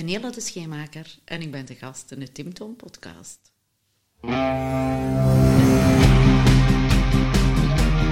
ben 0.00 0.08
Nela 0.08 0.30
de 0.30 0.40
Scheenmaker 0.40 1.18
en 1.24 1.40
ik 1.40 1.50
ben 1.50 1.66
de 1.66 1.74
gast 1.74 2.10
in 2.10 2.18
de 2.20 2.32
Tim 2.32 2.54
Tom 2.54 2.76
podcast. 2.76 3.38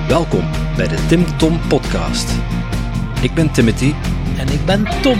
Welkom 0.08 0.50
bij 0.76 0.88
de 0.88 1.06
Tim 1.08 1.38
Tom 1.38 1.60
podcast. 1.68 2.30
Ik 3.22 3.34
ben 3.34 3.52
Timothy 3.52 3.92
En 4.38 4.48
ik 4.48 4.66
ben 4.66 4.84
Tom. 5.02 5.18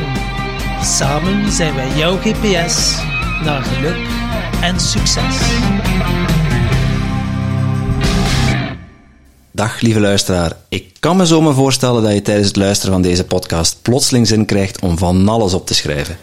Samen 0.83 1.53
zijn 1.53 1.75
wij 1.75 1.97
jouw 1.97 2.17
GPS 2.17 2.97
naar 3.45 3.63
geluk 3.63 4.07
en 4.63 4.81
succes. 4.81 5.37
Dag 9.51 9.81
lieve 9.81 10.01
luisteraar. 10.01 10.57
Ik 10.69 10.97
kan 11.01 11.17
me 11.17 11.27
zomaar 11.27 11.55
voorstellen 11.55 12.03
dat 12.03 12.13
je 12.13 12.23
tijdens 12.23 12.47
het 12.47 12.57
luisteren 12.57 12.93
van 12.93 13.03
deze 13.03 13.25
podcast 13.25 13.83
plotseling 13.83 14.27
zin 14.27 14.45
krijgt 14.45 14.81
om 14.81 14.99
van 14.99 15.29
alles 15.29 15.55
op 15.55 15.67
te 15.67 15.75
schrijven. 15.75 16.19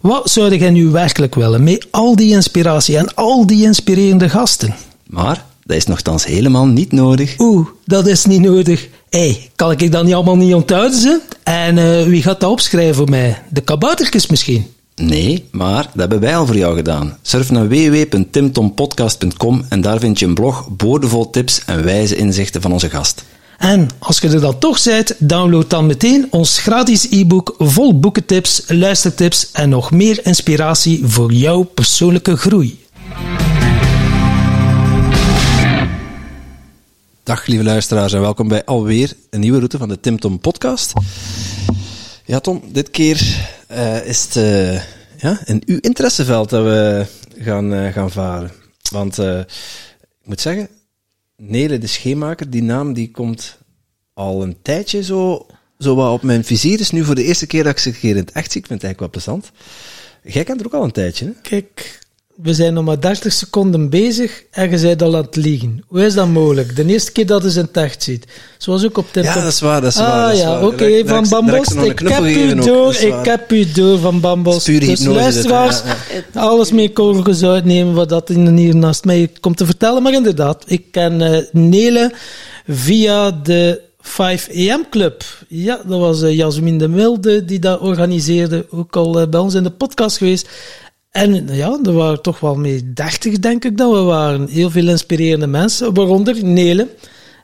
Wat 0.00 0.30
zou 0.30 0.56
jij 0.56 0.70
nu 0.70 0.86
werkelijk 0.86 1.34
willen 1.34 1.64
met 1.64 1.86
al 1.90 2.16
die 2.16 2.32
inspiratie 2.32 2.96
en 2.96 3.14
al 3.14 3.46
die 3.46 3.64
inspirerende 3.64 4.28
gasten? 4.28 4.74
Maar 5.06 5.44
dat 5.64 5.76
is 5.76 5.86
nogthans 5.86 6.24
helemaal 6.24 6.66
niet 6.66 6.92
nodig. 6.92 7.34
Oeh, 7.38 7.66
dat 7.84 8.06
is 8.06 8.24
niet 8.24 8.40
nodig. 8.40 8.88
Hé, 9.10 9.18
hey, 9.18 9.50
kan 9.56 9.70
ik 9.70 9.92
dat 9.92 10.04
niet 10.04 10.14
allemaal 10.14 10.36
niet 10.36 10.54
onthouden? 10.54 10.98
Ze? 10.98 11.20
En 11.42 11.78
eh, 11.78 12.02
wie 12.06 12.22
gaat 12.22 12.40
dat 12.40 12.50
opschrijven 12.50 12.94
voor 12.94 13.08
mij? 13.08 13.42
De 13.48 13.60
kaboutertjes 13.60 14.26
misschien? 14.26 14.66
Nee, 14.96 15.44
maar 15.50 15.82
dat 15.82 16.00
hebben 16.00 16.20
wij 16.20 16.36
al 16.36 16.46
voor 16.46 16.56
jou 16.56 16.76
gedaan. 16.76 17.18
Surf 17.22 17.50
naar 17.50 17.68
www.timtompodcast.com 17.68 19.64
en 19.68 19.80
daar 19.80 19.98
vind 19.98 20.18
je 20.18 20.26
een 20.26 20.34
blog 20.34 20.68
boordevol 20.76 21.30
tips 21.30 21.62
en 21.66 21.84
wijze 21.84 22.16
inzichten 22.16 22.60
van 22.60 22.72
onze 22.72 22.90
gast. 22.90 23.24
En 23.60 23.88
als 23.98 24.18
je 24.18 24.28
er 24.28 24.40
dan 24.40 24.58
toch 24.58 24.82
bent, 24.82 25.14
download 25.18 25.70
dan 25.70 25.86
meteen 25.86 26.26
ons 26.30 26.58
gratis 26.58 27.10
e-book 27.10 27.54
vol 27.58 27.98
boekentips, 27.98 28.62
luistertips 28.68 29.50
en 29.52 29.68
nog 29.68 29.90
meer 29.90 30.26
inspiratie 30.26 31.06
voor 31.06 31.32
jouw 31.32 31.62
persoonlijke 31.62 32.36
groei. 32.36 32.84
Dag 37.22 37.46
lieve 37.46 37.64
luisteraars 37.64 38.12
en 38.12 38.20
welkom 38.20 38.48
bij 38.48 38.64
alweer 38.64 39.12
een 39.30 39.40
nieuwe 39.40 39.56
route 39.56 39.78
van 39.78 39.88
de 39.88 40.00
Tim 40.00 40.18
Tom 40.18 40.40
podcast. 40.40 40.92
Ja 42.24 42.40
Tom, 42.40 42.62
dit 42.72 42.90
keer 42.90 43.46
uh, 43.70 44.06
is 44.06 44.22
het 44.24 44.36
uh, 44.36 44.74
ja, 45.16 45.40
in 45.44 45.62
uw 45.66 45.78
interesseveld 45.80 46.50
dat 46.50 46.62
we 46.64 47.06
gaan, 47.38 47.72
uh, 47.72 47.92
gaan 47.92 48.10
varen. 48.10 48.52
Want 48.90 49.18
ik 49.18 49.46
moet 50.24 50.40
zeggen, 50.40 50.68
Nele 51.42 51.78
de 51.78 51.86
Scheemaker, 51.86 52.50
die 52.50 52.62
naam 52.62 52.92
die 52.92 53.10
komt 53.10 53.58
al 54.14 54.42
een 54.42 54.56
tijdje 54.62 55.02
zo, 55.02 55.46
zo 55.78 55.94
wat 55.94 56.12
op 56.12 56.22
mijn 56.22 56.44
vizier. 56.44 56.80
Is 56.80 56.90
nu 56.90 57.04
voor 57.04 57.14
de 57.14 57.24
eerste 57.24 57.46
keer 57.46 57.62
dat 57.62 57.72
ik 57.72 57.78
ze 57.78 57.92
keer 57.92 58.10
in 58.10 58.16
het 58.16 58.32
echt 58.32 58.52
zie. 58.52 58.60
Ik 58.60 58.66
vind 58.66 58.82
het 58.82 58.90
eigenlijk 58.90 59.00
wel 59.00 59.22
plezant. 59.22 59.52
Jij 60.22 60.44
kent 60.44 60.60
er 60.60 60.66
ook 60.66 60.74
al 60.74 60.84
een 60.84 60.90
tijdje, 60.90 61.24
hè? 61.24 61.32
Kijk, 61.42 61.98
we 62.42 62.54
zijn 62.54 62.74
nog 62.74 62.84
maar 62.84 63.00
30 63.00 63.32
seconden 63.32 63.88
bezig 63.90 64.42
en 64.50 64.70
je 64.70 64.80
bent 64.80 65.02
al 65.02 65.16
aan 65.16 65.22
het 65.22 65.36
liegen. 65.36 65.82
Hoe 65.86 66.04
is 66.04 66.14
dat 66.14 66.28
mogelijk? 66.28 66.76
De 66.76 66.84
eerste 66.86 67.12
keer 67.12 67.26
dat 67.26 67.52
je 67.54 67.60
het 67.60 67.76
echt 67.76 68.02
ziet. 68.02 68.24
Zoals 68.58 68.84
ook 68.84 68.98
op 68.98 69.06
dit 69.12 69.24
Ja, 69.24 69.34
dat 69.34 69.44
is 69.52 69.60
waar, 69.60 69.80
dat 69.80 69.90
is 69.90 69.98
ah, 69.98 70.08
waar. 70.08 70.26
dat 70.26 70.36
is 70.36 70.40
ja, 70.40 70.66
oké, 70.66 71.02
Van 71.06 71.28
Bambos, 71.28 71.74
ik 71.74 71.98
heb 71.98 72.24
u 72.24 72.54
door, 72.54 72.94
ik 72.94 73.24
heb 73.24 73.52
u 73.52 73.70
door 73.72 73.98
Van 73.98 74.20
Bambos. 74.20 74.64
Dus 74.64 75.04
luisteraars, 75.04 75.82
ja, 76.32 76.40
alles 76.40 76.72
mee 76.72 76.92
korrels 76.92 77.42
uitnemen 77.44 77.94
wat 77.94 78.08
dat 78.08 78.30
in- 78.30 78.56
hier 78.56 78.76
naast 78.76 79.04
mij 79.04 79.30
komt 79.40 79.56
te 79.56 79.64
vertellen. 79.66 80.02
Maar 80.02 80.12
inderdaad, 80.12 80.64
ik 80.66 80.84
ken 80.90 81.20
eh, 81.22 81.42
Nele 81.52 82.12
via 82.66 83.30
de 83.30 83.80
5 84.00 84.48
AM 84.54 84.86
Club. 84.90 85.24
Ja, 85.48 85.80
dat 85.86 85.98
was 86.00 86.22
eh, 86.22 86.36
Jasmin 86.36 86.78
de 86.78 86.88
Milde 86.88 87.44
die 87.44 87.58
dat 87.58 87.80
organiseerde. 87.80 88.66
Ook 88.70 88.96
al 88.96 89.20
eh, 89.20 89.28
bij 89.28 89.40
ons 89.40 89.54
in 89.54 89.62
de 89.62 89.70
podcast 89.70 90.16
geweest. 90.16 90.48
En 91.10 91.48
ja, 91.52 91.78
er 91.84 91.92
waren 91.92 92.22
toch 92.22 92.40
wel 92.40 92.54
mee 92.54 92.92
30, 92.92 93.38
denk 93.38 93.64
ik 93.64 93.76
dat 93.76 93.92
we 93.92 93.98
waren. 93.98 94.48
Heel 94.48 94.70
veel 94.70 94.88
inspirerende 94.88 95.46
mensen, 95.46 95.94
waaronder 95.94 96.44
Nele. 96.44 96.88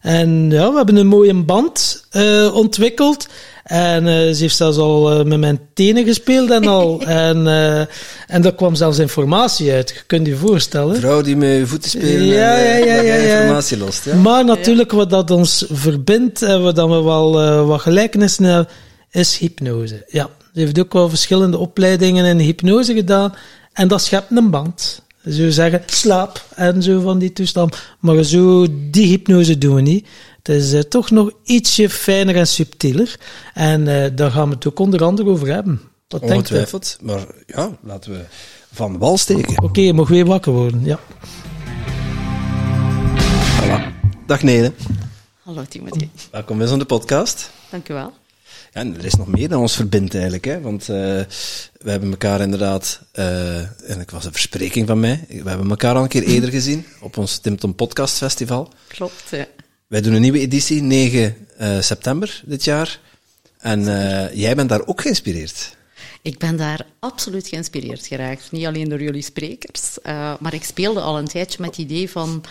En 0.00 0.50
ja, 0.50 0.70
we 0.70 0.76
hebben 0.76 0.96
een 0.96 1.06
mooie 1.06 1.34
band 1.34 2.04
eh, 2.10 2.54
ontwikkeld. 2.54 3.28
En 3.66 4.06
eh, 4.06 4.14
ze 4.14 4.36
heeft 4.38 4.56
zelfs 4.56 4.76
al 4.76 5.10
eh, 5.10 5.24
met 5.24 5.38
mijn 5.38 5.60
tenen 5.74 6.04
gespeeld 6.04 6.50
en 6.50 6.66
al. 6.66 7.00
en, 7.06 7.46
eh, 7.46 7.80
en 8.26 8.42
daar 8.42 8.54
kwam 8.54 8.74
zelfs 8.74 8.98
informatie 8.98 9.72
uit. 9.72 9.88
Je 9.88 10.02
kunt 10.06 10.26
je 10.26 10.36
voorstellen. 10.36 10.96
Vrouw 10.96 11.22
die 11.22 11.36
met 11.36 11.58
je 11.58 11.66
voeten 11.66 11.90
spelen 11.90 12.24
Ja, 12.24 12.56
en 12.56 12.78
ja, 12.78 12.94
ja, 12.94 13.02
ja, 13.02 13.14
ja. 13.14 13.40
informatie 13.40 13.78
lost. 13.78 14.04
Ja? 14.04 14.14
Maar 14.14 14.44
natuurlijk, 14.44 14.92
wat 14.92 15.10
dat 15.10 15.30
ons 15.30 15.64
verbindt 15.72 16.42
en 16.42 16.62
wat 16.62 16.76
we 16.76 17.02
wel 17.02 17.40
eh, 17.40 17.66
wat 17.66 17.80
gelijkenissen 17.80 18.44
hebben, 18.44 18.68
is 19.10 19.38
hypnose. 19.38 20.04
Ja, 20.08 20.30
ze 20.56 20.62
heeft 20.62 20.78
ook 20.78 20.92
wel 20.92 21.08
verschillende 21.08 21.58
opleidingen 21.58 22.24
in 22.24 22.38
hypnose 22.38 22.94
gedaan. 22.94 23.34
En 23.72 23.88
dat 23.88 24.02
schept 24.02 24.30
een 24.30 24.50
band. 24.50 25.02
Ze 25.28 25.52
zeggen, 25.52 25.82
slaap 25.86 26.44
en 26.54 26.82
zo 26.82 27.00
van 27.00 27.18
die 27.18 27.32
toestand. 27.32 27.76
Maar 28.00 28.22
zo, 28.22 28.66
die 28.90 29.06
hypnose 29.06 29.58
doen 29.58 29.74
we 29.74 29.80
niet. 29.80 30.06
Het 30.42 30.48
is 30.48 30.72
eh, 30.72 30.80
toch 30.80 31.10
nog 31.10 31.30
ietsje 31.44 31.90
fijner 31.90 32.36
en 32.36 32.46
subtieler. 32.46 33.18
En 33.54 33.88
eh, 33.88 34.10
daar 34.14 34.30
gaan 34.30 34.48
we 34.48 34.54
het 34.54 34.66
ook 34.66 34.78
onder 34.78 35.04
andere 35.04 35.28
over 35.28 35.46
hebben. 35.46 35.80
Wat 36.08 36.20
denkt 36.20 36.34
u? 36.34 36.36
Ongetwijfeld. 36.36 36.98
Maar 37.00 37.26
ja, 37.46 37.70
laten 37.82 38.12
we 38.12 38.24
van 38.72 38.98
wal 38.98 39.18
steken. 39.18 39.62
Oké, 39.62 39.80
je 39.80 39.92
mag 39.92 40.08
weer 40.08 40.26
wakker 40.26 40.52
worden. 40.52 40.84
Ja. 40.84 40.98
Voilà. 43.60 44.06
Dag 44.26 44.42
Nele. 44.42 44.72
Hallo 45.42 45.64
Timothy, 45.68 46.08
Welkom 46.30 46.58
bij 46.58 46.66
zo'n 46.66 46.78
de 46.78 46.84
podcast. 46.84 47.50
dank 47.70 47.88
u 47.88 47.94
wel. 47.94 48.12
En 48.76 48.96
er 48.98 49.04
is 49.04 49.14
nog 49.14 49.26
meer 49.26 49.48
dan 49.48 49.60
ons 49.60 49.76
verbindt 49.76 50.14
eigenlijk. 50.14 50.44
Hè? 50.44 50.60
Want 50.60 50.80
eh, 50.80 50.96
we 51.78 51.90
hebben 51.90 52.10
elkaar 52.10 52.40
inderdaad, 52.40 53.00
eh, 53.12 53.90
en 53.90 54.00
ik 54.00 54.10
was 54.10 54.24
een 54.24 54.32
verspreking 54.32 54.86
van 54.86 55.00
mij, 55.00 55.24
we 55.28 55.48
hebben 55.48 55.70
elkaar 55.70 55.94
al 55.94 56.02
een 56.02 56.08
keer 56.08 56.22
eerder 56.22 56.50
gezien 56.58 56.86
op 57.00 57.16
ons 57.16 57.38
Tim 57.38 57.56
Tom 57.56 57.74
Podcast 57.74 58.16
Festival. 58.16 58.72
Klopt, 58.88 59.24
ja. 59.30 59.46
Wij 59.86 60.00
doen 60.00 60.12
een 60.12 60.20
nieuwe 60.20 60.38
editie, 60.38 60.82
9 60.82 61.36
eh, 61.56 61.80
september 61.80 62.42
dit 62.44 62.64
jaar. 62.64 63.00
En 63.58 63.84
jij 64.34 64.54
bent 64.54 64.68
daar 64.68 64.86
ook 64.86 65.00
geïnspireerd. 65.00 65.76
Ik 66.22 66.38
ben 66.38 66.56
daar 66.56 66.86
absoluut 66.98 67.48
geïnspireerd 67.48 68.06
geraakt. 68.06 68.52
Niet 68.52 68.66
alleen 68.66 68.88
door 68.88 69.02
jullie 69.02 69.22
sprekers, 69.22 69.98
maar 70.40 70.54
ik 70.54 70.64
speelde 70.64 71.00
al 71.00 71.18
een 71.18 71.28
tijdje 71.28 71.58
met 71.60 71.70
het 71.70 71.78
idee 71.78 72.10
van 72.10 72.44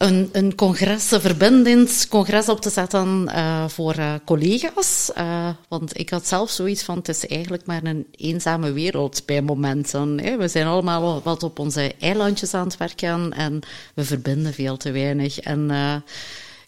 een, 0.00 0.28
een 0.32 0.54
congres, 0.54 1.10
een 1.10 1.20
verbindingscongres 1.20 2.48
op 2.48 2.60
te 2.60 2.70
zetten 2.70 3.28
eh, 3.28 3.68
voor 3.68 3.94
eh, 3.94 4.14
collega's. 4.24 5.12
Eh, 5.12 5.48
want 5.68 5.98
ik 5.98 6.10
had 6.10 6.26
zelf 6.26 6.50
zoiets 6.50 6.82
van, 6.82 6.96
het 6.96 7.08
is 7.08 7.26
eigenlijk 7.26 7.66
maar 7.66 7.84
een 7.84 8.06
eenzame 8.10 8.72
wereld 8.72 9.22
bij 9.26 9.42
momenten. 9.42 10.20
Hè. 10.20 10.36
We 10.36 10.48
zijn 10.48 10.66
allemaal 10.66 11.22
wat 11.22 11.42
op 11.42 11.58
onze 11.58 11.94
eilandjes 11.98 12.54
aan 12.54 12.64
het 12.64 12.76
werken 12.76 13.32
en 13.32 13.60
we 13.94 14.04
verbinden 14.04 14.54
veel 14.54 14.76
te 14.76 14.90
weinig. 14.90 15.40
En 15.40 15.70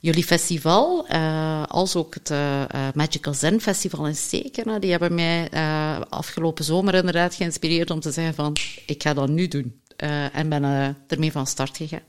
jullie 0.01 0.25
festival, 0.25 1.09
als 1.69 1.97
ook 1.97 2.15
het 2.15 2.33
Magical 2.95 3.35
Zen 3.35 3.61
Festival 3.61 4.07
in 4.07 4.17
Steken, 4.17 4.81
die 4.81 4.91
hebben 4.91 5.15
mij 5.15 5.49
afgelopen 6.09 6.65
zomer 6.65 6.95
inderdaad 6.95 7.35
geïnspireerd 7.35 7.91
om 7.91 8.01
te 8.01 8.13
zeggen 8.13 8.35
van, 8.35 8.57
ik 8.87 9.03
ga 9.03 9.15
dat 9.15 9.29
nu 9.29 9.49
doen. 9.49 9.81
En 10.33 10.49
ben 10.49 10.97
ermee 11.09 11.33
van 11.33 11.47
start 11.47 11.77
gegaan. 11.77 12.01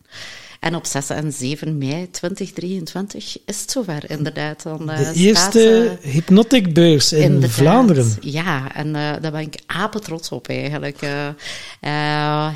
En 0.64 0.76
op 0.76 0.86
6 0.86 1.10
en 1.10 1.34
7 1.34 1.78
mei 1.78 2.10
2023 2.12 3.38
is 3.46 3.62
het 3.62 3.72
zover, 3.72 4.10
inderdaad. 4.10 4.64
Dan, 4.64 4.90
eh, 4.90 4.98
De 4.98 5.04
staat, 5.04 5.16
eerste 5.16 5.98
eh, 6.02 6.12
hypnotic 6.12 6.74
beurs 6.74 7.14
in 7.14 7.22
Inderdaad. 7.22 7.52
Vlaanderen. 7.52 8.18
Ja, 8.22 8.76
en 8.76 8.96
eh, 8.96 9.12
daar 9.22 9.32
ben 9.32 9.42
ik 9.42 9.60
apen 9.66 10.02
trots 10.02 10.30
op 10.30 10.48
eigenlijk. 10.48 11.00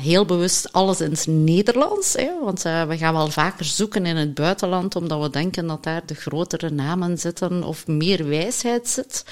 Heel 0.00 0.24
bewust 0.24 0.72
alles 0.72 1.00
in 1.00 1.10
het 1.10 1.26
Nederlands, 1.26 2.12
hè, 2.12 2.30
want 2.44 2.62
we 2.62 2.96
gaan 2.96 3.14
wel 3.14 3.30
vaker 3.30 3.64
zoeken 3.64 4.06
in 4.06 4.16
het 4.16 4.34
buitenland, 4.34 4.96
omdat 4.96 5.22
we 5.22 5.30
denken 5.30 5.66
dat 5.66 5.84
daar 5.84 6.02
de 6.06 6.14
grotere 6.14 6.70
namen 6.70 7.18
zitten 7.18 7.62
of 7.64 7.86
meer 7.86 8.28
wijsheid 8.28 8.88
zit. 8.88 9.24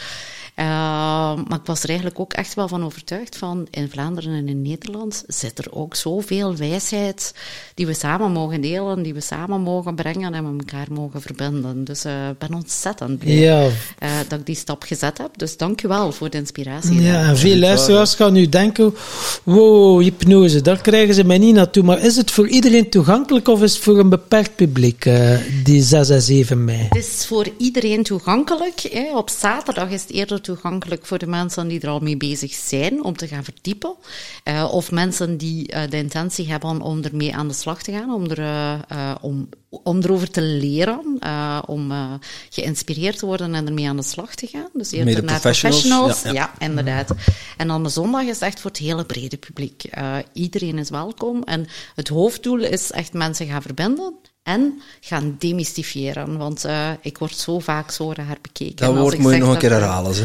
Eh, 0.56 0.64
maar 1.48 1.58
ik 1.58 1.66
was 1.66 1.82
er 1.82 1.88
eigenlijk 1.88 2.20
ook 2.20 2.32
echt 2.32 2.54
wel 2.54 2.68
van 2.68 2.84
overtuigd 2.84 3.36
van, 3.36 3.66
in 3.70 3.90
Vlaanderen 3.90 4.32
en 4.34 4.48
in 4.48 4.62
Nederland 4.62 5.24
zit 5.26 5.58
er 5.58 5.66
ook 5.70 5.94
zoveel 5.94 6.56
wijsheid 6.56 7.34
die 7.74 7.86
we 7.86 7.94
samen 7.94 8.32
mogen 8.32 8.60
delen, 8.60 9.02
die 9.02 9.14
we 9.14 9.20
samen 9.20 9.60
mogen 9.60 9.94
brengen 9.94 10.34
en 10.34 10.44
we 10.44 10.58
elkaar 10.58 10.86
mogen 10.90 11.20
verbinden. 11.20 11.84
Dus 11.84 12.04
eh, 12.04 12.28
ik 12.28 12.38
ben 12.38 12.54
ontzettend 12.54 13.18
blij 13.18 13.34
Ja, 13.34 13.68
eh, 13.98 14.10
dat 14.28 14.38
ik 14.38 14.46
die 14.46 14.54
stap 14.54 14.82
gezet 14.82 15.18
heb. 15.18 15.38
Dus 15.38 15.56
dank 15.56 15.82
u 15.82 15.88
wel 15.88 16.12
voor 16.12 16.30
de 16.30 16.36
inspiratie. 16.36 17.00
ja, 17.00 17.28
en 17.28 17.38
veel 17.38 17.56
luisteraars 17.56 18.14
gaan 18.14 18.32
nu 18.32 18.48
denken, 18.48 18.94
wow, 19.42 20.00
hypnose, 20.00 20.60
daar 20.60 20.80
krijgen 20.80 21.14
ze 21.14 21.24
mij 21.24 21.38
niet 21.38 21.54
naartoe. 21.54 21.82
Maar 21.82 22.00
is 22.00 22.16
het 22.16 22.30
voor 22.30 22.48
iedereen 22.48 22.90
toegankelijk 22.90 23.48
of 23.48 23.62
is 23.62 23.74
het 23.74 23.82
voor 23.82 23.98
een 23.98 24.08
beperkt 24.08 24.56
publiek, 24.56 25.10
die 25.64 25.82
6 25.82 26.08
en 26.08 26.22
7 26.22 26.64
mei? 26.64 26.86
Het 26.88 26.96
is 26.96 27.26
voor 27.26 27.46
iedereen 27.58 28.02
toegankelijk. 28.02 28.80
Hè. 28.92 29.16
Op 29.16 29.30
zaterdag 29.30 29.90
is 29.90 30.00
het 30.00 30.10
eerder 30.10 30.44
toegankelijk 30.46 31.06
voor 31.06 31.18
de 31.18 31.26
mensen 31.26 31.68
die 31.68 31.80
er 31.80 31.88
al 31.88 32.00
mee 32.00 32.16
bezig 32.16 32.52
zijn 32.54 33.04
om 33.04 33.16
te 33.16 33.28
gaan 33.28 33.44
verdiepen. 33.44 33.94
Uh, 34.44 34.68
of 34.72 34.90
mensen 34.90 35.36
die 35.36 35.72
uh, 35.72 35.82
de 35.90 35.96
intentie 35.96 36.48
hebben 36.48 36.80
om 36.80 37.02
ermee 37.02 37.34
aan 37.34 37.48
de 37.48 37.54
slag 37.54 37.82
te 37.82 37.92
gaan, 37.92 38.12
om, 38.12 38.30
er, 38.30 38.38
uh, 38.92 39.14
om, 39.20 39.48
om 39.68 39.98
erover 39.98 40.30
te 40.30 40.42
leren, 40.42 41.18
om 41.66 41.92
geïnspireerd 42.50 43.18
te 43.18 43.26
worden 43.26 43.54
en 43.54 43.66
ermee 43.66 43.88
aan 43.88 43.96
de 43.96 44.02
slag 44.02 44.34
te 44.34 44.46
gaan. 44.46 44.68
Dus 44.72 44.90
eerder 44.90 45.24
naar 45.24 45.40
professionals. 45.40 45.82
professionals. 45.82 46.22
Ja, 46.22 46.32
ja. 46.32 46.52
ja, 46.58 46.66
inderdaad. 46.66 47.10
En 47.56 47.68
dan 47.68 47.82
de 47.82 47.88
zondag 47.88 48.22
is 48.22 48.40
echt 48.40 48.60
voor 48.60 48.70
het 48.70 48.80
hele 48.80 49.04
brede 49.04 49.36
publiek. 49.36 49.84
iedereen 50.32 50.78
is 50.78 50.90
welkom. 50.90 51.42
En 51.42 51.66
het 51.94 52.08
hoofddoel 52.08 52.58
is 52.58 52.90
echt 52.90 53.12
mensen 53.12 53.46
gaan 53.46 53.62
verbinden 53.62 54.14
en 54.46 54.82
gaan 55.00 55.36
demystifiëren. 55.38 56.36
Want 56.38 56.66
uh, 56.66 56.90
ik 57.00 57.18
word 57.18 57.36
zo 57.36 57.58
vaak 57.58 57.90
zo 57.90 58.12
raar 58.12 58.38
bekeken. 58.42 58.76
Dat 58.76 58.96
woord 58.96 59.18
moet 59.18 59.32
je 59.32 59.38
nog 59.38 59.52
een 59.52 59.58
keer 59.58 59.70
herhalen. 59.70 60.14
Hè? 60.14 60.22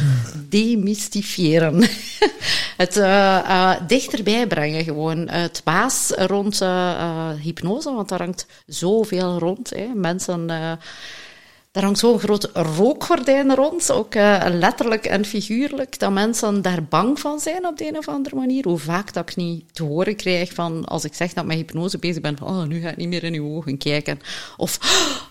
Demystifiëren. 0.50 1.82
het 2.84 2.98
uh, 2.98 3.04
uh, 3.04 3.74
dichterbij 3.88 4.48
brengen 4.48 4.84
gewoon. 4.84 5.30
Het 5.30 5.62
baas 5.64 6.12
rond 6.16 6.64
hypnose, 7.42 7.94
want 7.94 8.10
daar 8.10 8.22
hangt 8.22 8.46
zoveel 8.66 9.40
rond. 9.40 9.70
Hè. 9.70 9.88
Mensen 9.96 10.50
daar 11.72 11.84
hangt 11.84 12.00
zo'n 12.00 12.20
groot 12.20 12.50
rookgordijn 12.54 13.56
rond, 13.56 13.92
ook 13.92 14.16
uh, 14.16 14.46
letterlijk 14.50 15.06
en 15.06 15.26
figuurlijk, 15.26 16.00
dat 16.00 16.12
mensen 16.12 16.62
daar 16.62 16.84
bang 16.84 17.20
van 17.20 17.40
zijn 17.40 17.68
op 17.68 17.78
de 17.78 17.88
een 17.88 17.98
of 17.98 18.08
andere 18.08 18.36
manier. 18.36 18.64
Hoe 18.64 18.78
vaak 18.78 19.14
dat 19.14 19.30
ik 19.30 19.36
niet 19.36 19.74
te 19.74 19.84
horen 19.84 20.16
krijg 20.16 20.54
van, 20.54 20.86
als 20.86 21.04
ik 21.04 21.14
zeg 21.14 21.34
dat 21.34 21.44
ik 21.44 21.50
met 21.50 21.58
hypnose 21.58 21.98
bezig 21.98 22.22
ben, 22.22 22.42
oh, 22.44 22.64
nu 22.64 22.82
ga 22.82 22.90
ik 22.90 22.98
niet 22.98 23.08
meer 23.08 23.24
in 23.24 23.34
uw 23.34 23.56
ogen 23.56 23.78
kijken. 23.78 24.20
Of, 24.58 24.80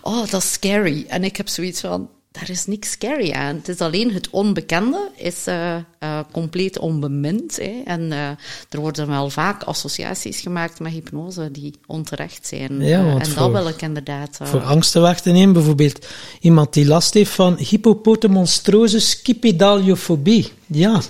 oh, 0.01 0.29
dat 0.29 0.41
is 0.41 0.51
scary. 0.51 1.05
En 1.07 1.23
ik 1.23 1.37
heb 1.37 1.47
zoiets 1.47 1.81
van, 1.81 2.09
daar 2.31 2.49
is 2.49 2.65
niks 2.65 2.91
scary 2.91 3.31
aan. 3.31 3.55
Het 3.55 3.67
is 3.67 3.79
alleen 3.79 4.13
het 4.13 4.29
onbekende 4.29 5.09
is 5.15 5.47
uh, 5.47 5.75
uh, 5.75 6.19
compleet 6.31 6.79
onbemind. 6.79 7.57
Hè. 7.57 7.81
En 7.85 8.01
uh, 8.01 8.27
er 8.69 8.79
worden 8.79 9.07
wel 9.07 9.29
vaak 9.29 9.63
associaties 9.63 10.39
gemaakt 10.39 10.79
met 10.79 10.91
hypnose 10.91 11.51
die 11.51 11.73
onterecht 11.87 12.47
zijn. 12.47 12.81
Ja, 12.81 13.17
en 13.17 13.25
voor, 13.25 13.35
dat 13.35 13.51
wil 13.51 13.67
ik 13.67 13.81
inderdaad... 13.81 14.37
voor 14.41 14.61
angsten 14.61 15.01
weg 15.01 15.21
te 15.21 15.31
nemen, 15.31 15.53
bijvoorbeeld 15.53 16.07
iemand 16.39 16.73
die 16.73 16.85
last 16.85 17.13
heeft 17.13 17.31
van 17.31 17.57
hypopotomonstrose 17.57 18.99
skipidaliofobie. 18.99 20.51
Ja, 20.65 21.01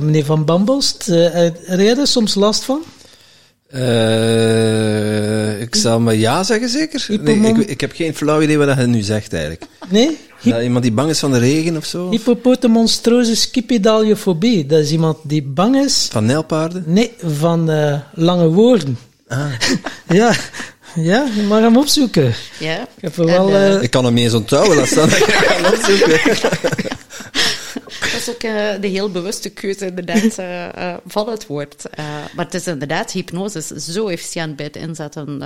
meneer 0.00 0.24
Van 0.24 0.44
Bambost, 0.44 1.06
heb 1.06 1.78
jij 1.78 1.96
er 1.96 2.06
soms 2.06 2.34
last 2.34 2.64
van? 2.64 2.82
Uh, 3.74 5.60
ik 5.60 5.74
zal 5.74 6.00
maar 6.00 6.14
ja 6.14 6.42
zeggen, 6.42 6.68
zeker? 6.68 7.06
Nee, 7.20 7.36
ik, 7.36 7.56
ik, 7.56 7.80
heb 7.80 7.92
geen 7.94 8.14
flauw 8.14 8.42
idee 8.42 8.58
wat 8.58 8.78
je 8.78 8.86
nu 8.86 9.00
zegt, 9.00 9.32
eigenlijk. 9.32 9.64
Nee? 9.88 10.18
Dat 10.42 10.62
iemand 10.62 10.82
die 10.82 10.92
bang 10.92 11.10
is 11.10 11.18
van 11.18 11.32
de 11.32 11.38
regen 11.38 11.76
of 11.76 11.84
zo? 11.84 12.10
Hippopotamonstrose 12.10 13.36
skipidaliofobie. 13.36 14.66
Dat 14.66 14.80
is 14.80 14.90
iemand 14.90 15.18
die 15.22 15.42
bang 15.42 15.76
is... 15.76 16.08
Van 16.10 16.24
nijlpaarden? 16.24 16.84
Nee, 16.86 17.12
van 17.24 17.70
uh, 17.70 17.98
lange 18.14 18.48
woorden. 18.48 18.98
Ah. 19.28 19.46
ja, 20.18 20.34
ja, 20.94 21.26
je 21.36 21.42
mag 21.42 21.60
hem 21.60 21.76
opzoeken. 21.76 22.34
Ja. 22.58 22.80
Ik, 22.80 22.88
heb 23.00 23.14
wel, 23.14 23.50
uh, 23.50 23.82
ik 23.82 23.90
kan 23.90 24.04
hem 24.04 24.16
eens 24.16 24.34
onthouden, 24.34 24.80
als 24.80 24.94
dan 24.94 25.08
ik 25.08 25.14
ga 25.14 25.68
opzoeken. 25.72 26.20
Is 28.22 28.30
ook 28.30 28.42
uh, 28.42 28.70
de 28.80 28.86
heel 28.86 29.10
bewuste 29.10 29.50
keuze 29.50 29.86
inderdaad 29.86 30.38
uh, 30.38 30.68
uh, 30.78 30.94
van 31.06 31.28
het 31.28 31.46
woord. 31.46 31.84
maar 32.36 32.44
het 32.44 32.54
is 32.54 32.66
inderdaad, 32.66 33.12
hypnose 33.12 33.58
is 33.58 33.66
zo 33.68 34.06
efficiënt 34.08 34.56
bij 34.56 34.66
het 34.66 34.76
inzetten, 34.76 35.38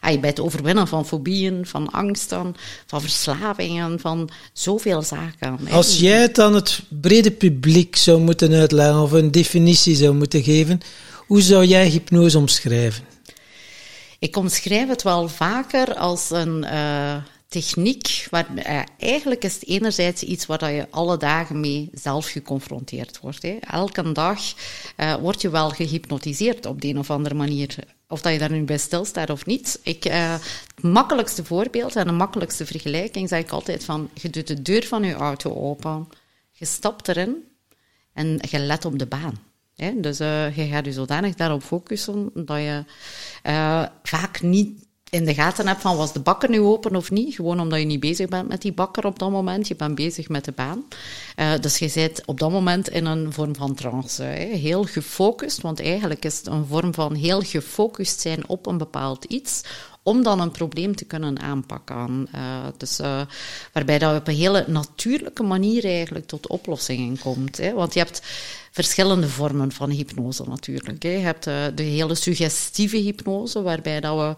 bij 0.00 0.18
het 0.20 0.40
overwinnen 0.40 0.88
van 0.88 1.06
fobieën, 1.06 1.66
van 1.66 1.90
angsten, 1.90 2.54
van 2.86 3.00
verslavingen, 3.00 4.00
van 4.00 4.30
zoveel 4.52 5.02
zaken. 5.02 5.58
Als 5.70 5.98
jij 5.98 6.20
het 6.20 6.38
aan 6.38 6.54
het 6.54 6.82
brede 6.88 7.30
publiek 7.30 7.96
zou 7.96 8.20
moeten 8.20 8.52
uitleggen 8.52 9.02
of 9.02 9.12
een 9.12 9.30
definitie 9.30 9.96
zou 9.96 10.14
moeten 10.14 10.42
geven, 10.42 10.80
hoe 11.26 11.42
zou 11.42 11.64
jij 11.64 11.88
hypnose 11.88 12.38
omschrijven? 12.38 13.04
Ik 14.18 14.36
omschrijf 14.36 14.88
het 14.88 15.02
wel 15.02 15.28
vaker 15.28 15.94
als 15.94 16.30
een 16.30 16.64
techniek, 17.52 18.26
waar, 18.30 18.54
eh, 18.54 18.82
eigenlijk 18.98 19.44
is 19.44 19.54
het 19.54 19.66
enerzijds 19.66 20.22
iets 20.22 20.46
waar 20.46 20.72
je 20.72 20.86
alle 20.90 21.16
dagen 21.16 21.60
mee 21.60 21.90
zelf 21.92 22.26
geconfronteerd 22.26 23.20
wordt. 23.20 23.42
Hè. 23.42 23.56
Elke 23.60 24.12
dag 24.12 24.40
uh, 24.96 25.14
word 25.14 25.40
je 25.40 25.50
wel 25.50 25.70
gehypnotiseerd 25.70 26.66
op 26.66 26.80
de 26.80 26.88
een 26.88 26.98
of 26.98 27.10
andere 27.10 27.34
manier. 27.34 27.76
Of 28.08 28.20
dat 28.20 28.32
je 28.32 28.38
daar 28.38 28.50
nu 28.50 28.62
bij 28.62 28.78
stilstaat 28.78 29.30
of 29.30 29.46
niet. 29.46 29.80
Ik, 29.82 30.06
uh, 30.06 30.32
het 30.32 30.82
makkelijkste 30.82 31.44
voorbeeld 31.44 31.96
en 31.96 32.06
de 32.06 32.12
makkelijkste 32.12 32.66
vergelijking 32.66 33.28
zeg 33.28 33.40
ik 33.40 33.50
altijd 33.50 33.84
van, 33.84 34.10
je 34.14 34.30
doet 34.30 34.46
de 34.46 34.62
deur 34.62 34.86
van 34.86 35.02
je 35.02 35.14
auto 35.14 35.54
open, 35.54 36.08
je 36.50 36.64
stapt 36.64 37.08
erin 37.08 37.36
en 38.12 38.38
je 38.50 38.58
let 38.58 38.84
op 38.84 38.98
de 38.98 39.06
baan. 39.06 39.38
Dus 39.94 40.20
uh, 40.20 40.56
je 40.56 40.66
gaat 40.66 40.84
je 40.84 40.92
zodanig 40.92 41.34
daarop 41.34 41.62
focussen 41.62 42.30
dat 42.34 42.58
je 42.58 42.84
vaak 44.02 44.42
niet 44.42 44.90
in 45.12 45.24
de 45.24 45.34
gaten 45.34 45.66
hebt 45.66 45.80
van 45.80 45.96
was 45.96 46.12
de 46.12 46.20
bakker 46.20 46.50
nu 46.50 46.60
open 46.60 46.96
of 46.96 47.10
niet. 47.10 47.34
Gewoon 47.34 47.60
omdat 47.60 47.78
je 47.78 47.84
niet 47.84 48.00
bezig 48.00 48.28
bent 48.28 48.48
met 48.48 48.62
die 48.62 48.72
bakker 48.72 49.06
op 49.06 49.18
dat 49.18 49.30
moment. 49.30 49.68
Je 49.68 49.76
bent 49.76 49.94
bezig 49.94 50.28
met 50.28 50.44
de 50.44 50.52
baan. 50.52 50.84
Uh, 51.36 51.52
dus 51.60 51.78
je 51.78 51.88
zit 51.88 52.22
op 52.26 52.38
dat 52.38 52.50
moment 52.50 52.88
in 52.88 53.06
een 53.06 53.32
vorm 53.32 53.54
van 53.54 53.74
trance. 53.74 54.22
Hè. 54.22 54.44
Heel 54.56 54.84
gefocust, 54.84 55.60
want 55.60 55.80
eigenlijk 55.80 56.24
is 56.24 56.36
het 56.36 56.46
een 56.46 56.66
vorm 56.66 56.94
van 56.94 57.14
heel 57.14 57.40
gefocust 57.40 58.20
zijn 58.20 58.48
op 58.48 58.66
een 58.66 58.78
bepaald 58.78 59.24
iets 59.24 59.62
om 60.02 60.22
dan 60.22 60.40
een 60.40 60.50
probleem 60.50 60.96
te 60.96 61.04
kunnen 61.04 61.40
aanpakken. 61.40 62.28
Uh, 62.34 62.66
dus, 62.76 63.00
uh, 63.00 63.20
waarbij 63.72 63.98
dat 63.98 64.16
op 64.16 64.28
een 64.28 64.34
hele 64.34 64.64
natuurlijke 64.66 65.42
manier 65.42 65.84
eigenlijk 65.84 66.26
tot 66.26 66.46
oplossingen 66.46 67.18
komt. 67.18 67.56
Hè. 67.56 67.72
Want 67.72 67.94
je 67.94 67.98
hebt 67.98 68.22
verschillende 68.72 69.28
vormen 69.28 69.72
van 69.72 69.90
hypnose 69.90 70.44
natuurlijk. 70.48 71.02
Hè. 71.02 71.08
Je 71.08 71.18
hebt 71.18 71.46
uh, 71.46 71.54
de 71.74 71.82
hele 71.82 72.14
suggestieve 72.14 72.96
hypnose, 72.96 73.62
waarbij 73.62 74.00
dat 74.00 74.16
we 74.16 74.34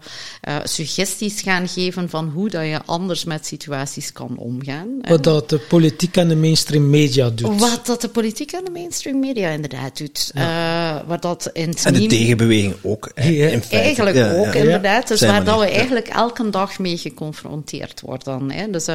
uh, 0.49 0.55
suggesties 0.63 1.41
gaan 1.41 1.67
geven 1.67 2.09
van 2.09 2.29
hoe 2.29 2.49
dat 2.49 2.65
je 2.65 2.81
anders 2.85 3.23
met 3.23 3.45
situaties 3.45 4.11
kan 4.11 4.37
omgaan. 4.37 4.87
Wat 5.01 5.23
dat 5.23 5.49
de 5.49 5.59
politiek 5.59 6.17
en 6.17 6.27
de 6.27 6.35
mainstream 6.35 6.89
media 6.89 7.29
doet. 7.29 7.59
Wat 7.59 7.85
dat 7.85 8.01
de 8.01 8.09
politiek 8.09 8.51
en 8.51 8.63
de 8.63 8.71
mainstream 8.71 9.19
media 9.19 9.49
inderdaad 9.49 9.97
doet. 9.97 10.31
Ja. 10.33 10.99
Uh, 10.99 11.07
wat 11.07 11.21
dat 11.21 11.49
in 11.53 11.73
en 11.83 11.93
de 11.93 12.05
tegenbeweging 12.05 12.75
ook. 12.81 13.11
Ja. 13.15 13.47
In 13.47 13.63
Eigenlijk 13.69 14.15
ja, 14.15 14.33
ook, 14.35 14.53
inderdaad. 14.53 15.07
Dus 15.07 15.21
waar 15.21 15.43
dat 15.43 15.59
we 15.59 15.65
eigenlijk 15.65 16.07
elke 16.07 16.49
dag 16.49 16.79
mee 16.79 16.97
geconfronteerd 16.97 18.01
worden. 18.01 18.51
Hè. 18.51 18.69
Dus 18.69 18.87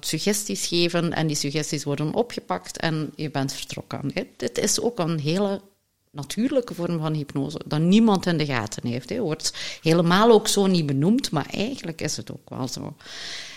suggesties 0.00 0.66
geven 0.66 1.12
en 1.12 1.26
die 1.26 1.36
suggesties 1.36 1.84
worden 1.84 2.14
opgepakt 2.14 2.76
en 2.76 3.10
je 3.14 3.30
bent 3.30 3.52
vertrokken. 3.52 4.10
Hè 4.14 4.22
het 4.46 4.58
is 4.58 4.80
ook 4.80 4.98
een 4.98 5.18
hele 5.18 5.60
natuurlijke 6.10 6.74
vorm 6.74 6.98
van 6.98 7.14
hypnose, 7.14 7.60
dat 7.66 7.80
niemand 7.80 8.26
in 8.26 8.36
de 8.36 8.46
gaten 8.46 8.88
heeft. 8.88 9.08
Hè. 9.08 9.20
Wordt 9.20 9.78
helemaal 9.82 10.30
ook 10.30 10.48
zo 10.48 10.66
niet 10.66 10.86
benoemd, 10.86 11.30
maar 11.30 11.46
eigenlijk 11.50 12.00
is 12.00 12.16
het 12.16 12.32
ook 12.32 12.50
wel 12.50 12.68
zo. 12.68 12.94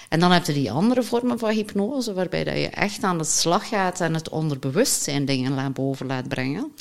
En 0.10 0.20
dan 0.20 0.32
heb 0.32 0.46
je 0.46 0.54
die 0.54 0.72
andere 0.72 1.04
vormen 1.04 1.40
van 1.40 1.50
hypnose, 1.50 2.14
waarbij 2.14 2.44
dat 2.44 2.54
je 2.54 2.68
echt 2.68 3.04
aan 3.04 3.18
de 3.18 3.24
slag 3.24 3.68
gaat 3.68 4.02
en 4.02 4.14
het 4.14 4.30
onderbewustzijn 4.30 5.26
dingen 5.26 5.54
naar 5.54 5.72
boven 5.72 6.06
laat 6.06 6.28
brengen. 6.28 6.72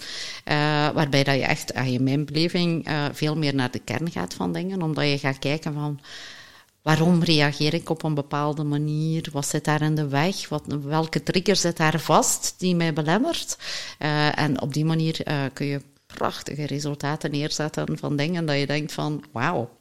Uh, 0.44 0.54
waarbij 0.90 1.24
dat 1.24 1.34
je 1.34 1.42
echt, 1.42 1.70
in 1.70 2.02
mijn 2.02 2.24
beleving, 2.24 2.88
uh, 2.88 3.04
veel 3.12 3.36
meer 3.36 3.54
naar 3.54 3.70
de 3.70 3.78
kern 3.78 4.10
gaat 4.10 4.34
van 4.34 4.52
dingen, 4.52 4.82
omdat 4.82 5.04
je 5.04 5.18
gaat 5.18 5.38
kijken 5.38 5.74
van 5.74 6.00
Waarom 6.82 7.22
reageer 7.22 7.74
ik 7.74 7.90
op 7.90 8.02
een 8.02 8.14
bepaalde 8.14 8.64
manier? 8.64 9.28
Wat 9.32 9.46
zit 9.46 9.64
daar 9.64 9.82
in 9.82 9.94
de 9.94 10.08
weg? 10.08 10.48
Wat, 10.48 10.62
welke 10.82 11.22
trigger 11.22 11.56
zit 11.56 11.76
daar 11.76 12.00
vast 12.00 12.54
die 12.58 12.74
mij 12.74 12.92
belemmert? 12.92 13.58
Uh, 13.98 14.38
en 14.38 14.60
op 14.60 14.72
die 14.74 14.84
manier 14.84 15.28
uh, 15.28 15.42
kun 15.52 15.66
je 15.66 15.82
prachtige 16.06 16.66
resultaten 16.66 17.30
neerzetten 17.30 17.98
van 17.98 18.16
dingen 18.16 18.46
dat 18.46 18.58
je 18.58 18.66
denkt 18.66 18.92
van, 18.92 19.24
wauw. 19.32 19.77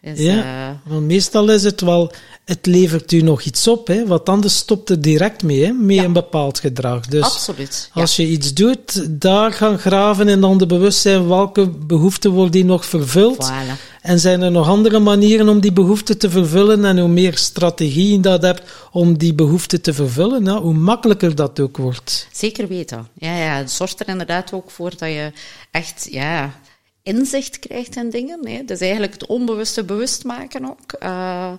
Ja, 0.00 0.68
uh, 0.68 0.92
want 0.92 1.06
meestal 1.06 1.50
is 1.50 1.62
het 1.62 1.80
wel, 1.80 2.12
het 2.44 2.66
levert 2.66 3.12
u 3.12 3.20
nog 3.20 3.42
iets 3.42 3.68
op, 3.68 3.86
hè, 3.86 4.06
want 4.06 4.28
anders 4.28 4.56
stopt 4.56 4.88
het 4.88 5.02
direct 5.02 5.42
mee, 5.42 5.64
hè, 5.64 5.72
met 5.72 5.96
ja. 5.96 6.04
een 6.04 6.12
bepaald 6.12 6.58
gedrag. 6.58 7.06
Dus 7.06 7.22
Absoluut. 7.22 7.90
Als 7.92 8.16
je 8.16 8.26
iets 8.26 8.54
doet, 8.54 9.20
daar 9.20 9.52
gaan 9.52 9.78
graven 9.78 10.28
en 10.28 10.40
dan 10.40 10.58
de 10.58 10.66
bewustzijn 10.66 11.28
welke 11.28 11.68
behoeften 11.68 12.30
worden 12.30 12.52
die 12.52 12.64
nog 12.64 12.86
vervuld. 12.86 13.50
Voilà. 13.52 13.96
En 14.02 14.20
zijn 14.20 14.42
er 14.42 14.50
nog 14.50 14.68
andere 14.68 14.98
manieren 14.98 15.48
om 15.48 15.60
die 15.60 15.72
behoefte 15.72 16.16
te 16.16 16.30
vervullen? 16.30 16.84
En 16.84 16.98
hoe 16.98 17.08
meer 17.08 17.36
strategie 17.36 18.12
je 18.12 18.20
dat 18.20 18.42
hebt 18.42 18.62
om 18.92 19.18
die 19.18 19.34
behoefte 19.34 19.80
te 19.80 19.92
vervullen, 19.92 20.42
nou, 20.42 20.62
hoe 20.62 20.74
makkelijker 20.74 21.34
dat 21.34 21.60
ook 21.60 21.76
wordt. 21.76 22.28
Zeker 22.32 22.68
weten. 22.68 23.08
Ja, 23.14 23.36
ja, 23.36 23.56
het 23.56 23.70
zorgt 23.70 24.00
er 24.00 24.08
inderdaad 24.08 24.52
ook 24.52 24.70
voor 24.70 24.90
dat 24.90 25.08
je 25.08 25.32
echt 25.70 26.08
ja, 26.10 26.60
inzicht 27.06 27.58
krijgt 27.58 27.96
in 27.96 28.10
dingen. 28.10 28.48
Hè. 28.48 28.64
Dus 28.64 28.80
eigenlijk 28.80 29.12
het 29.12 29.26
onbewuste 29.26 29.84
bewust 29.84 30.24
maken 30.24 30.70
ook. 30.70 31.02
Uh, 31.02 31.52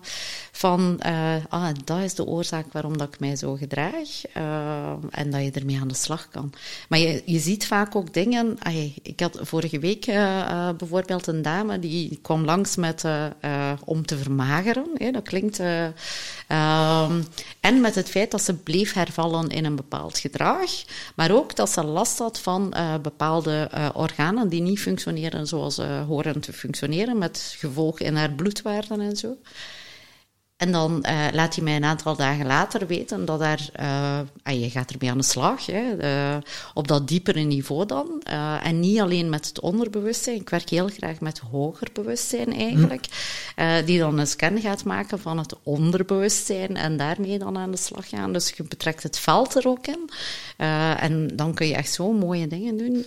van, 0.52 1.00
uh, 1.06 1.36
ah, 1.50 1.70
dat 1.86 2.00
is 2.00 2.14
de 2.14 2.26
oorzaak 2.26 2.66
waarom 2.72 2.98
dat 2.98 3.08
ik 3.08 3.20
mij 3.20 3.36
zo 3.36 3.56
gedraag. 3.56 4.36
Uh, 4.38 4.92
en 5.12 5.32
dat 5.32 5.44
je 5.44 5.52
ermee 5.52 5.80
aan 5.80 5.88
de 5.88 5.94
slag 5.96 6.30
kan. 6.30 6.54
Maar 6.90 7.00
je, 7.00 7.22
je 7.26 7.40
ziet 7.40 7.68
vaak 7.68 7.96
ook 7.96 8.14
dingen... 8.14 8.58
Ik 9.02 9.20
had 9.20 9.40
vorige 9.42 9.80
week 9.80 10.06
bijvoorbeeld 10.78 11.28
een 11.28 11.42
dame 11.42 11.80
die 11.80 12.20
kwam 12.22 12.46
langs 12.46 12.76
met 12.76 13.04
om 13.86 14.06
te 14.06 14.18
vermageren. 14.18 14.86
Hè. 14.98 15.12
Dat 15.12 15.24
klinkt... 15.24 15.60
Ehm, 16.48 17.22
en 17.60 17.82
met 17.82 17.96
het 17.96 18.10
feit 18.10 18.32
dat 18.32 18.42
ze 18.42 18.54
bleef 18.54 18.94
hervallen 18.94 19.50
in 19.50 19.66
een 19.66 19.76
bepaald 19.76 20.18
gedrag. 20.18 20.72
Maar 21.16 21.32
ook 21.32 21.56
dat 21.56 21.70
ze 21.70 21.84
last 21.84 22.18
had 22.18 22.40
van 22.40 22.74
bepaalde 23.02 23.70
organen 23.94 24.50
die 24.50 24.62
niet 24.62 24.80
functioneren 24.80 25.37
zoals 25.46 25.76
ze 25.76 26.04
horen 26.08 26.40
te 26.40 26.54
functioneren, 26.54 27.18
met 27.18 27.56
gevolg 27.58 28.00
in 28.00 28.16
haar 28.16 28.32
bloedwaarden 28.32 29.02
en 29.02 29.16
zo. 29.16 29.38
En 30.58 30.72
dan 30.72 31.06
uh, 31.08 31.28
laat 31.32 31.56
hij 31.56 31.64
mij 31.64 31.76
een 31.76 31.84
aantal 31.84 32.16
dagen 32.16 32.46
later 32.46 32.88
weten 32.88 33.26
dat 33.26 33.40
daar, 33.40 33.70
uh, 33.80 34.62
je 34.62 34.70
gaat 34.70 34.92
ermee 34.92 35.10
aan 35.10 35.18
de 35.18 35.24
slag, 35.24 35.66
hè, 35.66 35.84
uh, 36.02 36.38
op 36.74 36.88
dat 36.88 37.08
diepere 37.08 37.40
niveau 37.40 37.86
dan. 37.86 38.22
en 38.64 38.80
niet 38.80 39.00
alleen 39.00 39.30
met 39.30 39.48
het 39.48 39.60
onderbewustzijn, 39.60 40.36
ik 40.36 40.50
werk 40.50 40.70
heel 40.70 40.88
graag 40.88 41.20
met 41.20 41.40
hoger 41.40 41.88
bewustzijn 41.94 42.54
eigenlijk, 42.54 43.06
hm. 43.56 43.86
die 43.86 44.00
dan 44.00 44.18
een 44.18 44.28
scan 44.28 44.60
gaat 44.60 44.84
maken 44.84 45.20
van 45.20 45.38
het 45.38 45.56
onderbewustzijn 45.64 46.76
en 46.76 46.98
daarmee 46.98 47.40
dan 47.40 47.58
aan 47.58 47.72
de 47.72 47.78
slag 47.78 48.10
gaan. 48.10 48.34
Dus 48.34 48.50
je 48.50 48.64
betrekt 48.64 49.04
het 49.04 49.20
veld 49.20 49.56
er 49.56 49.68
ook 49.68 49.88
in. 49.88 50.10
en 50.98 51.30
dan 51.36 51.54
kun 51.54 51.68
je 51.68 51.76
echt 51.76 51.94
zo 51.94 52.12
mooie 52.12 52.48
dingen 52.48 52.78
doen. 52.78 53.06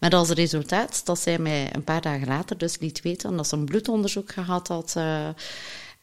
met 0.00 0.14
als 0.14 0.30
resultaat 0.30 1.00
dat 1.04 1.18
zij 1.18 1.38
mij 1.38 1.68
een 1.72 1.84
paar 1.84 2.00
dagen 2.00 2.26
later 2.26 2.58
dus 2.58 2.78
liet 2.78 3.02
weten 3.02 3.36
dat 3.36 3.48
ze 3.48 3.56
een 3.56 3.64
bloedonderzoek 3.64 4.32
gehad 4.32 4.68
had 4.68 4.96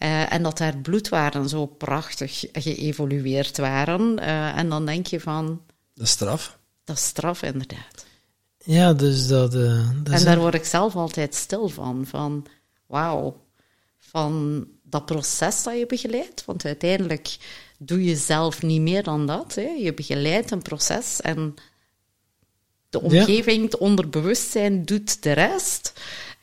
uh, 0.03 0.33
en 0.33 0.43
dat 0.43 0.59
haar 0.59 0.77
bloedwaarden 0.77 1.49
zo 1.49 1.65
prachtig 1.65 2.43
geëvolueerd 2.51 3.57
waren. 3.57 4.19
Uh, 4.19 4.57
en 4.57 4.69
dan 4.69 4.85
denk 4.85 5.07
je 5.07 5.19
van... 5.19 5.61
Dat 5.93 6.05
is 6.05 6.11
straf. 6.11 6.59
Dat 6.83 6.95
is 6.95 7.05
straf, 7.05 7.41
inderdaad. 7.41 8.05
Ja, 8.57 8.93
dus 8.93 9.27
dat... 9.27 9.55
Uh, 9.55 9.89
dat 10.03 10.13
en 10.13 10.25
daar 10.25 10.39
word 10.39 10.53
ik 10.53 10.65
zelf 10.65 10.95
altijd 10.95 11.35
stil 11.35 11.69
van. 11.69 12.05
Van, 12.05 12.45
wauw. 12.85 13.45
Van 13.97 14.67
dat 14.83 15.05
proces 15.05 15.63
dat 15.63 15.77
je 15.77 15.85
begeleidt. 15.85 16.45
Want 16.45 16.65
uiteindelijk 16.65 17.37
doe 17.77 18.03
je 18.03 18.15
zelf 18.15 18.61
niet 18.61 18.81
meer 18.81 19.03
dan 19.03 19.27
dat. 19.27 19.55
Hè. 19.55 19.75
Je 19.79 19.93
begeleidt 19.93 20.51
een 20.51 20.61
proces 20.61 21.21
en 21.21 21.55
de 22.89 23.01
omgeving, 23.01 23.63
het 23.63 23.77
onderbewustzijn 23.77 24.85
doet 24.85 25.23
de 25.23 25.31
rest. 25.31 25.93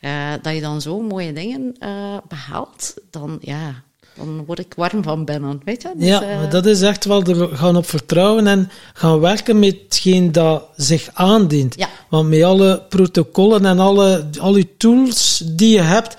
Uh, 0.00 0.32
dat 0.42 0.54
je 0.54 0.60
dan 0.60 0.80
zo 0.80 1.00
mooie 1.00 1.32
dingen 1.32 1.76
uh, 1.80 2.16
behaalt, 2.28 2.94
dan 3.10 3.38
ja, 3.40 3.82
dan 4.18 4.44
word 4.44 4.58
ik 4.58 4.74
warm 4.76 5.02
van 5.02 5.24
binnen, 5.24 5.60
weet 5.64 5.82
je? 5.82 5.92
Dus, 5.96 6.08
ja, 6.08 6.22
uh... 6.22 6.50
dat 6.50 6.66
is 6.66 6.82
echt 6.82 7.04
wel 7.04 7.22
er 7.22 7.56
gaan 7.56 7.76
op 7.76 7.86
vertrouwen 7.86 8.46
en 8.46 8.70
gaan 8.92 9.20
werken 9.20 9.58
met 9.58 9.76
hetgeen 9.84 10.32
dat 10.32 10.64
zich 10.76 11.08
aandient. 11.12 11.74
Ja. 11.76 11.88
Want 12.08 12.28
met 12.28 12.42
alle 12.42 12.82
protocollen 12.88 13.66
en 13.66 13.78
alle, 13.78 14.28
alle 14.38 14.76
tools 14.76 15.42
die 15.46 15.74
je 15.74 15.80
hebt, 15.80 16.16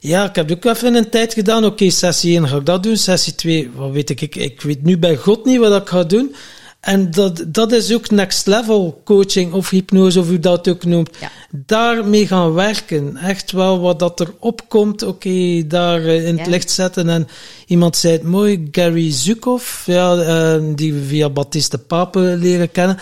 ja, 0.00 0.28
ik 0.28 0.34
heb 0.34 0.50
ook 0.50 0.64
even 0.64 0.94
een 0.94 1.10
tijd 1.10 1.32
gedaan. 1.32 1.64
Oké, 1.64 1.90
sessie 1.90 2.38
1 2.38 2.48
ga 2.48 2.56
ik 2.56 2.66
dat 2.66 2.82
doen, 2.82 2.96
sessie 2.96 3.34
2, 3.34 3.70
wat 3.74 3.90
weet 3.90 4.10
ik, 4.10 4.20
ik, 4.20 4.36
ik 4.36 4.60
weet 4.60 4.82
nu 4.82 4.98
bij 4.98 5.16
God 5.16 5.44
niet 5.44 5.58
wat 5.58 5.80
ik 5.82 5.88
ga 5.88 6.02
doen. 6.02 6.34
En 6.82 7.10
dat, 7.10 7.44
dat 7.46 7.72
is 7.72 7.94
ook 7.94 8.10
next 8.10 8.46
level 8.46 9.00
coaching 9.04 9.52
of 9.52 9.70
hypnose, 9.70 10.20
of 10.20 10.28
hoe 10.28 10.38
dat 10.38 10.68
ook 10.68 10.84
noemt. 10.84 11.16
Ja. 11.20 11.30
Daarmee 11.50 12.26
gaan 12.26 12.52
werken. 12.52 13.16
Echt 13.16 13.52
wel 13.52 13.80
wat 13.80 13.98
dat 13.98 14.20
er 14.20 14.34
opkomt, 14.38 15.02
oké, 15.02 15.66
daar 15.66 16.04
eh, 16.04 16.26
in 16.26 16.38
het 16.38 16.46
licht 16.46 16.70
zetten. 16.70 17.08
En 17.08 17.28
iemand 17.66 17.96
zei 17.96 18.12
het 18.12 18.22
mooi, 18.22 18.68
Gary 18.70 19.12
Zukov, 19.12 19.86
ja, 19.86 20.14
uh, 20.14 20.74
die 20.74 20.92
we 20.92 21.02
via 21.02 21.30
Baptiste 21.30 21.78
Pape 21.78 22.20
leren 22.20 22.70
kennen. 22.70 22.96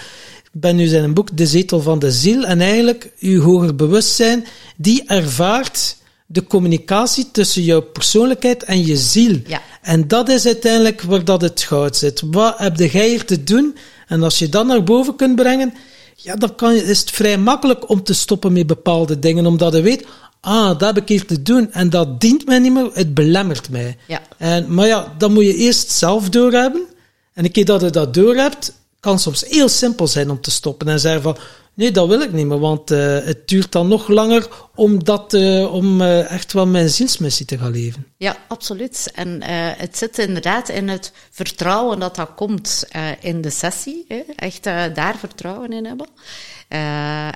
Ik 0.53 0.61
ben 0.61 0.77
nu 0.77 0.87
zijn 0.87 1.15
boek 1.15 1.37
De 1.37 1.47
Zetel 1.47 1.81
van 1.81 1.99
de 1.99 2.11
Ziel. 2.11 2.45
En 2.45 2.61
eigenlijk, 2.61 3.13
uw 3.21 3.43
hoger 3.43 3.77
bewustzijn, 3.77 4.47
die 4.77 5.05
ervaart 5.07 5.97
de 6.33 6.47
communicatie 6.47 7.29
tussen 7.33 7.63
jouw 7.63 7.81
persoonlijkheid 7.81 8.63
en 8.63 8.87
je 8.87 8.97
ziel. 8.97 9.41
Ja. 9.47 9.61
En 9.83 10.09
dat 10.09 10.29
is 10.29 10.47
uiteindelijk 10.47 11.03
waar 11.03 11.25
dat 11.25 11.41
het 11.41 11.63
goud 11.63 11.97
zit. 11.97 12.23
Wat 12.31 12.59
heb 12.59 12.77
jij 12.77 13.09
hier 13.09 13.25
te 13.25 13.45
doen? 13.45 13.77
En 14.07 14.23
als 14.23 14.39
je 14.39 14.49
dat 14.49 14.67
naar 14.67 14.85
boven 14.85 15.17
kunt 15.17 15.37
brengen, 15.37 15.75
ja, 16.15 16.37
dan 16.37 16.55
kan 16.55 16.73
is 16.73 17.01
het 17.01 17.11
vrij 17.11 17.39
makkelijk 17.39 17.89
om 17.89 18.03
te 18.03 18.15
stoppen 18.15 18.53
met 18.53 18.67
bepaalde 18.67 19.19
dingen, 19.19 19.47
omdat 19.47 19.73
je 19.73 19.81
weet, 19.81 20.07
ah, 20.41 20.79
dat 20.79 20.81
heb 20.81 20.97
ik 20.97 21.09
hier 21.09 21.27
te 21.27 21.43
doen 21.43 21.73
en 21.73 21.91
dat 21.91 22.21
dient 22.21 22.47
mij 22.47 22.59
niet 22.59 22.73
meer, 22.73 22.91
het 22.93 23.15
belemmert 23.15 23.71
mij. 23.71 23.97
Ja. 24.07 24.23
En, 24.39 24.75
maar 24.75 24.87
ja, 24.87 25.15
dan 25.19 25.33
moet 25.33 25.45
je 25.45 25.57
eerst 25.57 25.91
zelf 25.91 26.29
doorhebben. 26.29 26.87
En 27.33 27.45
een 27.45 27.51
keer 27.51 27.65
dat 27.65 27.81
je 27.81 27.91
dat 27.91 28.15
doorhebt, 28.15 28.73
kan 29.01 29.19
soms 29.19 29.45
heel 29.49 29.69
simpel 29.69 30.07
zijn 30.07 30.31
om 30.31 30.41
te 30.41 30.51
stoppen 30.51 30.89
en 30.89 31.01
zeggen 31.01 31.23
van, 31.23 31.37
Nee, 31.81 31.91
dat 31.91 32.09
wil 32.09 32.21
ik 32.21 32.33
niet 32.33 32.47
meer, 32.47 32.59
want 32.59 32.91
uh, 32.91 33.19
het 33.25 33.49
duurt 33.49 33.73
dan 33.73 33.89
nog 33.89 34.09
langer 34.09 34.49
om, 34.75 35.05
dat, 35.05 35.35
uh, 35.35 35.75
om 35.75 36.01
uh, 36.01 36.31
echt 36.31 36.53
wel 36.53 36.67
mijn 36.67 36.89
zielsmissie 36.89 37.47
te 37.47 37.59
gaan 37.59 37.71
leven. 37.71 38.07
Ja, 38.17 38.37
absoluut. 38.49 39.11
En 39.15 39.43
het 39.79 39.99
zit 39.99 40.19
inderdaad 40.19 40.69
in 40.69 40.89
het 40.89 41.13
vertrouwen 41.31 41.99
dat 41.99 42.17
dat 42.17 42.35
komt 42.35 42.89
in 43.21 43.41
de 43.41 43.51
sessie. 43.51 44.05
Hè? 44.09 44.23
Echt 44.37 44.65
daar 44.65 45.17
vertrouwen 45.19 45.73
in 45.73 45.87
hebben. 45.87 46.09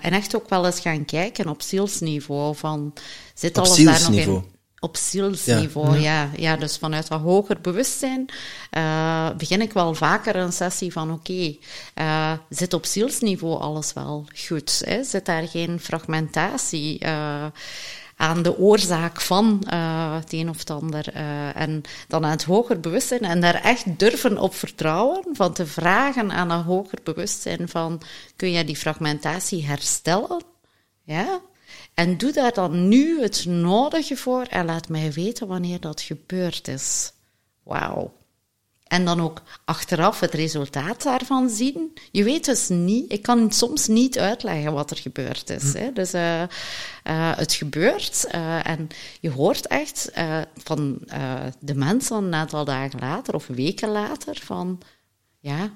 en 0.03 0.13
echt 0.13 0.37
ook 0.37 0.49
wel 0.49 0.67
eens 0.67 0.81
gaan 0.81 1.05
kijken 1.05 1.49
op 1.49 1.63
zielsniveau. 1.63 2.57
Van, 2.57 2.93
zit 3.35 3.59
op 3.59 3.65
alles 3.65 3.85
daar 3.85 4.11
nog 4.11 4.21
in? 4.21 4.45
Op 4.85 4.97
zielsniveau, 4.97 5.99
ja. 5.99 6.29
ja. 6.37 6.57
dus 6.57 6.77
vanuit 6.77 7.09
wat 7.09 7.21
hoger 7.21 7.61
bewustzijn 7.61 8.27
uh, 8.77 9.31
begin 9.37 9.61
ik 9.61 9.73
wel 9.73 9.95
vaker 9.95 10.37
een 10.37 10.53
sessie 10.53 10.93
van 10.93 11.11
oké, 11.11 11.33
okay, 11.33 11.59
uh, 11.95 12.33
zit 12.49 12.75
op 12.75 12.87
zielsniveau 12.87 13.61
alles 13.61 13.93
wel 13.93 14.27
goed? 14.47 14.83
Hè? 14.85 15.05
Zit 15.05 15.27
daar 15.27 15.49
geen 15.49 15.81
fragmentatie 15.81 17.05
uh, 17.05 17.47
aan 18.17 18.43
de 18.43 18.59
oorzaak 18.59 19.21
van 19.21 19.63
het 20.15 20.33
een 20.33 20.49
of 20.49 20.59
het 20.59 20.71
ander? 20.71 21.13
en 21.55 21.83
dan 22.09 22.25
aan 22.25 22.31
het 22.31 22.45
hoger 22.45 22.81
bewustzijn 22.81 23.23
en 23.23 23.41
daar 23.41 23.55
echt 23.55 23.99
durven 23.99 24.39
op 24.39 24.55
vertrouwen, 24.55 25.25
van 25.33 25.53
te 25.53 25.67
vragen 25.67 26.33
aan 26.33 26.51
een 26.51 26.63
hoger 26.63 26.99
bewustzijn 27.03 27.69
van 27.69 28.03
kun 28.37 28.51
je 28.51 28.65
die 28.65 28.77
fragmentatie 28.77 29.67
herstellen? 29.67 30.43
Ja, 31.03 31.41
en 31.95 32.19
doe 32.19 32.33
daar 32.33 32.53
dan 32.53 32.89
nu 32.89 33.23
het 33.23 33.45
nodige 33.47 34.17
voor 34.17 34.43
en 34.43 34.65
laat 34.65 34.89
mij 34.89 35.13
weten 35.13 35.47
wanneer 35.47 35.81
dat 35.81 36.01
gebeurd 36.01 36.69
is. 36.69 37.13
Wauw. 37.63 38.13
En 38.85 39.05
dan 39.05 39.21
ook 39.21 39.43
achteraf 39.65 40.21
het 40.21 40.35
resultaat 40.35 41.03
daarvan 41.03 41.51
zien. 41.51 41.93
Je 42.11 42.25
weet 42.25 42.45
dus 42.45 42.69
niet, 42.69 43.13
ik 43.13 43.23
kan 43.23 43.53
soms 43.53 43.87
niet 43.87 44.19
uitleggen 44.19 44.73
wat 44.73 44.91
er 44.91 44.97
gebeurd 44.97 45.51
is. 45.51 45.73
Hè. 45.73 45.93
Dus 45.93 46.15
uh, 46.15 46.41
uh, 46.41 46.47
het 47.37 47.53
gebeurt 47.53 48.27
uh, 48.35 48.67
en 48.67 48.89
je 49.21 49.31
hoort 49.31 49.67
echt 49.67 50.11
van 50.57 50.99
de 51.59 51.75
mensen 51.75 52.17
een 52.17 52.35
aantal 52.35 52.65
dagen 52.65 53.01
later 53.01 53.35
of 53.35 53.47
weken 53.47 53.89
later 53.89 54.39
van, 54.43 54.81
ja, 55.39 55.73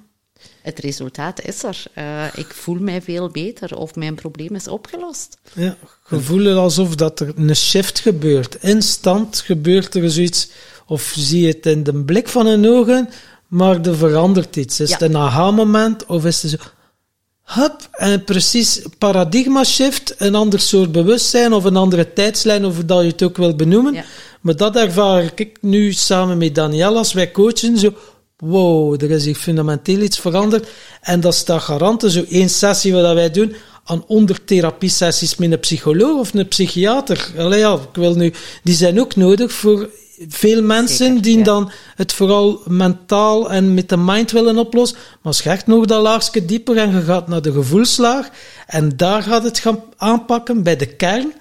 het 0.63 0.79
resultaat 0.79 1.43
is 1.43 1.63
er. 1.63 1.83
Uh, 1.99 2.25
ik 2.35 2.47
voel 2.47 2.79
mij 2.81 3.03
veel 3.03 3.29
beter 3.29 3.77
of 3.77 3.95
mijn 3.95 4.15
probleem 4.15 4.55
is 4.55 4.69
opgelost. 4.69 5.39
Ja, 5.53 5.77
je 6.09 6.55
alsof 6.55 6.95
dat 6.95 7.21
er 7.21 7.33
een 7.37 7.57
shift 7.57 7.99
gebeurt. 7.99 8.57
Instant 8.61 9.41
gebeurt 9.41 9.95
er 9.95 10.11
zoiets, 10.11 10.49
of 10.87 11.13
zie 11.17 11.41
je 11.41 11.47
het 11.47 11.67
in 11.67 11.83
de 11.83 11.95
blik 11.95 12.29
van 12.29 12.47
hun 12.47 12.69
ogen, 12.69 13.09
maar 13.47 13.81
er 13.81 13.97
verandert 13.97 14.57
iets. 14.57 14.81
Is 14.81 14.91
het 14.91 15.03
een 15.03 15.17
aha-moment 15.17 16.07
of 16.07 16.25
is 16.25 16.43
het 16.43 16.51
zo... 16.51 16.57
Hup, 17.43 17.89
en 17.93 18.25
precies 18.25 18.83
paradigma 18.99 19.65
shift, 19.65 20.15
een 20.19 20.35
ander 20.35 20.61
soort 20.61 20.93
bewustzijn 20.93 21.53
of 21.53 21.65
een 21.65 21.77
andere 21.77 22.13
tijdslijn, 22.13 22.65
of 22.65 22.85
dat 22.85 23.01
je 23.01 23.07
het 23.07 23.23
ook 23.23 23.37
wil 23.37 23.57
benoemen. 23.57 23.95
Ja. 23.95 24.05
Maar 24.41 24.57
dat 24.57 24.77
ervaar 24.77 25.33
ik 25.35 25.59
nu 25.61 25.93
samen 25.93 26.39
met 26.39 26.55
Daniel 26.55 26.97
als 26.97 27.13
wij 27.13 27.31
coachen. 27.31 27.79
Zo, 27.79 27.95
wow, 28.39 29.03
er 29.03 29.11
is 29.11 29.25
hier 29.25 29.35
fundamenteel 29.35 30.01
iets 30.01 30.19
veranderd. 30.19 30.69
En 31.01 31.21
dat 31.21 31.35
staat 31.35 31.63
garant. 31.63 32.05
Zo 32.07 32.25
één 32.29 32.51
sessie 32.51 32.93
wat 32.93 33.15
wij 33.15 33.31
doen, 33.31 33.55
aan 33.85 34.05
ondertherapiesessies 34.07 35.37
met 35.37 35.53
een 35.53 35.61
psycholoog 35.61 36.19
of 36.19 36.35
een 36.35 36.49
psychiater. 36.49 37.33
Allee, 37.39 37.59
ja, 37.59 37.73
ik 37.73 37.81
wil 37.93 38.15
nu, 38.15 38.33
die 38.63 38.75
zijn 38.75 39.01
ook 39.01 39.17
nodig 39.17 39.53
voor 39.53 39.89
veel 40.29 40.63
mensen 40.63 41.23
die 41.23 41.43
dan 41.43 41.71
het 41.97 42.13
vooral 42.13 42.61
mentaal 42.67 43.51
en 43.51 43.75
met 43.75 43.89
de 43.89 43.97
mind 43.97 44.31
willen 44.31 44.59
oplossen. 44.59 44.99
Maar 44.99 45.19
als 45.23 45.41
je 45.41 45.51
echt 45.51 45.67
nog 45.67 45.85
dat 45.85 46.03
laagje 46.03 46.45
dieper 46.45 46.77
en 46.77 46.91
je 46.91 47.03
gaat 47.03 47.29
naar 47.29 47.43
de 47.43 47.53
gevoelslaag 47.53 48.29
en 48.67 48.97
daar 48.97 49.23
gaat 49.23 49.43
het 49.43 49.59
gaan 49.59 49.83
aanpakken 49.97 50.63
bij 50.63 50.77
de 50.77 50.87
kern, 50.87 51.33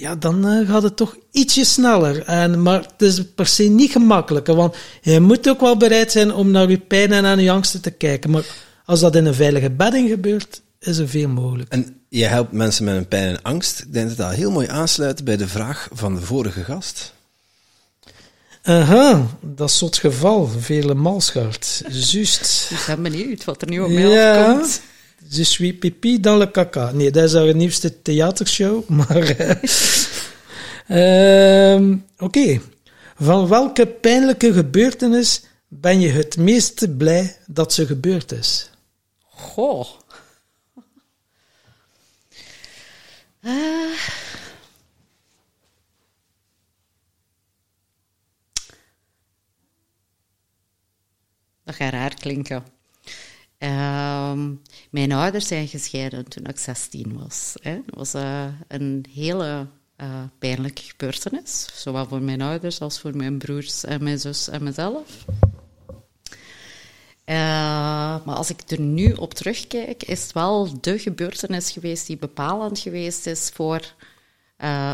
ja, 0.00 0.16
dan 0.16 0.46
uh, 0.46 0.68
gaat 0.70 0.82
het 0.82 0.96
toch 0.96 1.16
ietsje 1.30 1.64
sneller. 1.64 2.22
En, 2.24 2.62
maar 2.62 2.80
het 2.80 3.02
is 3.02 3.22
per 3.34 3.46
se 3.46 3.62
niet 3.62 3.90
gemakkelijker, 3.92 4.54
want 4.54 4.76
je 5.02 5.20
moet 5.20 5.48
ook 5.48 5.60
wel 5.60 5.76
bereid 5.76 6.12
zijn 6.12 6.32
om 6.34 6.50
naar 6.50 6.70
je 6.70 6.78
pijn 6.78 7.12
en 7.12 7.24
aan 7.24 7.38
je 7.40 7.50
angsten 7.50 7.80
te 7.80 7.90
kijken. 7.90 8.30
Maar 8.30 8.44
als 8.84 9.00
dat 9.00 9.16
in 9.16 9.26
een 9.26 9.34
veilige 9.34 9.70
bedding 9.70 10.08
gebeurt, 10.08 10.60
is 10.80 10.98
er 10.98 11.08
veel 11.08 11.28
mogelijk. 11.28 11.72
En 11.72 11.96
je 12.08 12.24
helpt 12.24 12.52
mensen 12.52 12.84
met 12.84 12.96
een 12.96 13.08
pijn 13.08 13.28
en 13.28 13.42
angst. 13.42 13.80
Ik 13.80 13.92
denk 13.92 14.08
dat 14.08 14.16
dat 14.16 14.32
heel 14.32 14.50
mooi 14.50 14.68
aansluit 14.68 15.24
bij 15.24 15.36
de 15.36 15.48
vraag 15.48 15.88
van 15.92 16.14
de 16.14 16.20
vorige 16.20 16.64
gast. 16.64 17.12
Aha, 18.62 19.26
dat 19.40 19.70
soort 19.70 19.96
geval, 19.96 20.48
vele 20.58 20.94
malschaart. 20.94 21.82
Juist. 21.88 22.68
Ik 22.70 22.84
ben 22.86 23.02
benieuwd 23.02 23.44
wat 23.44 23.62
er 23.62 23.68
nu 23.68 23.80
op 23.80 23.90
mij 23.90 24.02
Ja. 24.08 24.44
afkomt. 24.44 24.80
Je 25.32 25.44
suis 25.44 25.72
pipi 25.72 26.18
dans 26.18 26.36
le 26.38 26.46
caca. 26.46 26.90
Nee, 26.92 27.10
dat 27.10 27.24
is 27.24 27.34
haar 27.34 27.54
nieuwste 27.54 28.02
theatershow, 28.02 28.88
maar... 28.98 29.22
eh, 30.86 31.72
ehm, 31.74 31.96
Oké. 32.18 32.60
Van 33.16 33.48
welke 33.48 33.86
pijnlijke 33.86 34.52
gebeurtenis 34.52 35.42
ben 35.68 36.00
je 36.00 36.08
het 36.08 36.36
meest 36.36 36.96
blij 36.96 37.36
dat 37.46 37.72
ze 37.72 37.86
gebeurd 37.86 38.32
is? 38.32 38.70
Goh. 39.20 39.86
Eh. 43.40 43.52
Dat 51.64 51.74
gaat 51.74 51.92
raar 51.92 52.14
klinken. 52.14 52.64
Ehm, 53.58 54.54
mijn 54.90 55.12
ouders 55.12 55.46
zijn 55.46 55.68
gescheiden 55.68 56.28
toen 56.28 56.44
ik 56.44 56.58
16 56.58 57.18
was. 57.18 57.54
Hè. 57.60 57.80
Dat 57.86 57.94
was 57.94 58.14
eh, 58.14 58.46
een 58.68 59.04
hele 59.12 59.66
eh, 59.96 60.22
pijnlijke 60.38 60.82
gebeurtenis. 60.82 61.68
Zowel 61.74 62.06
voor 62.06 62.22
mijn 62.22 62.40
ouders 62.40 62.80
als 62.80 63.00
voor 63.00 63.16
mijn 63.16 63.38
broers 63.38 63.84
en 63.84 64.02
mijn 64.02 64.18
zus 64.18 64.48
en 64.48 64.62
mezelf. 64.62 65.24
Eh, 67.24 67.36
maar 68.24 68.34
als 68.34 68.50
ik 68.50 68.70
er 68.70 68.80
nu 68.80 69.12
op 69.12 69.34
terugkijk, 69.34 70.02
is 70.02 70.22
het 70.22 70.32
wel 70.32 70.80
de 70.80 70.98
gebeurtenis 70.98 71.70
geweest 71.70 72.06
die 72.06 72.16
bepalend 72.16 72.78
geweest 72.78 73.26
is 73.26 73.50
voor 73.54 73.94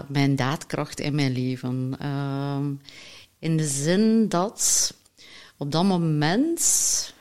mijn 0.09 0.37
daadkracht 0.37 1.01
in 1.01 1.15
mijn 1.15 1.33
leven. 1.33 1.97
Ehm, 1.99 2.73
in 3.39 3.57
de 3.57 3.67
zin 3.67 4.29
dat 4.29 4.95
op 5.57 5.73
dat 5.73 5.85
moment 5.85 7.15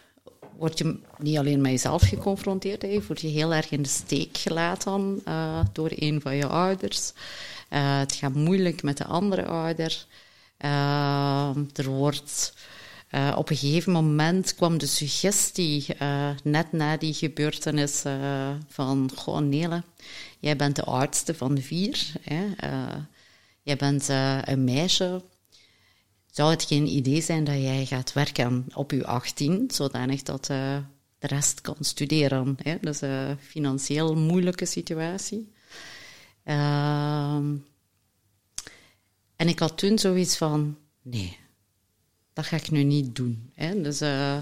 word 0.58 0.78
je 0.78 1.00
niet 1.18 1.38
alleen 1.38 1.62
met 1.62 1.72
jezelf 1.72 2.02
geconfronteerd, 2.02 2.82
hè, 2.82 3.02
word 3.08 3.22
je 3.22 3.28
heel 3.28 3.54
erg 3.54 3.72
in 3.72 3.82
de 3.82 3.90
steek 3.90 4.38
gelaten 4.38 5.22
eh, 5.26 5.60
door 5.74 5.92
een 5.96 6.22
van 6.22 6.36
je 6.36 6.48
ouders. 6.48 7.12
Eh, 7.70 8.00
het 8.00 8.14
gaat 8.14 8.34
moeilijk 8.34 8.84
met 8.84 8.98
de 8.98 9.06
andere 9.06 9.46
ouder. 9.46 10.06
Eh, 10.58 11.56
er 11.74 11.86
wordt 11.86 12.54
op 13.36 13.50
een 13.50 13.58
gegeven 13.58 13.92
moment 13.92 14.56
kwam 14.56 14.78
de 14.78 14.86
suggestie, 14.86 15.86
net 16.44 16.72
na 16.72 16.98
die 16.98 17.14
gebeurtenis, 17.14 18.04
van: 18.68 19.12
Goh, 19.16 19.40
Nele, 19.40 19.84
jij 20.40 20.56
bent 20.56 20.76
de 20.76 20.84
oudste 20.84 21.34
van 21.34 21.56
de 21.56 21.62
vier. 21.62 22.12
Hè? 22.22 22.46
jij 23.62 23.76
bent 23.76 24.08
een 24.48 24.64
meisje. 24.64 25.22
Zou 26.36 26.50
het 26.50 26.64
geen 26.64 26.88
idee 26.88 27.22
zijn 27.22 27.44
dat 27.44 27.56
jij 27.56 27.86
gaat 27.86 28.14
werken 28.14 28.66
op 28.74 28.92
je 28.92 29.06
18, 29.06 29.72
zodanig 29.74 30.24
dat 30.24 30.50
eh, 30.50 30.78
de 31.20 31.28
rest 31.28 31.62
kan 31.62 31.76
studeren? 31.80 32.58
Hè? 32.62 32.78
Dat 32.82 32.94
is 32.94 33.02
een 33.02 33.38
financieel 33.40 34.16
moeilijke 34.16 34.66
situatie. 34.66 35.52
Ehm, 36.44 37.56
en 39.36 39.48
ik 39.48 39.60
had 39.60 39.78
toen 39.78 40.00
zoiets 40.00 40.38
van: 40.38 40.78
nee, 41.02 41.38
dat 42.34 42.46
ga 42.46 42.56
ik 42.56 42.72
nu 42.72 42.84
niet 42.84 43.16
doen. 43.16 43.52
Hè. 43.54 43.82
Dus, 43.82 44.02
eh, 44.02 44.38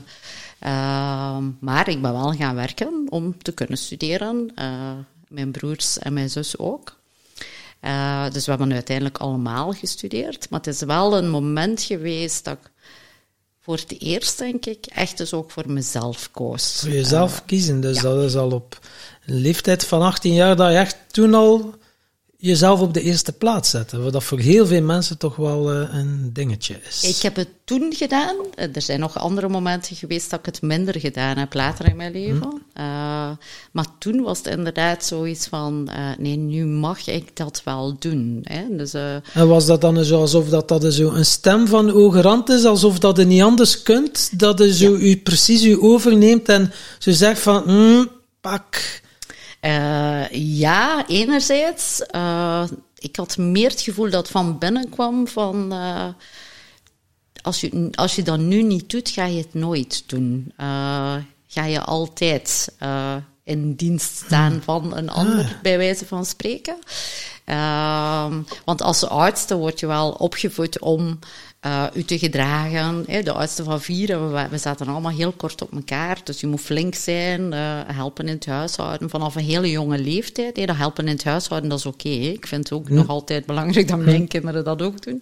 ehm, 0.59 1.49
maar 1.59 1.89
ik 1.89 2.01
ben 2.01 2.13
wel 2.13 2.33
gaan 2.33 2.55
werken 2.55 3.05
om 3.09 3.37
te 3.37 3.53
kunnen 3.53 3.77
studeren. 3.77 4.51
Eh, 4.55 4.97
mijn 5.27 5.51
broers 5.51 5.99
en 5.99 6.13
mijn 6.13 6.29
zus 6.29 6.57
ook. 6.57 7.01
Eh, 7.83 8.25
dus 8.31 8.45
we 8.45 8.51
hebben 8.51 8.73
uiteindelijk 8.73 9.17
allemaal 9.17 9.71
gestudeerd. 9.71 10.49
Maar 10.49 10.59
het 10.59 10.67
is 10.67 10.81
wel 10.81 11.17
een 11.17 11.29
moment 11.29 11.81
geweest 11.81 12.45
dat 12.45 12.57
ik 12.61 12.71
voor 13.61 13.75
het 13.75 13.95
eerst, 13.99 14.37
denk 14.37 14.65
ik, 14.65 14.85
echt 14.85 15.17
dus 15.17 15.33
ook 15.33 15.51
voor 15.51 15.71
mezelf 15.71 16.31
koos. 16.31 16.79
Voor 16.79 16.89
jezelf 16.89 17.45
kiezen. 17.45 17.81
Dus 17.81 17.95
ja. 17.95 18.01
dat 18.01 18.23
is 18.23 18.35
al 18.35 18.51
op 18.51 18.79
een 19.25 19.35
leeftijd 19.35 19.85
van 19.85 20.01
18 20.01 20.33
jaar 20.33 20.55
dat 20.55 20.71
je 20.71 20.77
echt 20.77 20.97
toen 21.11 21.33
al 21.33 21.73
jezelf 22.43 22.81
op 22.81 22.93
de 22.93 23.01
eerste 23.01 23.31
plaats 23.31 23.69
zette. 23.69 23.99
Wat 23.99 24.13
dat 24.13 24.23
voor 24.23 24.39
heel 24.39 24.67
veel 24.67 24.81
mensen 24.81 25.17
toch 25.17 25.35
wel 25.35 25.71
eh, 25.71 25.93
een 25.93 26.29
dingetje 26.33 26.79
is. 26.87 27.03
Ik 27.03 27.21
heb 27.21 27.35
het 27.35 27.47
toen 27.65 27.93
gedaan. 27.95 28.35
Er 28.55 28.81
zijn 28.81 28.99
nog 28.99 29.17
andere 29.17 29.49
momenten 29.49 29.95
geweest 29.95 30.29
dat 30.29 30.39
ik 30.39 30.45
het 30.45 30.61
minder 30.61 30.99
gedaan 30.99 31.37
heb 31.37 31.53
later 31.53 31.87
in 31.87 31.95
mijn 31.95 32.11
leven. 32.11 32.61
Eh, 32.73 32.83
maar 33.71 33.85
toen 33.99 34.21
was 34.21 34.37
het 34.37 34.47
inderdaad 34.47 35.05
zoiets 35.05 35.47
van: 35.47 35.89
eh, 35.89 36.09
nee, 36.17 36.35
nu 36.35 36.65
mag 36.65 37.07
ik 37.07 37.35
dat 37.35 37.61
wel 37.65 37.95
doen. 37.99 38.39
Hè? 38.43 38.63
Dus, 38.69 38.93
eh, 38.93 39.15
En 39.33 39.47
was 39.47 39.65
dat 39.65 39.81
dan 39.81 40.03
zo 40.03 40.19
alsof 40.19 40.49
dat, 40.49 40.67
dat 40.67 40.93
zo 40.93 41.11
een 41.11 41.25
stem 41.25 41.67
van 41.67 41.89
hoge 41.89 42.21
rand 42.21 42.49
is, 42.49 42.65
alsof 42.65 42.99
dat 42.99 43.17
je 43.17 43.25
niet 43.25 43.41
anders 43.41 43.83
kunt, 43.83 44.39
dat 44.39 44.59
je 44.59 44.73
zo 44.73 44.95
u 44.95 45.17
precies 45.17 45.63
u 45.63 45.81
overneemt 45.81 46.49
en 46.49 46.71
zo 46.99 47.11
zegt 47.11 47.39
van, 47.39 47.63
mm, 47.65 48.07
pak. 48.41 49.01
Eh, 49.63 50.29
ja, 50.31 51.07
enerzijds. 51.07 52.01
eh, 52.05 52.63
ik 52.97 53.15
had 53.15 53.37
meer 53.37 53.69
het 53.69 53.81
gevoel 53.81 54.09
dat 54.09 54.29
van 54.29 54.57
binnen 54.57 54.89
kwam 54.89 55.27
van. 55.27 55.71
eh, 55.71 56.07
als, 57.41 57.61
je, 57.61 57.89
als 57.91 58.15
je 58.15 58.21
dat 58.23 58.39
nu 58.39 58.61
niet 58.61 58.89
doet, 58.89 59.09
ga 59.09 59.25
je 59.25 59.37
het 59.37 59.53
nooit 59.53 60.03
doen. 60.09 60.53
Ga 61.47 61.65
je 61.65 61.81
altijd 61.81 62.75
in 63.43 63.73
dienst 63.73 64.15
staan 64.25 64.61
van 64.63 64.97
een 64.97 65.09
ander, 65.09 65.59
bij 65.61 65.77
wijze 65.77 66.05
van 66.05 66.25
spreken. 66.25 66.77
Ehm, 67.45 68.41
want 68.65 68.81
als 68.81 69.05
oudste 69.05 69.55
word 69.55 69.79
je 69.79 69.87
wel 69.87 70.11
opgevoed 70.11 70.79
om 70.79 71.19
eh, 71.63 71.85
u 71.93 72.03
te 72.03 72.19
gedragen. 72.19 73.03
Hè. 73.07 73.23
De 73.23 73.31
oudste 73.31 73.63
van 73.63 73.81
vier, 73.81 74.31
we, 74.31 74.47
we 74.49 74.57
zaten 74.57 74.87
allemaal 74.87 75.11
heel 75.11 75.31
kort 75.31 75.61
op 75.61 75.73
elkaar. 75.73 76.21
Dus 76.23 76.39
je 76.39 76.47
moet 76.47 76.61
flink 76.61 76.95
zijn, 76.95 77.53
eh, 77.53 77.79
helpen 77.85 78.27
in 78.27 78.33
het 78.33 78.45
huishouden. 78.45 79.09
Vanaf 79.09 79.35
een 79.35 79.43
hele 79.43 79.69
jonge 79.69 79.97
leeftijd. 79.97 80.57
Hè. 80.57 80.65
Dat 80.65 80.75
helpen 80.75 81.05
in 81.07 81.13
het 81.13 81.23
huishouden, 81.23 81.69
dat 81.69 81.79
is 81.79 81.85
oké. 81.85 82.09
ik 82.09 82.47
vind 82.47 82.69
het 82.69 82.79
ook 82.79 82.89
nog 82.89 83.07
altijd 83.07 83.45
belangrijk 83.45 83.87
dat 83.87 83.99
mijn 83.99 84.27
kinderen 84.27 84.63
dat 84.63 84.81
ook 84.81 85.01
doen. 85.01 85.21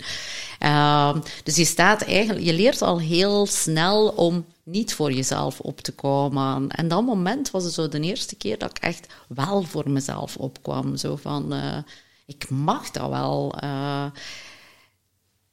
Ehm, 0.59 1.19
dus 1.43 1.55
je 1.55 1.65
staat 1.65 2.01
eigenlijk, 2.01 2.45
je 2.45 2.53
leert 2.53 2.81
al 2.81 2.99
heel 2.99 3.45
snel 3.45 4.07
om 4.07 4.45
niet 4.63 4.93
voor 4.93 5.11
jezelf 5.11 5.59
op 5.59 5.81
te 5.81 5.91
komen. 5.91 6.67
En 6.69 6.87
dat 6.87 7.05
moment 7.05 7.51
was 7.51 7.63
het 7.63 7.73
zo 7.73 7.87
de 7.87 7.99
eerste 7.99 8.35
keer 8.35 8.57
dat 8.57 8.69
ik 8.69 8.77
echt 8.77 9.07
wel 9.27 9.63
voor 9.63 9.89
mezelf 9.89 10.35
opkwam. 10.37 10.97
Zo 10.97 11.15
van, 11.15 11.53
eh, 11.53 11.77
ik 12.25 12.49
mag 12.49 12.91
dat 12.91 13.09
wel. 13.09 13.55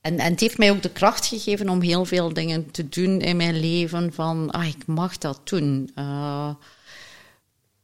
En, 0.00 0.18
en 0.18 0.30
het 0.30 0.40
heeft 0.40 0.58
mij 0.58 0.70
ook 0.70 0.82
de 0.82 0.90
kracht 0.90 1.26
gegeven 1.26 1.68
om 1.68 1.80
heel 1.80 2.04
veel 2.04 2.32
dingen 2.32 2.70
te 2.70 2.88
doen 2.88 3.20
in 3.20 3.36
mijn 3.36 3.60
leven. 3.60 4.12
Van, 4.12 4.50
ah, 4.50 4.66
ik 4.66 4.86
mag 4.86 5.18
dat 5.18 5.40
doen. 5.44 5.90
Eh, 5.94 6.50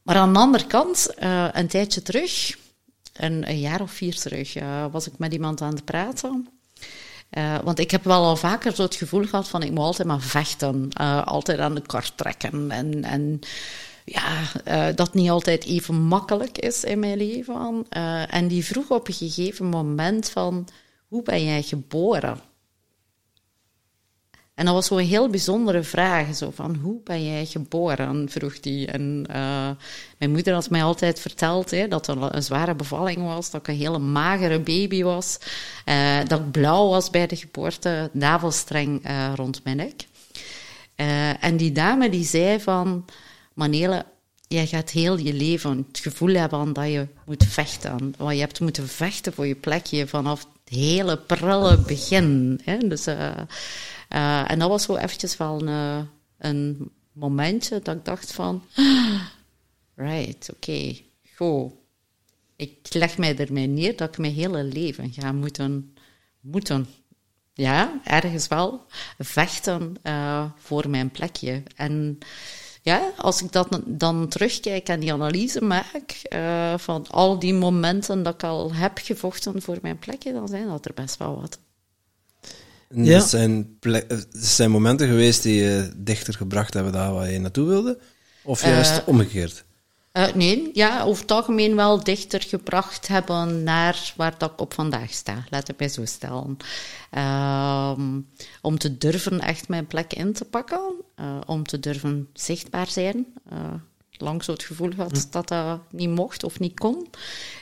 maar 0.05 0.15
aan 0.15 0.33
de 0.33 0.39
andere 0.39 0.65
kant, 0.65 1.13
eh, 1.15 1.47
een 1.51 1.67
tijdje 1.67 2.01
terug, 2.01 2.57
een, 3.13 3.49
een 3.49 3.59
jaar 3.59 3.81
of 3.81 3.91
vier 3.91 4.15
terug, 4.15 4.55
eh, 4.55 4.85
was 4.91 5.07
ik 5.07 5.17
met 5.17 5.33
iemand 5.33 5.61
aan 5.61 5.73
het 5.73 5.85
praten. 5.85 6.47
Want 7.63 7.79
ik 7.79 7.91
heb 7.91 8.03
wel 8.03 8.23
al 8.23 8.35
vaker 8.35 8.75
zo 8.75 8.81
het 8.81 8.95
gevoel 8.95 9.25
gehad 9.25 9.47
van 9.47 9.63
ik 9.63 9.71
moet 9.71 9.83
altijd 9.83 10.07
maar 10.07 10.21
vechten, 10.21 10.89
eh, 10.93 11.25
altijd 11.25 11.59
aan 11.59 11.75
de 11.75 11.81
kar 11.81 12.15
trekken. 12.15 12.71
En, 12.71 13.03
en 13.03 13.39
ja, 14.05 14.91
dat 14.91 15.13
niet 15.13 15.29
altijd 15.29 15.65
even 15.65 15.95
makkelijk 15.95 16.57
is 16.57 16.83
in 16.83 16.99
mijn 16.99 17.17
leven. 17.17 17.85
En 18.29 18.47
die 18.47 18.65
vroeg 18.65 18.89
op 18.89 19.07
een 19.07 19.13
gegeven 19.13 19.65
moment 19.65 20.29
van, 20.29 20.67
hoe 21.07 21.23
ben 21.23 21.43
jij 21.43 21.61
geboren? 21.61 22.39
En 24.55 24.65
dat 24.65 24.73
was 24.73 24.85
zo'n 24.85 24.99
heel 24.99 25.29
bijzondere 25.29 25.83
vraag. 25.83 26.35
Zo 26.35 26.51
van, 26.51 26.75
hoe 26.75 26.99
ben 27.03 27.25
jij 27.25 27.45
geboren? 27.45 28.29
vroeg 28.29 28.59
die. 28.59 28.87
En 28.87 29.25
eh, 29.29 29.69
mijn 30.17 30.31
moeder 30.31 30.53
had 30.53 30.69
mij 30.69 30.83
altijd 30.83 31.19
verteld 31.19 31.71
hè, 31.71 31.87
dat 31.87 32.07
er 32.07 32.35
een 32.35 32.43
zware 32.43 32.75
bevalling 32.75 33.23
was, 33.23 33.51
dat 33.51 33.61
ik 33.61 33.67
een 33.67 33.75
hele 33.75 33.99
magere 33.99 34.59
baby 34.59 35.03
was, 35.03 35.37
eh, 35.85 36.17
dat 36.27 36.39
ik 36.39 36.51
blauw 36.51 36.89
was 36.89 37.09
bij 37.09 37.27
de 37.27 37.35
geboorte, 37.35 38.09
navelstreng 38.13 39.03
eh, 39.03 39.31
rond 39.35 39.63
mijn 39.63 39.77
nek. 39.77 40.07
En 41.39 41.57
die 41.57 41.71
dame 41.71 42.09
die 42.09 42.25
zei 42.25 42.59
van, 42.59 43.05
Manele, 43.53 44.05
jij 44.47 44.67
gaat 44.67 44.89
heel 44.89 45.17
je 45.17 45.33
leven 45.33 45.85
het 45.87 45.99
gevoel 45.99 46.33
hebben 46.33 46.73
dat 46.73 46.85
je 46.85 47.07
moet 47.25 47.45
vechten. 47.47 48.13
Want 48.17 48.33
je 48.33 48.39
hebt 48.39 48.59
moeten 48.59 48.87
vechten 48.87 49.33
voor 49.33 49.47
je 49.47 49.55
plekje 49.55 50.07
vanaf 50.07 50.47
het 50.65 50.73
hele 50.73 51.17
prille 51.17 51.77
begin. 51.77 52.59
Hè? 52.63 52.77
Dus, 52.77 53.07
eh, 53.07 53.37
eh, 54.09 54.51
en 54.51 54.59
dat 54.59 54.69
was 54.69 54.83
zo 54.83 54.95
eventjes 54.95 55.37
wel 55.37 55.61
een, 55.61 55.67
eh, 55.67 56.01
een 56.37 56.91
momentje 57.11 57.79
dat 57.79 57.95
ik 57.95 58.05
dacht 58.05 58.31
van... 58.33 58.63
Right, 59.95 60.49
oké, 60.53 60.97
goed. 61.35 61.71
Ik 62.55 62.93
leg 62.93 63.17
mij 63.17 63.37
ermee 63.37 63.67
neer 63.67 63.95
dat 63.95 64.09
ik 64.09 64.17
mijn 64.17 64.33
hele 64.33 64.63
leven 64.63 65.13
ga 65.13 65.31
moeten... 65.31 65.95
moeten 66.39 66.87
ja, 67.53 67.99
ergens 68.03 68.47
wel 68.47 68.85
vechten 69.17 69.95
voor 70.57 70.89
mijn 70.89 71.11
plekje. 71.11 71.63
En 71.75 72.17
ja, 72.85 73.11
als 73.17 73.41
ik 73.41 73.51
dat 73.51 73.81
dan 73.85 74.27
terugkijk 74.27 74.89
en 74.89 74.99
die 74.99 75.13
analyse 75.13 75.61
maak 75.61 76.21
uh, 76.29 76.77
van 76.77 77.07
al 77.07 77.39
die 77.39 77.53
momenten 77.53 78.23
dat 78.23 78.33
ik 78.33 78.43
al 78.43 78.73
heb 78.73 78.99
gevochten 79.03 79.61
voor 79.61 79.77
mijn 79.81 79.99
plekje, 79.99 80.33
dan 80.33 80.47
zijn 80.47 80.67
dat 80.67 80.85
er 80.85 80.93
best 80.93 81.17
wel 81.17 81.41
wat. 81.41 81.59
Ja. 82.89 83.15
Er, 83.15 83.21
zijn 83.21 83.77
zijn 84.31 84.71
momenten 84.71 85.07
geweest 85.07 85.43
die 85.43 85.61
je 85.61 85.91
dichter 85.95 86.33
gebracht 86.33 86.73
hebben 86.73 86.93
daar 86.93 87.13
waar 87.13 87.31
je 87.31 87.39
naartoe 87.39 87.67
wilde? 87.67 87.99
Of 88.43 88.63
juist 88.63 88.97
uh, 88.97 89.07
omgekeerd? 89.07 89.64
Uh, 90.17 90.33
nee, 90.33 90.69
ja, 90.73 91.03
over 91.03 91.21
het 91.21 91.31
algemeen 91.31 91.75
wel 91.75 92.03
dichter 92.03 92.41
gebracht 92.41 93.07
hebben 93.07 93.63
naar 93.63 94.13
waar 94.15 94.37
dat 94.37 94.51
ik 94.51 94.61
op 94.61 94.73
vandaag 94.73 95.11
sta. 95.11 95.43
Laat 95.49 95.67
het 95.67 95.79
mij 95.79 95.89
zo 95.89 96.05
stellen. 96.05 96.57
Uh, 97.11 97.91
om 98.61 98.77
te 98.77 98.97
durven 98.97 99.39
echt 99.39 99.67
mijn 99.67 99.87
plek 99.87 100.13
in 100.13 100.33
te 100.33 100.45
pakken. 100.45 100.93
Uh, 101.19 101.37
om 101.45 101.63
te 101.63 101.79
durven 101.79 102.29
zichtbaar 102.33 102.87
zijn. 102.87 103.25
lang 104.11 104.43
zo 104.43 104.51
het 104.51 104.63
gevoel 104.63 104.93
had 104.97 105.17
hm. 105.17 105.31
dat 105.31 105.47
dat 105.47 105.79
niet 105.91 106.09
mocht 106.09 106.43
of 106.43 106.59
niet 106.59 106.79
kon. 106.79 107.07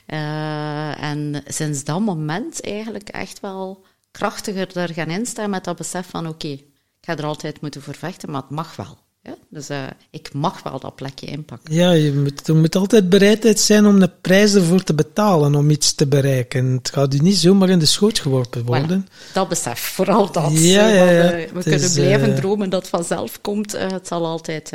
en 0.05 1.43
sinds 1.45 1.83
dat 1.83 1.99
moment 1.99 2.61
eigenlijk 2.61 3.09
echt 3.09 3.39
wel 3.39 3.85
krachtiger 4.11 4.77
er 4.77 4.93
gaan 4.93 5.09
instaan 5.09 5.49
met 5.49 5.63
dat 5.63 5.77
besef 5.77 6.09
van 6.09 6.27
oké, 6.27 6.45
okay, 6.45 6.65
ik 6.99 7.05
ga 7.05 7.17
er 7.17 7.25
altijd 7.25 7.61
moeten 7.61 7.81
voor 7.81 7.95
vechten, 7.95 8.31
maar 8.31 8.41
het 8.41 8.49
mag 8.49 8.75
wel. 8.75 8.97
Ja? 9.23 9.35
Dus 9.49 9.69
uh, 9.69 9.83
ik 10.09 10.33
mag 10.33 10.63
wel 10.63 10.79
dat 10.79 10.95
plekje 10.95 11.25
inpakken. 11.25 11.73
Ja, 11.73 11.91
je 11.91 12.13
moet, 12.13 12.47
er 12.47 12.55
moet 12.55 12.75
altijd 12.75 13.09
bereidheid 13.09 13.59
zijn 13.59 13.85
om 13.85 13.99
de 13.99 14.09
prijs 14.21 14.53
ervoor 14.53 14.83
te 14.83 14.93
betalen 14.93 15.55
om 15.55 15.69
iets 15.69 15.93
te 15.93 16.07
bereiken. 16.07 16.65
Het 16.65 16.89
gaat 16.89 17.13
u 17.13 17.17
niet 17.17 17.37
zomaar 17.37 17.69
in 17.69 17.79
de 17.79 17.85
schoot 17.85 18.19
geworpen 18.19 18.65
worden. 18.65 19.07
Voilà, 19.07 19.33
dat 19.33 19.49
besef, 19.49 19.79
vooral 19.79 20.31
dat. 20.31 20.51
Ja, 20.53 20.87
ja, 20.87 21.09
ja. 21.09 21.29
We, 21.29 21.49
we 21.53 21.61
kunnen 21.61 21.81
is, 21.81 21.93
blijven 21.93 22.29
uh, 22.29 22.35
dromen 22.35 22.69
dat 22.69 22.81
het 22.81 22.89
vanzelf 22.89 23.41
komt. 23.41 23.75
Uh, 23.75 23.91
het 23.91 24.07
zal 24.07 24.25
altijd 24.25 24.71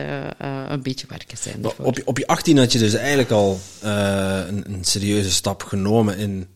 een 0.68 0.82
beetje 0.82 1.06
werken 1.08 1.38
zijn. 1.38 1.64
Op 1.78 1.96
je, 1.96 2.06
op 2.06 2.18
je 2.18 2.26
18 2.26 2.58
had 2.58 2.72
je 2.72 2.78
dus 2.78 2.94
eigenlijk 2.94 3.30
al 3.30 3.60
een, 3.80 4.72
een, 4.72 4.84
serieuze 4.84 5.30
stap 5.30 5.62
genomen 5.62 6.16
in, 6.18 6.46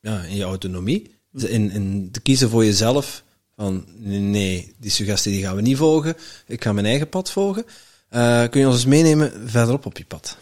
ja, 0.00 0.22
in 0.22 0.36
je 0.36 0.44
autonomie. 0.44 1.12
In, 1.32 1.70
in 1.70 2.08
te 2.12 2.20
kiezen 2.20 2.50
voor 2.50 2.64
jezelf 2.64 3.23
van 3.56 3.84
nee, 4.30 4.74
die 4.78 4.90
suggestie 4.90 5.32
die 5.32 5.42
gaan 5.42 5.56
we 5.56 5.62
niet 5.62 5.76
volgen. 5.76 6.16
Ik 6.46 6.62
ga 6.62 6.72
mijn 6.72 6.86
eigen 6.86 7.08
pad 7.08 7.30
volgen. 7.30 7.64
Uh, 8.10 8.44
kun 8.48 8.60
je 8.60 8.66
ons 8.66 8.76
eens 8.76 8.86
meenemen 8.86 9.50
verderop 9.50 9.86
op 9.86 9.98
je 9.98 10.04
pad? 10.04 10.36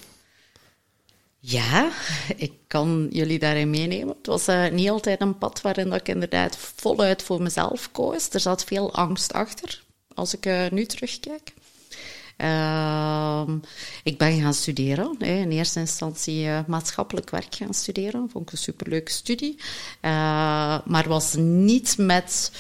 Ja, 1.38 1.90
ik 2.37 2.53
kan 2.66 3.09
jullie 3.11 3.38
daarin 3.38 3.70
meenemen. 3.70 4.14
Het 4.16 4.27
was 4.27 4.48
uh, 4.48 4.70
niet 4.70 4.90
altijd 4.90 5.20
een 5.20 5.38
pad 5.38 5.61
waarin 5.61 5.92
ik 5.92 6.09
inderdaad 6.09 6.57
voluit 6.57 7.22
voor 7.22 7.42
mezelf 7.42 7.92
koos. 7.92 8.29
Er 8.31 8.40
zat 8.40 8.64
veel 8.64 8.94
angst 8.94 9.33
achter, 9.33 9.83
als 10.14 10.35
ik 10.35 10.46
uh, 10.46 10.70
nu 10.70 10.85
terugkijk. 10.87 11.53
ik 14.03 14.18
ben 14.18 14.40
gaan 14.40 14.55
studeren. 14.55 15.14
Hè. 15.18 15.35
In 15.35 15.51
eerste 15.51 15.81
instantie 15.81 16.48
maatschappelijk 16.66 17.31
werk 17.31 17.55
gaan 17.55 17.75
studeren. 17.75 18.29
Vond 18.31 18.46
ik 18.46 18.53
een 18.53 18.59
superleuke 18.59 19.11
studie. 19.11 19.59
maar 20.85 21.05
was 21.09 21.35
niet 21.38 21.98
met 21.98 22.51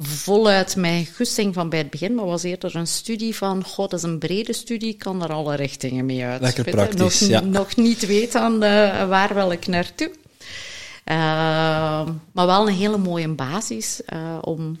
voluit 0.00 0.76
mijn 0.76 1.08
goesting 1.16 1.54
van 1.54 1.68
bij 1.68 1.78
het 1.78 1.90
begin, 1.90 2.14
maar 2.14 2.24
was 2.24 2.42
eerder 2.42 2.76
een 2.76 2.86
studie 2.86 3.36
van, 3.36 3.64
god, 3.64 3.90
dat 3.90 3.98
is 3.98 4.04
een 4.04 4.18
brede 4.18 4.52
studie, 4.52 4.88
ik 4.88 4.98
kan 4.98 5.22
er 5.22 5.32
alle 5.32 5.54
richtingen 5.54 6.06
mee 6.06 6.24
uit. 6.24 6.40
Lekker 6.40 6.64
praktisch, 6.64 7.20
nog, 7.20 7.30
ja. 7.30 7.40
nog 7.40 7.76
niet 7.76 8.06
weten 8.06 8.54
uh, 8.54 8.60
waar 9.08 9.34
wil 9.34 9.52
ik 9.52 9.66
naartoe. 9.66 10.10
Uh, 10.10 11.14
maar 12.32 12.46
wel 12.46 12.68
een 12.68 12.74
hele 12.74 12.98
mooie 12.98 13.28
basis 13.28 14.00
uh, 14.12 14.38
om 14.40 14.78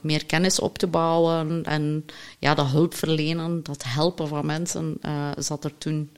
meer 0.00 0.26
kennis 0.26 0.58
op 0.58 0.78
te 0.78 0.86
bouwen. 0.86 1.64
En 1.64 2.04
ja, 2.38 2.54
dat 2.54 2.66
hulpverlenen, 2.66 3.62
dat 3.62 3.82
helpen 3.86 4.28
van 4.28 4.46
mensen, 4.46 5.00
zat 5.38 5.64
er 5.64 5.78
toen 5.78 6.10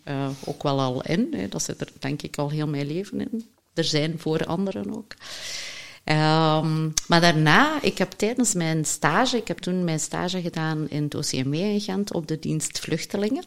ook 0.45 0.63
wel 0.63 0.81
al 0.81 1.03
in. 1.03 1.29
Hè. 1.37 1.49
Dat 1.49 1.63
zit 1.63 1.81
er 1.81 1.89
denk 1.99 2.23
ik 2.23 2.39
al 2.39 2.51
heel 2.51 2.67
mijn 2.67 2.87
leven 2.87 3.21
in. 3.21 3.49
Er 3.75 3.85
zijn 3.85 4.15
voor 4.19 4.47
anderen 4.47 4.97
ook. 4.97 5.15
Um, 6.05 6.93
maar 7.07 7.21
daarna, 7.21 7.83
ik 7.83 7.99
heb 7.99 8.11
tijdens 8.11 8.55
mijn 8.55 8.85
stage, 8.85 9.37
ik 9.37 9.49
heb 9.49 9.59
toen 9.59 9.85
mijn 9.85 10.01
stage 10.01 10.41
gedaan 10.41 10.89
in 10.89 11.03
het 11.03 11.15
OCMW 11.15 11.55
in 11.55 11.81
Gent 11.81 12.13
op 12.13 12.29
de 12.29 12.39
dienst 12.39 12.79
Vluchtelingen. 12.79 13.45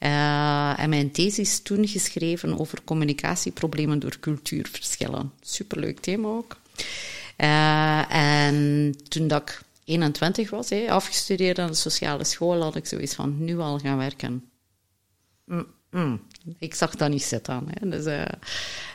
Uh, 0.00 0.78
en 0.78 0.88
mijn 0.88 1.10
thesis 1.10 1.60
toen 1.60 1.88
geschreven 1.88 2.58
over 2.58 2.78
communicatieproblemen 2.84 3.98
door 3.98 4.16
cultuurverschillen. 4.20 5.32
Superleuk 5.40 6.00
thema 6.00 6.28
ook. 6.28 6.56
Uh, 7.38 8.14
en 8.14 8.94
toen 9.08 9.28
dat 9.28 9.42
ik 9.42 9.62
21 9.84 10.50
was, 10.50 10.72
afgestudeerd 10.88 11.58
aan 11.58 11.70
de 11.70 11.74
sociale 11.74 12.24
school, 12.24 12.62
had 12.62 12.76
ik 12.76 12.86
zoiets 12.86 13.14
van, 13.14 13.44
nu 13.44 13.58
al 13.58 13.78
gaan 13.78 13.98
werken. 13.98 14.44
Mm, 15.44 15.66
mm. 15.90 16.20
Ik 16.58 16.74
zag 16.74 16.96
dat 16.96 17.10
niet 17.10 17.22
zitten. 17.22 17.64
Hè. 17.70 17.88
Dus, 17.88 18.04
uh, 18.04 18.22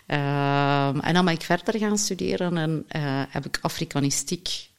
en 0.08 1.14
dan 1.14 1.26
ben 1.26 1.34
ik 1.34 1.42
verder 1.42 1.80
gaan 1.80 1.98
studeren 1.98 2.58
en 2.58 2.86
uh, 2.96 3.02
heb 3.30 3.46
ik 3.46 3.60
Afrikanistiek 3.62 4.70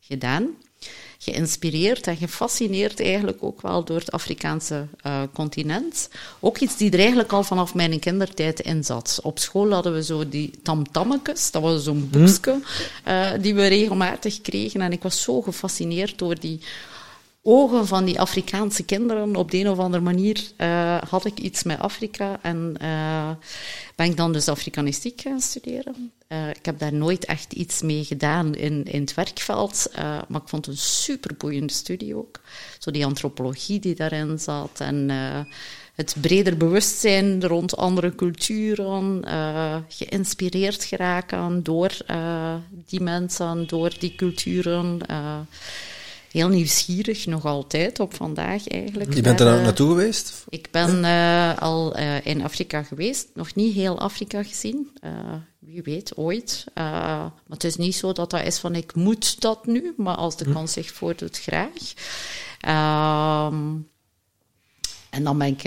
gedaan. 0.00 0.48
Geïnspireerd 1.18 2.06
en 2.06 2.16
gefascineerd 2.16 3.00
eigenlijk 3.00 3.38
ook 3.40 3.62
wel 3.62 3.84
door 3.84 3.98
het 3.98 4.12
Afrikaanse 4.12 4.86
continent. 5.32 6.08
Ook 6.40 6.58
iets 6.58 6.76
die 6.76 6.90
er 6.90 6.98
eigenlijk 6.98 7.32
al 7.32 7.44
vanaf 7.44 7.74
mijn 7.74 7.98
kindertijd 7.98 8.60
in 8.60 8.84
zat. 8.84 9.20
Op 9.22 9.38
school 9.38 9.72
hadden 9.72 9.92
we 9.92 10.04
zo 10.04 10.28
die 10.28 10.50
tamtammetjes, 10.62 11.50
dat 11.50 11.62
was 11.62 11.84
zo'n 11.84 12.08
hm. 12.12 12.18
boekje 12.18 12.60
die 13.40 13.54
we 13.54 13.66
regelmatig 13.66 14.40
kregen. 14.40 14.80
En 14.80 14.92
ik 14.92 15.02
was 15.02 15.22
zo 15.22 15.42
gefascineerd 15.42 16.18
door 16.18 16.40
die 16.40 16.60
ogen 17.48 17.86
van 17.86 18.04
die 18.04 18.20
Afrikaanse 18.20 18.84
kinderen. 18.84 19.36
Op 19.36 19.50
de 19.50 19.58
een 19.58 19.68
of 19.68 19.78
andere 19.78 20.02
manier 20.02 20.42
uh, 20.58 20.96
had 21.08 21.24
ik 21.24 21.38
iets 21.38 21.62
met 21.62 21.78
Afrika 21.78 22.38
en 22.42 22.74
uh, 22.82 23.30
ben 23.94 24.06
ik 24.06 24.16
dan 24.16 24.32
dus 24.32 24.48
Afrikanistiek 24.48 25.20
gaan 25.20 25.40
studeren. 25.40 26.12
Uh, 26.28 26.48
ik 26.48 26.64
heb 26.64 26.78
daar 26.78 26.92
nooit 26.92 27.24
echt 27.24 27.52
iets 27.52 27.82
mee 27.82 28.04
gedaan 28.04 28.54
in, 28.54 28.84
in 28.84 29.00
het 29.00 29.14
werkveld, 29.14 29.90
maar 30.28 30.40
ik 30.42 30.48
vond 30.48 30.66
het 30.66 30.74
een 30.74 30.80
superboeiende 30.80 31.72
studie 31.72 32.16
ook. 32.16 32.40
Zo 32.78 32.90
die 32.90 33.04
antropologie 33.04 33.80
die 33.80 33.94
daarin 33.94 34.38
zat 34.38 34.80
en 34.80 35.10
het 35.94 36.16
breder 36.20 36.56
bewustzijn 36.56 37.46
rond 37.46 37.76
andere 37.76 38.14
culturen, 38.14 39.24
geïnspireerd 39.88 40.84
geraken 40.84 41.62
door 41.62 41.96
die 42.86 43.00
mensen, 43.00 43.66
door 43.66 43.92
die 43.98 44.14
culturen 44.14 45.00
heel 46.30 46.48
nieuwsgierig, 46.48 47.26
nog 47.26 47.44
altijd, 47.44 48.00
op 48.00 48.14
vandaag 48.14 48.68
eigenlijk. 48.68 49.14
Je 49.14 49.20
bent 49.20 49.40
er 49.40 49.46
nou 49.46 49.62
naartoe 49.62 49.88
geweest? 49.88 50.44
Ik 50.48 50.68
ben 50.70 51.04
uh, 51.04 51.58
al 51.58 51.98
uh, 51.98 52.26
in 52.26 52.42
Afrika 52.42 52.82
geweest, 52.82 53.28
nog 53.34 53.54
niet 53.54 53.74
heel 53.74 53.98
Afrika 53.98 54.42
gezien. 54.42 54.90
Wie 55.58 55.82
weet, 55.82 56.16
ooit. 56.16 56.64
maar 56.74 57.32
het 57.48 57.64
is 57.64 57.76
niet 57.76 57.94
zo 57.94 58.12
dat 58.12 58.30
dat 58.30 58.44
is 58.44 58.58
van 58.58 58.74
ik 58.74 58.94
moet 58.94 59.40
dat 59.40 59.66
nu, 59.66 59.94
maar 59.96 60.16
als 60.16 60.36
de 60.36 60.44
hm. 60.44 60.52
kans 60.52 60.72
zich 60.72 60.92
voordoet, 60.92 61.38
graag. 61.38 61.94
Ehm, 62.60 63.74
en 65.10 65.24
dan 65.24 65.38
ben 65.38 65.46
ik 65.46 65.62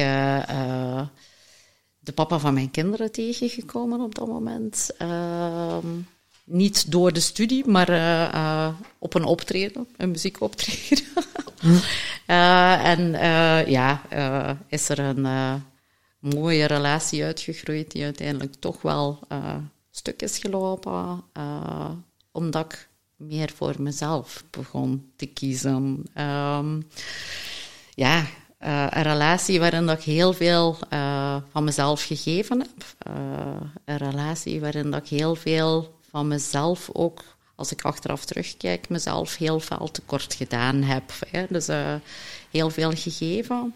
de 1.99 2.13
papa 2.15 2.39
van 2.39 2.53
mijn 2.53 2.71
kinderen 2.71 3.11
tegengekomen 3.11 4.01
op 4.01 4.15
dat 4.15 4.27
moment. 4.27 4.89
Ehm, 6.49 6.57
niet 6.57 6.91
door 6.91 7.13
de 7.13 7.19
studie, 7.19 7.67
maar 7.67 7.89
uh, 7.89 8.67
op 8.99 9.13
een 9.13 9.23
optreden, 9.23 9.87
een 9.97 10.11
muziekoptreden. 10.11 11.05
uh, 12.27 12.85
en 12.93 13.11
ja, 13.71 14.01
is 14.67 14.89
er 14.89 14.99
een 14.99 15.27
mooie 16.19 16.65
relatie 16.65 17.23
uitgegroeid 17.23 17.91
die 17.91 18.03
uiteindelijk 18.03 18.55
toch 18.59 18.81
wel 18.81 19.19
stuk 19.91 20.21
is 20.21 20.37
gelopen, 20.37 21.23
omdat 22.31 22.65
ik 22.65 22.89
meer 23.15 23.51
voor 23.55 23.75
mezelf 23.77 24.43
begon 24.49 25.11
te 25.15 25.25
kiezen. 25.25 26.03
Um, 26.17 26.87
ja, 27.93 28.25
een 28.59 29.01
relatie 29.01 29.59
waarin 29.59 29.85
dat 29.85 29.97
ik 29.97 30.03
heel 30.03 30.33
veel 30.33 30.77
van 31.51 31.63
mezelf 31.63 32.03
gegeven 32.03 32.59
heb. 32.59 32.95
een 33.85 33.97
relatie 33.97 34.59
waarin 34.59 34.91
dat 34.91 35.01
ik 35.01 35.09
heel 35.09 35.35
veel 35.35 35.98
van 36.09 36.27
mezelf 36.27 36.89
ook, 36.93 37.23
als 37.55 37.71
ik 37.71 37.81
achteraf 37.81 38.25
terugkijk, 38.25 38.89
mezelf 38.89 39.37
heel 39.37 39.59
veel 39.59 39.91
tekort 39.91 40.33
gedaan 40.33 40.81
heb. 40.81 41.11
Hè. 41.29 41.45
Dus 41.49 41.69
uh, 41.69 41.95
heel 42.51 42.69
veel 42.69 42.91
gegeven. 42.91 43.73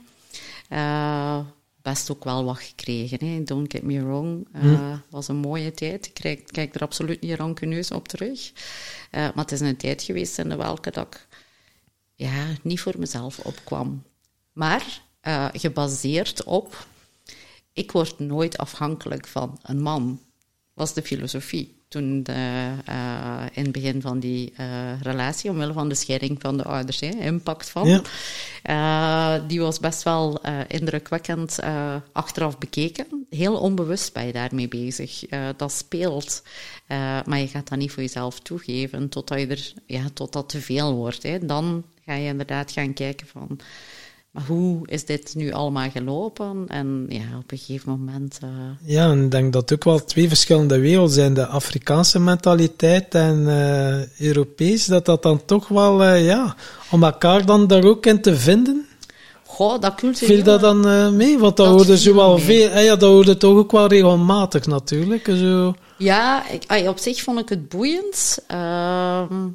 Uh, 0.70 1.40
best 1.82 2.12
ook 2.12 2.24
wel 2.24 2.44
wat 2.44 2.60
gekregen. 2.60 3.28
Hè. 3.28 3.44
Don't 3.44 3.72
get 3.72 3.84
me 3.84 4.04
wrong. 4.04 4.48
Het 4.52 4.64
uh, 4.64 4.92
hm. 4.92 4.98
was 5.10 5.28
een 5.28 5.36
mooie 5.36 5.72
tijd. 5.72 6.06
Ik 6.06 6.14
kijk, 6.14 6.48
kijk 6.48 6.76
er 6.76 6.82
absoluut 6.82 7.22
niet 7.22 7.38
rankeneus 7.38 7.92
op 7.92 8.08
terug. 8.08 8.52
maar 9.12 9.32
het 9.36 9.52
is 9.52 9.60
een 9.60 9.78
tijd 9.78 10.02
geweest 10.02 10.38
in 10.38 10.50
de 10.50 10.56
welke 10.56 10.92
dat 10.92 11.08
ik 11.08 11.28
ja, 12.16 12.46
niet 12.62 12.80
voor 12.80 12.96
mezelf 12.98 13.40
opkwam. 13.40 14.04
Maar 14.54 15.02
gebaseerd 15.54 16.44
op... 16.44 16.88
Ik 17.76 17.92
word 17.92 18.20
nooit 18.20 18.58
afhankelijk 18.58 19.28
van 19.28 19.60
een 19.62 19.82
man 19.82 20.20
was 20.74 20.94
de 20.94 21.02
filosofie 21.02 21.83
toen 21.94 22.24
de, 22.24 22.72
uh, 22.90 23.44
in 23.52 23.64
het 23.64 23.72
begin 23.72 24.02
van 24.02 24.20
die 24.20 24.54
uh, 24.60 25.02
relatie, 25.02 25.50
omwille 25.50 25.74
van 25.74 25.90
de 25.90 25.96
scheiding 25.96 26.42
van 26.42 26.58
de 26.58 26.64
ouders, 26.64 27.00
hè, 27.00 27.08
impact 27.08 27.70
van. 27.70 27.88
Ja. 27.88 28.02
Uh, 28.70 29.48
die 29.48 29.62
was 29.62 29.80
best 29.80 30.04
wel 30.04 30.42
indrukwekkend 30.68 31.60
achteraf 32.12 32.58
bekeken. 32.58 33.06
Heel 33.30 33.58
onbewust 33.58 34.14
ben 34.14 34.26
je 34.26 34.32
daarmee 34.34 34.68
bezig. 34.68 35.24
dat 35.58 35.72
speelt, 35.72 36.44
maar 37.26 37.40
je 37.40 37.48
gaat 37.48 37.70
dat 37.70 37.78
niet 37.78 37.92
voor 37.92 38.04
jezelf 38.04 38.40
toegeven 38.40 39.10
totdat, 39.10 39.40
je 39.40 39.48
er, 39.48 39.74
ja, 39.86 40.06
totdat 40.14 40.50
te 40.50 40.62
veel 40.62 40.94
wordt. 40.94 41.24
Hè. 41.24 41.46
Dan 41.46 41.84
ga 42.06 42.14
je 42.14 42.28
inderdaad 42.28 42.72
gaan 42.72 42.94
kijken 42.94 43.28
van 43.28 43.60
maar 44.34 44.44
hoe 44.48 44.88
is 44.88 45.06
dit 45.06 45.34
nu 45.36 45.52
allemaal 45.52 45.90
gelopen? 45.90 46.66
En 46.68 47.06
ja, 47.10 47.38
op 47.38 47.52
een 47.52 47.58
gegeven 47.58 47.90
moment. 47.90 48.40
Uh... 48.44 48.50
Ja, 48.84 49.12
en 49.12 49.24
ik 49.24 49.32
denk 49.32 49.54
dat 49.54 49.62
het 49.62 49.74
ook 49.74 49.84
wel 49.84 50.06
twee 50.06 50.28
verschillende 50.28 50.80
werelden 50.80 51.14
zijn: 51.14 51.34
de 51.34 51.46
Afrikaanse 51.46 52.20
mentaliteit 52.20 53.16
en 53.16 53.40
uh, 53.40 54.20
Europees. 54.28 54.86
Dat 54.86 55.06
dat 55.06 55.24
dan 55.24 55.46
toch 55.46 55.68
wel, 55.68 56.04
uh, 56.04 56.26
ja, 56.26 56.56
om 56.92 57.04
elkaar 57.04 57.46
dan 57.46 57.68
daar 57.68 57.84
ook 57.84 58.06
in 58.06 58.22
te 58.22 58.36
vinden. 58.38 58.88
Goh, 59.46 59.82
dat 59.82 59.96
cultuur. 59.96 60.28
Viel 60.28 60.44
dat 60.44 60.62
dan 60.62 60.80
mee? 61.16 61.40
Want 61.40 61.58
dat, 61.58 61.66
dat 61.66 61.76
hoorde 61.76 61.98
zo 61.98 62.16
wel 62.16 62.38
veel. 62.38 62.70
Eh, 62.70 62.84
ja, 62.84 62.96
dat 62.96 63.10
hoorde 63.10 63.38
toch 63.38 63.58
ook 63.58 63.72
wel 63.72 63.88
regelmatig 63.88 64.66
natuurlijk. 64.66 65.26
Zo. 65.26 65.74
Ja, 65.98 66.44
ik, 66.50 66.88
op 66.88 66.98
zich 66.98 67.22
vond 67.22 67.40
ik 67.40 67.50
het 67.50 67.70
boeiend. 67.70 68.40
Ehm, 68.48 69.48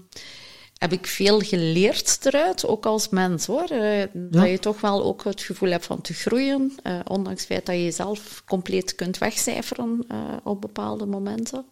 heb 0.78 0.92
ik 0.92 1.06
veel 1.06 1.40
geleerd 1.40 2.18
eruit, 2.22 2.66
ook 2.66 2.86
als 2.86 3.08
mens 3.08 3.46
hoor. 3.46 3.72
Uh, 3.72 4.02
Dat 4.12 4.48
je 4.48 4.58
toch 4.58 4.80
wel 4.80 5.04
ook 5.04 5.24
het 5.24 5.42
gevoel 5.42 5.70
hebt 5.70 5.86
van 5.86 6.00
te 6.00 6.14
groeien, 6.14 6.72
uh, 6.82 7.00
ondanks 7.04 7.40
het 7.40 7.50
feit 7.50 7.66
dat 7.66 7.74
je 7.74 7.84
jezelf 7.84 8.42
compleet 8.46 8.94
kunt 8.94 9.18
wegcijferen 9.18 10.04
uh, 10.12 10.18
op 10.42 10.60
bepaalde 10.60 11.06
momenten. 11.06 11.64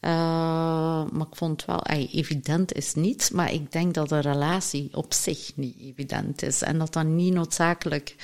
maar 0.00 1.26
ik 1.30 1.36
vond 1.36 1.64
wel, 1.64 1.82
evident 1.86 2.72
is 2.72 2.94
niet, 2.94 3.30
maar 3.32 3.52
ik 3.52 3.72
denk 3.72 3.94
dat 3.94 4.10
een 4.10 4.20
relatie 4.20 4.88
op 4.92 5.14
zich 5.14 5.52
niet 5.54 5.76
evident 5.80 6.42
is. 6.42 6.62
En 6.62 6.78
dat 6.78 6.92
dat 6.92 7.04
niet 7.04 7.32
noodzakelijk 7.32 8.14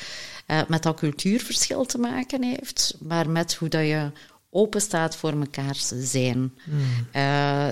met 0.68 0.82
dat 0.82 0.96
cultuurverschil 0.96 1.84
te 1.84 1.98
maken 1.98 2.42
heeft, 2.42 2.96
maar 3.00 3.30
met 3.30 3.54
hoe 3.54 3.68
dat 3.68 3.86
je 3.86 4.10
open 4.50 4.80
staat 4.80 5.16
voor 5.16 5.36
mekaars 5.36 5.88
zijn. 5.88 6.52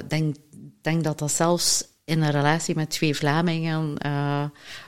Ik 0.01 0.11
denk, 0.11 0.37
denk 0.81 1.05
dat 1.05 1.19
dat 1.19 1.33
zelfs 1.33 1.85
in 2.11 2.23
een 2.23 2.31
relatie 2.31 2.75
met 2.75 2.91
twee 2.91 3.15
Vlamingen, 3.15 3.95
uh, 4.07 4.43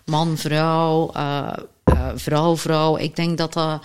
man, 0.05 0.39
vrouw, 0.39 1.11
uh, 1.17 1.53
uh, 1.93 2.09
vrouw, 2.15 2.57
vrouw. 2.57 2.99
Ik 2.99 3.17
denk 3.17 3.39
dat, 3.39 3.53
dat, 3.53 3.83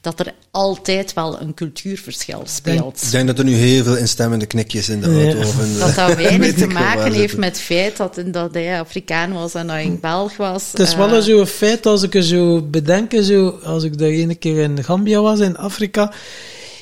dat 0.00 0.20
er 0.20 0.34
altijd 0.50 1.12
wel 1.12 1.40
een 1.40 1.54
cultuurverschil 1.54 2.42
speelt. 2.44 3.02
Ik 3.02 3.10
denk 3.10 3.26
dat 3.26 3.38
er 3.38 3.44
nu 3.44 3.54
heel 3.54 3.84
veel 3.84 3.96
instemmende 3.96 4.46
knikjes 4.46 4.88
in 4.88 5.00
de 5.00 5.06
auto. 5.06 5.38
Ja. 5.38 5.46
Of 5.46 5.78
dat 5.78 5.94
dat 5.94 6.16
weinig 6.26 6.54
te 6.54 6.66
maken 6.66 7.12
heeft 7.12 7.36
met 7.36 7.48
het 7.48 7.60
feit 7.60 7.96
dat, 7.96 8.20
dat 8.26 8.54
hij 8.54 8.80
Afrikaan 8.80 9.32
was 9.32 9.54
en 9.54 9.66
dat 9.66 9.76
ik 9.76 10.00
Belg 10.00 10.36
was. 10.36 10.70
Het 10.70 10.80
is 10.80 10.94
wel 10.94 11.22
zo'n 11.22 11.46
feit 11.46 11.86
als 11.86 12.02
ik 12.02 12.14
er 12.14 12.22
zo 12.22 12.62
bedenk, 12.62 13.12
zo, 13.22 13.48
als 13.48 13.82
ik 13.82 13.98
daar 13.98 14.08
ene 14.08 14.34
keer 14.34 14.62
in 14.62 14.84
Gambia 14.84 15.20
was, 15.20 15.38
in 15.38 15.56
Afrika. 15.56 16.12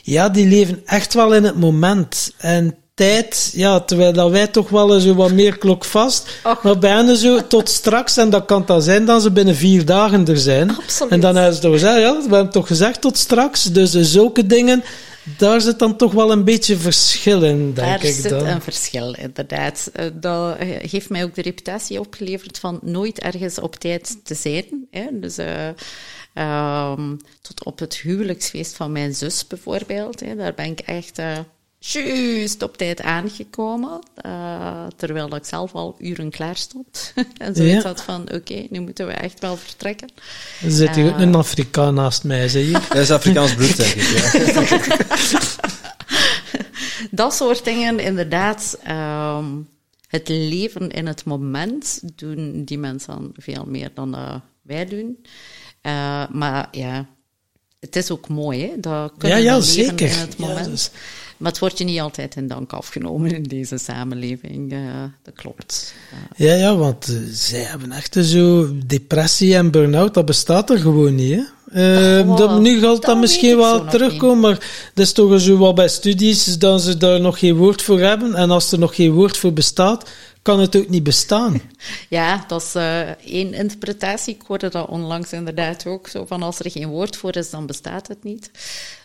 Ja, 0.02 0.28
die 0.28 0.46
leven 0.46 0.82
echt 0.86 1.14
wel 1.14 1.34
in 1.34 1.44
het 1.44 1.56
moment. 1.56 2.32
En 2.38 2.76
tijd, 3.02 3.50
ja, 3.54 3.80
terwijl 3.80 4.12
dat 4.12 4.30
wij 4.30 4.46
toch 4.46 4.68
wel 4.68 5.00
zo 5.00 5.14
wat 5.14 5.32
meer 5.32 5.58
klok 5.58 5.84
vast. 5.84 6.30
Maar 6.62 6.78
bijna 6.78 7.14
zo 7.14 7.46
tot 7.46 7.68
straks, 7.68 8.16
en 8.16 8.30
dat 8.30 8.44
kan 8.44 8.62
dan 8.66 8.82
zijn 8.82 9.04
dat 9.04 9.22
ze 9.22 9.30
binnen 9.30 9.56
vier 9.56 9.84
dagen 9.84 10.26
er 10.26 10.38
zijn. 10.38 10.76
Absoluut. 10.76 11.12
En 11.12 11.20
dan 11.20 11.36
hebben 11.36 11.54
ze 11.54 11.60
toch 11.60 11.72
gezegd, 11.72 12.00
ja, 12.00 12.16
we 12.16 12.34
hebben 12.34 12.50
toch 12.50 12.66
gezegd 12.66 13.00
tot 13.00 13.18
straks. 13.18 13.64
Dus 13.64 13.90
zulke 13.90 14.46
dingen, 14.46 14.84
daar 15.38 15.60
zit 15.60 15.78
dan 15.78 15.96
toch 15.96 16.12
wel 16.12 16.32
een 16.32 16.44
beetje 16.44 16.76
verschil 16.76 17.42
in, 17.42 17.58
denk 17.58 17.76
daar 17.76 17.94
ik. 17.94 18.02
Daar 18.02 18.12
zit 18.12 18.32
een 18.32 18.62
verschil, 18.62 19.14
inderdaad. 19.14 19.90
Eh, 19.92 20.06
dat 20.14 20.56
heeft 20.90 21.10
mij 21.10 21.24
ook 21.24 21.34
de 21.34 21.42
reputatie 21.42 22.00
opgeleverd 22.00 22.58
van 22.58 22.78
nooit 22.82 23.18
ergens 23.18 23.58
op 23.58 23.76
tijd 23.76 24.16
te 24.24 24.34
zijn. 24.34 24.86
Hè? 24.90 25.06
Dus... 25.12 25.38
Uh, 25.38 25.68
um, 26.34 27.16
tot 27.42 27.64
op 27.64 27.78
het 27.78 27.96
huwelijksfeest 27.96 28.74
van 28.76 28.92
mijn 28.92 29.14
zus 29.14 29.46
bijvoorbeeld. 29.46 30.20
Hè. 30.20 30.36
Daar 30.36 30.54
ben 30.54 30.66
ik 30.66 30.80
echt 30.80 31.18
uh, 31.18 31.38
juist 31.82 32.62
op 32.62 32.76
tijd 32.76 33.02
aangekomen, 33.02 34.00
uh, 34.26 34.86
terwijl 34.96 35.34
ik 35.34 35.44
zelf 35.44 35.74
al 35.74 35.96
uren 35.98 36.30
klaar 36.30 36.56
stond. 36.56 37.12
en 37.38 37.54
zoiets 37.54 37.82
ja. 37.82 37.88
had 37.88 38.02
van, 38.02 38.22
oké, 38.22 38.34
okay, 38.34 38.66
nu 38.70 38.80
moeten 38.80 39.06
we 39.06 39.12
echt 39.12 39.40
wel 39.40 39.56
vertrekken. 39.56 40.08
Er 40.62 40.70
zit 40.70 40.94
hier 40.94 41.04
uh, 41.04 41.12
ook 41.12 41.20
een 41.20 41.34
Afrikaan 41.34 41.94
naast 41.94 42.24
mij, 42.24 42.48
zeg 42.48 42.64
je? 42.64 42.72
Dat 42.72 42.96
is 42.96 43.10
Afrikaans 43.10 43.54
bloed, 43.54 43.76
denk 43.76 43.94
ik, 43.94 44.02
ja. 44.02 45.00
Dat 47.10 47.34
soort 47.34 47.64
dingen, 47.64 47.98
inderdaad. 47.98 48.78
Um, 48.88 49.68
het 50.12 50.28
leven 50.28 50.90
in 50.90 51.06
het 51.06 51.24
moment 51.24 52.00
doen 52.14 52.64
die 52.64 52.78
mensen 52.78 53.32
veel 53.36 53.64
meer 53.66 53.90
dan 53.94 54.14
uh, 54.14 54.34
wij 54.62 54.86
doen. 54.86 55.18
Uh, 55.82 56.28
maar 56.28 56.68
ja, 56.70 57.06
het 57.80 57.96
is 57.96 58.10
ook 58.10 58.28
mooi, 58.28 58.60
hè? 58.60 58.80
Dat 58.80 59.12
kunnen 59.18 59.38
ja, 59.38 59.44
ja, 59.44 59.54
leven 59.54 59.72
zeker. 59.72 60.10
in 60.10 60.18
het 60.18 60.36
moment. 60.36 60.64
Ja, 60.64 60.70
dus... 60.70 60.90
Maar 61.42 61.50
het 61.50 61.60
wordt 61.60 61.78
je 61.78 61.84
niet 61.84 62.00
altijd 62.00 62.36
in 62.36 62.46
dank 62.46 62.72
afgenomen 62.72 63.30
in 63.30 63.42
deze 63.42 63.78
samenleving. 63.78 64.72
Uh, 64.72 64.78
dat 65.22 65.34
klopt. 65.34 65.94
Ja, 66.36 66.54
ja, 66.54 66.76
want 66.76 67.08
uh, 67.08 67.18
zij 67.32 67.60
hebben 67.60 67.92
echt 67.92 68.16
zo 68.20 68.68
depressie 68.86 69.56
en 69.56 69.70
burn-out, 69.70 70.14
dat 70.14 70.24
bestaat 70.24 70.70
er 70.70 70.78
gewoon 70.78 71.14
niet. 71.14 71.40
Hè? 71.72 72.20
Uh, 72.22 72.36
dat, 72.36 72.60
nu 72.60 72.72
gaat 72.72 72.82
dat, 72.82 73.02
dat 73.02 73.18
misschien 73.18 73.56
wel 73.56 73.84
terugkomen, 73.84 74.40
maar 74.40 74.90
dat 74.94 75.06
is 75.06 75.12
toch 75.12 75.40
zo 75.40 75.56
wat 75.56 75.74
bij 75.74 75.88
studies 75.88 76.58
dat 76.58 76.82
ze 76.82 76.96
daar 76.96 77.20
nog 77.20 77.38
geen 77.38 77.56
woord 77.56 77.82
voor 77.82 78.00
hebben. 78.00 78.34
En 78.34 78.50
als 78.50 78.72
er 78.72 78.78
nog 78.78 78.94
geen 78.94 79.12
woord 79.12 79.36
voor 79.36 79.52
bestaat, 79.52 80.10
kan 80.42 80.60
het 80.60 80.76
ook 80.76 80.88
niet 80.88 81.02
bestaan. 81.02 81.60
Ja, 82.08 82.44
dat 82.48 82.62
is 82.62 82.74
uh, 82.74 83.00
één 83.10 83.54
interpretatie. 83.54 84.34
Ik 84.34 84.42
hoorde 84.46 84.68
dat 84.68 84.88
onlangs 84.88 85.32
inderdaad 85.32 85.86
ook 85.86 86.08
zo 86.08 86.24
van 86.24 86.42
als 86.42 86.58
er 86.58 86.70
geen 86.70 86.88
woord 86.88 87.16
voor 87.16 87.36
is, 87.36 87.50
dan 87.50 87.66
bestaat 87.66 88.08
het 88.08 88.24
niet. 88.24 88.50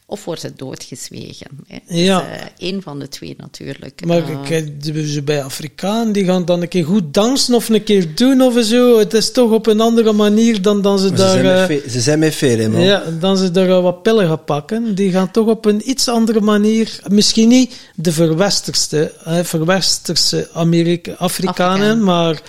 Of 0.09 0.25
wordt 0.25 0.41
het 0.41 0.57
doodgezwegen? 0.57 1.47
Hè? 1.67 1.77
Ja. 1.87 2.19
Dus, 2.19 2.27
uh, 2.27 2.43
één 2.57 2.81
van 2.81 2.99
de 2.99 3.07
twee 3.07 3.35
natuurlijk. 3.37 4.05
Maar 4.05 4.29
uh, 4.29 4.43
kijk, 4.43 5.25
bij 5.25 5.43
Afrikaan, 5.43 6.11
die 6.11 6.25
gaan 6.25 6.45
dan 6.45 6.61
een 6.61 6.67
keer 6.67 6.85
goed 6.85 7.13
dansen 7.13 7.53
of 7.53 7.69
een 7.69 7.83
keer 7.83 8.15
doen 8.15 8.41
of 8.41 8.63
zo. 8.63 8.99
Het 8.99 9.13
is 9.13 9.31
toch 9.31 9.51
op 9.51 9.67
een 9.67 9.81
andere 9.81 10.13
manier 10.13 10.61
dan 10.61 10.81
dan 10.81 10.99
ze 10.99 11.07
maar 11.07 11.17
daar... 11.17 11.29
Ze 11.29 11.41
zijn, 11.41 11.67
met, 11.67 11.91
ze 11.91 11.99
zijn 11.99 12.19
met 12.19 12.35
veel, 12.35 12.69
man. 12.69 12.81
Ja, 12.81 13.03
dan 13.19 13.37
ze 13.37 13.51
daar 13.51 13.81
wat 13.81 14.03
pillen 14.03 14.27
gaan 14.27 14.43
pakken. 14.43 14.95
Die 14.95 15.11
gaan 15.11 15.31
toch 15.31 15.47
op 15.47 15.65
een 15.65 15.89
iets 15.89 16.07
andere 16.07 16.41
manier... 16.41 16.99
Misschien 17.07 17.47
niet 17.47 17.75
de 17.95 18.11
verwesterste, 18.11 19.13
eh, 19.23 19.43
verwesterse 19.43 20.49
Amerika 20.53 21.13
Afrikanen, 21.13 21.71
Afrikaan. 21.71 22.03
maar 22.03 22.41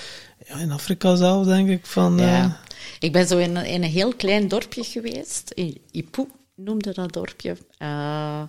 ja, 0.47 0.59
in 0.59 0.73
Afrika 0.73 1.17
zelf 1.17 1.47
denk 1.47 1.69
ik 1.69 1.87
van... 1.87 2.19
Ja. 2.19 2.61
Ik 3.01 3.13
ben 3.13 3.27
zo 3.27 3.39
in, 3.39 3.57
in 3.57 3.83
een 3.83 3.91
heel 3.91 4.15
klein 4.15 4.49
dorpje 4.49 4.85
geweest, 4.85 5.51
in 5.55 5.79
Ipu 5.91 6.27
noemde 6.59 6.93
dat 6.93 7.13
dorpje. 7.13 7.57
Uh, 7.79 8.43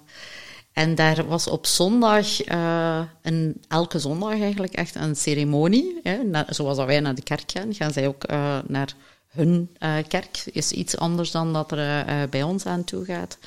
en 0.73 0.95
daar 0.95 1.27
was 1.27 1.47
op 1.47 1.65
zondag, 1.65 2.47
uh, 2.47 3.01
een, 3.21 3.61
elke 3.67 3.99
zondag 3.99 4.39
eigenlijk 4.39 4.73
echt 4.73 4.95
een 4.95 5.15
ceremonie. 5.15 5.99
Hè, 6.03 6.19
zoals 6.49 6.77
wij 6.77 6.99
naar 6.99 7.15
de 7.15 7.23
kerk 7.23 7.51
gaan, 7.51 7.73
gaan 7.73 7.91
zij 7.91 8.07
ook 8.07 8.31
uh, 8.31 8.57
naar 8.67 8.93
hun 9.27 9.69
kerk. 10.07 10.43
Is 10.51 10.71
iets 10.71 10.97
anders 10.97 11.31
dan 11.31 11.53
dat 11.53 11.71
er 11.71 12.29
bij 12.29 12.43
ons 12.43 12.65
aan 12.65 12.83
toe 12.83 13.05
gaat. 13.05 13.37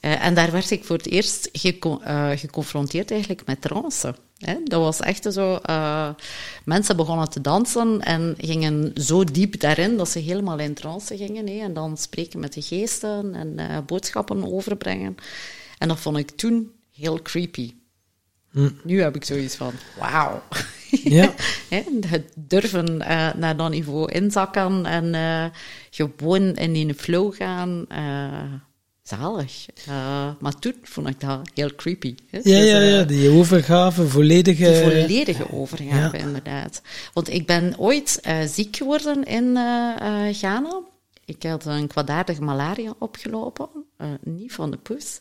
En 0.00 0.34
daar 0.34 0.52
werd 0.52 0.70
ik 0.70 0.84
voor 0.84 0.96
het 0.96 1.06
eerst 1.06 1.48
gecon 1.52 2.00
geconfronteerd 2.38 3.10
eigenlijk 3.10 3.46
met 3.46 3.60
trance. 3.60 4.14
Hè? 4.38 4.56
Dat 4.64 4.80
was 4.80 5.00
echt 5.00 5.32
zo. 5.32 5.58
Uh, 5.70 6.08
mensen 6.64 6.96
begonnen 6.96 7.30
te 7.30 7.40
dansen 7.40 8.00
en 8.00 8.34
gingen 8.38 8.92
zo 8.94 9.24
diep 9.24 9.60
daarin 9.60 9.96
dat 9.96 10.08
ze 10.08 10.18
helemaal 10.18 10.58
in 10.58 10.74
trance 10.74 11.16
gingen. 11.16 11.46
Hè? 11.46 11.58
En 11.58 11.72
dan 11.72 11.96
spreken 11.96 12.40
met 12.40 12.52
de 12.52 12.62
geesten 12.62 13.34
en 13.34 13.84
boodschappen 13.86 14.52
overbrengen. 14.52 15.16
En 15.78 15.88
dat 15.88 16.00
vond 16.00 16.16
ik 16.16 16.30
toen 16.30 16.70
heel 16.94 17.22
creepy. 17.22 17.74
Hm. 18.50 18.70
Nu 18.84 19.02
heb 19.02 19.16
ik 19.16 19.24
zoiets 19.24 19.54
van: 19.54 19.72
wauw. 19.98 20.42
Ja. 20.90 21.34
het 22.06 22.32
durven 22.34 22.94
uh, 23.00 23.34
naar 23.34 23.56
dat 23.56 23.70
niveau 23.70 24.12
inzakken 24.12 24.86
en 24.86 25.52
gewoon 25.90 26.54
in 26.54 26.72
die 26.72 26.94
flow 26.94 27.34
gaan 27.34 27.86
zalig. 29.08 29.66
Uh, 29.88 30.30
maar 30.40 30.58
toen 30.58 30.74
vond 30.82 31.08
ik 31.08 31.20
dat 31.20 31.50
heel 31.54 31.74
creepy. 31.74 32.14
Hè? 32.30 32.38
Ja, 32.42 32.42
dus, 32.42 32.70
ja, 32.70 32.80
ja, 32.80 33.02
die 33.02 33.30
overgave, 33.30 34.06
volledige... 34.06 34.64
Die 34.64 34.82
volledige 34.82 35.52
overgave, 35.52 36.16
ja. 36.16 36.24
inderdaad. 36.24 36.82
Want 37.12 37.28
ik 37.28 37.46
ben 37.46 37.74
ooit 37.78 38.20
uh, 38.26 38.38
ziek 38.46 38.76
geworden 38.76 39.24
in 39.24 39.44
uh, 39.44 40.26
Ghana. 40.32 40.80
Ik 41.24 41.42
had 41.42 41.66
een 41.66 41.86
kwaadaardige 41.86 42.42
malaria 42.42 42.94
opgelopen, 42.98 43.68
niet 44.22 44.52
van 44.52 44.70
de 44.70 44.76
poes. 44.76 45.16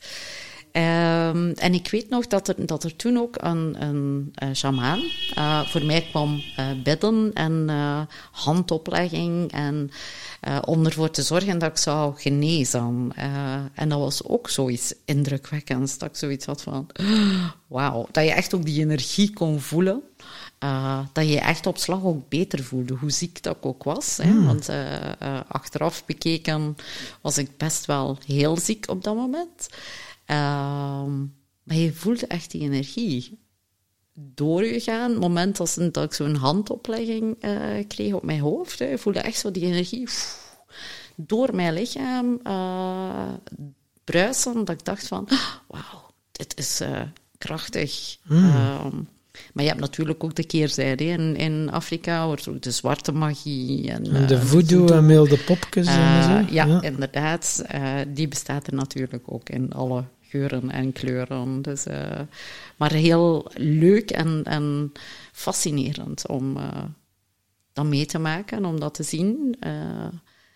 Ehm, 0.77 1.51
en 1.51 1.73
ik 1.73 1.89
weet 1.89 2.09
nog 2.09 2.27
dat 2.27 2.47
er, 2.47 2.65
dat 2.65 2.83
er 2.83 2.95
toen 2.95 3.17
ook 3.17 3.35
een, 3.37 3.75
een, 3.83 4.31
een 4.35 4.55
shamaan 4.55 5.01
uh, 5.37 5.67
voor 5.67 5.85
mij 5.85 6.01
kwam 6.01 6.41
uh, 6.59 6.65
bidden 6.83 7.31
en 7.33 7.65
uh, 7.69 8.01
handoplegging 8.31 9.51
en 9.51 9.91
om 10.65 10.85
ervoor 10.85 11.09
te 11.09 11.21
zorgen 11.21 11.59
dat 11.59 11.69
ik 11.69 11.77
zou 11.77 12.13
genezen. 12.17 13.11
en 13.73 13.89
dat 13.89 13.99
was 13.99 14.23
ook 14.23 14.49
zoiets 14.49 14.93
indrukwekkends, 15.05 15.97
dat 15.97 16.09
ik 16.09 16.15
zoiets 16.15 16.45
had 16.45 16.61
van, 16.61 16.87
wauw, 17.67 18.07
dat 18.11 18.23
je 18.23 18.31
echt 18.31 18.53
ook 18.53 18.65
die 18.65 18.81
energie 18.81 19.33
kon 19.33 19.59
voelen. 19.59 20.03
Uh, 20.63 20.99
dat 21.13 21.23
je 21.23 21.31
je 21.31 21.39
echt 21.39 21.65
op 21.65 21.77
slag 21.77 22.03
ook 22.03 22.29
beter 22.29 22.63
voelde, 22.63 22.93
hoe 22.93 23.11
ziek 23.11 23.43
dat 23.43 23.55
ik 23.55 23.65
ook 23.65 23.83
was. 23.83 24.17
Hè? 24.21 24.43
Want 24.43 24.69
uh, 24.69 24.91
uh, 25.21 25.39
achteraf 25.47 26.05
bekeken 26.05 26.75
was 27.21 27.37
ik 27.37 27.57
best 27.57 27.85
wel 27.85 28.17
heel 28.25 28.57
ziek 28.57 28.89
op 28.89 29.03
dat 29.03 29.15
moment. 29.15 29.69
Ehm, 30.27 31.19
maar 31.63 31.75
je 31.75 31.93
voelde 31.93 32.27
echt 32.27 32.51
die 32.51 32.61
energie 32.61 33.39
doorgegaan. 34.13 35.11
Het 35.11 35.19
moment 35.19 35.59
als, 35.59 35.75
dat 35.75 36.03
ik 36.03 36.13
zo'n 36.13 36.35
handoplegging 36.35 37.37
kreeg 37.87 38.13
op 38.13 38.23
mijn 38.23 38.39
hoofd, 38.39 38.79
hè, 38.79 38.97
voelde 38.97 39.19
echt 39.19 39.39
zo 39.39 39.51
die 39.51 39.63
energie 39.63 40.03
pff, 40.03 40.57
door 41.15 41.55
mijn 41.55 41.73
lichaam 41.73 42.41
bruisen. 44.03 44.65
Dat 44.65 44.69
ik 44.79 44.85
dacht 44.85 45.07
van, 45.07 45.27
wauw, 45.67 46.11
dit 46.31 46.57
is 46.57 46.81
krachtig. 47.37 48.17
Mm. 48.23 49.07
Maar 49.53 49.63
je 49.63 49.69
hebt 49.69 49.81
natuurlijk 49.81 50.23
ook 50.23 50.35
de 50.35 50.45
keerzijde. 50.45 51.03
In, 51.03 51.35
in 51.35 51.69
Afrika 51.71 52.25
wordt 52.25 52.47
ook 52.47 52.61
de 52.61 52.71
zwarte 52.71 53.11
magie. 53.11 53.91
En, 53.91 54.05
en 54.15 54.27
de 54.27 54.33
uh, 54.33 54.41
voodoo 54.41 54.87
en 54.87 55.05
milde 55.05 55.37
popjes 55.37 55.87
uh, 55.87 56.17
en 56.17 56.23
zo. 56.23 56.53
Ja, 56.53 56.65
ja. 56.65 56.81
inderdaad. 56.81 57.63
Uh, 57.75 57.93
die 58.07 58.27
bestaat 58.27 58.67
er 58.67 58.73
natuurlijk 58.73 59.23
ook 59.25 59.49
in 59.49 59.73
alle 59.73 60.03
geuren 60.29 60.71
en 60.71 60.91
kleuren. 60.91 61.61
Dus, 61.61 61.85
maar 62.77 62.91
heel 62.91 63.51
leuk 63.55 64.11
en, 64.11 64.41
en 64.43 64.91
fascinerend 65.31 66.27
om 66.27 66.57
dat 67.73 67.85
mee 67.85 68.05
te 68.05 68.19
maken, 68.19 68.65
om 68.65 68.79
dat 68.79 68.93
te 68.93 69.03
zien. 69.03 69.55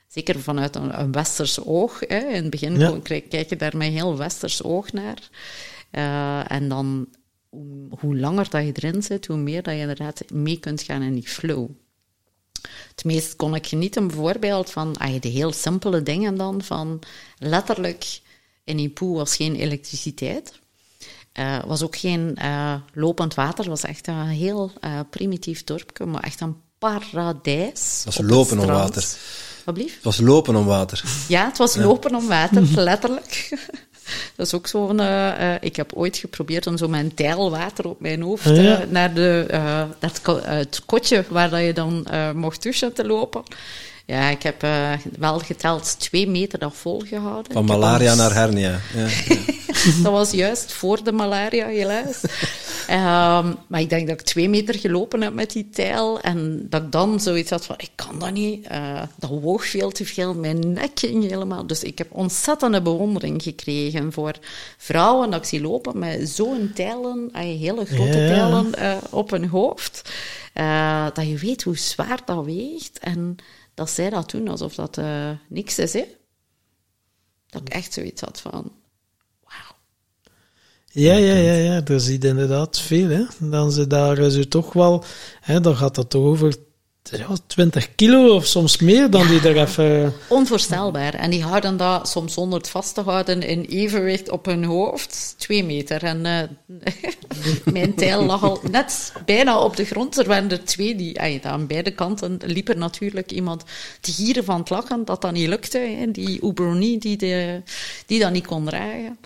zeker 0.07 0.39
vanuit 0.39 0.75
een, 0.75 0.99
een 0.99 1.11
westers 1.11 1.63
oog. 1.63 1.99
Hè. 1.99 2.19
In 2.19 2.41
het 2.41 2.49
begin 2.49 2.79
ja. 2.79 2.99
kijk 3.03 3.49
je 3.49 3.55
daar 3.55 3.77
met 3.77 3.91
heel 3.91 4.17
westers 4.17 4.63
oog 4.63 4.91
naar. 4.91 5.29
en 6.47 6.69
dan 6.69 7.07
hoe 7.99 8.17
langer 8.17 8.49
dat 8.49 8.65
je 8.65 8.71
erin 8.73 9.03
zit, 9.03 9.25
hoe 9.25 9.37
meer 9.37 9.63
dat 9.63 9.73
je 9.73 9.79
inderdaad 9.79 10.31
mee 10.31 10.59
kunt 10.59 10.81
gaan 10.81 11.01
in 11.01 11.13
die 11.13 11.27
flow. 11.27 11.69
Het 12.89 13.03
meest 13.03 13.35
kon 13.35 13.55
ik 13.55 13.67
genieten 13.67 14.07
bijvoorbeeld 14.07 14.71
van 14.71 14.97
ah, 14.97 15.21
de 15.21 15.27
heel 15.27 15.51
simpele 15.51 16.03
dingen 16.03 16.35
dan, 16.35 16.61
van 16.61 16.99
letterlijk 17.37 18.21
in 18.71 18.79
Ipoe 18.79 19.15
was 19.15 19.35
geen 19.35 19.55
elektriciteit. 19.55 20.59
Uh, 21.39 21.63
was 21.65 21.81
ook 21.81 21.95
geen 21.95 22.37
uh, 22.41 22.73
lopend 22.93 23.33
water, 23.33 23.69
was 23.69 23.83
echt 23.83 24.07
een 24.07 24.27
heel 24.27 24.71
uh, 24.81 24.99
primitief 25.09 25.63
dorpje, 25.63 26.05
maar 26.05 26.23
echt 26.23 26.41
een 26.41 26.55
paradijs. 26.79 28.01
Het 28.05 28.15
was 28.15 28.27
lopen 28.27 28.59
om 28.59 28.65
water. 28.65 29.01
Wat? 29.65 29.77
Het 29.77 30.03
was 30.03 30.19
lopen 30.19 30.55
om 30.55 30.65
water. 30.65 31.03
Ja, 31.27 31.45
het 31.45 31.57
was 31.57 31.75
lopen 31.75 32.15
om 32.15 32.27
water, 32.27 32.63
letterlijk. 32.75 33.49
Dat 34.35 34.45
is 34.45 34.53
ook 34.53 34.67
zo'n... 34.67 34.99
Uh, 34.99 35.53
ik 35.59 35.75
heb 35.75 35.93
ooit 35.93 36.17
geprobeerd 36.17 36.67
om 36.67 36.77
zo 36.77 36.87
mijn 36.87 37.13
tijlwater 37.13 37.87
op 37.87 37.99
mijn 37.99 38.21
hoofd 38.21 38.45
uh, 38.45 38.79
naar, 38.89 39.13
de, 39.13 39.47
uh, 39.51 39.83
dat, 39.99 40.21
het 40.43 40.81
kotje 40.85 41.23
waar 41.29 41.49
dat 41.49 41.61
je 41.61 41.73
dan 41.73 42.07
mocht 42.35 42.61
tussen 42.61 42.93
te 42.93 43.05
lopen. 43.05 43.43
Ja, 44.11 44.29
ik 44.29 44.43
heb 44.43 44.65
wel 45.17 45.39
geteld 45.39 45.99
twee 45.99 46.27
meter 46.27 46.59
dat 46.59 46.75
volgehouden. 46.75 47.53
Van 47.53 47.65
malaria 47.65 48.15
naar 48.15 48.33
hernia. 48.33 48.79
Ja, 48.95 49.07
ja. 49.27 49.37
dat 50.03 50.11
was 50.11 50.31
juist 50.31 50.71
voor 50.73 51.03
de 51.03 51.11
malaria, 51.11 51.67
helaas. 51.67 52.23
Um, 52.89 53.57
maar 53.67 53.79
ik 53.79 53.89
denk 53.89 54.07
dat 54.07 54.19
ik 54.19 54.25
twee 54.25 54.49
meter 54.49 54.79
gelopen 54.79 55.21
heb 55.21 55.33
met 55.33 55.51
die 55.51 55.69
tijl. 55.69 56.21
En 56.21 56.65
dat 56.69 56.81
ik 56.83 56.91
dan 56.91 57.19
zoiets 57.19 57.49
had 57.49 57.65
van, 57.65 57.75
ik 57.77 57.89
kan 57.95 58.19
dat 58.19 58.31
niet. 58.31 58.67
Uh, 58.71 59.01
dat 59.19 59.29
woog 59.29 59.65
veel 59.65 59.91
te 59.91 60.05
veel. 60.05 60.33
Mijn 60.33 60.73
nek 60.73 60.99
ging 60.99 61.29
helemaal... 61.29 61.67
Dus 61.67 61.83
ik 61.83 61.97
heb 61.97 62.07
ontzettende 62.11 62.81
bewondering 62.81 63.43
gekregen 63.43 64.13
voor 64.13 64.33
vrouwen 64.77 65.31
dat 65.31 65.39
ik 65.39 65.45
zie 65.45 65.61
lopen 65.61 65.99
met 65.99 66.29
zo'n 66.29 66.71
tijlen, 66.75 67.29
hele 67.33 67.85
grote 67.85 68.17
ja. 68.17 68.27
tijlen 68.27 68.71
uh, 68.79 68.93
op 69.09 69.29
hun 69.29 69.47
hoofd. 69.47 70.11
Dat 71.13 71.27
je 71.27 71.37
weet 71.37 71.63
hoe 71.63 71.77
zwaar 71.77 72.19
dat 72.25 72.45
weegt. 72.45 72.99
En 72.99 73.37
dat 73.81 73.89
zij 73.89 74.09
dat 74.09 74.31
doen 74.31 74.47
alsof 74.47 74.75
dat 74.75 75.01
niks 75.49 75.79
is, 75.79 75.93
hè. 75.93 76.05
Dat 77.47 77.61
ik 77.61 77.69
echt 77.69 77.93
zoiets 77.93 78.21
had 78.21 78.41
van... 78.41 78.71
Ja, 80.93 81.15
ja, 81.15 81.33
ja, 81.33 81.53
ja, 81.53 81.85
er 81.85 81.99
zit 81.99 82.23
inderdaad 82.23 82.79
veel. 82.79 83.09
Hè. 83.09 83.23
Dan 83.39 83.71
ze 83.71 83.87
daar 83.87 84.31
zo 84.31 84.43
toch 84.43 84.73
wel, 84.73 85.03
hè, 85.41 85.59
dan 85.59 85.75
gaat 85.75 85.95
dat 85.95 86.15
over 86.15 86.55
ja, 87.17 87.27
20 87.47 87.95
kilo 87.95 88.35
of 88.35 88.45
soms 88.45 88.77
meer 88.77 89.09
dan 89.09 89.27
die 89.27 89.39
er 89.39 89.57
even. 89.57 90.13
Onvoorstelbaar. 90.27 91.13
En 91.13 91.29
die 91.29 91.43
houden 91.43 91.77
dat 91.77 92.09
soms 92.09 92.33
zonder 92.33 92.59
het 92.59 92.69
vast 92.69 92.93
te 92.93 93.01
houden 93.01 93.41
in 93.41 93.61
evenwicht 93.61 94.29
op 94.29 94.45
hun 94.45 94.63
hoofd. 94.63 95.35
Twee 95.37 95.63
meter. 95.63 96.03
En 96.03 96.25
uh, 96.25 96.73
mijn 97.73 97.95
tijl 97.95 98.25
lag 98.25 98.43
al 98.43 98.59
net 98.71 99.13
bijna 99.25 99.59
op 99.59 99.75
de 99.75 99.85
grond. 99.85 100.17
Er 100.17 100.27
waren 100.27 100.51
er 100.51 100.63
twee 100.63 100.95
die, 100.95 101.19
ay, 101.19 101.39
aan 101.43 101.67
beide 101.67 101.91
kanten 101.91 102.39
liep 102.45 102.69
er 102.69 102.77
natuurlijk 102.77 103.31
iemand 103.31 103.63
te 104.01 104.11
gieren 104.11 104.43
van 104.43 104.59
het 104.59 104.69
lachen 104.69 105.05
dat 105.05 105.21
dat 105.21 105.31
niet 105.31 105.47
lukte. 105.47 105.77
Hè. 105.77 106.11
Die 106.11 106.45
Uberoni 106.45 106.97
die, 106.97 107.17
de, 107.17 107.61
die 108.05 108.19
dat 108.19 108.31
niet 108.31 108.47
kon 108.47 108.65
dragen. 108.65 109.17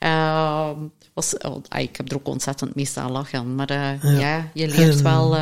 Uh, 0.00 0.70
was, 1.14 1.38
oh, 1.38 1.62
ay, 1.68 1.82
ik 1.82 1.96
heb 1.96 2.10
er 2.10 2.16
ook 2.16 2.28
ontzettend 2.28 2.74
mee 2.74 2.84
staan 2.86 3.10
lachen. 3.10 3.54
Maar 3.54 3.70
uh, 3.70 4.02
ja. 4.02 4.20
ja. 4.20 4.50
je 4.54 4.68
leert 4.68 5.02
wel 5.02 5.36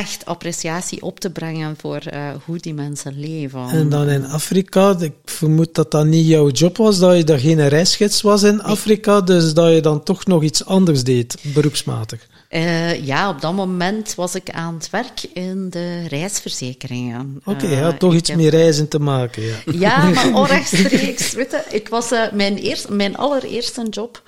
echt 0.00 0.24
appreciatie 0.26 1.02
op 1.02 1.20
te 1.20 1.30
brengen 1.30 1.76
voor 1.78 2.00
uh, 2.12 2.30
hoe 2.44 2.58
die 2.58 2.74
mensen 2.74 3.20
leven. 3.20 3.68
En 3.68 3.88
dan 3.88 4.08
in 4.08 4.26
Afrika, 4.26 4.96
ik 4.98 5.12
vermoed 5.24 5.74
dat 5.74 5.90
dat 5.90 6.04
niet 6.06 6.26
jouw 6.26 6.50
job 6.50 6.76
was, 6.76 6.98
dat 6.98 7.16
je 7.16 7.24
daar 7.24 7.38
geen 7.38 7.68
reisgids 7.68 8.22
was 8.22 8.42
in 8.42 8.62
Afrika, 8.62 9.20
dus 9.20 9.54
dat 9.54 9.74
je 9.74 9.80
dan 9.80 10.02
toch 10.02 10.26
nog 10.26 10.42
iets 10.42 10.64
anders 10.64 11.04
deed, 11.04 11.36
beroepsmatig. 11.54 12.26
Uh, 12.50 13.06
ja, 13.06 13.28
op 13.28 13.40
dat 13.40 13.54
moment 13.54 14.14
was 14.14 14.34
ik 14.34 14.50
aan 14.50 14.74
het 14.74 14.90
werk 14.90 15.22
in 15.22 15.70
de 15.70 16.08
reisverzekeringen. 16.08 17.40
Oké, 17.44 17.50
okay, 17.50 17.70
je 17.70 17.82
had 17.82 17.98
toch 17.98 18.14
iets 18.14 18.34
meer 18.34 18.50
reizen 18.50 18.88
te 18.88 18.98
maken. 18.98 19.42
Ja, 19.42 19.54
ja 19.72 20.08
maar 20.10 20.34
onrechtstreeks. 20.34 21.32
weet 21.32 21.50
je, 21.50 21.64
ik 21.70 21.88
was 21.88 22.12
uh, 22.12 22.32
mijn, 22.32 22.56
eerste, 22.56 22.92
mijn 22.92 23.16
allereerste 23.16 23.88
job 23.88 24.22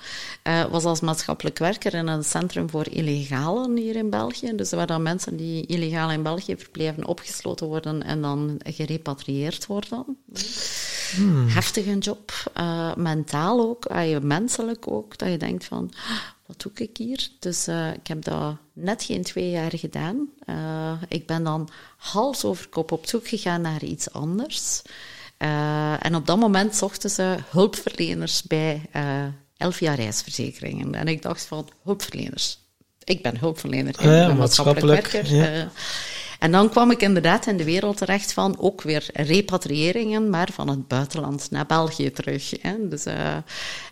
was 0.71 0.83
als 0.83 0.99
maatschappelijk 0.99 1.57
werker 1.57 1.93
in 1.93 2.07
een 2.07 2.23
centrum 2.23 2.69
voor 2.69 2.87
illegalen 2.89 3.77
hier 3.77 3.95
in 3.95 4.09
België. 4.09 4.55
Dus 4.55 4.71
waar 4.71 4.87
dan 4.87 5.03
mensen 5.03 5.37
die 5.37 5.65
illegaal 5.65 6.11
in 6.11 6.23
België 6.23 6.55
verblijven 6.57 7.07
opgesloten 7.07 7.67
worden 7.67 8.03
en 8.03 8.21
dan 8.21 8.59
gerepatrieerd 8.63 9.65
worden. 9.65 10.17
Hmm. 11.15 11.47
Heftige 11.47 11.97
job, 11.97 12.31
mentaal 12.95 13.59
ook, 13.59 13.87
menselijk 14.21 14.91
ook, 14.91 15.17
dat 15.17 15.29
je 15.29 15.37
denkt 15.37 15.65
van, 15.65 15.91
wat 16.53 16.61
doe 16.77 16.87
ik 16.87 16.97
hier? 16.97 17.29
Dus 17.39 17.67
uh, 17.67 17.93
ik 17.93 18.07
heb 18.07 18.23
dat 18.23 18.57
net 18.73 19.03
geen 19.03 19.23
twee 19.23 19.49
jaar 19.49 19.71
gedaan. 19.77 20.27
Uh, 20.49 21.01
ik 21.07 21.27
ben 21.27 21.43
dan 21.43 21.69
hals 21.97 22.43
over 22.45 22.67
kop 22.67 22.91
op 22.91 23.07
zoek 23.07 23.27
gegaan 23.27 23.61
naar 23.61 23.83
iets 23.83 24.11
anders. 24.11 24.81
Uh, 25.39 26.05
en 26.05 26.15
op 26.15 26.25
dat 26.25 26.39
moment 26.39 26.75
zochten 26.75 27.09
ze 27.09 27.37
hulpverleners 27.49 28.43
bij 28.43 28.81
elf 29.57 29.79
jaar 29.79 29.95
reisverzekeringen. 29.95 30.95
En 30.95 31.07
ik 31.07 31.21
dacht 31.21 31.45
van, 31.45 31.69
hulpverleners. 31.83 32.61
Ik 33.03 33.21
ben 33.21 33.37
hulpverlener, 33.37 33.93
ik 33.93 33.97
ben 33.97 34.37
maatschappelijk 34.37 35.07
werker. 35.07 35.35
Ja. 35.35 35.71
En 36.43 36.51
dan 36.51 36.69
kwam 36.69 36.91
ik 36.91 37.01
inderdaad 37.01 37.45
in 37.47 37.57
de 37.57 37.63
wereld 37.63 37.97
terecht 37.97 38.33
van 38.33 38.55
ook 38.59 38.81
weer 38.81 39.09
repatriëringen, 39.13 40.29
maar 40.29 40.49
van 40.51 40.69
het 40.69 40.87
buitenland 40.87 41.51
naar 41.51 41.65
België 41.65 42.11
terug. 42.11 42.53
Hè. 42.61 42.87
Dus 42.89 43.05
uh, 43.05 43.13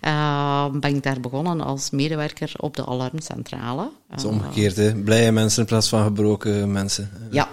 uh, 0.02 0.66
ben 0.72 0.96
ik 0.96 1.04
daar 1.04 1.20
begonnen 1.20 1.62
als 1.62 1.90
medewerker 1.90 2.52
op 2.58 2.76
de 2.76 2.86
alarmcentrale. 2.86 3.90
Het 4.10 4.20
is 4.20 4.26
omgekeerd, 4.26 4.76
hè? 4.76 4.96
Blije 4.96 5.32
mensen 5.32 5.62
in 5.62 5.68
plaats 5.68 5.90
van 5.90 6.04
gebroken 6.04 6.72
mensen. 6.72 7.10
Ja, 7.30 7.50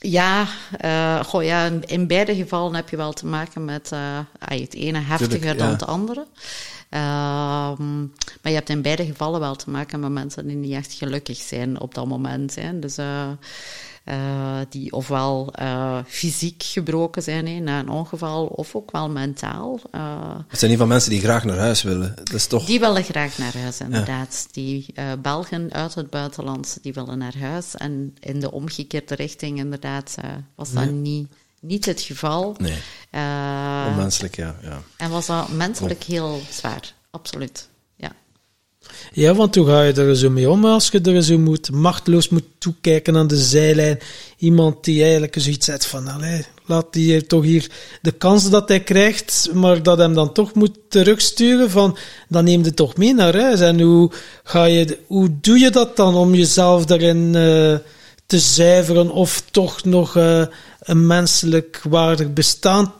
ja, 0.00 0.46
uh, 0.84 1.24
goh, 1.24 1.44
ja, 1.44 1.70
in 1.86 2.06
beide 2.06 2.34
gevallen 2.34 2.74
heb 2.74 2.88
je 2.88 2.96
wel 2.96 3.12
te 3.12 3.26
maken 3.26 3.64
met 3.64 3.90
uh, 3.92 4.18
het 4.38 4.74
ene 4.74 4.98
heftiger 4.98 5.38
Tuurlijk, 5.38 5.58
ja. 5.58 5.64
dan 5.64 5.72
het 5.72 5.86
andere. 5.86 6.26
Um, 6.90 8.12
maar 8.42 8.52
je 8.52 8.58
hebt 8.58 8.68
in 8.68 8.82
beide 8.82 9.04
gevallen 9.04 9.40
wel 9.40 9.56
te 9.56 9.70
maken 9.70 10.00
met 10.00 10.10
mensen 10.10 10.46
die 10.46 10.56
niet 10.56 10.72
echt 10.72 10.92
gelukkig 10.92 11.36
zijn 11.36 11.80
op 11.80 11.94
dat 11.94 12.06
moment. 12.06 12.54
Hè. 12.54 12.78
Dus 12.78 12.96
uh, 14.10 14.58
uh, 14.58 14.64
die 14.68 14.92
ofwel 14.92 15.52
uh, 15.60 15.98
fysiek 16.06 16.62
gebroken 16.62 17.22
zijn 17.22 17.46
hè, 17.46 17.58
na 17.58 17.78
een 17.78 17.88
ongeval, 17.88 18.46
of 18.46 18.74
ook 18.74 18.90
wel 18.90 19.08
mentaal. 19.08 19.80
Uh, 19.92 20.36
het 20.48 20.58
zijn 20.58 20.70
niet 20.70 20.80
van 20.80 20.88
mensen 20.88 21.10
die 21.10 21.20
graag 21.20 21.44
naar 21.44 21.58
huis 21.58 21.82
willen. 21.82 22.14
Dat 22.16 22.32
is 22.32 22.46
toch... 22.46 22.64
Die 22.64 22.80
willen 22.80 23.04
graag 23.04 23.38
naar 23.38 23.56
huis, 23.56 23.80
inderdaad. 23.80 24.46
Ja. 24.46 24.62
Die 24.62 24.94
Belgen 25.22 25.72
uit 25.72 25.94
het 25.94 26.10
buitenland, 26.10 26.78
die 26.82 26.92
willen 26.92 27.18
naar 27.18 27.38
huis. 27.38 27.74
En 27.74 28.16
in 28.20 28.40
de 28.40 28.50
omgekeerde 28.50 29.14
richting, 29.14 29.58
inderdaad, 29.58 30.14
was 30.54 30.72
dat 30.72 30.90
niet 30.90 31.28
niet 31.60 31.84
het 31.84 32.00
geval. 32.00 32.54
Nee. 32.58 32.78
Uh, 33.10 33.86
Onmenselijk, 33.88 34.36
ja. 34.36 34.56
ja. 34.62 34.82
En 34.96 35.10
was 35.10 35.26
dat 35.26 35.48
menselijk 35.48 36.02
heel 36.02 36.40
zwaar, 36.50 36.94
absoluut. 37.10 37.68
Ja. 39.12 39.34
Want 39.34 39.54
hoe 39.54 39.66
ga 39.66 39.82
je 39.82 39.92
er 39.92 40.16
zo 40.16 40.30
mee 40.30 40.50
om 40.50 40.64
als 40.64 40.88
je 40.88 41.00
er 41.00 41.22
zo 41.22 41.38
moet, 41.38 41.70
machteloos 41.70 42.28
moet 42.28 42.44
toekijken 42.58 43.16
aan 43.16 43.26
de 43.26 43.36
zijlijn? 43.36 43.98
Iemand 44.38 44.84
die 44.84 45.02
eigenlijk 45.02 45.34
zoiets 45.38 45.66
zegt 45.66 45.86
van, 45.86 46.08
allee, 46.08 46.44
laat 46.66 46.92
die 46.92 47.26
toch 47.26 47.44
hier 47.44 47.70
de 48.02 48.12
kans 48.12 48.50
dat 48.50 48.68
hij 48.68 48.80
krijgt, 48.80 49.50
maar 49.52 49.82
dat 49.82 49.98
hem 49.98 50.14
dan 50.14 50.32
toch 50.32 50.54
moet 50.54 50.76
terugsturen 50.88 51.70
van, 51.70 51.98
dan 52.28 52.44
neem 52.44 52.64
je 52.64 52.74
toch 52.74 52.96
mee 52.96 53.14
naar 53.14 53.36
huis. 53.36 53.60
En 53.60 53.80
hoe 53.80 54.10
ga 54.44 54.64
je, 54.64 54.98
hoe 55.06 55.28
doe 55.40 55.58
je 55.58 55.70
dat 55.70 55.96
dan 55.96 56.14
om 56.14 56.34
jezelf 56.34 56.84
daarin 56.84 57.26
uh, 57.26 57.76
te 58.26 58.38
zuiveren 58.38 59.10
of 59.10 59.42
toch 59.50 59.84
nog 59.84 60.16
uh, 60.16 60.44
een 60.80 61.06
menselijk 61.06 61.80
waardig 61.88 62.32
bestaan 62.32 62.92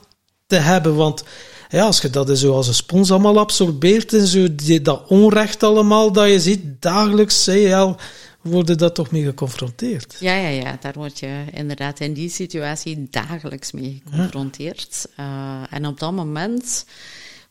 te 0.47 0.57
hebben? 0.57 0.95
Want 0.95 1.25
ja, 1.69 1.85
als 1.85 2.01
je 2.01 2.11
dat 2.11 2.39
zo 2.39 2.55
als 2.55 2.69
een 2.69 2.75
spons 2.75 3.11
allemaal 3.11 3.39
absorbeert 3.39 4.13
en 4.13 4.27
zo, 4.27 4.55
die, 4.55 4.83
dat 4.83 5.07
onrecht 5.09 5.63
allemaal 5.63 6.13
dat 6.13 6.29
je 6.29 6.41
ziet 6.41 6.83
dagelijks, 6.83 7.47
hè, 7.47 7.53
ja, 7.53 7.97
worden 8.41 8.79
dat 8.79 8.95
toch 8.95 9.11
mee 9.11 9.25
geconfronteerd. 9.25 10.17
Ja, 10.21 10.37
ja, 10.37 10.49
ja, 10.49 10.79
daar 10.81 10.93
word 10.93 11.19
je 11.19 11.45
inderdaad 11.53 12.01
in 12.01 12.13
die 12.13 12.31
situatie 12.31 13.07
dagelijks 13.11 13.73
mee 13.73 14.03
geconfronteerd. 14.05 15.09
Uh, 15.21 15.63
en 15.71 15.87
op 15.87 15.99
dat 15.99 16.13
moment 16.13 16.85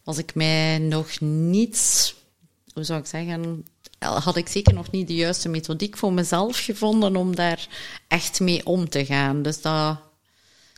was 0.04 0.18
ik 0.18 0.36
mij 0.36 0.78
nog 0.78 1.20
niet, 1.20 2.14
hoe 2.74 2.84
zou 2.84 3.00
ik 3.00 3.06
zeggen, 3.06 3.66
had 4.00 4.36
ik 4.36 4.48
zeker 4.48 4.74
nog 4.74 4.92
niet 4.92 5.08
de 5.08 5.16
juiste 5.16 5.50
methodiek 5.50 5.98
voor 5.98 6.14
mezelf 6.14 6.60
gevonden 6.60 7.16
om 7.16 7.36
daar 7.36 7.68
echt 8.08 8.40
mee 8.40 8.66
om 8.66 8.90
te 8.90 9.06
gaan. 9.06 9.42
Dus 9.42 9.62
dat 9.62 9.98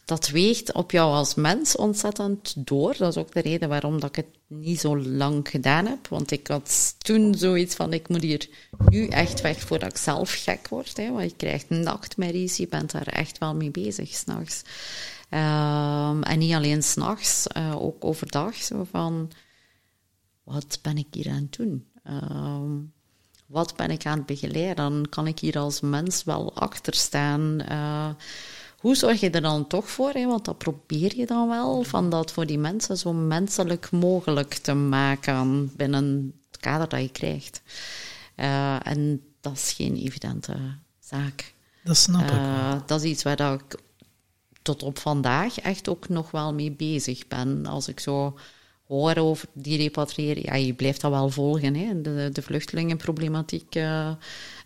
dat 0.10 0.28
weegt 0.28 0.74
op 0.74 0.91
jou 0.91 1.14
als 1.14 1.36
mens 1.36 1.76
ontzettend 1.76 2.53
door. 2.68 2.95
Dat 2.97 3.16
is 3.16 3.22
ook 3.22 3.34
de 3.34 3.41
reden 3.41 3.70
waarom 3.70 3.99
dat 3.99 4.10
ik 4.10 4.16
het 4.16 4.38
niet 4.47 4.80
zo 4.80 4.97
lang 4.97 5.49
gedaan 5.49 5.86
heb. 5.86 6.07
Want 6.07 6.32
ik 6.32 6.47
had 6.47 6.95
toen 6.97 7.36
zoiets 7.36 7.76
van, 7.76 7.93
ik 7.93 8.10
moet 8.10 8.22
hier 8.22 8.49
nu 8.89 9.07
echt 9.07 9.41
weg 9.41 9.60
voordat 9.60 9.89
ik 9.89 9.97
zelf 9.97 10.43
gek 10.43 10.68
word. 10.68 10.97
Hè, 10.97 11.12
want 11.12 11.30
je 11.30 11.36
krijgt 11.36 11.70
nachtmerries, 11.70 12.57
je 12.57 12.68
bent 12.68 12.91
daar 12.91 13.07
echt 13.07 13.38
wel 13.38 13.55
mee 13.55 13.72
bezig 13.72 14.14
s'nachts. 14.14 14.62
Um, 15.30 16.24
en 16.24 16.39
niet 16.39 16.53
alleen 16.53 16.84
s'nachts, 16.84 17.47
uh, 17.57 17.82
ook 17.82 18.05
overdag. 18.05 18.55
Zo 18.55 18.88
van, 18.91 19.32
wat 20.43 20.80
ben 20.82 20.97
ik 20.97 21.07
hier 21.12 21.30
aan 21.30 21.47
het 21.49 21.55
doen? 21.57 21.88
Um, 22.07 22.93
wat 23.45 23.76
ben 23.76 23.91
ik 23.91 24.05
aan 24.05 24.18
het 24.18 24.26
begeleiden? 24.26 25.10
Kan 25.10 25.28
ik 25.28 25.39
hier 25.39 25.57
als 25.60 25.82
mens 25.82 26.24
wel 26.24 26.55
achter 26.55 26.93
staan. 26.93 27.62
Uh, 27.72 28.10
hoe 28.80 28.96
zorg 28.96 29.20
je 29.20 29.30
er 29.30 29.42
dan 29.42 29.68
toch 29.68 29.90
voor? 29.90 30.12
Hè? 30.12 30.26
Want 30.26 30.46
dat 30.46 30.58
probeer 30.58 31.16
je 31.16 31.26
dan 31.26 31.50
wel, 31.50 31.84
van 31.84 32.10
dat 32.10 32.32
voor 32.32 32.46
die 32.46 32.58
mensen 32.58 32.98
zo 32.98 33.14
menselijk 33.14 33.92
mogelijk 33.92 34.54
te 34.54 34.74
maken 34.74 35.72
binnen 35.76 36.34
het 36.52 36.60
kader 36.60 36.90
dat 36.90 37.02
je 37.02 37.10
krijgt. 37.10 37.62
Uh, 38.36 38.88
en 38.88 39.24
dat 39.42 39.54
is 39.54 39.72
geen 39.72 39.96
evidente 39.96 40.56
zaak. 41.00 41.54
Dat 41.84 41.98
snap 41.98 42.22
ik. 42.22 42.32
Uh, 42.32 42.76
dat 42.86 43.04
is 43.04 43.10
iets 43.10 43.24
waar 43.24 43.54
ik 43.54 43.78
tot 44.62 44.84
op 44.84 45.00
vandaag 45.00 45.60
echt 45.60 45.90
ook 45.90 46.10
nog 46.10 46.32
wel 46.32 46.54
mee 46.54 46.72
bezig 46.72 47.28
ben. 47.28 47.66
Als 47.66 47.88
ik 47.88 48.00
zo 48.00 48.38
hoor 48.90 49.16
over 49.18 49.48
die 49.54 49.78
repatriëring, 49.78 50.46
ja, 50.46 50.56
je 50.56 50.74
blijft 50.74 51.02
dat 51.02 51.12
wel 51.12 51.30
volgen. 51.30 51.76
Hè? 51.76 52.02
De, 52.02 52.30
de 52.34 52.42
vluchtelingenproblematiek. 52.42 53.76
Uh, 53.76 54.10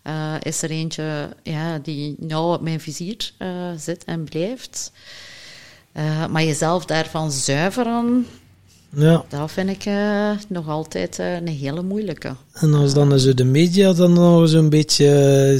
uh, 0.06 0.34
is 0.42 0.62
er 0.62 0.70
eentje 0.70 1.28
ja, 1.42 1.78
die 1.78 2.14
nou 2.18 2.54
op 2.54 2.60
mijn 2.60 2.80
vizier 2.80 3.32
uh, 3.38 3.48
zit 3.76 4.04
en 4.04 4.24
blijft. 4.24 4.92
Maar 6.30 6.44
jezelf 6.44 6.84
daarvan 6.84 7.32
zuiveren, 7.32 8.26
ja. 8.88 9.24
dat 9.28 9.50
vind 9.50 9.70
ik 9.70 9.84
nog 10.48 10.68
altijd 10.68 11.18
een 11.18 11.48
hele 11.48 11.82
moeilijke. 11.82 12.34
En 12.52 12.74
als 12.74 12.94
dan 12.94 13.18
zo 13.18 13.34
de 13.34 13.44
media 13.44 13.92
dan 13.92 14.12
nog 14.12 14.48
zo'n 14.48 14.68
beetje 14.68 15.06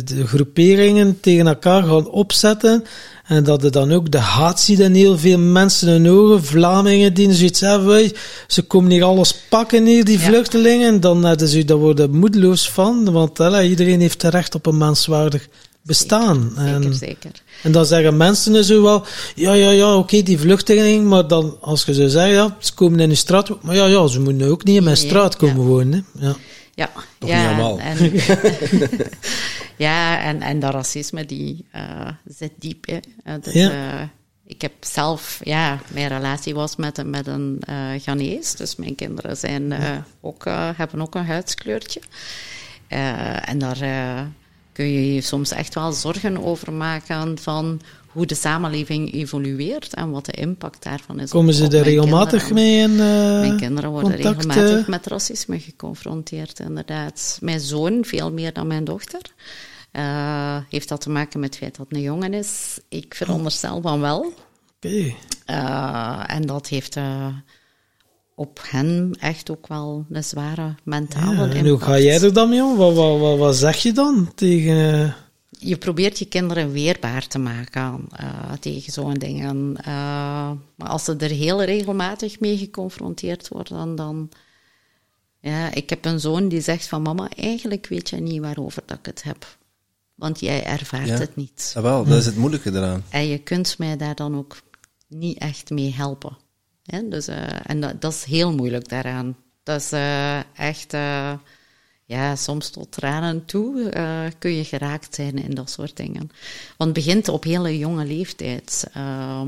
de 0.05 0.27
groeperingen 0.27 1.21
tegen 1.21 1.47
elkaar 1.47 1.83
gaan 1.83 2.11
opzetten, 2.11 2.85
en 3.25 3.45
dat 3.45 3.65
er 3.65 3.71
dan 3.71 3.93
ook 3.93 4.11
de 4.11 4.19
haat 4.19 4.61
ziet 4.61 4.79
in 4.79 4.95
heel 4.95 5.19
veel 5.19 5.39
mensen 5.39 5.89
in 5.89 6.11
ogen. 6.11 6.45
Vlamingen 6.45 7.15
die 7.15 7.33
zoiets 7.33 7.61
hebben. 7.61 8.13
Ze 8.47 8.63
komen 8.63 8.91
hier 8.91 9.05
alles 9.05 9.35
pakken 9.49 9.87
hier, 9.87 10.05
die 10.05 10.21
vluchtelingen. 10.21 11.01
Dan 11.01 11.25
hebben 11.25 11.49
ze, 11.49 11.65
daar 11.65 11.77
worden 11.77 12.17
moedeloos 12.17 12.71
van. 12.71 13.13
Want 13.13 13.39
iedereen 13.63 14.01
heeft 14.01 14.23
recht 14.23 14.55
op 14.55 14.67
een 14.67 14.79
menswaardig 14.79 15.49
bestaan. 15.83 16.53
Zeker, 16.57 16.73
en, 16.73 16.83
zeker, 16.83 16.95
zeker. 16.95 17.31
En 17.63 17.73
dan 17.73 17.87
zeggen 17.87 18.17
mensen 18.17 18.65
zo 18.65 18.83
wel, 18.83 19.05
ja, 19.35 19.53
ja, 19.53 19.71
ja, 19.71 19.91
oké, 19.91 19.99
okay, 19.99 20.23
die 20.23 20.39
vluchtelingen, 20.39 21.09
maar 21.09 21.29
dan, 21.29 21.57
als 21.61 21.85
je 21.85 21.95
zo 21.95 22.09
zegt, 22.09 22.33
ja, 22.33 22.57
ze 22.59 22.75
komen 22.75 23.01
in 23.01 23.09
de 23.09 23.15
straat, 23.15 23.63
maar 23.63 23.75
ja, 23.75 23.87
ja, 23.87 24.07
ze 24.07 24.21
moeten 24.21 24.49
ook 24.49 24.65
niet 24.65 24.77
in 24.77 24.85
mijn 24.85 24.97
straat 24.97 25.37
komen 25.37 25.63
ja. 25.63 25.69
wonen. 25.69 26.07
Hè. 26.19 26.27
Ja. 26.27 26.37
Ja, 26.75 26.91
Toch 27.19 27.31
ja, 27.31 27.39
niet 27.39 27.47
allemaal. 27.47 27.79
En, 27.79 28.13
ja, 29.87 30.21
en, 30.21 30.43
en 30.43 30.61
dat 30.61 30.73
racisme 30.73 31.27
die 31.27 31.67
uh, 31.77 32.09
zit 32.25 32.53
diep. 32.59 32.87
Hè. 32.87 32.99
Uh, 33.27 33.55
ja. 33.55 33.71
uh, 33.71 34.09
ik 34.47 34.61
heb 34.61 34.73
zelf, 34.81 35.41
ja, 35.43 35.79
mijn 35.93 36.09
relatie 36.09 36.55
was 36.55 36.77
met, 36.77 37.07
met 37.07 37.27
een 37.27 37.63
Ghanese, 38.01 38.57
dus 38.57 38.77
mijn 38.77 38.95
kinderen 38.95 39.37
zijn, 39.37 39.75
ook, 40.21 40.45
hebben 40.77 41.01
ook 41.01 41.15
een 41.15 41.27
huidskleurtje. 41.27 42.01
en 42.89 43.59
daar 43.59 43.79
kun 44.73 44.93
je 44.93 45.15
je 45.15 45.21
soms 45.21 45.51
echt 45.51 45.75
wel 45.75 45.93
zorgen 45.93 46.45
over 46.45 46.73
maken 46.73 47.39
van 47.39 47.81
hoe 48.15 48.27
de 48.27 48.35
samenleving 48.35 49.13
evolueert 49.13 49.95
en 49.95 50.11
wat 50.11 50.25
de 50.25 50.33
impact 50.33 50.83
daarvan 50.83 51.21
is. 51.21 51.31
Komen 51.31 51.55
ze 51.55 51.69
er 51.69 51.83
regelmatig 51.83 52.51
mee 52.51 52.79
in? 52.79 52.91
Uh, 52.91 52.99
mijn 53.41 53.57
kinderen 53.57 53.91
worden 53.91 54.11
contact, 54.11 54.45
regelmatig 54.45 54.87
met 54.87 55.07
racisme 55.07 55.61
geconfronteerd, 55.61 56.61
inderdaad. 56.61 57.39
Mijn 57.41 57.61
zoon 57.61 58.05
veel 58.05 58.33
meer 58.33 58.53
dan 58.53 58.67
mijn 58.67 58.85
dochter. 58.85 59.21
Uh, 59.93 60.57
heeft 60.69 60.89
dat 60.89 61.01
te 61.01 61.11
maken 61.11 61.41
met 61.41 61.49
het 61.49 61.59
feit 61.59 61.77
dat 61.77 61.87
het 61.89 61.97
een 61.97 62.03
jongen 62.03 62.35
is? 62.35 62.79
Ik 62.89 63.15
veronderstel 63.15 63.81
van 63.81 64.01
wel. 64.01 64.19
Oké. 64.19 64.35
Okay. 64.81 65.17
Uh, 65.47 66.25
en 66.27 66.47
dat 66.47 66.69
heeft 66.69 66.97
op 68.35 68.61
hen 68.69 69.17
echt 69.21 69.51
ook 69.51 69.67
wel 69.67 70.07
een 70.11 70.25
zware 70.25 70.75
mentale 70.83 71.35
ja, 71.35 71.43
en 71.43 71.53
En 71.53 71.69
hoe 71.69 71.81
ga 71.81 71.99
jij 71.99 72.23
er 72.23 72.33
dan 72.33 72.49
mee 72.49 72.63
om? 72.63 72.77
Wat, 72.77 72.95
wat, 72.95 73.19
wat, 73.19 73.39
wat 73.39 73.57
zeg 73.57 73.77
je 73.77 73.93
dan 73.93 74.33
tegen 74.35 75.15
je 75.65 75.77
probeert 75.77 76.19
je 76.19 76.25
kinderen 76.25 76.73
weerbaar 76.73 77.27
te 77.27 77.39
maken 77.39 78.09
uh, 78.21 78.53
tegen 78.53 78.93
zo'n 78.93 79.15
dingen. 79.15 79.77
Uh, 79.79 79.87
maar 80.75 80.89
als 80.89 81.05
ze 81.05 81.17
er 81.17 81.31
heel 81.31 81.63
regelmatig 81.63 82.41
mee 82.41 82.59
geconfronteerd 82.59 83.49
worden, 83.49 83.97
dan... 83.97 84.29
Ja, 85.41 85.75
ik 85.75 85.91
heb 85.91 86.05
een 86.05 86.21
zoon 86.21 86.49
die 86.49 86.61
zegt 86.61 86.87
van 86.87 87.03
mama, 87.03 87.29
eigenlijk 87.37 87.87
weet 87.87 88.09
je 88.09 88.17
niet 88.17 88.41
waarover 88.41 88.83
dat 88.87 88.99
ik 88.99 89.07
het 89.07 89.23
heb. 89.23 89.57
Want 90.15 90.41
jij 90.41 90.65
ervaart 90.65 91.09
ja. 91.09 91.19
het 91.19 91.37
niet. 91.37 91.71
Ja, 91.75 91.83
wel, 91.83 92.05
dat 92.05 92.19
is 92.19 92.27
het 92.27 92.37
moeilijke 92.37 92.71
eraan. 92.71 93.05
En 93.09 93.27
je 93.27 93.39
kunt 93.39 93.79
mij 93.79 93.97
daar 93.97 94.15
dan 94.15 94.37
ook 94.37 94.57
niet 95.09 95.39
echt 95.39 95.71
mee 95.71 95.95
helpen. 95.95 96.37
Ja, 96.83 97.01
dus, 97.01 97.29
uh, 97.29 97.37
en 97.71 97.81
dat, 97.81 98.01
dat, 98.01 98.13
is 98.13 98.25
heel 98.25 98.55
moeilijk 98.55 98.89
daaraan. 98.89 99.37
Dat 99.63 99.81
is 99.81 99.93
echt 100.55 100.95
ja, 102.05 102.37
soms 102.37 102.71
tot 102.71 102.93
tranen 102.93 103.45
toe 103.45 103.91
uh, 103.97 104.21
kun 104.39 104.51
je 104.51 104.65
geraakt 104.65 105.15
zijn 105.15 105.43
in 105.43 105.55
dat 105.55 105.71
soort 105.71 105.97
dingen. 105.97 106.31
Want 106.77 106.97
het 106.97 107.05
begint 107.05 107.29
op 107.29 107.45
hele 107.45 107.79
jonge 107.79 108.05
leeftijd. 108.05 108.87
Uh, 108.97 109.43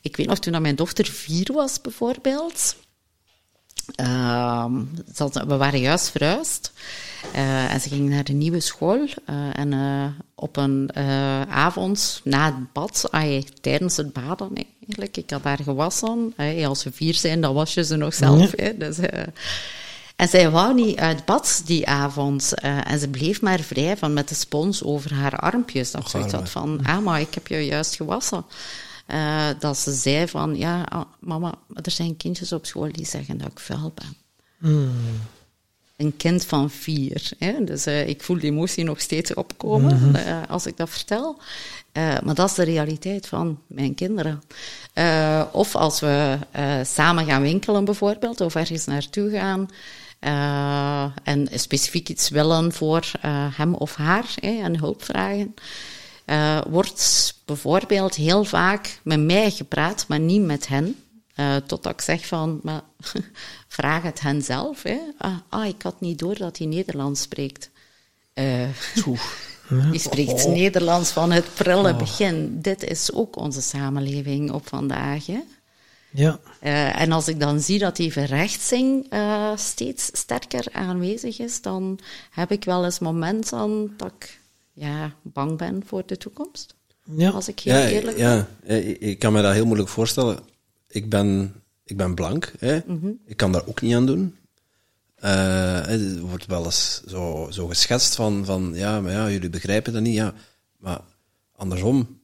ik 0.00 0.16
weet 0.16 0.26
nog, 0.26 0.38
toen 0.38 0.62
mijn 0.62 0.76
dochter 0.76 1.06
vier 1.06 1.52
was 1.52 1.80
bijvoorbeeld, 1.80 2.76
uh, 4.00 4.66
we 5.46 5.56
waren 5.56 5.80
juist 5.80 6.10
verhuisd. 6.10 6.72
Uh, 7.34 7.72
en 7.72 7.80
ze 7.80 7.88
ging 7.88 8.08
naar 8.08 8.24
een 8.28 8.38
nieuwe 8.38 8.60
school. 8.60 9.06
Uh, 9.30 9.58
en 9.58 10.14
op 10.34 10.56
een 10.56 10.96
avond 11.48 12.20
na 12.24 12.44
het 12.46 12.72
bad, 12.72 13.08
ay, 13.10 13.46
tijdens 13.60 13.96
het 13.96 14.12
baden 14.12 14.50
eigenlijk, 14.54 15.16
ik 15.16 15.30
had 15.30 15.42
haar 15.42 15.62
gewassen. 15.62 16.34
als 16.64 16.80
ze 16.80 16.92
vier 16.92 17.14
zijn, 17.14 17.40
dan 17.40 17.54
was 17.54 17.74
je 17.74 17.84
ze 17.84 17.96
nog 17.96 18.14
zelf. 18.14 18.52
Hè, 18.56 18.76
dus, 18.76 18.98
en 20.16 20.28
zij 20.28 20.50
wou 20.50 20.74
niet 20.74 20.98
uit 20.98 21.24
bad 21.24 21.62
die 21.64 21.86
avond. 21.86 22.52
Uh, 22.64 22.90
en 22.90 22.98
ze 22.98 23.08
bleef 23.08 23.40
maar 23.40 23.60
vrij 23.60 23.96
van 23.96 24.12
met 24.12 24.28
de 24.28 24.34
spons 24.34 24.82
over 24.82 25.14
haar 25.14 25.36
armpjes. 25.36 25.90
Dat 25.90 26.10
zoiets 26.10 26.32
had 26.32 26.50
van, 26.50 26.80
ah, 26.84 26.98
maar 26.98 27.20
ik 27.20 27.34
heb 27.34 27.46
je 27.46 27.66
juist 27.66 27.96
gewassen. 27.96 28.44
Uh, 29.08 29.46
dat 29.58 29.78
ze 29.78 29.92
zei 29.92 30.28
van, 30.28 30.56
ja, 30.56 30.82
ah, 30.82 31.04
mama, 31.20 31.54
er 31.82 31.90
zijn 31.90 32.16
kindjes 32.16 32.52
op 32.52 32.66
school 32.66 32.92
die 32.92 33.06
zeggen 33.06 33.38
dat 33.38 33.48
ik 33.48 33.58
vuil 33.58 33.92
ben. 33.94 34.16
Mm. 34.70 34.90
Een 35.96 36.16
kind 36.16 36.44
van 36.44 36.70
vier. 36.70 37.30
Hè? 37.38 37.64
Dus 37.64 37.86
uh, 37.86 38.08
ik 38.08 38.22
voel 38.22 38.38
die 38.38 38.50
emotie 38.50 38.84
nog 38.84 39.00
steeds 39.00 39.34
opkomen 39.34 39.94
mm 39.94 40.14
-hmm. 40.14 40.44
als 40.44 40.66
ik 40.66 40.76
dat 40.76 40.90
vertel. 40.90 41.38
maar 41.92 42.34
dat 42.34 42.48
is 42.48 42.54
de 42.54 42.62
realiteit 42.62 43.26
van 43.26 43.60
mijn 43.66 43.94
kinderen. 43.94 44.42
of 45.52 45.74
als 45.74 46.00
we 46.00 46.38
samen 46.84 47.24
gaan 47.24 47.42
winkelen 47.42 47.84
bijvoorbeeld, 47.84 48.40
of 48.40 48.54
ergens 48.54 48.84
naartoe 48.84 49.30
gaan... 49.30 49.68
Uh, 50.26 51.06
en 51.22 51.48
specifiek 51.54 52.08
iets 52.08 52.28
willen 52.28 52.72
voor 52.72 53.10
uh, 53.24 53.46
hem 53.56 53.74
of 53.74 53.94
haar 53.94 54.34
en 54.40 54.78
hulp 54.78 55.04
vragen, 55.04 55.54
uh, 56.26 56.60
wordt 56.68 57.34
bijvoorbeeld 57.44 58.14
heel 58.14 58.44
vaak 58.44 59.00
met 59.02 59.20
mij 59.20 59.50
gepraat, 59.50 60.04
maar 60.08 60.20
niet 60.20 60.42
met 60.42 60.68
hen. 60.68 60.96
Totdat 61.66 61.92
ik 61.92 62.00
zeg 62.00 62.26
van, 62.26 62.60
maar, 62.62 62.80
vraag 63.68 64.02
het 64.02 64.20
hen 64.20 64.42
zelf. 64.42 64.82
Hè. 64.82 64.98
Ah, 65.18 65.36
ah, 65.48 65.66
ik 65.66 65.82
had 65.82 66.00
niet 66.00 66.18
door 66.18 66.36
dat 66.38 66.58
hij 66.58 66.66
Nederlands 66.66 67.20
spreekt. 67.20 67.70
Die 69.90 70.00
spreekt 70.00 70.44
oh. 70.44 70.52
Nederlands 70.52 71.10
van 71.10 71.32
het 71.32 71.54
prille 71.54 71.92
oh. 71.92 71.98
begin. 71.98 72.60
Dit 72.60 72.84
is 72.84 73.12
ook 73.12 73.36
onze 73.36 73.62
samenleving 73.62 74.50
op 74.52 74.68
vandaag. 74.68 75.26
Hè. 75.26 75.40
Ja. 76.16 76.40
Uh, 76.62 77.00
en 77.00 77.12
als 77.12 77.28
ik 77.28 77.40
dan 77.40 77.60
zie 77.60 77.78
dat 77.78 77.96
die 77.96 78.12
verrechtsing 78.12 79.12
uh, 79.12 79.56
steeds 79.56 80.10
sterker 80.12 80.66
aanwezig 80.72 81.38
is, 81.38 81.62
dan 81.62 81.98
heb 82.30 82.50
ik 82.50 82.64
wel 82.64 82.84
eens 82.84 82.98
momenten 82.98 83.94
dat 83.96 84.12
ik 84.18 84.40
ja, 84.72 85.14
bang 85.22 85.58
ben 85.58 85.82
voor 85.86 86.02
de 86.06 86.16
toekomst. 86.16 86.74
Ja. 87.02 87.30
Als 87.30 87.48
ik 87.48 87.60
heel 87.60 87.74
ja, 87.74 87.88
eerlijk 87.88 88.16
ja. 88.16 88.46
ben. 88.66 89.00
Ik 89.00 89.18
kan 89.18 89.32
me 89.32 89.42
dat 89.42 89.52
heel 89.52 89.66
moeilijk 89.66 89.88
voorstellen. 89.88 90.38
Ik 90.88 91.08
ben, 91.08 91.54
ik 91.84 91.96
ben 91.96 92.14
blank. 92.14 92.52
Hè. 92.58 92.80
Mm 92.86 92.98
-hmm. 93.00 93.18
Ik 93.26 93.36
kan 93.36 93.52
daar 93.52 93.66
ook 93.66 93.80
niet 93.80 93.94
aan 93.94 94.06
doen. 94.06 94.36
Uh, 95.24 95.86
het 95.86 96.20
wordt 96.20 96.46
wel 96.46 96.64
eens 96.64 97.02
zo, 97.06 97.48
zo 97.50 97.66
geschetst 97.66 98.14
van, 98.14 98.44
van 98.44 98.70
ja, 98.74 99.00
maar 99.00 99.12
ja, 99.12 99.30
jullie 99.30 99.50
begrijpen 99.50 99.92
dat 99.92 100.02
niet. 100.02 100.14
Ja, 100.14 100.34
maar 100.76 101.00
andersom, 101.56 102.20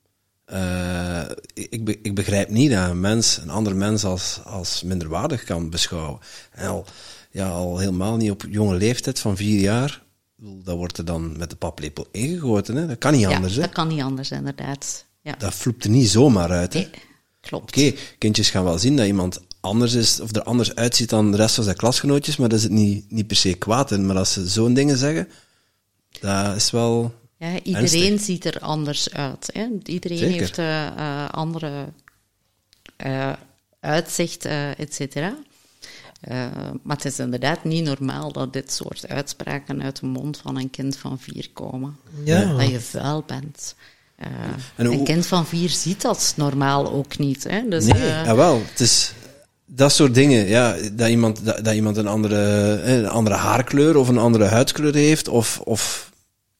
uh, 0.53 1.23
ik, 1.55 1.99
ik 2.03 2.15
begrijp 2.15 2.49
niet 2.49 2.71
dat 2.71 2.91
een 2.91 3.01
mens 3.01 3.37
een 3.37 3.51
ander 3.51 3.77
mens 3.77 4.05
als, 4.05 4.41
als 4.45 4.83
minderwaardig 4.83 5.45
kan 5.45 5.71
beschouwen. 5.71 6.21
En 6.51 6.69
al, 6.69 6.85
ja, 7.31 7.49
al 7.49 7.79
helemaal 7.79 8.17
niet 8.17 8.31
op 8.31 8.45
jonge 8.49 8.77
leeftijd 8.77 9.19
van 9.19 9.37
vier 9.37 9.61
jaar, 9.61 10.03
dat 10.37 10.77
wordt 10.77 10.99
er 10.99 11.05
dan 11.05 11.39
met 11.39 11.51
de 11.51 11.57
paplepel 11.57 12.07
ingegoten. 12.11 12.77
Hè? 12.77 12.87
Dat 12.87 12.99
kan 12.99 13.13
niet 13.13 13.27
anders. 13.27 13.55
Hè? 13.55 13.61
dat 13.61 13.73
kan 13.73 13.89
niet 13.89 14.03
anders, 14.03 14.31
inderdaad. 14.31 15.05
Ja. 15.21 15.35
Dat 15.39 15.55
vloept 15.55 15.85
er 15.85 15.91
niet 15.91 16.09
zomaar 16.09 16.51
uit. 16.51 16.73
Hè? 16.73 16.79
Nee, 16.81 16.91
klopt. 17.41 17.77
Oké, 17.77 17.93
kindjes 18.19 18.51
gaan 18.51 18.65
wel 18.65 18.79
zien 18.79 18.97
dat 18.97 19.07
iemand 19.07 19.41
anders 19.61 19.93
is, 19.93 20.21
of 20.21 20.35
er 20.35 20.43
anders 20.43 20.75
uitziet 20.75 21.09
dan 21.09 21.31
de 21.31 21.37
rest 21.37 21.55
van 21.55 21.65
zijn 21.65 21.77
klasgenootjes, 21.77 22.37
maar 22.37 22.49
dat 22.49 22.59
is 22.59 22.65
het 22.65 22.73
niet, 22.73 23.11
niet 23.11 23.27
per 23.27 23.37
se 23.37 23.55
kwaad 23.55 23.91
in. 23.91 24.07
Maar 24.07 24.17
als 24.17 24.33
ze 24.33 24.49
zo'n 24.49 24.75
dingen 24.75 24.97
zeggen, 24.97 25.29
dat 26.21 26.57
is 26.57 26.71
wel 26.71 27.15
ja, 27.47 27.61
iedereen 27.63 28.19
ziet 28.19 28.45
er 28.45 28.61
anders 28.61 29.13
uit. 29.13 29.51
Hè? 29.53 29.67
Iedereen 29.85 30.31
heeft 30.31 30.59
uh, 30.59 31.29
andere 31.29 31.85
uh, 33.07 33.33
uitzicht, 33.81 34.45
et 34.45 34.95
cetera. 34.95 35.37
maar 36.83 36.97
het 36.97 37.05
is 37.05 37.19
inderdaad 37.19 37.65
niet 37.65 37.85
normaal 37.85 38.33
dat 38.33 38.53
dit 38.53 38.73
soort 38.73 39.09
uitspraken 39.09 39.83
uit 39.83 40.01
de 40.01 40.07
mond 40.07 40.37
van 40.37 40.59
een 40.59 40.71
kind 40.71 40.97
van 40.97 41.19
vier 41.19 41.51
komen. 41.53 41.97
Ja. 42.25 42.57
Dat 42.57 42.69
je 42.69 42.81
vuil 42.81 43.25
bent. 43.27 43.75
een 44.77 45.05
kind 45.05 45.27
van 45.27 45.47
vier 45.47 45.69
ziet 45.69 46.03
dat 46.03 46.35
normaal 46.37 46.93
ook 46.93 47.19
niet. 47.19 47.45
Hè? 47.45 47.69
Dus, 47.69 47.85
nee, 47.85 48.03
jawel. 48.03 48.63
Het 48.71 48.81
is 48.81 49.13
dat 49.75 49.93
soort 49.93 50.15
dingen, 50.15 50.47
ja, 50.47 50.77
dat 50.93 51.09
iemand, 51.09 51.45
dat, 51.45 51.65
dat 51.65 51.75
iemand 51.75 51.97
een, 51.97 52.07
andere, 52.07 52.37
een 52.83 53.09
andere 53.09 53.37
haarkleur 53.37 53.97
of 53.97 54.09
een 54.09 54.19
andere 54.19 54.45
huidskleur 54.45 54.95
heeft, 54.95 55.29
of, 55.29 55.61
of 55.65 56.12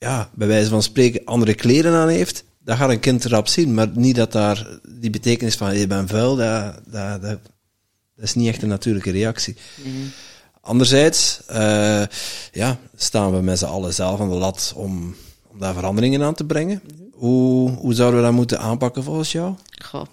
ja, 0.03 0.31
bij 0.35 0.47
wijze 0.47 0.69
van 0.69 0.83
spreken 0.83 1.25
andere 1.25 1.55
kleren 1.55 1.93
aan 1.93 2.09
heeft, 2.09 2.45
dat 2.65 2.77
gaat 2.77 2.91
een 2.91 3.01
kind 3.01 3.25
erop 3.25 3.49
zien. 3.49 3.75
Maar 3.75 3.89
niet 3.95 4.17
dat 4.17 4.33
daar 4.33 4.79
die 4.89 5.11
betekenis 5.11 5.55
van 5.55 5.79
je 5.79 5.87
bent 5.87 6.11
vuil, 6.11 6.37
dat, 6.37 6.81
dat, 6.91 7.23
dat, 7.23 7.39
is 8.17 8.35
niet 8.35 8.49
echt 8.49 8.63
een 8.63 8.69
natuurlijke 8.69 9.11
reactie. 9.11 9.57
Anderzijds 10.61 11.41
uh, 11.51 12.03
ja, 12.53 12.79
staan 12.97 13.33
we 13.33 13.43
met 13.43 13.59
z'n 13.59 13.65
allen 13.65 13.95
zelf 13.95 14.21
aan 14.21 14.29
de 14.29 14.35
lat 14.35 14.73
om, 14.77 15.15
om 15.49 15.59
daar 15.59 15.75
veranderingen 15.75 16.23
aan 16.23 16.35
te 16.35 16.45
brengen. 16.45 16.83
Hoe, 17.13 17.71
hoe 17.71 17.95
zouden 17.95 18.21
we 18.21 18.27
dat 18.27 18.35
moeten 18.35 18.61
aanpakken 18.61 19.03
volgens 19.03 19.33
jou? 19.33 19.55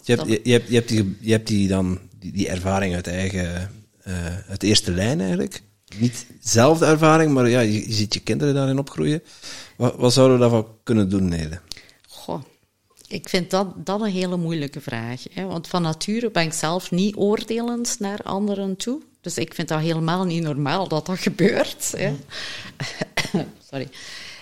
Je, 0.04 0.16
hebt, 0.16 0.28
je, 0.28 0.40
je, 0.44 0.52
hebt, 0.52 0.68
je, 0.68 0.76
hebt 0.76 0.88
die, 0.88 1.18
je 1.20 1.32
hebt 1.32 1.48
die 1.48 1.68
dan 1.68 2.00
die, 2.20 2.32
die 2.32 2.50
ervaring 2.50 2.96
uit 2.96 3.08
eigen, 3.08 3.72
uh, 4.08 4.14
uit 4.50 4.64
eerste 4.64 4.92
lijn 4.92 5.20
eigenlijk. 5.20 5.62
Niet 5.98 6.26
zelf 6.42 6.80
de 6.80 6.86
ervaring, 6.86 7.34
maar 7.34 7.50
ja, 7.50 7.60
je, 7.60 7.88
je 7.88 7.94
ziet 7.94 8.14
je 8.14 8.20
kinderen 8.20 8.54
daarin 8.54 8.80
opgroeien. 8.80 9.22
Wat, 9.80 9.96
wat 9.96 10.14
zouden 10.14 10.36
we 10.36 10.42
daarvan 10.42 10.68
kunnen 10.84 11.10
doen, 11.10 11.28
Nele? 11.28 11.60
Goh, 12.08 12.42
ik 13.08 13.30
vind 13.30 13.52
dat, 13.52 13.86
dat 13.86 14.02
een 14.02 14.12
hele 14.12 14.38
moeilijke 14.38 14.82
vraag. 14.82 15.24
Hè? 15.32 15.46
Want 15.46 15.68
van 15.68 15.82
nature 15.82 16.32
ben 16.32 16.44
ik 16.44 16.54
zelf 16.54 16.92
niet 16.92 17.16
oordelend 17.16 17.96
naar 18.00 18.20
anderen 18.24 18.76
toe. 18.76 19.02
Dus 19.22 19.38
ik 19.38 19.54
vind 19.54 19.68
dat 19.68 19.80
helemaal 19.80 20.26
niet 20.26 20.44
normaal 20.44 20.88
dat 20.88 21.06
dat 21.06 21.20
gebeurt. 21.20 21.94
Hè? 21.98 22.16
Sorry. 23.70 23.90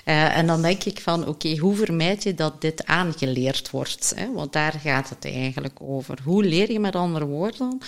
Uh, 0.06 0.38
en 0.38 0.48
dan 0.48 0.62
denk 0.62 0.84
ik 0.84 1.00
van, 1.00 1.28
oké, 1.28 1.58
hoe 1.58 1.76
vermijd 1.76 2.24
je 2.24 2.34
dat 2.34 2.62
dit 2.62 2.86
aangeleerd 2.86 3.70
wordt? 3.70 4.14
Hè? 4.16 4.34
Want 4.34 4.54
daar 4.54 4.74
gaat 4.84 5.10
het 5.10 5.26
eigenlijk 5.26 5.78
over. 5.82 6.18
Hoe 6.24 6.44
leer 6.44 6.72
je 6.72 6.80
met 6.80 6.96
andere 6.96 7.26
woorden 7.26 7.80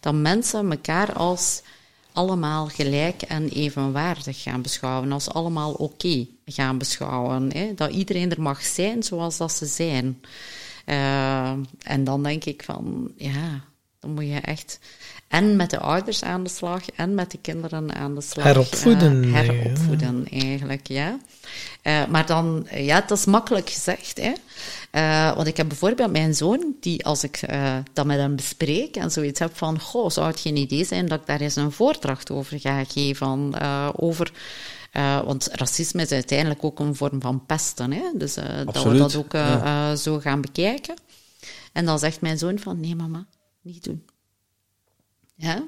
dat 0.00 0.14
mensen 0.14 0.70
elkaar 0.70 1.12
als 1.12 1.62
allemaal 2.14 2.66
gelijk 2.66 3.22
en 3.22 3.48
evenwaardig 3.48 4.42
gaan 4.42 4.62
beschouwen, 4.62 5.12
als 5.12 5.30
allemaal 5.30 5.72
oké 5.72 6.26
gaan 6.44 6.78
beschouwen. 6.78 7.52
Hè? 7.52 7.74
Dat 7.74 7.90
iedereen 7.90 8.30
er 8.30 8.42
mag 8.42 8.62
zijn 8.62 9.02
zoals 9.02 9.36
dat 9.36 9.52
ze 9.52 9.66
zijn. 9.66 10.20
Uh, 10.86 11.50
en 11.82 12.04
dan 12.04 12.22
denk 12.22 12.44
ik 12.44 12.62
van, 12.62 13.12
ja, 13.16 13.64
dan 14.00 14.10
moet 14.10 14.26
je 14.26 14.40
echt 14.40 14.78
en 15.34 15.56
met 15.56 15.70
de 15.70 15.78
ouders 15.78 16.22
aan 16.22 16.42
de 16.42 16.48
slag 16.48 16.90
en 16.90 17.14
met 17.14 17.30
de 17.30 17.38
kinderen 17.38 17.94
aan 17.94 18.14
de 18.14 18.20
slag. 18.20 18.44
Heropvoeden. 18.44 19.24
Uh, 19.24 19.34
heropvoeden, 19.34 20.26
eigenlijk, 20.30 20.88
ja. 20.88 21.18
Uh, 21.82 22.06
maar 22.06 22.26
dan, 22.26 22.66
ja, 22.70 23.00
dat 23.00 23.18
is 23.18 23.24
makkelijk 23.24 23.70
gezegd, 23.70 24.20
hè. 24.20 24.32
Uh, 24.92 25.36
want 25.36 25.46
ik 25.46 25.56
heb 25.56 25.68
bijvoorbeeld 25.68 26.12
mijn 26.12 26.34
zoon, 26.34 26.74
die 26.80 27.04
als 27.04 27.24
ik 27.24 27.40
dat 27.92 28.06
met 28.06 28.18
hem 28.18 28.36
bespreek 28.36 28.96
en 28.96 29.10
zoiets 29.10 29.38
heb 29.38 29.56
van, 29.56 29.80
goh, 29.80 30.10
zou 30.10 30.26
het 30.26 30.40
geen 30.40 30.56
idee 30.56 30.84
zijn 30.84 31.06
dat 31.06 31.20
ik 31.20 31.26
daar 31.26 31.40
eens 31.40 31.56
een 31.56 31.72
voordracht 31.72 32.30
over 32.30 32.60
ga 32.60 32.84
geven, 32.84 33.52
uh, 33.62 33.88
over... 33.96 34.32
want 35.24 35.48
racisme 35.52 36.02
is 36.02 36.12
uiteindelijk 36.12 36.64
ook 36.64 36.78
een 36.78 36.96
vorm 36.96 37.20
van 37.20 37.46
pesten, 37.46 37.92
hè? 37.92 38.04
dus 38.14 38.34
dat 38.64 38.82
we 38.82 38.96
dat 38.96 39.16
ook 39.16 39.32
ja. 39.32 39.96
zo 39.96 40.18
gaan 40.18 40.40
bekijken. 40.40 40.94
En 41.72 41.84
dan 41.84 41.98
zegt 41.98 42.20
mijn 42.20 42.38
zoon 42.38 42.58
van, 42.58 42.80
nee 42.80 42.94
mama, 42.94 43.26
niet 43.62 43.84
doen. 43.84 44.04
Ja? 45.34 45.64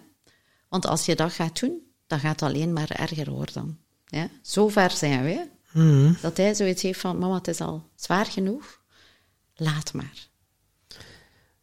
Want 0.68 0.86
als 0.86 1.06
je 1.06 1.14
dat 1.14 1.32
gaat 1.32 1.60
doen, 1.60 1.80
dan 2.06 2.20
gaat 2.20 2.40
het 2.40 2.50
alleen 2.50 2.72
maar 2.72 2.90
erger 2.90 3.30
worden. 3.30 3.78
Ja? 4.06 4.28
Zo 4.42 4.68
ver 4.68 4.90
zijn 4.90 5.24
we. 5.24 5.46
Mm 5.72 6.16
Dat 6.20 6.36
hij 6.36 6.54
zoiets 6.54 6.82
heeft 6.82 7.00
van, 7.00 7.18
mama, 7.18 7.34
het 7.34 7.48
is 7.48 7.60
al 7.60 7.88
zwaar 7.94 8.26
genoeg 8.26 8.80
laat 9.56 9.92
maar. 9.92 10.28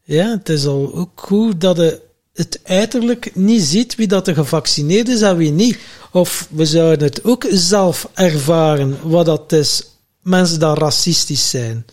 Ja, 0.02 0.30
het 0.30 0.50
is 0.50 0.66
al 0.66 0.94
ook 0.94 1.22
goed 1.22 1.62
dat 1.62 1.78
je 1.78 2.02
het 2.34 2.60
uiterlijk 2.64 3.36
niet 3.36 3.62
ziet 3.62 3.96
wie 3.96 4.08
dat 4.08 4.28
er 4.28 4.34
gevaccineerd 4.34 5.08
is 5.08 5.22
en 5.22 5.38
wie 5.38 5.52
niet. 5.52 5.80
Of 6.12 6.48
we 6.52 6.66
zouden 6.66 7.08
het 7.08 7.24
ook 7.24 7.46
zelf 7.50 8.10
ervaren 8.14 9.10
wat 9.10 9.26
dat 9.26 9.52
is, 9.52 9.84
mensen 10.22 10.60
dat 10.60 10.78
racistisch 10.78 11.50
zijn. 11.50 11.86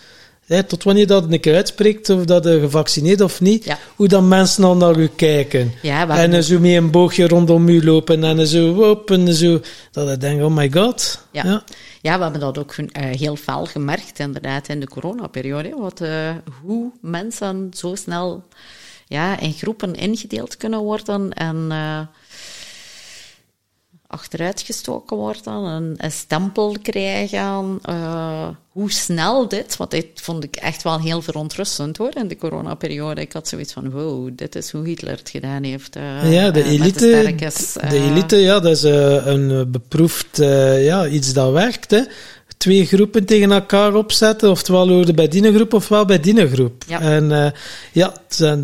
Tot 0.66 0.82
wanneer 0.82 1.06
dat 1.06 1.32
een 1.32 1.40
keer 1.40 1.54
uitspreekt 1.54 2.10
of 2.10 2.24
dat 2.24 2.44
je 2.44 2.60
gevaccineerd 2.60 3.20
of 3.20 3.40
niet, 3.40 3.76
hoe 3.96 4.08
dan 4.08 4.28
mensen 4.28 4.64
al 4.64 4.76
naar 4.76 4.98
u 4.98 5.08
kijken. 5.16 5.72
Ja, 5.82 6.08
en 6.08 6.44
zo 6.44 6.58
mee 6.58 6.76
een 6.76 6.90
boogje 6.90 7.28
rondom 7.28 7.68
u 7.68 7.84
lopen 7.84 8.24
en 8.24 8.46
zo 8.46 8.90
op 8.90 9.10
en 9.10 9.34
zo. 9.34 9.60
Dat 9.90 10.08
je 10.08 10.16
denkt, 10.16 10.44
oh 10.44 10.54
my 10.54 10.70
god. 10.72 11.24
ja. 11.30 11.64
Ja, 12.02 12.16
we 12.16 12.22
hebben 12.22 12.40
dat 12.40 12.58
ook 12.58 12.76
uh, 12.76 12.86
heel 12.94 13.36
fel 13.36 13.66
gemerkt, 13.66 14.18
inderdaad, 14.18 14.68
in 14.68 14.80
de 14.80 14.88
coronaperiode. 14.88 15.74
Wat, 15.76 16.00
uh, 16.00 16.30
hoe 16.62 16.90
mensen 17.00 17.70
zo 17.76 17.94
snel 17.94 18.44
ja, 19.06 19.38
in 19.38 19.52
groepen 19.52 19.94
ingedeeld 19.94 20.56
kunnen 20.56 20.80
worden 20.80 21.32
en 21.32 21.66
uh, 21.68 22.00
achteruitgestoken 24.10 25.16
worden, 25.16 25.52
een, 25.52 25.94
een 25.96 26.12
stempel 26.12 26.76
krijgen. 26.82 27.80
hoe 28.68 28.92
snel 28.92 29.48
dit, 29.48 29.76
want 29.76 29.90
dit 29.90 30.06
vond 30.14 30.44
ik 30.44 30.56
echt 30.56 30.82
wel 30.82 31.00
heel 31.00 31.22
verontrustend 31.22 31.96
hoor, 31.96 32.16
in 32.16 32.28
de 32.28 32.36
coronaperiode. 32.36 33.20
Ik 33.20 33.32
had 33.32 33.48
zoiets 33.48 33.72
van, 33.72 33.90
wow, 33.90 34.28
dit 34.32 34.54
is 34.54 34.70
hoe 34.70 34.86
Hitler 34.86 35.16
het 35.16 35.30
gedaan 35.30 35.62
heeft. 35.62 35.94
ja, 36.22 36.50
de 36.50 36.64
elite, 36.64 37.34
de, 37.38 37.88
de, 37.88 37.98
elite, 37.98 38.36
ja, 38.36 38.60
dat 38.60 38.72
is 38.76 38.82
een 38.82 39.70
beproefd, 39.70 40.36
ja, 40.36 41.06
iets 41.06 41.32
dat 41.32 41.52
werkt, 41.52 41.90
hè 41.90 42.02
twee 42.60 42.86
groepen 42.86 43.24
tegen 43.24 43.52
elkaar 43.52 43.94
opzetten, 43.94 44.50
oftewel 44.50 44.88
hoorde 44.88 45.14
bij 45.14 45.28
die 45.28 45.52
groep 45.54 45.72
ofwel 45.74 46.04
bij 46.04 46.20
die 46.20 46.48
groep. 46.48 46.84
Ja. 46.86 47.00
En 47.00 47.30
uh, 47.30 47.46
ja, 47.92 48.12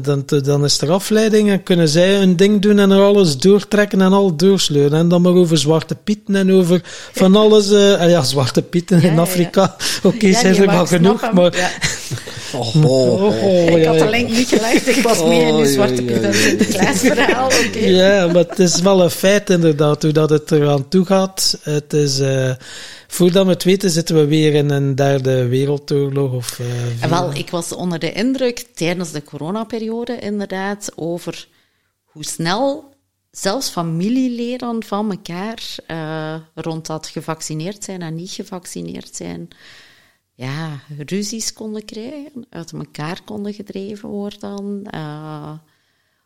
dan, 0.03 0.25
dan 0.43 0.65
is 0.65 0.81
er 0.81 0.91
afleiding 0.91 1.51
en 1.51 1.63
kunnen 1.63 1.89
zij 1.89 2.17
hun 2.17 2.37
ding 2.37 2.63
doen 2.63 2.79
en 2.79 2.91
er 2.91 3.03
alles 3.03 3.39
doortrekken 3.39 4.01
en 4.01 4.13
al 4.13 4.37
doorsleuren. 4.37 4.99
En 4.99 5.09
dan 5.09 5.23
maar 5.23 5.33
over 5.33 5.59
Zwarte 5.59 5.95
Pieten 5.95 6.35
en 6.35 6.53
over 6.53 6.81
van 7.13 7.37
alles. 7.37 7.71
Uh, 7.71 8.09
ja, 8.09 8.23
Zwarte 8.23 8.63
Pieten 8.63 9.01
ja, 9.01 9.09
in 9.09 9.19
Afrika. 9.19 9.63
Oké, 10.03 10.17
okay, 10.17 10.33
zijn 10.33 10.57
er 10.57 10.67
wel 10.67 10.87
genoeg, 10.87 11.33
maar... 11.33 11.81
Oh, 12.53 12.85
oh, 12.85 13.43
oh, 13.43 13.79
ik 13.79 13.85
had 13.85 13.99
de 13.99 14.09
link 14.11 14.31
niet 14.31 14.49
gelegd, 14.49 14.89
ik 14.89 15.03
was 15.03 15.25
meer 15.25 15.49
in 15.49 15.57
die 15.57 15.67
Zwarte 15.67 16.03
Pieten 16.03 16.35
verhaal. 16.35 17.47
Okay. 17.47 17.91
Ja, 17.91 18.27
maar 18.27 18.45
het 18.49 18.59
is 18.59 18.81
wel 18.81 19.03
een 19.03 19.11
feit 19.11 19.51
inderdaad, 19.51 20.03
hoe 20.03 20.13
dat 20.13 20.31
het 20.31 20.51
eraan 20.51 20.89
toe 20.89 21.05
gaat. 21.05 21.59
Het 21.63 21.93
is... 21.93 22.21
Uh, 22.21 22.51
Voordat 23.17 23.45
we 23.45 23.53
het 23.53 23.65
weten, 23.65 23.91
zitten 23.91 24.17
we 24.17 24.27
weer 24.27 24.55
in 24.55 24.71
een 24.71 24.95
derde 24.95 25.49
wereldoorlog. 25.49 26.33
Of, 26.33 26.59
uh, 26.59 27.05
wel, 27.09 27.35
ik 27.35 27.51
was 27.51 27.73
onder 27.73 27.99
de 27.99 28.13
indruk 28.13 28.59
tijdens 28.59 29.13
de 29.13 29.23
coronaperiode 29.23 30.19
inderdaad 30.19 30.93
over 30.97 31.49
hoe 32.05 32.25
snel 32.25 32.95
zelfs 33.31 33.69
familieleden 33.69 34.85
van 34.85 35.11
elkaar 35.11 35.77
uh, 35.91 36.37
rond 36.55 36.87
dat 36.87 37.07
gevaccineerd 37.07 37.85
zijn 37.85 38.03
en 38.03 38.15
niet 38.15 38.31
gevaccineerd 38.31 39.17
zijn, 39.17 39.49
ja, 40.35 40.81
ruzies 40.99 41.53
konden 41.53 41.85
krijgen, 41.85 42.47
uit 42.51 42.73
elkaar 42.73 43.21
konden 43.25 43.55
gedreven 43.55 44.09
worden, 44.09 44.83
uh, 44.95 45.53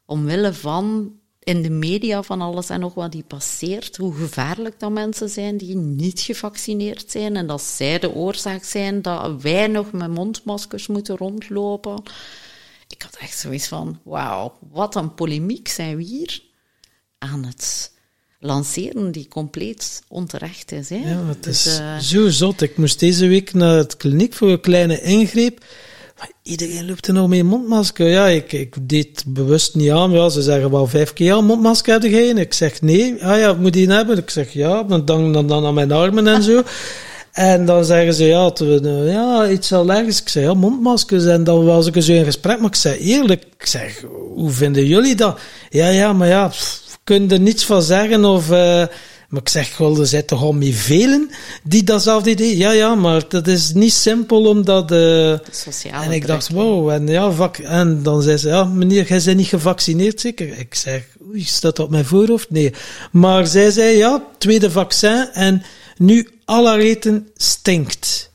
omwille 0.07 0.55
van 0.55 1.13
in 1.51 1.63
de 1.63 1.71
media 1.71 2.23
van 2.23 2.41
alles 2.41 2.69
en 2.69 2.81
nog 2.81 2.95
wat 2.95 3.13
die 3.13 3.25
passeert, 3.27 3.97
hoe 3.97 4.15
gevaarlijk 4.15 4.81
dat 4.81 4.91
mensen 4.91 5.29
zijn 5.29 5.57
die 5.57 5.77
niet 5.77 6.21
gevaccineerd 6.21 7.11
zijn 7.11 7.37
en 7.37 7.47
dat 7.47 7.63
zij 7.63 7.99
de 7.99 8.15
oorzaak 8.15 8.65
zijn 8.65 9.03
dat 9.03 9.43
wij 9.43 9.67
nog 9.67 9.93
met 9.93 10.11
mondmaskers 10.11 10.87
moeten 10.87 11.17
rondlopen. 11.17 12.03
Ik 12.89 13.03
had 13.03 13.17
echt 13.21 13.39
zoiets 13.39 13.69
van, 13.69 14.01
wauw, 14.03 14.59
wat 14.73 14.95
een 14.95 15.15
polemiek 15.15 15.69
zijn 15.69 15.97
we 15.97 16.03
hier 16.03 16.43
aan 17.19 17.45
het 17.45 17.93
lanceren 18.41 19.13
die 19.13 19.29
compleet 19.29 20.03
onterecht 20.09 20.73
is. 20.73 20.89
Hè? 20.89 20.97
Ja, 20.97 21.27
het 21.27 21.43
dus, 21.43 21.67
is 21.67 21.79
uh... 21.79 21.99
zo 21.99 22.29
zot. 22.29 22.61
Ik 22.61 22.77
moest 22.77 23.01
deze 23.01 23.27
week 23.27 23.53
naar 23.53 23.77
het 23.77 23.97
kliniek 23.97 24.35
voor 24.35 24.51
een 24.51 24.61
kleine 24.61 25.01
ingreep. 25.01 25.65
Maar 26.21 26.31
iedereen 26.43 26.87
loopt 26.87 27.07
er 27.07 27.13
nog 27.13 27.29
mee 27.29 27.45
mondmasker. 27.45 28.09
Ja, 28.09 28.27
ik, 28.27 28.53
ik 28.53 28.77
deed 28.81 29.25
bewust 29.27 29.75
niet 29.75 29.91
aan. 29.91 30.11
Ja, 30.11 30.29
ze 30.29 30.43
zeggen 30.43 30.71
wel 30.71 30.87
vijf 30.87 31.13
keer, 31.13 31.27
ja, 31.27 31.41
mondmasker 31.41 31.93
heb 31.93 32.03
je 32.03 32.35
Ik 32.35 32.53
zeg, 32.53 32.83
nee. 32.83 33.25
Ah 33.25 33.39
ja, 33.39 33.53
moet 33.53 33.73
die 33.73 33.91
hebben? 33.93 34.19
Ik 34.19 34.31
zeg, 34.31 34.53
ja, 34.53 34.83
dan, 34.83 35.05
dan, 35.05 35.33
dan 35.33 35.67
aan 35.67 35.75
mijn 35.75 35.93
armen 35.93 36.27
en 36.27 36.43
zo. 36.43 36.63
En 37.33 37.65
dan 37.65 37.85
zeggen 37.85 38.15
ze, 38.15 38.25
ja, 38.25 38.53
we, 38.53 38.81
ja 39.13 39.49
iets 39.49 39.73
allergisch. 39.73 40.21
Ik 40.21 40.29
zeg, 40.29 40.43
ja, 40.43 40.55
mondmaskers. 40.55 41.25
En 41.25 41.45
dan 41.45 41.65
was 41.65 41.87
ik 41.87 42.03
zo 42.03 42.13
in 42.13 42.25
gesprek. 42.25 42.59
Maar 42.59 42.69
ik 42.69 42.75
zeg, 42.75 42.99
eerlijk, 42.99 43.45
ik 43.59 43.67
zeg, 43.67 44.05
hoe 44.35 44.51
vinden 44.51 44.87
jullie 44.87 45.15
dat? 45.15 45.39
Ja, 45.69 45.89
ja, 45.89 46.13
maar 46.13 46.29
ja, 46.29 46.53
kun 47.05 47.31
er 47.31 47.41
niets 47.41 47.65
van 47.65 47.83
zeggen 47.83 48.25
of... 48.25 48.51
Uh, 48.51 48.85
maar 49.31 49.41
ik 49.41 49.49
zeg 49.49 49.77
wel, 49.77 50.01
er 50.01 50.07
zijn 50.07 50.25
toch 50.25 50.43
al 50.43 50.53
mee 50.53 50.75
velen 50.75 51.31
die 51.63 51.85
datzelfde 51.85 52.31
idee... 52.31 52.57
Ja, 52.57 52.71
ja, 52.71 52.95
maar 52.95 53.23
dat 53.29 53.47
is 53.47 53.73
niet 53.73 53.93
simpel 53.93 54.47
omdat... 54.47 54.93
Uh, 54.93 55.35
Sociale 55.51 56.05
en 56.05 56.13
ik 56.13 56.27
dacht, 56.27 56.49
wow, 56.49 56.91
en 56.91 57.07
ja, 57.07 57.31
vak, 57.31 57.59
en 57.59 58.03
dan 58.03 58.23
zei 58.23 58.37
ze, 58.37 58.49
ja, 58.49 58.65
meneer, 58.65 59.07
jij 59.09 59.23
bent 59.25 59.37
niet 59.37 59.47
gevaccineerd 59.47 60.21
zeker? 60.21 60.59
Ik 60.59 60.75
zeg, 60.75 61.07
oei, 61.29 61.45
staat 61.45 61.77
dat 61.77 61.85
op 61.87 61.91
mijn 61.91 62.05
voorhoofd? 62.05 62.51
Nee. 62.51 62.73
Maar 63.13 63.47
zij 63.47 63.71
zei, 63.71 63.97
ja, 63.97 64.25
tweede 64.39 64.71
vaccin 64.71 65.29
en 65.33 65.63
nu 65.97 66.29
alle 66.45 66.77
reten 66.77 67.29
stinkt 67.37 68.30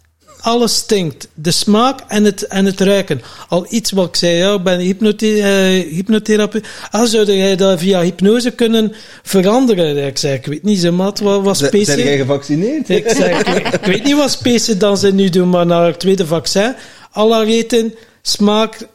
alles 0.46 0.76
stinkt. 0.76 1.28
De 1.34 1.52
smaak 1.52 2.00
en 2.08 2.24
het, 2.24 2.48
en 2.48 2.66
het 2.66 2.80
ruiken. 2.80 3.22
Al 3.50 3.66
iets 3.70 3.92
wat 3.92 4.08
ik 4.08 4.16
zei, 4.16 4.36
ja, 4.36 4.54
ik 4.54 4.64
ben 4.64 4.80
hypnote 4.80 5.38
uh, 5.38 5.94
hypnotherapeut. 5.94 6.68
Ah, 6.92 7.06
zou 7.06 7.32
jij 7.32 7.56
dat 7.56 7.80
via 7.80 8.02
hypnose 8.02 8.52
kunnen 8.52 8.94
veranderen? 9.24 10.06
Ik 10.08 10.18
zei, 10.18 10.34
ik 10.34 10.46
weet 10.46 10.64
niet, 10.64 10.80
ze 10.80 10.92
maat, 10.92 11.20
wat, 11.20 11.44
wat. 11.44 11.58
Zijn 11.58 11.84
jij 11.84 12.18
gevaccineerd? 12.18 12.90
Ik 12.90 13.10
zei, 13.10 13.40
ik, 13.40 13.86
weet 13.86 14.04
niet 14.04 14.16
wat 14.16 14.32
specie 14.32 14.78
dan 14.78 14.98
ze 14.98 15.14
nu 15.14 15.30
doen, 15.30 15.50
maar 15.50 15.66
naar 15.66 15.86
het 15.86 16.00
tweede 16.00 16.26
vaccin. 16.26 16.76
Alle 17.12 17.44
reten, 17.44 17.94
smaak, 18.22 18.88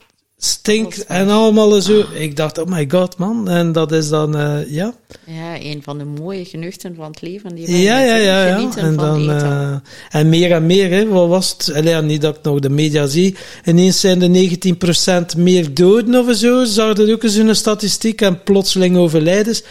stinkt 0.42 1.06
en 1.06 1.28
allemaal 1.28 1.80
zo. 1.80 2.04
Ik 2.14 2.36
dacht, 2.36 2.58
oh 2.58 2.66
my 2.66 2.86
god, 2.88 3.16
man. 3.16 3.48
En 3.48 3.72
dat 3.72 3.92
is 3.92 4.08
dan, 4.08 4.36
uh, 4.36 4.70
ja. 4.70 4.94
Ja, 5.26 5.60
een 5.60 5.82
van 5.82 5.98
de 5.98 6.04
mooie 6.04 6.44
genuchten 6.44 6.94
van 6.94 7.06
het 7.06 7.20
leven. 7.20 7.54
Die 7.54 7.82
ja, 7.82 8.00
ja, 8.00 8.14
ja, 8.14 8.46
ja. 8.46 8.70
En, 8.76 8.96
dan, 8.96 9.30
uh, 9.30 9.74
en 10.10 10.28
meer 10.28 10.52
en 10.52 10.66
meer, 10.66 10.90
hè. 10.90 11.08
Wat 11.08 11.28
was 11.28 11.54
het? 11.58 11.72
Allee, 11.74 12.02
niet 12.02 12.20
dat 12.20 12.36
ik 12.36 12.42
nog 12.42 12.58
de 12.58 12.70
media 12.70 13.06
zie. 13.06 13.36
Ineens 13.64 14.00
zijn 14.00 14.22
er 14.22 15.34
19% 15.34 15.36
meer 15.36 15.74
doden 15.74 16.28
of 16.28 16.36
zo. 16.36 16.64
Zag 16.64 16.94
dat 16.94 17.10
ook 17.10 17.22
eens 17.22 17.36
in 17.36 17.48
een 17.48 17.56
statistiek. 17.56 18.20
En 18.20 18.42
plotseling 18.42 18.96
overlijdens. 18.96 19.62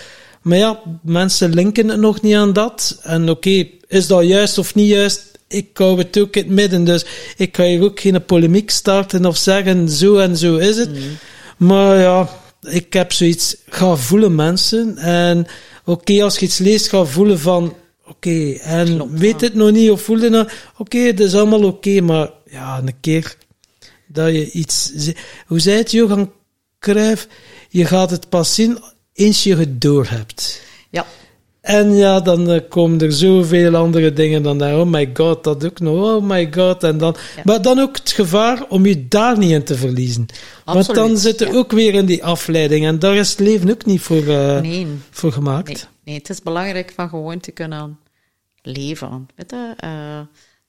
Maar 0.41 0.57
ja, 0.57 0.79
mensen 1.01 1.53
linken 1.53 1.87
het 1.87 1.99
nog 1.99 2.21
niet 2.21 2.35
aan 2.35 2.53
dat. 2.53 2.99
En 3.03 3.21
oké, 3.21 3.31
okay, 3.31 3.71
is 3.87 4.07
dat 4.07 4.25
juist 4.25 4.57
of 4.57 4.75
niet 4.75 4.89
juist? 4.89 5.28
Ik 5.49 5.77
hou 5.77 5.97
het 5.97 6.19
ook 6.19 6.35
in 6.35 6.43
het 6.43 6.51
midden, 6.51 6.83
dus 6.83 7.05
ik 7.37 7.55
ga 7.55 7.63
hier 7.63 7.83
ook 7.83 7.99
geen 7.99 8.25
polemiek 8.25 8.69
starten 8.69 9.25
of 9.25 9.37
zeggen 9.37 9.89
zo 9.89 10.17
en 10.17 10.37
zo 10.37 10.55
is 10.55 10.77
het. 10.77 10.89
Mm. 10.89 11.17
Maar 11.57 11.97
ja, 11.97 12.29
ik 12.61 12.93
heb 12.93 13.11
zoiets, 13.11 13.55
ga 13.69 13.95
voelen 13.95 14.35
mensen. 14.35 14.97
En 14.97 15.47
oké, 15.85 16.23
als 16.23 16.37
je 16.37 16.45
iets 16.45 16.57
leest, 16.57 16.89
ga 16.89 17.03
voelen 17.03 17.39
van, 17.39 17.75
oké, 18.05 18.51
en 18.51 19.17
weet 19.17 19.41
het 19.41 19.53
nog 19.53 19.71
niet 19.71 19.91
of 19.91 20.01
voel 20.01 20.19
het 20.19 20.31
nog, 20.31 20.51
oké, 20.77 20.97
het 20.97 21.19
is 21.19 21.35
allemaal 21.35 21.63
oké, 21.63 22.01
maar 22.01 22.29
ja, 22.49 22.77
een 22.77 22.99
keer 22.99 23.35
dat 24.07 24.31
je 24.31 24.51
iets, 24.51 24.91
hoe 25.47 25.59
zei 25.59 25.77
het 25.77 25.91
Johan 25.91 26.31
Cruijff, 26.79 27.27
je 27.69 27.85
gaat 27.85 28.11
het 28.11 28.29
pas 28.29 28.53
zien 28.55 28.79
eens 29.13 29.43
je 29.43 29.55
het 29.55 29.81
door 29.81 30.07
hebt. 30.09 30.61
Ja. 30.89 31.05
En 31.61 31.93
ja, 31.93 32.19
dan 32.19 32.51
uh, 32.51 32.59
komen 32.69 32.99
er 32.99 33.11
zoveel 33.11 33.75
andere 33.75 34.13
dingen 34.13 34.43
dan 34.43 34.57
daar. 34.57 34.79
Oh 34.79 34.87
my 34.87 35.09
god, 35.13 35.43
dat 35.43 35.65
ook 35.65 35.79
nog. 35.79 36.15
Oh 36.15 36.23
my 36.23 36.53
god. 36.53 36.83
En 36.83 36.97
dan, 36.97 37.15
Maar 37.43 37.61
dan 37.61 37.79
ook 37.79 37.97
het 37.97 38.11
gevaar 38.11 38.65
om 38.69 38.85
je 38.85 39.07
daar 39.07 39.37
niet 39.37 39.51
in 39.51 39.63
te 39.63 39.75
verliezen. 39.75 40.25
Absoluut, 40.63 40.97
Want 40.97 40.97
dan 40.97 41.17
zit 41.17 41.41
er 41.41 41.55
ook 41.55 41.71
weer 41.71 41.93
in 41.93 42.05
die 42.05 42.23
afleiding. 42.23 42.85
En 42.85 42.99
daar 42.99 43.15
is 43.15 43.29
het 43.29 43.39
leven 43.39 43.69
ook 43.69 43.85
niet 43.85 44.01
voor, 44.01 44.23
uh, 44.23 44.59
nee. 44.59 44.87
voor 45.09 45.31
gemaakt. 45.31 45.67
Nee. 45.67 45.77
nee. 46.03 46.15
het 46.15 46.29
is 46.29 46.41
belangrijk 46.41 46.91
van 46.95 47.09
gewoon 47.09 47.39
te 47.39 47.51
kunnen 47.51 47.99
leven. 48.61 49.29
Weet 49.35 49.51
je? 49.51 49.73
Uh, 49.83 50.17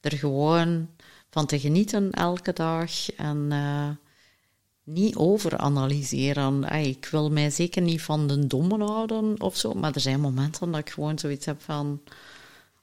er 0.00 0.18
gewoon 0.18 0.88
van 1.30 1.46
te 1.46 1.58
genieten 1.58 2.10
elke 2.10 2.52
dag. 2.52 2.90
En 3.16 3.48
niet 4.84 5.16
overanalyseren. 5.16 6.64
ik 6.64 7.08
wil 7.10 7.30
mij 7.30 7.50
zeker 7.50 7.82
niet 7.82 8.02
van 8.02 8.26
de 8.26 8.46
dommen 8.46 8.80
houden 8.80 9.40
of 9.40 9.56
zo, 9.56 9.74
maar 9.74 9.94
er 9.94 10.00
zijn 10.00 10.20
momenten 10.20 10.70
dat 10.70 10.80
ik 10.80 10.90
gewoon 10.90 11.18
zoiets 11.18 11.46
heb 11.46 11.62
van 11.62 12.00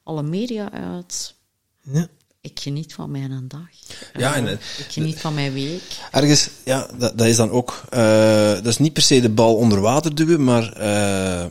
alle 0.04 0.24
media 0.24 0.72
uit. 0.72 1.36
Ja. 1.82 2.08
Ik 2.42 2.60
geniet 2.60 2.94
van 2.94 3.12
mijn 3.12 3.48
dag. 3.48 3.70
Ja, 4.14 4.36
en, 4.36 4.44
uh, 4.44 4.52
ik 4.52 4.86
geniet 4.90 5.20
van 5.20 5.34
mijn 5.34 5.54
week. 5.54 5.82
Ergens, 6.12 6.50
ja, 6.66 6.90
dat, 6.98 7.18
dat 7.18 7.28
is 7.28 7.36
dan 7.36 7.50
ook, 7.50 7.84
uh, 7.94 8.54
dat 8.54 8.66
is 8.66 8.78
niet 8.78 8.94
per 8.94 9.02
se 9.02 9.22
de 9.22 9.30
bal 9.30 9.56
onder 9.56 9.82
water 9.82 10.16
duwen, 10.16 10.44
maar 10.44 10.82
uh, 10.82 11.46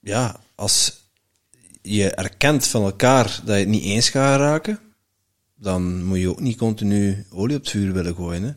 ja, 0.00 0.40
als 0.54 0.92
je 1.82 2.10
erkent 2.10 2.66
van 2.66 2.82
elkaar 2.82 3.40
dat 3.44 3.54
je 3.54 3.60
het 3.60 3.68
niet 3.68 3.84
eens 3.84 4.08
gaat 4.08 4.38
raken, 4.38 4.80
dan 5.54 6.04
moet 6.04 6.18
je 6.18 6.28
ook 6.28 6.40
niet 6.40 6.56
continu 6.56 7.26
olie 7.30 7.56
op 7.56 7.62
het 7.62 7.70
vuur 7.70 7.92
willen 7.92 8.14
gooien. 8.14 8.42
Hè? 8.42 8.52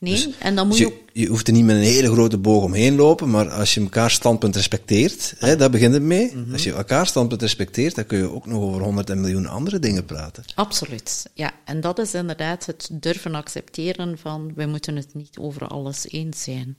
Nee, 0.00 0.14
dus 0.14 0.28
en 0.38 0.54
dan 0.54 0.66
moet 0.66 0.78
je, 0.78 0.92
je, 1.12 1.26
hoeft 1.26 1.46
er 1.46 1.52
niet 1.52 1.64
met 1.64 1.76
een 1.76 1.82
hele 1.82 2.12
grote 2.12 2.38
boog 2.38 2.62
omheen 2.62 2.94
lopen, 2.94 3.30
maar 3.30 3.50
als 3.50 3.74
je 3.74 3.80
elkaar 3.80 4.10
standpunt 4.10 4.56
respecteert, 4.56 5.34
hè, 5.38 5.56
daar 5.56 5.70
begint 5.70 5.94
het 5.94 6.02
mee. 6.02 6.32
Mhm. 6.34 6.52
Als 6.52 6.64
je 6.64 6.72
elkaar 6.72 7.06
standpunt 7.06 7.40
respecteert, 7.42 7.94
dan 7.94 8.06
kun 8.06 8.18
je 8.18 8.30
ook 8.30 8.46
nog 8.46 8.62
over 8.62 8.82
honderd 8.82 9.10
en 9.10 9.20
miljoen 9.20 9.46
andere 9.46 9.78
dingen 9.78 10.04
praten. 10.04 10.44
Absoluut, 10.54 11.30
ja. 11.34 11.52
En 11.64 11.80
dat 11.80 11.98
is 11.98 12.14
inderdaad 12.14 12.66
het 12.66 12.88
durven 12.92 13.34
accepteren 13.34 14.18
van, 14.18 14.52
we 14.54 14.66
moeten 14.66 14.96
het 14.96 15.14
niet 15.14 15.38
over 15.38 15.66
alles 15.66 16.08
eens 16.10 16.42
zijn. 16.42 16.76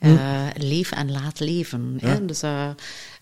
Uh, 0.00 0.46
leef 0.56 0.92
en 0.92 1.12
laat 1.12 1.40
leven. 1.40 1.98
Hè? 2.00 2.24
Dus 2.24 2.42
uh, 2.42 2.68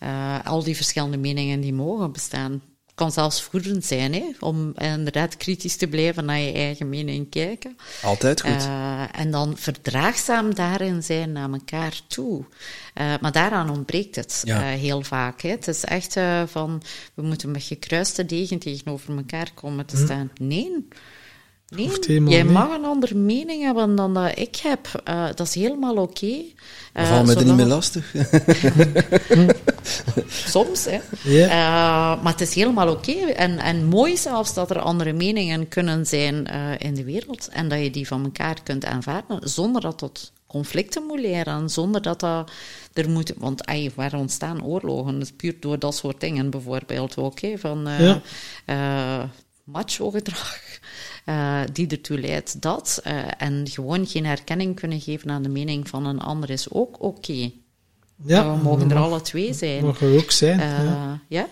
uh, 0.03 0.39
al 0.45 0.63
die 0.63 0.77
verschillende 0.77 1.17
meningen 1.17 1.61
die 1.61 1.73
mogen 1.73 2.13
bestaan 2.13 2.63
kan 3.01 3.13
zelfs 3.13 3.43
voedend 3.43 3.85
zijn, 3.85 4.13
hè, 4.13 4.25
om 4.41 4.73
inderdaad 4.75 5.37
kritisch 5.37 5.77
te 5.77 5.87
blijven 5.87 6.25
naar 6.25 6.39
je 6.39 6.53
eigen 6.53 6.89
mening 6.89 7.31
kijken. 7.31 7.77
Altijd 8.03 8.41
goed. 8.41 8.67
Uh, 8.67 9.03
en 9.13 9.31
dan 9.31 9.57
verdraagzaam 9.57 10.55
daarin 10.55 11.03
zijn 11.03 11.33
naar 11.33 11.51
elkaar 11.53 12.01
toe. 12.07 12.45
Uh, 13.01 13.15
maar 13.21 13.33
daaraan 13.33 13.71
ontbreekt 13.71 14.17
het 14.17 14.43
ja. 14.45 14.73
uh, 14.73 14.79
heel 14.79 15.03
vaak. 15.03 15.41
Hè. 15.41 15.49
Het 15.49 15.69
is 15.69 15.85
echt 15.85 16.17
van, 16.47 16.83
we 17.15 17.23
moeten 17.23 17.51
met 17.51 17.63
gekruiste 17.63 18.27
degen 18.27 18.59
tegenover 18.59 19.17
elkaar 19.17 19.51
komen 19.55 19.87
te 19.87 19.97
hm. 19.97 20.05
staan. 20.05 20.31
Nee. 21.71 22.29
Jij 22.29 22.45
mag 22.45 22.75
een 22.77 22.85
andere 22.85 23.15
mening 23.15 23.63
hebben 23.63 23.95
dan 23.95 24.15
dat 24.15 24.39
ik 24.39 24.57
heb. 24.57 25.03
Uh, 25.09 25.27
dat 25.27 25.47
is 25.47 25.55
helemaal 25.55 25.97
oké. 25.97 26.25
Okay. 26.25 26.55
Uh, 26.95 27.09
Val 27.09 27.25
me 27.25 27.35
er 27.35 27.45
niet 27.45 27.57
meer 27.57 27.67
lastig. 27.67 28.15
Soms, 30.55 30.85
hè. 30.85 30.99
Yeah. 31.23 31.51
Uh, 31.51 32.23
maar 32.23 32.33
het 32.33 32.41
is 32.41 32.55
helemaal 32.55 32.89
oké. 32.89 33.11
Okay. 33.11 33.31
En, 33.31 33.59
en 33.59 33.85
mooi 33.85 34.17
zelfs 34.17 34.55
dat 34.55 34.71
er 34.71 34.81
andere 34.81 35.13
meningen 35.13 35.69
kunnen 35.69 36.07
zijn 36.07 36.49
uh, 36.53 36.73
in 36.79 36.95
de 36.95 37.05
wereld. 37.05 37.49
En 37.49 37.69
dat 37.69 37.83
je 37.83 37.91
die 37.91 38.07
van 38.07 38.25
elkaar 38.25 38.63
kunt 38.63 38.85
aanvaarden, 38.85 39.49
zonder 39.49 39.81
dat 39.81 39.99
tot 39.99 40.33
conflicten 40.47 41.07
moet 41.07 41.21
leren. 41.21 41.69
Zonder 41.69 42.03
dat 42.03 42.21
dat 42.21 42.51
er 42.93 43.11
moet... 43.11 43.33
Want 43.39 43.63
waar 43.95 44.15
ontstaan 44.15 44.65
oorlogen? 44.65 45.13
Dat 45.13 45.23
is 45.23 45.33
puur 45.37 45.55
door 45.61 45.79
dat 45.79 45.95
soort 45.95 46.21
dingen 46.21 46.51
bijvoorbeeld 46.51 47.17
ook. 47.17 47.41
Hè, 47.41 47.59
van 47.59 47.89
ja. 47.99 48.21
Macho-gedrag 49.71 50.79
uh, 51.27 51.61
die 51.73 51.87
ertoe 51.87 52.21
leidt 52.21 52.63
dat. 52.63 53.03
Uh, 53.07 53.23
en 53.39 53.69
gewoon 53.69 54.07
geen 54.07 54.27
herkenning 54.27 54.75
kunnen 54.75 55.01
geven 55.01 55.31
aan 55.31 55.43
de 55.43 55.49
mening 55.49 55.89
van 55.89 56.07
een 56.07 56.21
ander 56.21 56.51
is 56.51 56.71
ook 56.71 56.95
oké. 56.95 57.31
Okay. 57.31 57.55
Ja, 58.25 58.57
we 58.57 58.63
mogen 58.63 58.91
er 58.91 58.97
alle 58.97 59.21
twee 59.21 59.53
zijn. 59.53 59.85
Mogen 59.85 60.19
ook 60.19 60.31
zijn. 60.31 60.61
Uh, 60.61 60.85
ja. 60.85 61.21
ja. 61.29 61.49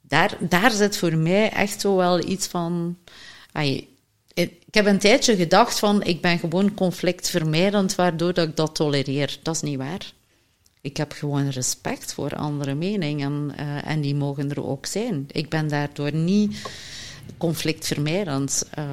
Daar, 0.00 0.36
daar 0.40 0.70
zit 0.70 0.96
voor 0.96 1.16
mij 1.16 1.50
echt 1.50 1.80
zo 1.80 1.96
wel 1.96 2.28
iets 2.28 2.46
van. 2.46 2.96
Ay, 3.52 3.88
ik 4.34 4.74
heb 4.74 4.86
een 4.86 4.98
tijdje 4.98 5.36
gedacht 5.36 5.78
van 5.78 6.02
ik 6.02 6.20
ben 6.20 6.38
gewoon 6.38 6.74
conflictvermijdend, 6.74 7.94
waardoor 7.94 8.34
dat 8.34 8.48
ik 8.48 8.56
dat 8.56 8.74
tolereer. 8.74 9.38
Dat 9.42 9.54
is 9.54 9.62
niet 9.62 9.78
waar. 9.78 10.12
ik 10.80 10.96
heb 10.96 11.12
gewoon 11.12 11.48
respect 11.48 12.14
voor 12.14 12.36
andere 12.36 12.74
meningen 12.74 13.52
uh, 13.60 13.88
en 13.88 14.00
die 14.00 14.14
mogen 14.14 14.50
er 14.50 14.66
ook 14.66 14.86
zijn. 14.86 15.24
Ik 15.30 15.48
ben 15.48 15.68
daardoor 15.68 16.14
niet 16.14 16.58
conflictvermijdend. 17.36 18.64
Uh, 18.78 18.84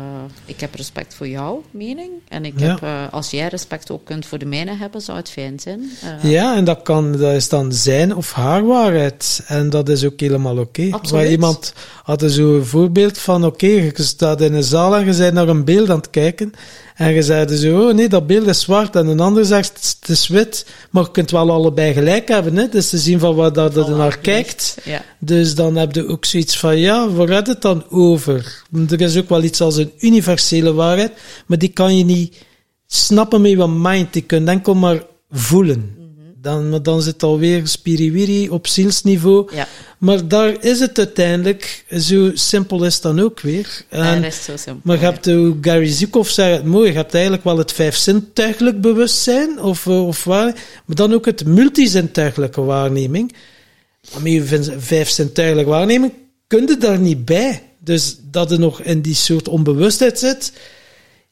ik 0.46 0.60
heb 0.60 0.76
respect 0.76 1.14
voor 1.14 1.28
jouw 1.28 1.64
mening. 1.72 2.12
En 2.28 2.46
ik 2.46 2.60
Ja. 2.60 2.68
heb, 2.68 2.82
uh, 2.84 3.14
als 3.14 3.32
jij 3.32 3.48
respect 3.48 3.92
ook 3.92 4.06
kunt 4.06 4.26
voor 4.26 4.38
de 4.38 4.46
mijne 4.46 4.76
hebben, 4.76 5.02
zou 5.02 5.18
het 5.18 5.30
fijn 5.30 5.60
zijn. 5.60 5.92
Uh, 6.24 6.32
Ja, 6.32 6.56
en 6.56 6.64
dat, 6.64 6.82
kan, 6.82 7.12
dat 7.12 7.34
is 7.34 7.50
dan 7.50 7.74
zijn 7.74 8.16
of 8.16 8.32
haar 8.32 8.66
waarheid. 8.66 9.44
En 9.48 9.70
dat 9.70 9.90
is 9.90 10.06
ook 10.06 10.20
helemaal 10.20 10.58
oké. 10.58 10.88
Absoluut. 10.92 11.10
Waar 11.24 11.32
iemand 11.32 11.74
had 12.04 12.24
zo 12.28 12.56
een 12.56 12.66
voorbeeld 12.66 13.18
van, 13.18 13.46
oké, 13.46 13.66
je 13.66 13.92
staat 13.96 14.42
in 14.42 14.54
een 14.54 14.64
zaal 14.64 14.96
en 14.96 15.06
je 15.06 15.18
bent 15.18 15.34
naar 15.34 15.48
een 15.48 15.66
beeld 15.66 15.90
aan 15.90 15.98
het 15.98 16.10
kijken. 16.10 16.52
En 16.96 17.14
je 17.14 17.22
zei 17.22 17.46
dus, 17.46 17.66
oh 17.66 17.94
nee, 17.94 18.10
dat 18.10 18.28
beeld 18.28 18.48
is 18.48 18.62
zwart. 18.62 18.96
En 18.96 19.08
een 19.08 19.20
ander 19.20 19.46
zegt, 19.46 19.98
het 20.00 20.10
is 20.10 20.28
wit. 20.28 20.66
Maar 20.92 21.04
je 21.04 21.12
kunt 21.12 21.32
wel 21.32 21.52
allebei 21.52 21.94
gelijk 21.94 22.28
hebben. 22.28 22.56
Hè? 22.56 22.70
Dus 22.70 22.90
te 22.90 22.98
zien 22.98 23.20
van 23.20 23.36
waar 23.36 23.54
dat 23.54 23.74
Voilà, 23.74 23.96
naar 23.98 24.18
kijkt. 24.18 24.78
Ja. 24.84 25.02
Dus 25.20 25.56
dan 25.56 25.76
heb 25.76 25.96
je 25.96 26.08
ook 26.08 26.26
zoiets 26.26 26.58
van, 26.58 26.78
ja, 26.78 27.10
waar 27.10 27.28
gaat 27.28 27.48
het 27.48 27.62
dan 27.62 27.86
over? 27.90 28.62
Er 28.90 29.02
is 29.02 29.18
ook 29.18 29.30
wel 29.30 29.44
iets 29.44 29.62
als 29.62 29.76
een 29.76 29.92
universele 30.00 30.74
waarheid, 30.74 31.12
maar 31.46 31.58
die 31.58 31.70
kan 31.70 31.98
je 31.98 32.04
niet 32.04 32.36
snappen 32.88 33.42
met 33.42 33.52
je 33.52 33.68
mind. 33.68 34.14
Die 34.14 34.22
kun 34.22 34.44
je 34.44 34.52
enkel 34.52 34.76
maar 34.76 35.04
voelen. 35.32 35.95
Dan, 36.46 36.80
dan 36.84 37.02
zit 37.02 37.14
het 37.14 37.24
alweer 37.24 37.68
spiriwiri 37.68 38.50
op 38.50 38.68
zielsniveau. 38.68 39.56
Ja. 39.56 39.68
Maar 39.98 40.28
daar 40.28 40.64
is 40.64 40.80
het 40.80 40.98
uiteindelijk, 40.98 41.86
zo 42.00 42.32
simpel 42.34 42.86
is 42.86 42.94
het 42.94 43.04
dan 43.04 43.20
ook 43.20 43.40
weer. 43.40 43.86
En, 43.90 44.22
dat 44.22 44.32
is 44.32 44.44
zo 44.44 44.58
simpel. 44.58 44.82
maar 44.84 44.96
je 44.96 45.02
ja. 45.02 45.12
hebt, 45.12 45.26
hoe 45.26 45.58
Gary 45.62 45.88
Zukov 45.88 46.30
zei 46.30 46.54
het 46.54 46.66
mooi, 46.66 46.90
je 46.90 46.96
hebt 46.96 47.14
eigenlijk 47.14 47.44
wel 47.44 47.58
het 47.58 47.72
vijfzintuigelijk 47.72 48.82
bewustzijn, 48.82 49.62
of, 49.62 49.88
eh, 49.88 50.08
of 50.08 50.24
waar, 50.24 50.54
maar 50.86 50.96
dan 50.96 51.14
ook 51.14 51.26
het 51.26 51.46
multizintuigelijke 51.46 52.62
waarneming. 52.62 53.36
Maar 54.14 54.22
met 54.22 54.32
je 54.32 54.76
vijfzintuigelijke 54.78 55.70
waarneming 55.70 56.14
kun 56.48 56.68
je 56.68 56.78
daar 56.78 57.00
niet 57.00 57.26
bij. 57.26 57.64
Dus 57.80 58.18
dat 58.32 58.50
je 58.50 58.58
nog 58.58 58.82
in 58.82 59.02
die 59.02 59.16
soort 59.16 59.48
onbewustheid 59.48 60.20
zit, 60.20 60.52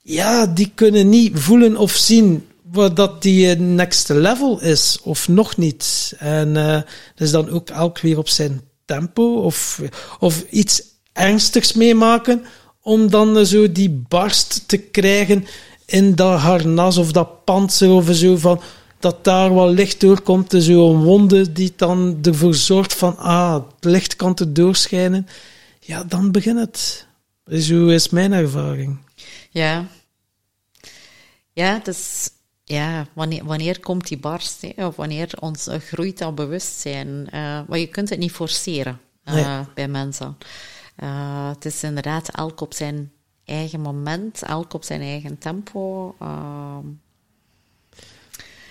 ja, 0.02 0.48
die 0.48 0.72
kunnen 0.76 1.10
niet 1.10 1.32
voelen 1.34 1.78
of 1.78 1.92
zien 1.92 2.48
wat 2.74 2.96
dat 2.96 3.22
die 3.22 3.50
eh, 3.50 3.60
next 3.60 4.10
level 4.10 4.62
is, 4.62 5.00
of 5.04 5.28
nog 5.28 5.58
niet. 5.58 6.14
En 6.18 6.58
eh 6.58 6.82
dus 7.16 7.32
dan 7.32 7.50
ook 7.50 7.70
elk 7.70 8.00
weer 8.00 8.18
op 8.18 8.30
zijn 8.30 8.62
tempo, 8.86 9.42
of, 9.42 9.82
of 10.20 10.44
iets 10.50 10.82
ernstigs 11.14 11.74
meemaken, 11.74 12.46
om 12.82 13.10
dan 13.10 13.38
eh, 13.38 13.44
zo 13.44 13.72
die 13.72 13.90
barst 13.90 14.68
te 14.68 14.78
krijgen 14.78 15.46
in 15.86 16.16
dat 16.16 16.40
harnas 16.40 16.98
of 16.98 17.12
dat 17.12 17.44
panzer 17.46 17.90
of 17.90 18.10
zo 18.12 18.38
van 18.38 18.62
dat 19.00 19.24
daar 19.24 19.54
wel 19.54 19.70
licht 19.70 20.00
doorkomt, 20.00 20.50
dus 20.50 20.66
zo'n 20.66 21.04
wonde 21.04 21.52
die 21.52 21.74
dan 21.76 22.18
ervoor 22.22 22.54
zorgt 22.54 22.94
van, 22.94 23.18
ah, 23.18 23.54
het 23.54 23.86
licht 23.86 24.16
kan 24.16 24.36
er 24.36 24.54
doorschijnen. 24.54 25.28
Ja, 25.80 26.04
dan 26.04 26.32
begint 26.32 26.60
het. 26.60 27.08
Zo 27.46 27.88
is 27.88 28.10
mijn 28.10 28.34
ervaring. 28.34 28.98
Ja. 29.50 29.88
Ja, 31.54 31.80
dus 31.84 32.30
ja, 32.74 33.08
wanneer, 33.14 33.46
wanneer 33.46 33.80
komt 33.80 34.08
die 34.08 34.18
barst? 34.18 34.62
Hè? 34.62 34.86
Of 34.86 34.96
wanneer 34.96 35.30
ons 35.40 35.68
eh, 35.68 35.80
groeit 35.80 36.18
dat 36.18 36.36
bewustzijn? 36.36 37.30
Eh, 37.30 37.60
maar 37.68 37.78
je 37.80 37.88
kunt 37.88 38.10
het 38.10 38.20
niet 38.20 38.32
forceren 38.32 39.00
eh, 39.24 39.34
Nee. 39.34 39.66
bij 39.76 39.88
mensen. 39.88 40.38
Eh, 40.96 41.50
het 41.50 41.66
is 41.66 41.84
inderdaad 41.84 42.30
elk 42.30 42.62
op 42.62 42.74
zijn 42.74 43.12
eigen 43.46 43.82
moment, 43.82 44.42
elk 44.44 44.74
op 44.74 44.84
zijn 44.84 45.02
eigen 45.02 45.38
tempo. 45.38 46.16
Ehm, 46.20 46.88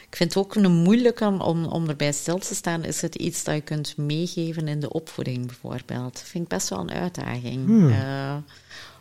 ik 0.09 0.17
vind 0.19 0.35
het 0.35 0.45
ook 0.45 0.55
een 0.55 0.73
moeilijke 0.73 1.25
om, 1.25 1.65
om 1.65 1.89
erbij 1.89 2.13
stil 2.13 2.39
te 2.39 2.55
staan. 2.55 2.85
Is 2.85 3.01
het 3.03 3.15
iets 3.15 3.45
dat 3.45 3.55
je 3.55 3.61
kunt 3.61 3.97
meegeven 3.97 4.69
in 4.69 4.81
de 4.81 4.93
opvoeding 4.93 5.47
bijvoorbeeld? 5.47 6.13
Dat 6.13 6.23
vind 6.27 6.45
ik 6.45 6.51
best 6.51 6.69
wel 6.69 6.79
een 6.81 6.91
uitdaging. 6.91 7.91
Eh, 7.93 8.37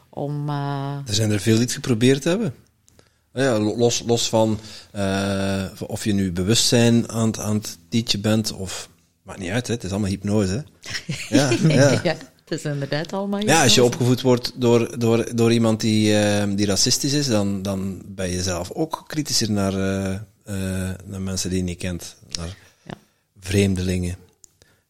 om, 0.09 0.49
Er 0.49 1.03
zijn 1.13 1.31
er 1.31 1.39
veel 1.39 1.53
die 1.53 1.63
het 1.63 1.73
geprobeerd 1.73 2.23
hebben. 2.23 2.55
Ja, 3.33 3.59
lo- 3.59 3.77
los, 3.77 4.03
los 4.05 4.29
van 4.29 4.59
eh, 4.91 5.63
of 5.87 6.03
je 6.03 6.13
nu 6.13 6.31
bewustzijn 6.31 7.09
aan, 7.11 7.27
het- 7.27 7.39
aan 7.39 7.55
het 7.55 7.77
teachen 7.89 8.21
bent 8.21 8.51
of... 8.51 8.89
Maakt 9.23 9.39
niet 9.39 9.49
uit, 9.49 9.67
hè? 9.67 9.73
het 9.73 9.83
is 9.83 9.91
allemaal 9.91 10.09
hypnose. 10.09 10.53
Hè? 10.53 10.61
Ja, 11.37 11.49
ja. 11.67 11.89
ja, 12.03 12.15
het 12.45 12.59
is 12.59 12.63
inderdaad 12.63 13.13
allemaal 13.13 13.39
ja, 13.39 13.63
als 13.63 13.73
je 13.75 13.81
hypnose. 13.81 13.81
opgevoed 13.97 14.21
wordt 14.21 14.51
door, 14.55 14.99
door, 14.99 15.35
door 15.35 15.53
iemand 15.53 15.79
die, 15.81 16.17
eh, 16.19 16.47
die 16.55 16.65
racistisch 16.65 17.13
is, 17.13 17.27
dan, 17.27 17.61
dan 17.61 18.01
ben 18.05 18.29
je 18.29 18.41
zelf 18.43 18.71
ook 18.71 19.03
kritischer 19.07 19.51
naar, 19.51 19.73
eh, 19.73 20.13
eh, 20.13 20.89
naar 21.05 21.21
mensen 21.21 21.49
die 21.49 21.57
je 21.59 21.63
niet 21.63 21.77
kent. 21.77 22.15
Naar 22.37 22.55
Ja. 22.83 22.93
vreemdelingen. 23.39 24.15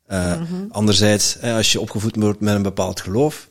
Eh, 0.05 0.41
Anderzijds, 0.69 1.41
als 1.41 1.71
je 1.71 1.79
opgevoed 1.81 2.15
wordt 2.15 2.39
met 2.39 2.55
een 2.55 2.61
bepaald 2.61 3.01
geloof, 3.01 3.49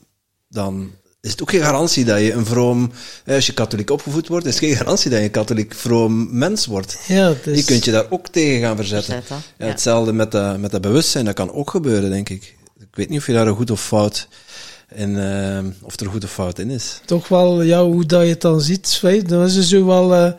dan 0.48 0.90
is 1.20 1.30
het 1.30 1.42
ook 1.42 1.50
geen 1.50 1.60
garantie 1.60 2.04
dat 2.04 2.20
je 2.20 2.32
een 2.32 2.46
vroom... 2.46 2.92
eh, 3.24 3.34
als 3.34 3.46
je 3.46 3.52
katholiek 3.52 3.90
opgevoed 3.90 4.28
wordt, 4.28 4.46
is 4.46 4.54
het 4.54 4.64
geen 4.64 4.76
garantie 4.76 5.10
dat 5.10 5.18
je 5.18 5.24
een 5.24 5.30
katholiek 5.30 5.74
vroom 5.74 6.38
mens 6.38 6.66
wordt. 6.66 6.98
Ja, 7.06 7.34
is... 7.44 7.58
Je 7.58 7.64
kunt 7.64 7.84
je 7.84 7.90
daar 7.90 8.06
ook 8.10 8.28
tegen 8.28 8.60
gaan 8.60 8.76
verzetten. 8.76 9.12
Verzetten, 9.12 9.36
Ja, 9.58 9.64
ja. 9.64 9.70
Hetzelfde 9.70 10.12
met 10.12 10.32
dat, 10.32 10.58
met 10.58 10.70
dat 10.70 10.80
bewustzijn, 10.80 11.24
dat 11.24 11.34
kan 11.34 11.52
ook 11.52 11.70
gebeuren, 11.70 12.10
denk 12.10 12.28
ik. 12.28 12.56
Ik 12.78 12.96
weet 12.96 13.08
niet 13.08 13.18
of 13.18 13.26
je 13.26 13.32
daar 13.32 13.46
een 13.46 13.56
goed 13.56 13.70
of 13.70 13.82
fout 13.84 14.28
in, 14.94 15.18
eh, 15.18 15.58
of 15.82 16.00
er 16.00 16.06
goed 16.06 16.24
of 16.24 16.30
fout 16.30 16.58
in 16.58 16.70
is. 16.70 17.00
toch 17.04 17.28
wel, 17.28 17.62
ja, 17.62 17.84
hoe 17.84 18.06
dat 18.06 18.22
je 18.22 18.28
het 18.28 18.40
dan 18.40 18.60
ziet, 18.60 18.88
Sven, 18.88 19.26
dan 19.26 19.44
is 19.44 19.56
er 19.56 19.62
zo 19.62 19.86
wel 19.86 20.14
eh, 20.14 20.32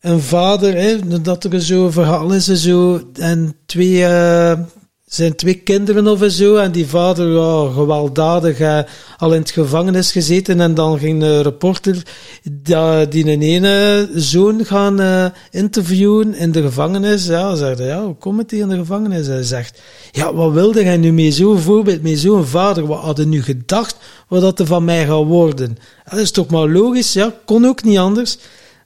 een 0.00 0.20
vader, 0.20 0.74
hè, 0.74 1.20
dat 1.22 1.44
er 1.44 1.62
zo'n 1.62 1.92
verhaal 1.92 2.32
is, 2.32 2.48
en 2.48 2.56
zo, 2.56 3.10
en 3.14 3.56
twee, 3.66 4.06
eh, 4.06 4.58
zijn 5.06 5.36
twee 5.36 5.54
kinderen 5.54 6.06
of 6.06 6.24
zo, 6.28 6.56
en 6.56 6.72
die 6.72 6.86
vader, 6.86 7.32
ja, 7.32 7.70
gewelddadig, 7.72 8.58
eh, 8.58 8.78
al 9.16 9.32
in 9.32 9.40
het 9.40 9.50
gevangenis 9.50 10.12
gezeten, 10.12 10.60
en 10.60 10.74
dan 10.74 10.98
ging 10.98 11.20
de 11.20 11.42
reporter 11.42 12.02
die, 12.42 13.08
die 13.08 13.26
een 13.26 13.42
ene 13.42 14.08
zoon 14.14 14.64
gaan 14.64 15.00
eh, 15.00 15.26
interviewen 15.50 16.34
in 16.34 16.52
de 16.52 16.62
gevangenis, 16.62 17.26
ja, 17.26 17.54
zegt 17.54 17.78
hij, 17.78 17.86
ja, 17.86 18.04
hoe 18.04 18.14
komt 18.14 18.50
hier 18.50 18.60
in 18.60 18.68
de 18.68 18.76
gevangenis? 18.76 19.26
Hij 19.26 19.42
zegt, 19.42 19.80
ja, 20.10 20.34
wat 20.34 20.52
wilde 20.52 20.84
jij 20.84 20.96
nu 20.96 21.12
met 21.12 21.34
zo'n 21.34 21.58
voorbeeld, 21.58 22.02
met 22.02 22.18
zo'n 22.18 22.46
vader, 22.46 22.86
wat 22.86 23.00
hadden 23.00 23.28
nu 23.28 23.42
gedacht, 23.42 23.96
wat 24.28 24.40
dat 24.40 24.58
er 24.58 24.66
van 24.66 24.84
mij 24.84 25.06
gaat 25.06 25.24
worden? 25.24 25.78
Dat 26.10 26.18
is 26.18 26.30
toch 26.30 26.48
maar 26.48 26.68
logisch, 26.68 27.12
ja, 27.12 27.34
kon 27.44 27.66
ook 27.66 27.82
niet 27.82 27.98
anders. 27.98 28.38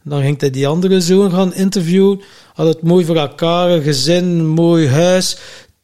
Dan 0.02 0.22
ging 0.22 0.40
hij 0.40 0.50
die 0.50 0.68
andere 0.68 1.00
zoon 1.00 1.30
gaan 1.30 1.54
interviewen, 1.54 2.20
had 2.54 2.66
het 2.66 2.82
mooi 2.82 3.04
voor 3.04 3.16
elkaar, 3.16 3.70
een 3.70 3.82
gezin, 3.82 4.46
mooi 4.46 4.88
huis, 4.88 5.36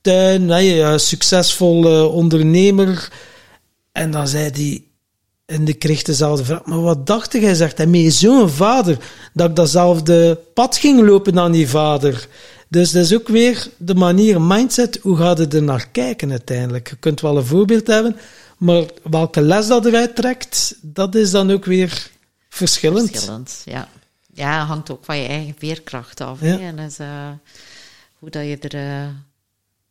tuin, 0.07 0.45
nee, 0.45 0.99
succesvol 0.99 1.85
eh, 1.85 2.15
ondernemer. 2.15 3.13
En 3.93 4.11
dan 4.11 4.29
zei 4.29 4.51
hij, 4.51 4.83
en 5.47 5.65
die 5.65 5.75
kreeg 5.75 6.03
dezelfde 6.03 6.45
vraag, 6.45 6.65
maar 6.65 6.81
wat 6.81 7.07
dacht 7.07 7.33
jij, 7.33 7.55
zegt 7.55 7.77
hij, 7.77 7.87
met 7.87 8.13
zo'n 8.13 8.49
vader, 8.49 8.99
dat 9.33 9.49
ik 9.51 9.57
datzelfde 9.57 10.41
pad 10.55 10.77
ging 10.77 11.07
lopen 11.07 11.39
aan 11.39 11.53
die 11.53 11.69
vader. 11.69 12.29
Dus 12.69 12.91
dat 12.91 13.05
is 13.05 13.15
ook 13.15 13.29
weer 13.29 13.69
de 13.77 13.95
manier, 13.95 14.41
mindset, 14.41 14.99
hoe 15.03 15.17
gaat 15.17 15.39
het 15.39 15.55
er 15.55 15.63
naar 15.63 15.89
kijken 15.93 16.31
uiteindelijk? 16.31 16.89
Je 16.89 16.97
kunt 16.97 17.21
wel 17.21 17.37
een 17.37 17.45
voorbeeld 17.45 17.87
hebben, 17.87 18.17
maar 18.59 18.85
welke 19.11 19.41
les 19.41 19.67
dat 19.67 19.87
eruit 19.87 20.17
trekt, 20.17 20.77
dat 20.81 21.15
is 21.15 21.31
dan 21.31 21.51
ook 21.51 21.65
weer 21.65 22.11
verschillend. 22.49 23.11
Verschillend, 23.11 23.63
ja. 23.65 23.89
Ja, 24.33 24.65
hangt 24.65 24.91
ook 24.91 25.05
van 25.05 25.19
je 25.19 25.29
eigen 25.29 25.55
veerkracht 25.59 26.21
af. 26.21 26.41
Ja. 26.41 26.59
En 26.59 26.77
dus, 26.77 26.99
eh, 26.99 27.29
hoe 28.19 28.31
dat 28.31 28.45
je 28.45 28.59
er... 28.59 28.75
eh, 28.75 29.09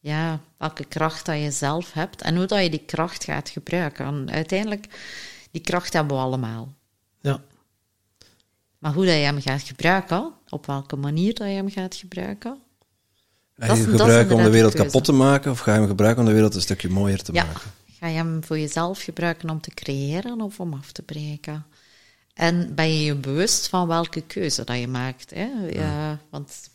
ja, 0.05 0.39
welke 0.57 0.85
kracht 0.85 1.25
dat 1.25 1.39
je 1.41 1.51
zelf 1.51 1.93
hebt 1.93 2.21
en 2.21 2.35
hoe 2.35 2.45
dat 2.45 2.63
je 2.63 2.69
die 2.69 2.85
kracht 2.85 3.23
gaat 3.23 3.49
gebruiken. 3.49 4.05
En 4.05 4.31
uiteindelijk, 4.31 4.87
die 5.51 5.61
kracht 5.61 5.93
hebben 5.93 6.17
we 6.17 6.23
allemaal. 6.23 6.73
Ja. 7.21 7.41
Maar 8.77 8.93
hoe 8.93 9.05
dat 9.05 9.13
je 9.13 9.19
hem 9.19 9.41
gaat 9.41 9.61
gebruiken, 9.61 10.33
op 10.49 10.65
welke 10.65 10.95
manier 10.95 11.33
dat 11.33 11.47
je 11.47 11.53
hem 11.53 11.69
gaat 11.69 11.95
gebruiken, 11.95 12.57
Ga 13.57 13.67
Dat 13.67 13.75
je 13.75 13.81
is- 13.81 13.87
hem 13.89 13.97
gebruiken 13.97 14.35
om 14.35 14.43
de 14.43 14.49
wereld 14.49 14.73
kapot 14.73 15.03
te 15.03 15.11
maken, 15.11 15.51
of 15.51 15.59
ga 15.59 15.73
je 15.73 15.79
hem 15.79 15.87
gebruiken 15.87 16.21
om 16.21 16.27
de 16.27 16.33
wereld 16.35 16.55
een 16.55 16.61
stukje 16.61 16.89
mooier 16.89 17.23
te 17.23 17.33
ja, 17.33 17.45
maken? 17.45 17.71
ga 17.99 18.07
je 18.07 18.15
hem 18.15 18.43
voor 18.43 18.59
jezelf 18.59 19.01
gebruiken 19.01 19.49
om 19.49 19.61
te 19.61 19.71
creëren 19.71 20.41
of 20.41 20.59
om 20.59 20.73
af 20.73 20.91
te 20.91 21.01
breken? 21.01 21.65
En 22.33 22.75
ben 22.75 22.93
je 22.93 23.03
je 23.03 23.15
bewust 23.15 23.67
van 23.67 23.87
welke 23.87 24.21
keuze 24.21 24.63
dat 24.63 24.77
je 24.79 24.87
maakt? 24.87 25.29
Hè? 25.29 25.49
Ja, 25.71 26.19
want 26.29 26.69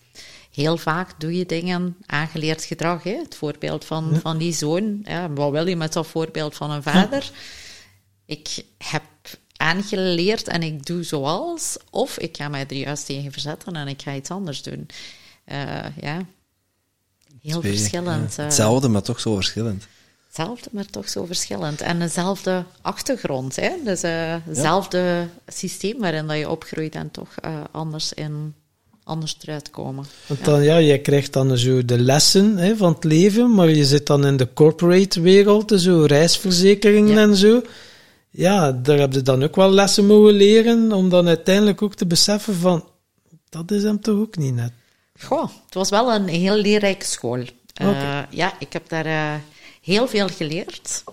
heel 0.51 0.77
vaak 0.77 1.21
doe 1.21 1.37
je 1.37 1.47
dingen, 1.47 1.97
aangeleerd 2.07 2.65
gedrag. 2.65 3.03
Hè? 3.03 3.17
Het 3.17 3.35
voorbeeld 3.35 3.85
van, 3.85 4.19
van 4.23 4.39
die 4.39 4.53
zoon. 4.53 5.01
Ja, 5.05 5.31
wat 5.33 5.51
wil 5.51 5.67
je 5.67 5.77
met 5.77 5.93
dat 5.93 6.07
voorbeeld 6.07 6.55
van 6.57 6.71
een 6.71 6.83
vader? 6.83 7.31
Ik 8.27 8.65
heb 8.79 9.03
aangeleerd 9.57 10.49
en 10.49 10.63
ik 10.63 10.87
doe 10.87 11.03
zoals, 11.03 11.77
of 11.91 12.19
ik 12.19 12.37
ga 12.37 12.49
mij 12.49 12.67
er 12.67 12.77
juist 12.77 13.07
tegen 13.07 13.33
verzetten 13.33 13.77
en 13.77 13.89
ik 13.89 14.03
ga 14.03 14.15
iets 14.15 14.31
anders 14.31 14.63
doen. 14.63 14.89
Eh, 15.45 15.97
ja, 16.01 16.25
heel 17.43 17.61
Twee, 17.61 17.77
verschillend. 17.77 18.35
ja. 18.35 18.39
eh. 18.39 18.45
Hetzelfde, 18.45 18.89
maar 18.89 19.03
toch 19.03 19.21
zo 19.21 19.35
verschillend. 19.35 19.87
Hetzelfde, 20.27 20.69
maar 20.73 20.87
toch 20.87 21.09
zo 21.09 21.25
verschillend. 21.25 21.81
En 21.81 21.99
dezelfde 21.99 22.65
achtergrond. 22.83 23.57
Hè? 23.57 23.71
Dus 23.85 24.03
eh, 24.03 24.37
hetzelfde 24.45 25.29
systeem 25.47 25.99
waarin 25.99 26.27
dat 26.27 26.37
je 26.39 26.51
opgroeit 26.51 26.95
en 26.95 27.11
toch 27.11 27.35
eh, 27.41 27.61
anders 27.71 28.13
in 28.13 28.55
anders 29.05 29.37
eruit 29.43 29.71
komen. 29.71 30.05
Want 30.27 30.45
dan, 30.45 30.63
ja, 30.63 30.81
jij 30.81 30.99
krijgt 30.99 31.33
dan 31.33 31.59
zo 31.59 31.85
de 31.85 31.99
lessen 31.99 32.57
hè, 32.57 32.77
van 32.77 32.93
het 32.93 33.05
leven, 33.05 33.55
maar 33.55 33.69
je 33.69 33.85
zit 33.85 34.07
dan 34.07 34.27
in 34.27 34.37
de 34.37 34.53
corporate 34.53 35.21
wereld, 35.21 35.73
zo 35.77 36.05
reisverzekeringen 36.05 37.19
en 37.19 37.37
zo. 37.37 37.63
Ja, 38.31 38.73
daar 38.73 38.99
heb 38.99 39.13
je 39.13 39.23
dan 39.23 39.43
ook 39.43 39.57
wel 39.57 39.71
lessen 39.71 40.07
mogen 40.07 40.33
leren, 40.33 40.93
om 40.93 41.09
dan 41.09 41.29
uiteindelijk 41.29 41.83
ook 41.83 41.95
te 41.95 42.07
beseffen 42.07 42.55
van, 42.55 42.89
dat 43.49 43.71
is 43.71 43.83
hem 43.83 44.01
toch 44.01 44.19
ook 44.19 44.37
niet 44.37 44.55
net. 44.55 44.73
Goh, 45.21 45.51
het 45.65 45.75
was 45.75 45.91
wel 45.91 46.13
een 46.13 46.29
heel 46.29 46.57
leerrijke 46.57 47.07
school. 47.07 47.45
Eh, 47.75 47.89
Oké. 47.89 48.27
ja, 48.31 48.53
ik 48.59 48.73
heb 48.73 48.89
daar 48.89 49.07
eh, 49.07 49.35
heel 49.83 50.09
veel 50.09 50.29
geleerd. 50.29 51.05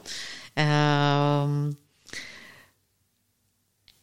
Ehm, 0.54 1.72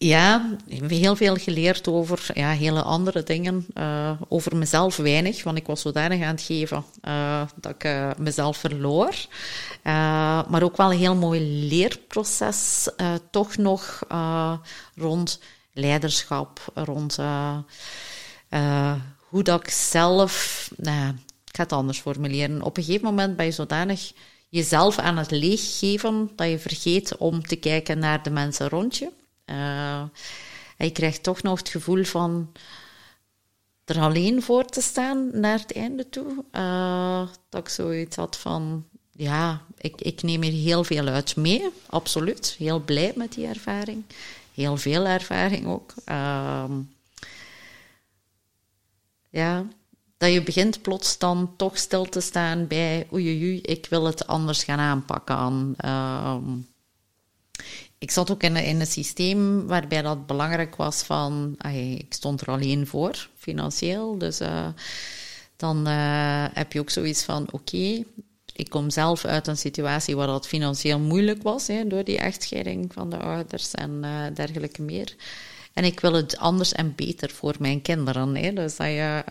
ja, 0.06 0.56
heel 0.86 1.16
veel 1.16 1.36
geleerd 1.36 1.88
over 1.88 2.26
ja, 2.34 2.50
hele 2.50 2.82
andere 2.82 3.22
dingen. 3.22 3.66
eh, 3.74 4.10
over 4.28 4.56
mezelf 4.56 4.96
weinig, 4.96 5.42
want 5.42 5.58
ik 5.58 5.66
was 5.66 5.80
zodanig 5.80 6.22
aan 6.22 6.34
het 6.34 6.42
geven 6.42 6.84
eh, 7.00 7.42
dat 7.54 7.72
ik 7.72 7.84
eh, 7.84 8.10
mezelf 8.18 8.56
verloor. 8.56 9.14
Maar 10.48 10.62
ook 10.62 10.76
wel 10.76 10.92
een 10.92 10.98
heel 10.98 11.14
mooi 11.14 11.68
leerproces, 11.68 12.88
toch 13.30 13.56
nog 13.56 14.02
rond 14.94 15.40
leiderschap, 15.72 16.60
rond 16.74 17.18
hoe 19.18 19.42
dat 19.42 19.60
ik 19.60 19.70
zelf, 19.70 20.70
nou, 20.76 21.08
ik 21.44 21.56
ga 21.56 21.62
het 21.62 21.72
anders 21.72 21.98
formuleren. 21.98 22.62
Op 22.62 22.76
een 22.76 22.84
gegeven 22.84 23.04
moment 23.04 23.36
ben 23.36 23.46
je 23.46 23.52
zodanig 23.52 24.12
jezelf 24.48 24.98
aan 24.98 25.16
het 25.16 25.30
leeggeven 25.30 26.30
dat 26.36 26.48
je 26.48 26.58
vergeet 26.58 27.16
om 27.16 27.42
te 27.46 27.56
kijken 27.56 27.98
naar 27.98 28.22
de 28.22 28.30
mensen 28.30 28.68
rond 28.68 28.96
je. 28.96 29.10
Eh, 29.44 30.00
en 30.76 30.86
je 30.86 30.90
krijgt 30.90 31.22
toch 31.22 31.42
nog 31.42 31.58
het 31.58 31.68
gevoel 31.68 32.04
van 32.04 32.52
er 33.84 34.00
alleen 34.00 34.42
voor 34.42 34.64
te 34.64 34.80
staan 34.80 35.40
naar 35.40 35.58
het 35.58 35.72
einde 35.72 36.08
toe. 36.08 36.44
Eh, 36.50 37.28
dat 37.48 37.60
ik 37.60 37.68
zoiets 37.68 38.16
had 38.16 38.36
van, 38.36 38.84
ja, 39.12 39.62
ik, 39.78 40.00
ik 40.00 40.22
neem 40.22 40.42
hier 40.42 40.62
heel 40.62 40.84
veel 40.84 41.06
uit 41.06 41.36
mee, 41.36 41.70
absoluut. 41.86 42.54
Heel 42.58 42.80
blij 42.80 43.12
met 43.16 43.32
die 43.32 43.46
ervaring. 43.46 44.04
Heel 44.54 44.76
veel 44.76 45.06
ervaring 45.06 45.66
ook. 45.66 45.94
Ehm, 46.04 46.72
ja, 49.30 49.66
dat 50.16 50.32
je 50.32 50.42
begint 50.42 50.82
plots 50.82 51.18
dan 51.18 51.54
toch 51.56 51.78
stil 51.78 52.04
te 52.04 52.20
staan 52.20 52.66
bij 52.66 53.06
oei, 53.12 53.42
oei, 53.42 53.60
ik 53.60 53.86
wil 53.90 54.04
het 54.04 54.26
anders 54.26 54.64
gaan 54.64 54.78
aanpakken. 54.78 55.74
Ehm, 55.76 56.44
ik 58.04 58.10
zat 58.10 58.30
ook 58.30 58.42
in, 58.42 58.56
een- 58.56 58.64
in 58.64 58.80
een 58.80 58.86
systeem 58.86 59.66
waarbij 59.66 60.02
dat 60.02 60.26
belangrijk 60.26 60.76
was 60.76 61.02
van, 61.02 61.56
ik 61.98 62.06
stond 62.08 62.40
er 62.40 62.48
alleen 62.48 62.86
voor, 62.86 63.28
financieel, 63.38 64.18
dus 64.18 64.40
eh, 64.40 64.66
dan 65.56 65.86
eh, 65.86 66.44
heb 66.52 66.72
je 66.72 66.80
ook 66.80 66.90
zoiets 66.90 67.22
van, 67.22 67.46
oké, 67.50 68.02
ik 68.56 68.68
kom 68.70 68.90
zelf 68.90 69.24
uit 69.24 69.46
een 69.46 69.56
situatie 69.56 70.16
waar 70.16 70.26
dat 70.26 70.46
financieel 70.46 70.98
moeilijk 70.98 71.42
was, 71.42 71.66
hè, 71.66 71.86
door 71.86 72.04
die 72.04 72.18
echtscheiding 72.18 72.90
van 72.92 73.10
de 73.10 73.16
ouders 73.16 73.70
en 73.70 73.98
eh, 74.02 74.10
dergelijke 74.34 74.82
meer. 74.82 75.14
En 75.72 75.84
ik 75.84 76.00
wil 76.00 76.12
het 76.12 76.38
anders 76.38 76.72
en 76.72 76.92
beter 76.96 77.30
voor 77.30 77.54
mijn 77.58 77.82
kinderen. 77.82 78.36
Hè. 78.36 78.52
Dus 78.52 78.76
dat 78.76 78.86
je 78.86 79.22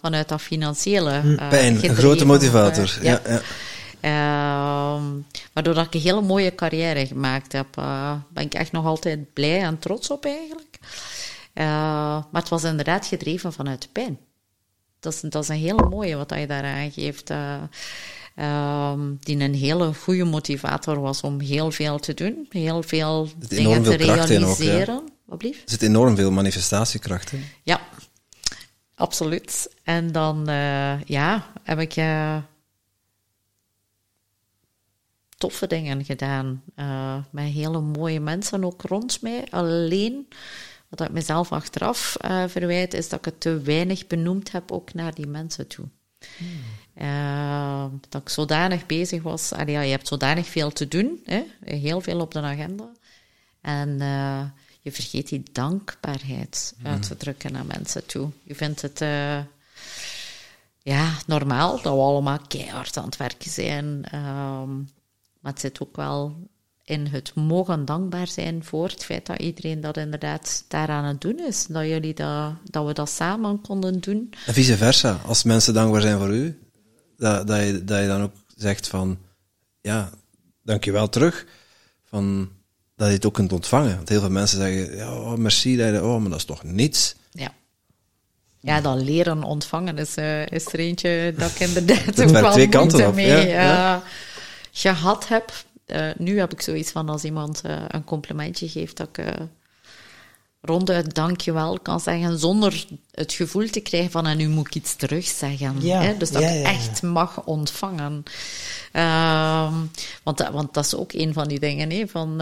vanuit 0.00 0.28
dat 0.28 0.40
financiële... 0.42 1.10
eh, 1.38 1.48
Pijn, 1.48 1.84
een 1.84 1.96
grote 1.96 2.24
motivator. 2.24 2.98
ja. 3.02 3.20
Ja, 3.26 3.40
waardoor 5.52 5.74
dat 5.74 5.86
ik 5.86 5.94
een 5.94 6.00
hele 6.00 6.20
mooie 6.20 6.54
carrière 6.54 7.06
gemaakt 7.06 7.52
heb. 7.52 7.76
Eh 7.76 8.14
ben 8.32 8.44
ik 8.44 8.54
echt 8.54 8.72
nog 8.72 8.84
altijd 8.84 9.32
blij 9.32 9.62
en 9.62 9.78
trots 9.78 10.10
op 10.10 10.24
eigenlijk. 10.24 10.78
Eh, 11.52 11.64
maar 12.30 12.40
het 12.40 12.48
was 12.48 12.64
inderdaad 12.64 13.06
gedreven 13.06 13.52
vanuit 13.52 13.88
pijn. 13.92 14.18
Dat 15.00 15.12
is, 15.12 15.20
dat 15.20 15.42
is 15.42 15.48
een 15.48 15.56
hele 15.56 15.88
mooie 15.88 16.16
wat 16.16 16.34
je 16.36 16.46
daar 16.46 16.64
aangeeft. 16.64 17.30
eh, 17.30 17.54
ehm, 18.34 19.00
die 19.20 19.38
een 19.38 19.54
hele 19.54 19.94
goede 19.94 20.24
motivator 20.24 21.00
was 21.00 21.20
om 21.20 21.40
heel 21.40 21.70
veel 21.70 21.98
te 21.98 22.14
doen. 22.14 22.46
Heel 22.50 22.82
veel 22.82 23.28
dingen 23.38 23.82
te 23.82 23.98
veel 23.98 24.10
ook, 24.10 24.26
realiseren. 24.26 25.08
Wat 25.24 25.38
blieft? 25.38 25.62
Er 25.64 25.70
zit 25.70 25.82
enorm 25.82 26.16
veel 26.16 26.30
manifestatiekracht 26.30 27.32
in. 27.32 27.44
Ja, 27.62 27.80
absoluut. 28.94 29.70
En 29.84 30.12
dan 30.12 30.44
ja, 31.04 31.46
heb 31.62 31.80
ik 31.80 31.96
eh, 31.96 32.36
toffe 35.38 35.66
dingen 35.66 36.04
gedaan. 36.04 36.62
eh, 36.74 37.16
met 37.30 37.44
hele 37.44 37.80
mooie 37.80 38.20
mensen 38.20 38.64
ook 38.64 38.82
rond 38.82 39.22
mij. 39.22 39.44
Alleen, 39.50 40.28
wat 40.88 41.00
ik 41.00 41.10
mezelf 41.10 41.52
achteraf 41.52 42.16
eh, 42.16 42.44
verwijt, 42.46 42.94
is 42.94 43.08
dat 43.08 43.18
ik 43.18 43.24
het 43.24 43.40
te 43.40 43.60
weinig 43.60 44.06
benoemd 44.06 44.52
heb 44.52 44.72
ook 44.72 44.94
naar 44.94 45.14
die 45.14 45.26
mensen 45.26 45.66
toe. 45.66 45.86
Eh, 46.94 47.84
dat 48.08 48.20
ik 48.22 48.28
zodanig 48.28 48.86
bezig 48.86 49.22
was. 49.22 49.52
Allee, 49.52 49.74
ja, 49.74 49.80
je 49.80 49.90
hebt 49.90 50.08
zodanig 50.08 50.46
veel 50.46 50.70
te 50.70 50.88
doen, 50.88 51.20
hè? 51.24 51.42
heel 51.64 52.00
veel 52.00 52.20
op 52.20 52.32
de 52.32 52.40
agenda. 52.40 52.88
En 53.60 53.98
je 54.80 54.92
vergeet 54.92 55.28
die 55.28 55.42
dankbaarheid 55.52 56.74
uit 56.82 57.02
te 57.02 57.16
drukken 57.16 57.52
naar 57.52 57.66
mensen 57.66 58.06
toe. 58.06 58.30
Je 58.42 58.54
vindt 58.54 58.82
het 58.82 58.98
ja, 60.82 61.12
normaal 61.26 61.72
dat 61.82 61.94
we 61.94 62.00
allemaal 62.00 62.38
keihard 62.48 62.96
aan 62.96 63.04
het 63.04 63.16
werken 63.16 63.50
zijn. 63.50 64.04
ehm, 64.10 64.70
maar 65.40 65.52
het 65.52 65.60
zit 65.60 65.80
ook 65.82 65.96
wel 65.96 66.36
in 66.84 67.06
het 67.06 67.34
mogen 67.34 67.84
dankbaar 67.84 68.26
zijn 68.28 68.64
voor 68.64 68.88
het 68.88 69.04
feit 69.04 69.26
dat 69.26 69.38
iedereen 69.38 69.80
dat 69.80 69.96
inderdaad 69.96 70.64
daaraan 70.68 71.04
het 71.04 71.20
doen 71.20 71.38
is. 71.46 71.66
Dat, 71.66 71.84
jullie 71.86 72.14
dat, 72.14 72.52
dat 72.64 72.86
we 72.86 72.92
dat 72.92 73.10
samen 73.10 73.60
konden 73.60 74.00
doen. 74.00 74.30
En 74.46 74.54
vice 74.54 74.76
versa. 74.76 75.20
Als 75.26 75.42
mensen 75.42 75.74
dankbaar 75.74 76.00
zijn 76.00 76.18
voor 76.18 76.30
u, 76.34 76.58
dat, 77.16 77.46
dat, 77.46 77.60
je, 77.60 77.84
dat 77.84 78.00
je 78.00 78.06
dan 78.06 78.22
ook 78.22 78.32
zegt 78.56 78.88
van, 78.88 79.18
ja, 79.80 80.10
dankjewel 80.62 81.08
terug. 81.08 81.46
Van, 82.04 82.48
dat 82.96 83.08
je 83.08 83.14
het 83.14 83.26
ook 83.26 83.34
kunt 83.34 83.52
ontvangen. 83.52 83.96
Want 83.96 84.08
heel 84.08 84.20
veel 84.20 84.30
mensen 84.30 84.58
zeggen, 84.58 84.96
ja, 84.96 85.16
oh, 85.20 85.34
merci, 85.34 85.76
dat 85.76 85.94
je- 85.94 86.04
oh, 86.04 86.20
maar 86.20 86.30
dat 86.30 86.38
is 86.38 86.44
toch 86.44 86.62
niets. 86.62 87.14
Ja. 87.30 87.52
Ja, 88.60 88.80
dat 88.80 89.00
leren 89.02 89.42
ontvangen 89.42 89.98
is, 89.98 90.14
eh, 90.14 90.46
is 90.46 90.66
er 90.66 90.78
eentje 90.78 91.34
dat 91.36 91.50
ik 91.50 91.60
inderdaad 91.60 92.20
ook 92.20 92.28
wel 92.28 92.50
twee 92.52 92.68
kanten 92.68 93.06
op, 93.08 93.14
mee 93.14 93.26
ja, 93.26 93.36
ja. 93.62 94.02
Gehad 94.80 95.28
heb. 95.28 95.52
Eh, 95.86 96.08
nu 96.16 96.38
heb 96.38 96.52
ik 96.52 96.60
zoiets 96.60 96.90
van 96.90 97.08
als 97.08 97.24
iemand 97.24 97.60
eh, 97.64 97.76
een 97.88 98.04
complimentje 98.04 98.68
geeft, 98.68 98.96
dat 98.96 99.08
ik 99.08 99.18
eh, 99.18 99.32
ronduit 100.60 101.14
dankjewel 101.14 101.78
kan 101.80 102.00
zeggen, 102.00 102.38
zonder 102.38 102.84
het 103.10 103.32
gevoel 103.32 103.70
te 103.70 103.80
krijgen 103.80 104.10
van 104.10 104.26
en 104.26 104.36
nu 104.36 104.48
moet 104.48 104.66
ik 104.66 104.74
iets 104.74 104.94
terugzeggen. 104.96 105.76
Ja, 105.80 106.00
hè? 106.02 106.16
Dus 106.16 106.30
dat 106.30 106.42
ja, 106.42 106.48
ik 106.48 106.62
ja, 106.62 106.68
echt 106.72 107.02
mag 107.02 107.44
ontvangen. 107.44 108.22
Ehm, 108.92 109.74
want, 110.22 110.38
dat- 110.38 110.50
want 110.52 110.74
dat 110.74 110.84
is 110.84 110.94
ook 110.94 111.12
een 111.12 111.32
van 111.32 111.48
die 111.48 111.58
dingen, 111.60 111.90
hè, 111.90 112.06
van, 112.08 112.34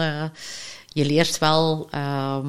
je 0.87 1.05
leert 1.05 1.37
wel 1.37 1.87
ehm, 1.91 2.47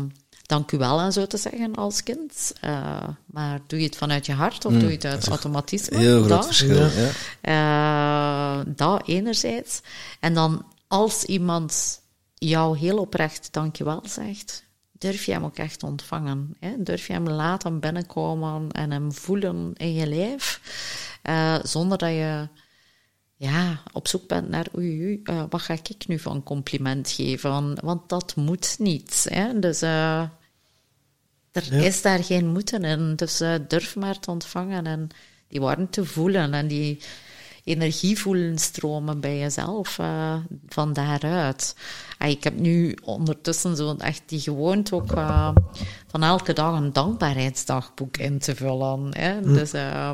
dank 0.48 0.72
u 0.72 0.78
wel 0.78 1.00
en 1.00 1.12
zo 1.12 1.26
te 1.26 1.36
zeggen 1.36 1.74
als 1.74 2.02
kind. 2.02 2.52
Eh, 2.60 3.08
maar 3.26 3.60
doe 3.66 3.78
je 3.78 3.86
het 3.86 3.96
vanuit 3.96 4.26
je 4.26 4.32
hart 4.32 4.64
of 4.64 4.72
doe 4.72 4.88
je 4.88 4.94
het 4.94 5.04
uit 5.04 5.28
automatisme? 5.28 5.98
Heel 5.98 6.16
groot 6.16 6.28
Dat. 6.28 6.46
verschil. 6.46 6.88
Ja. 6.88 7.10
Eh, 7.40 8.64
dat 8.66 9.08
enerzijds. 9.08 9.80
En 10.20 10.34
dan 10.34 10.66
als 10.86 11.24
iemand 11.24 12.00
jou 12.34 12.78
heel 12.78 12.98
oprecht 12.98 13.48
dankjewel 13.52 14.02
zegt, 14.04 14.64
durf 14.92 15.24
je 15.24 15.32
hem 15.32 15.44
ook 15.44 15.56
echt 15.56 15.82
ontvangen. 15.82 16.54
Hè? 16.60 16.74
Durf 16.78 17.06
je 17.06 17.12
hem 17.12 17.28
laten 17.28 17.80
binnenkomen 17.80 18.70
en 18.70 18.90
hem 18.90 19.12
voelen 19.12 19.72
in 19.76 19.94
je 19.94 20.06
lijf, 20.06 20.60
eh, 21.22 21.58
zonder 21.62 21.98
dat 21.98 22.10
je 22.10 22.48
ja, 23.36 23.82
op 23.92 24.08
zoek 24.08 24.28
bent 24.28 24.48
naar 24.48 24.66
oei, 24.76 25.02
oei 25.02 25.22
wat 25.50 25.62
ga 25.62 25.72
ik 25.72 26.06
nu 26.06 26.18
van 26.18 26.42
compliment 26.42 27.10
geven? 27.10 27.80
Want 27.84 28.08
dat 28.08 28.36
moet 28.36 28.76
niet. 28.78 29.26
Hè? 29.28 29.58
Dus 29.58 29.82
eh, 29.82 30.22
er 31.62 31.76
Ja. 31.76 31.82
is 31.86 32.02
daar 32.02 32.24
geen 32.24 32.46
moeten 32.46 32.82
in. 32.84 33.16
Dus 33.16 33.40
eh, 33.40 33.54
durf 33.68 33.96
maar 33.96 34.18
te 34.18 34.30
ontvangen 34.30 34.86
en 34.86 35.08
die 35.48 35.60
warmte 35.60 36.00
te 36.00 36.04
voelen 36.04 36.54
en 36.54 36.66
die 36.68 37.00
energie 37.64 38.18
voelen 38.18 38.58
stromen 38.58 39.20
bij 39.20 39.38
jezelf 39.38 39.98
eh, 39.98 40.34
van 40.68 40.92
daaruit. 40.92 41.74
Ah, 42.18 42.28
ik 42.28 42.44
heb 42.44 42.58
nu 42.58 42.96
ondertussen 43.04 43.76
zo 43.76 43.94
echt 43.98 44.22
die 44.26 44.40
gewoonte 44.40 44.94
ook 44.94 45.12
eh, 45.12 45.50
van 46.06 46.22
elke 46.22 46.52
dag 46.52 46.76
een 46.76 46.92
dankbaarheidsdagboek 46.92 48.16
in 48.16 48.38
te 48.38 48.54
vullen. 48.54 49.08
Hè? 49.10 49.40
Dus 49.40 49.72
eh, 49.72 50.10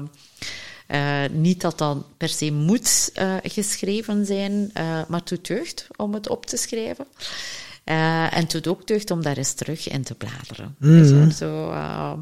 eh, 0.87 1.31
niet 1.31 1.61
dat 1.61 1.79
dat 1.79 2.17
per 2.17 2.29
se 2.29 2.53
moet 2.53 3.13
geschreven 3.43 4.27
zijn, 4.27 4.71
maar 5.09 5.21
doet 5.25 5.47
deugd 5.47 5.87
om 5.97 6.15
het 6.15 6.29
op 6.29 6.47
te 6.47 6.57
schrijven. 6.57 7.07
Eh, 7.85 8.37
en 8.37 8.41
het 8.41 8.51
doet 8.51 8.66
ook 8.66 8.87
deugd 8.87 9.11
om 9.11 9.22
daar 9.22 9.37
eens 9.37 9.53
terug 9.53 9.89
in 9.89 10.03
te 10.03 10.14
bladeren. 10.14 10.76
Dus, 10.78 11.11
eh, 11.11 11.28
zo, 11.28 11.70
eh, 11.70 12.12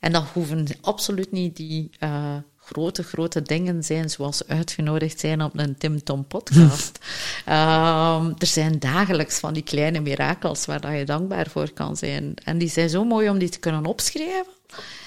en 0.00 0.12
dat 0.12 0.24
hoeven 0.32 0.66
absoluut 0.80 1.32
niet 1.32 1.56
die 1.56 1.90
eh, 1.98 2.36
grote, 2.56 3.02
grote 3.02 3.42
dingen 3.42 3.84
zijn, 3.84 4.10
zoals 4.10 4.46
uitgenodigd 4.46 5.20
zijn 5.20 5.42
op 5.42 5.58
een 5.58 5.76
Tim 5.76 6.02
Tom 6.02 6.26
podcast. 6.26 6.98
Ehm, 7.44 8.32
er 8.38 8.46
zijn 8.46 8.78
dagelijks 8.78 9.38
van 9.38 9.54
die 9.54 9.62
kleine 9.62 10.00
mirakels 10.00 10.66
waar 10.66 10.80
dat 10.80 10.92
je 10.92 11.04
dankbaar 11.04 11.50
voor 11.50 11.70
kan 11.70 11.96
zijn. 11.96 12.34
En 12.44 12.58
die 12.58 12.68
zijn 12.68 12.90
zo 12.90 13.04
mooi 13.04 13.28
om 13.28 13.38
die 13.38 13.48
te 13.48 13.58
kunnen 13.58 13.86
opschrijven 13.86 14.52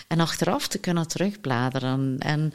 en 0.07 0.19
achteraf 0.19 0.67
te 0.67 0.77
kunnen 0.77 1.07
terugbladeren. 1.07 2.15
En 2.19 2.53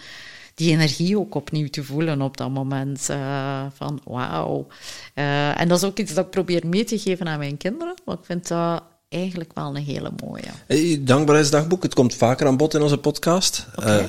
die 0.57 0.70
energie 0.70 1.18
ook 1.18 1.34
opnieuw 1.34 1.68
te 1.68 1.84
voelen 1.84 2.22
op 2.22 2.36
dat 2.36 2.50
moment. 2.50 3.07
Uh, 3.11 3.66
van 3.74 4.00
wauw. 4.04 4.66
Uh, 5.14 5.61
en 5.61 5.68
dat 5.68 5.78
is 5.78 5.84
ook 5.84 5.98
iets 5.98 6.14
dat 6.14 6.24
ik 6.24 6.30
probeer 6.30 6.66
mee 6.66 6.84
te 6.84 6.98
geven 6.98 7.28
aan 7.28 7.38
mijn 7.38 7.57
kinderen. 7.57 7.94
Want 8.04 8.18
ik 8.18 8.24
vind 8.24 8.48
dat 8.48 8.82
eigenlijk 9.09 9.50
wel 9.54 9.76
een 9.76 9.82
hele 9.82 10.11
mooie. 10.24 10.48
Hey, 10.66 11.00
dankbaarheidsdagboek, 11.00 11.82
het 11.82 11.94
komt 11.94 12.14
vaker 12.14 12.46
aan 12.46 12.57
bod 12.57 12.74
in 12.74 12.82
onze 12.82 12.98
podcast. 12.98 13.66
Okay. 13.76 14.00
Uh, 14.00 14.07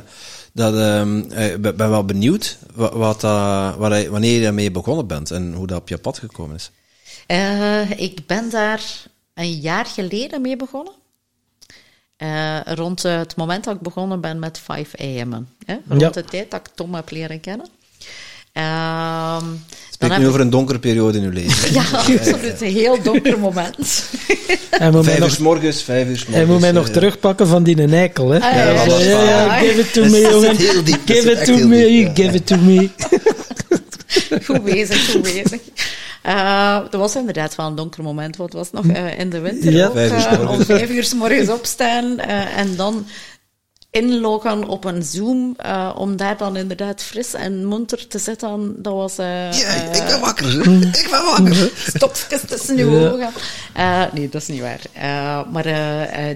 dat, 0.54 0.74
ik 1.38 1.62
ben 1.62 1.90
wel 1.90 2.06
benieuwd 2.06 2.58
wat, 2.74 2.94
wat, 2.94 3.22
waar, 3.22 4.10
wanneer 4.10 4.34
je 4.34 4.42
daarmee 4.42 4.72
begonnen 4.72 5.08
bent 5.08 5.32
en 5.32 5.54
hoe 5.54 5.68
dat 5.68 5.80
op 5.80 5.90
je 5.90 5.98
pad 5.98 6.20
gekomen 6.20 6.56
is. 6.56 6.72
ik 7.98 8.28
ben 8.28 8.50
daar 8.50 8.84
een 9.34 9.54
jaar 9.54 9.86
geleden 9.86 10.42
mee 10.42 10.56
begonnen. 10.56 10.94
Uh, 12.24 12.60
rond 12.64 13.06
uh, 13.06 13.18
het 13.18 13.36
moment 13.36 13.64
dat 13.64 13.76
ik 13.76 13.82
begonnen 13.82 14.22
ben 14.22 14.40
met 14.40 14.60
5 14.64 14.96
AM. 14.96 15.48
Hè? 15.66 15.76
Rond 15.88 16.02
ja. 16.02 16.10
de 16.10 16.24
tijd 16.24 16.52
dat 16.52 16.60
ik 16.60 16.68
Tom 16.76 16.96
heb 16.96 17.12
leren 17.12 17.40
kennen. 17.40 17.68
Uh, 18.54 19.38
Spreek 19.90 20.18
nu 20.18 20.28
over 20.28 20.40
een 20.40 20.50
donkere 20.50 20.80
periode 20.80 21.18
in 21.18 21.24
uw 21.24 21.32
leven. 21.32 21.74
ja, 21.80 21.84
absoluut. 21.92 22.62
Een 22.62 22.72
heel 22.72 23.02
donker 23.02 23.40
moment. 23.40 23.76
vijf 24.70 25.20
uur 25.20 25.30
s 25.30 25.38
morgens, 25.38 25.84
vijf 25.84 26.08
uur 26.08 26.18
s 26.18 26.26
morgens. 26.26 26.36
Hij 26.36 26.46
moet 26.46 26.60
mij 26.60 26.72
nog 26.72 26.90
terugpakken 26.90 27.48
van 27.48 27.64
die 27.64 27.88
eikel, 27.88 28.30
hè? 28.30 28.40
Ah, 28.40 28.56
ja, 28.56 28.72
ja, 28.72 29.00
ja, 29.00 29.22
ja, 29.22 29.58
give 29.58 29.80
it 29.80 29.94
to 29.94 30.04
me, 30.06 30.20
jongen. 30.20 30.56
Give 31.06 31.32
it 31.32 31.46
to 31.46 31.68
me, 31.68 32.12
give 32.14 32.36
it 32.36 32.48
to 32.48 32.58
me. 32.58 32.90
goed 34.46 34.64
bezig, 34.64 35.12
goed 35.12 35.22
bezig. 35.22 35.62
Uh, 36.26 36.80
dat 36.90 37.00
was 37.00 37.16
inderdaad 37.16 37.56
wel 37.56 37.66
een 37.68 37.76
donker 37.76 38.04
moment, 38.04 38.36
want 38.36 38.54
het 38.54 38.72
was 38.72 38.84
nog 38.84 38.96
uh, 38.96 39.20
in 39.20 39.30
de 39.30 39.40
winter. 39.40 39.72
Ja. 39.72 39.88
Ook, 39.88 39.96
uh, 39.96 40.52
om 40.52 40.64
vijf 40.66 40.90
uur 40.90 41.04
s 41.04 41.14
morgens 41.14 41.50
opstaan 41.50 42.20
en 42.56 42.76
dan 42.76 43.06
inloggen 43.98 44.68
op 44.68 44.86
een 44.86 45.04
Zoom, 45.04 45.56
uh, 45.66 45.94
om 45.98 46.16
daar 46.16 46.38
dan 46.38 46.58
inderdaad 46.58 47.04
fris 47.04 47.34
en 47.34 47.66
monter 47.66 48.08
te 48.08 48.20
zitten, 48.20 48.82
dat 48.82 48.94
was... 48.94 49.20
Uh, 49.20 49.52
ja, 49.52 49.70
ik 49.74 50.06
ben 50.08 50.20
wakker. 50.20 50.60
ik 50.98 51.08
ben 51.12 51.24
wakker. 51.26 51.72
Stopjes 51.96 52.42
tussen 52.48 52.78
uw 52.78 53.00
ja. 53.00 53.10
ogen. 53.10 53.30
Uh, 53.78 54.14
nee, 54.14 54.30
dat 54.30 54.42
is 54.42 54.48
niet 54.48 54.62
waar. 54.62 54.82
maar 55.52 55.64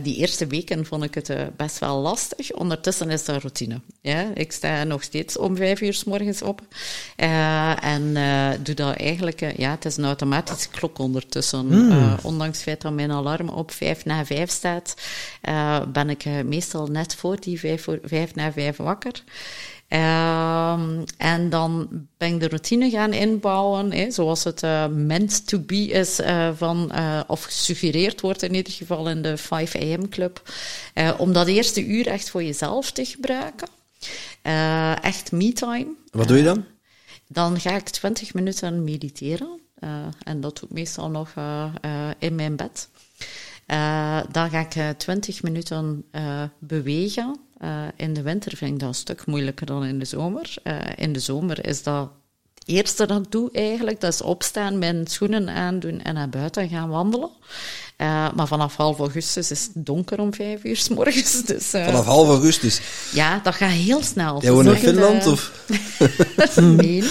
die 0.03 0.16
eerste 0.16 0.47
weken 0.47 0.86
vond 0.86 1.03
ik 1.03 1.16
het 1.16 1.32
best 1.57 1.80
wel 1.80 1.99
lastig. 1.99 2.51
Ondertussen 2.51 3.09
is 3.09 3.26
dat 3.26 3.41
routine. 3.41 3.80
Ja? 4.01 4.26
Ik 4.34 4.51
sta 4.51 4.84
nog 4.84 5.03
steeds 5.03 5.38
om 5.38 5.55
vijf 5.55 5.82
uur 5.82 5.93
s 5.93 6.03
morgens 6.03 6.41
op. 6.41 6.62
en 7.82 8.18
doe 8.62 8.76
dat 8.76 8.95
eigenlijk... 8.95 9.57
ja, 9.57 9.72
het 9.72 9.86
is 9.86 9.97
een 9.97 10.05
automatische 10.05 10.70
klok 10.70 10.99
ondertussen. 10.99 11.68
Mm. 11.68 12.16
ondanks 12.22 12.55
het 12.55 12.66
feit 12.66 12.82
dat 12.82 12.93
mijn 12.93 13.12
alarm 13.12 13.49
op 13.49 13.72
vijf 13.72 14.05
na 14.05 14.26
vijf 14.26 14.49
staat, 14.49 14.93
ben 15.93 16.09
ik 16.09 16.26
meestal 16.45 16.88
net 16.88 17.16
voor 17.16 17.39
die 17.39 17.51
vijf, 17.60 17.84
voor, 17.84 17.99
vijf 18.04 18.36
na 18.36 18.52
vijf 18.52 18.78
wakker. 18.78 19.24
Um, 19.93 21.04
en 21.18 21.49
dan 21.49 21.89
ben 22.18 22.34
ik 22.34 22.39
de 22.39 22.47
routine 22.47 22.89
gaan 22.89 23.14
inbouwen, 23.14 23.91
hè, 23.91 24.12
zoals 24.12 24.43
het 24.43 24.64
uh, 24.64 24.88
meant 24.88 25.47
to 25.47 25.60
be 25.60 25.88
is, 25.88 26.20
uh, 26.20 26.49
van, 26.56 26.91
uh, 26.95 27.20
of 27.28 27.43
gesuggereerd 27.43 28.22
wordt 28.22 28.41
in 28.41 28.54
ieder 28.54 28.74
geval 28.74 29.10
in 29.10 29.22
de 29.22 29.38
5 29.38 29.76
AM 29.76 30.10
Club, 30.10 30.41
om 31.18 31.34
dat 31.34 31.47
eerste 31.47 31.86
uur 31.86 32.08
echt 32.08 32.30
voor 32.30 32.43
jezelf 32.43 32.91
te 32.91 33.06
gebruiken. 33.06 33.68
echt 35.02 35.32
me-time. 35.32 35.88
Wat 36.12 36.28
doe 36.28 36.38
je 36.38 36.43
dan? 36.43 36.66
Dan 37.28 37.60
ga 37.60 37.76
ik 37.76 37.89
20 37.89 38.34
minuten 38.34 38.84
mediteren. 38.84 39.60
en 40.24 40.41
dat 40.41 40.60
doe 40.60 40.70
ik 40.70 40.76
meestal 40.76 41.10
nog 41.10 41.34
in 42.20 42.36
mijn 42.36 42.56
bed. 42.56 42.89
Uh, 43.72 44.19
dan 44.32 44.49
ga 44.49 44.59
ik 44.59 44.97
20 44.97 45.43
minuten 45.43 46.03
uh, 46.11 46.43
bewegen. 46.59 47.39
Uh, 47.63 47.69
in 47.95 48.13
de 48.13 48.22
winter 48.22 48.57
vind 48.57 48.72
ik 48.72 48.80
dat 48.80 48.89
een 48.89 48.95
stuk 48.95 49.26
moeilijker 49.26 49.65
dan 49.65 49.86
in 49.86 49.99
de 49.99 50.05
zomer. 50.05 50.53
in 50.95 51.13
de 51.13 51.19
zomer 51.19 51.65
is 51.65 51.84
dat 51.84 52.09
het 52.53 52.67
eerste 52.67 53.05
dat 53.05 53.19
ik 53.19 53.32
doe 53.32 53.49
eigenlijk. 53.51 54.01
Dat 54.01 54.13
is 54.13 54.22
opstaan, 54.22 54.80
mijn 54.80 55.07
schoenen 55.07 55.49
aandoen 55.49 56.01
en 56.01 56.13
naar 56.13 56.30
buiten 56.30 56.69
gaan 56.69 56.89
wandelen. 56.89 57.30
Maar 58.36 58.47
vanaf 58.47 58.76
half 58.76 58.99
augustus 58.99 59.51
is 59.51 59.69
het 59.74 59.86
donker 59.86 60.19
om 60.19 60.34
vijf 60.34 60.63
uur 60.63 60.78
s 60.78 60.89
morgens. 60.89 61.41
Dus, 61.45 61.65
vanaf 61.65 62.05
half 62.05 62.28
augustus? 62.28 62.82
Ja, 63.13 63.39
dat 63.43 63.55
gaat 63.55 63.69
heel 63.69 64.03
snel. 64.03 64.41
Jij 64.41 64.51
woont 64.51 64.67
in 64.67 64.76
Finland? 64.76 65.28
Of? 65.28 65.51
nee. 66.55 67.03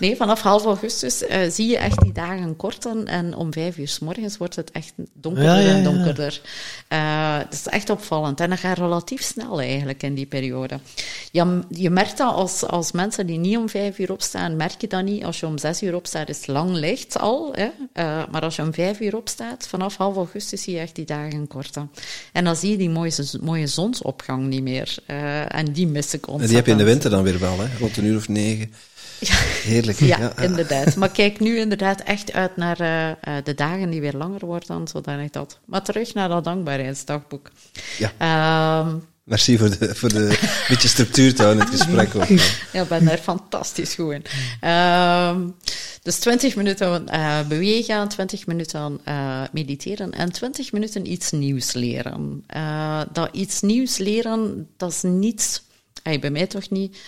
Nee, 0.00 0.16
vanaf 0.16 0.40
half 0.40 0.64
augustus 0.64 1.22
zie 1.48 1.68
je 1.68 1.78
echt 1.78 2.00
die 2.00 2.12
dagen 2.12 2.56
korten. 2.56 3.06
En 3.06 3.34
om 3.34 3.52
vijf 3.52 3.78
uur 3.78 3.88
s 3.88 3.98
morgens 3.98 4.36
wordt 4.36 4.56
het 4.56 4.70
echt 4.70 4.92
donkerder 5.12 5.60
ja, 5.60 5.74
en 5.74 5.84
donkerder. 5.84 6.40
dat 7.42 7.52
is 7.52 7.66
echt 7.66 7.90
opvallend. 7.90 8.40
En 8.40 8.50
dat 8.50 8.58
gaat 8.58 8.78
relatief 8.78 9.22
snel 9.22 9.60
eigenlijk 9.60 10.02
in 10.02 10.14
die 10.14 10.26
periode. 10.26 10.78
Ja, 11.30 11.62
je 11.68 11.90
merkt 11.90 12.18
dat 12.18 12.34
als, 12.34 12.64
als 12.64 12.92
mensen 12.92 13.26
die 13.26 13.38
niet 13.38 13.56
om 13.56 13.68
vijf 13.68 13.98
uur 13.98 14.12
opstaan, 14.12 14.56
merk 14.56 14.80
je 14.80 14.86
dat 14.86 15.04
niet. 15.04 15.24
Als 15.24 15.40
je 15.40 15.46
om 15.46 15.58
zes 15.58 15.82
uur 15.82 15.94
opstaat, 15.94 16.28
is 16.28 16.36
het 16.36 16.46
lang 16.46 16.70
licht 16.70 17.18
al. 17.18 17.54
Hè? 17.54 17.68
maar 18.30 18.42
als 18.42 18.56
je 18.56 18.62
om 18.62 18.74
vijf 18.74 19.00
uur 19.00 19.16
opstaat, 19.16 19.66
vanaf 19.68 19.96
half 19.96 20.16
augustus 20.16 20.62
zie 20.62 20.74
je 20.74 20.80
echt 20.80 20.94
die 20.94 21.04
dagen 21.04 21.46
korten. 21.46 21.90
En 22.32 22.44
dan 22.44 22.56
zie 22.56 22.70
je 22.70 22.76
die 22.76 22.90
mooie, 22.90 23.12
mooie 23.40 23.66
zonsopgang 23.66 24.46
niet 24.46 24.62
meer. 24.62 24.94
Uh, 25.06 25.54
en 25.54 25.72
die 25.72 25.86
mis 25.86 26.14
ik 26.14 26.28
ontzettend. 26.28 26.42
En 26.42 26.46
die 26.46 26.56
heb 26.56 26.66
je 26.66 26.72
in 26.72 26.78
de 26.78 26.84
winter 26.84 27.10
dan 27.10 27.22
weer 27.22 27.38
wel, 27.38 27.58
hè? 27.58 27.66
rond 27.78 27.96
een 27.96 28.04
uur 28.04 28.16
of 28.16 28.28
negen. 28.28 28.72
Ja. 29.18 29.34
Heerlijk. 29.62 29.98
Ja, 29.98 30.18
ja, 30.18 30.36
inderdaad. 30.42 30.96
Maar 30.96 31.10
kijk 31.10 31.40
nu 31.40 31.58
inderdaad 31.58 32.00
echt 32.00 32.32
uit 32.32 32.56
naar 32.56 32.80
uh, 32.80 33.08
uh, 33.08 33.44
de 33.44 33.54
dagen 33.54 33.90
die 33.90 34.00
weer 34.00 34.12
langer 34.12 34.46
worden, 34.46 34.88
zodanig 34.88 35.30
dat. 35.30 35.58
Maar 35.64 35.82
terug 35.82 36.14
naar 36.14 36.28
dat 36.28 36.44
dankbaarheidsdagboek. 36.44 37.50
Ja. 37.98 38.80
Um, 38.80 39.02
Merci 39.26 39.58
voor 39.58 39.78
de, 39.78 39.94
voor 39.94 40.08
de 40.08 40.38
beetje 40.68 40.88
structuur 40.88 41.34
te 41.34 41.42
houden 41.42 41.66
in 41.66 41.72
het 41.72 41.80
gesprek. 41.80 42.14
Ook. 42.14 42.38
Ja, 42.72 42.82
ik 42.82 42.88
ben 42.88 43.04
daar 43.04 43.18
fantastisch 43.18 43.94
goed 43.94 44.12
in. 44.12 44.24
Um, 44.70 45.54
dus 46.02 46.18
20 46.18 46.56
minuten 46.56 47.04
uh, 47.12 47.46
bewegen, 47.48 48.08
20 48.08 48.46
minuten 48.46 49.00
uh, 49.08 49.42
mediteren 49.52 50.12
en 50.12 50.32
20 50.32 50.72
minuten 50.72 51.10
iets 51.10 51.30
nieuws 51.30 51.72
leren. 51.72 52.44
Uh, 52.56 53.00
dat 53.12 53.28
iets 53.32 53.60
nieuws 53.60 53.98
leren, 53.98 54.68
dat 54.76 54.90
is 54.90 55.02
niet, 55.02 55.62
hey, 56.06 56.18
bij 56.18 56.30
mij 56.30 56.46
toch 56.46 56.70
niet, 56.70 56.98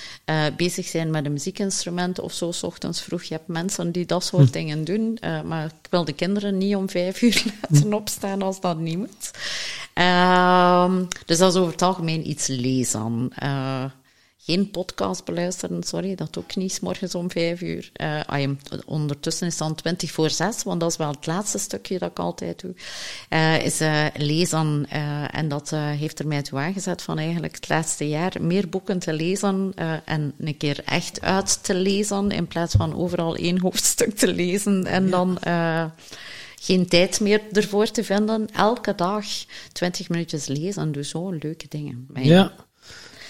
bezig 0.57 0.87
zijn 0.87 1.11
met 1.11 1.25
een 1.25 1.33
muziekinstrument 1.33 2.21
of 2.21 2.33
zo, 2.33 2.53
s 2.53 2.63
ochtends 2.63 3.03
vroeg. 3.03 3.23
Je 3.23 3.35
hebt 3.35 3.49
mensen 3.49 3.93
die 3.93 4.07
dat 4.07 4.25
soort 4.25 4.47
hm. 4.47 4.53
dingen 4.53 4.85
doen, 4.85 5.19
maar 5.45 5.65
ik 5.65 5.91
wil 5.91 6.05
de 6.05 6.13
kinderen 6.13 6.59
niet 6.59 6.77
om 6.77 6.91
vijf 6.91 7.23
uur 7.23 7.45
laten 7.69 7.93
opstaan 7.93 8.43
als 8.43 8.61
dat 8.61 8.79
niet 8.79 8.99
moet. 8.99 9.31
Ehm, 9.95 11.05
dus 11.27 11.39
dat 11.39 11.53
is 11.53 11.59
over 11.59 11.73
het 11.73 11.83
algemeen 11.83 12.29
iets 12.29 12.47
lezen 12.47 13.33
geen 14.49 14.71
podcast 14.71 15.25
beluisteren, 15.25 15.83
sorry, 15.83 16.15
dat 16.15 16.39
ook 16.39 16.57
niet, 16.57 16.81
morgens 16.81 17.15
om 17.15 17.31
vijf 17.31 17.61
uur. 17.61 17.91
Uh, 18.01 18.49
ondertussen 18.87 19.47
is 19.47 19.53
het 19.53 19.63
dan 19.63 19.75
20 19.75 20.11
voor 20.11 20.31
zes, 20.31 20.63
want 20.63 20.81
dat 20.81 20.91
is 20.91 20.97
wel 20.97 21.11
het 21.11 21.27
laatste 21.27 21.59
stukje 21.59 21.99
dat 21.99 22.11
ik 22.11 22.19
altijd 22.19 22.61
doe. 22.61 22.75
Uh, 23.31 23.65
is 23.65 23.81
uh, 23.81 24.07
lezen, 24.17 24.87
en 25.31 25.49
dat 25.49 25.71
heeft 25.71 26.19
er 26.19 26.27
mij 26.27 26.43
toe 26.43 26.59
aangezet 26.59 27.03
van 27.03 27.19
eigenlijk 27.19 27.55
het 27.55 27.69
laatste 27.69 28.09
jaar 28.09 28.33
meer 28.41 28.69
boeken 28.69 28.99
te 28.99 29.13
lezen 29.13 29.73
en 30.05 30.35
een 30.39 30.57
keer 30.57 30.83
echt 30.85 31.21
uit 31.21 31.65
te 31.65 31.75
lezen, 31.75 32.31
in 32.31 32.47
plaats 32.47 32.75
van 32.75 32.95
overal 32.95 33.37
één 33.37 33.61
hoofdstuk 33.61 34.17
te 34.17 34.35
lezen 34.35 34.87
en 34.87 35.11
dan 35.11 35.39
geen 36.61 36.89
tijd 36.89 37.21
meer 37.21 37.43
ervoor 37.53 37.91
te 37.91 38.05
vinden. 38.05 38.49
Elke 38.53 38.95
dag 38.95 39.25
20 39.73 40.09
minuutjes 40.09 40.47
lezen, 40.47 40.93
dus 40.93 41.09
zo 41.09 41.31
leuke 41.31 41.67
dingen. 41.69 42.07
Ja. 42.15 42.53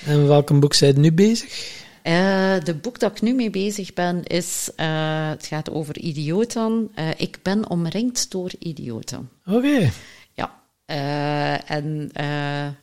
En 0.04 0.26
welk 0.26 0.60
boek 0.60 0.74
zijn 0.74 0.94
je 0.94 1.00
nu 1.00 1.12
bezig? 1.12 1.76
Uh, 2.04 2.54
de 2.64 2.74
boek 2.74 2.98
dat 2.98 3.10
ik 3.10 3.20
nu 3.20 3.34
mee 3.34 3.50
bezig 3.50 3.94
ben 3.94 4.24
is, 4.24 4.70
uh, 4.76 5.28
het 5.28 5.46
gaat 5.46 5.70
over 5.70 5.98
idioten. 5.98 6.90
Uh, 6.98 7.04
ik 7.16 7.38
ben 7.42 7.70
omringd 7.70 8.30
door 8.30 8.50
idioten. 8.58 9.30
Oké. 9.46 9.56
Okay. 9.56 9.92
Ja. 10.34 10.50
en, 11.66 12.10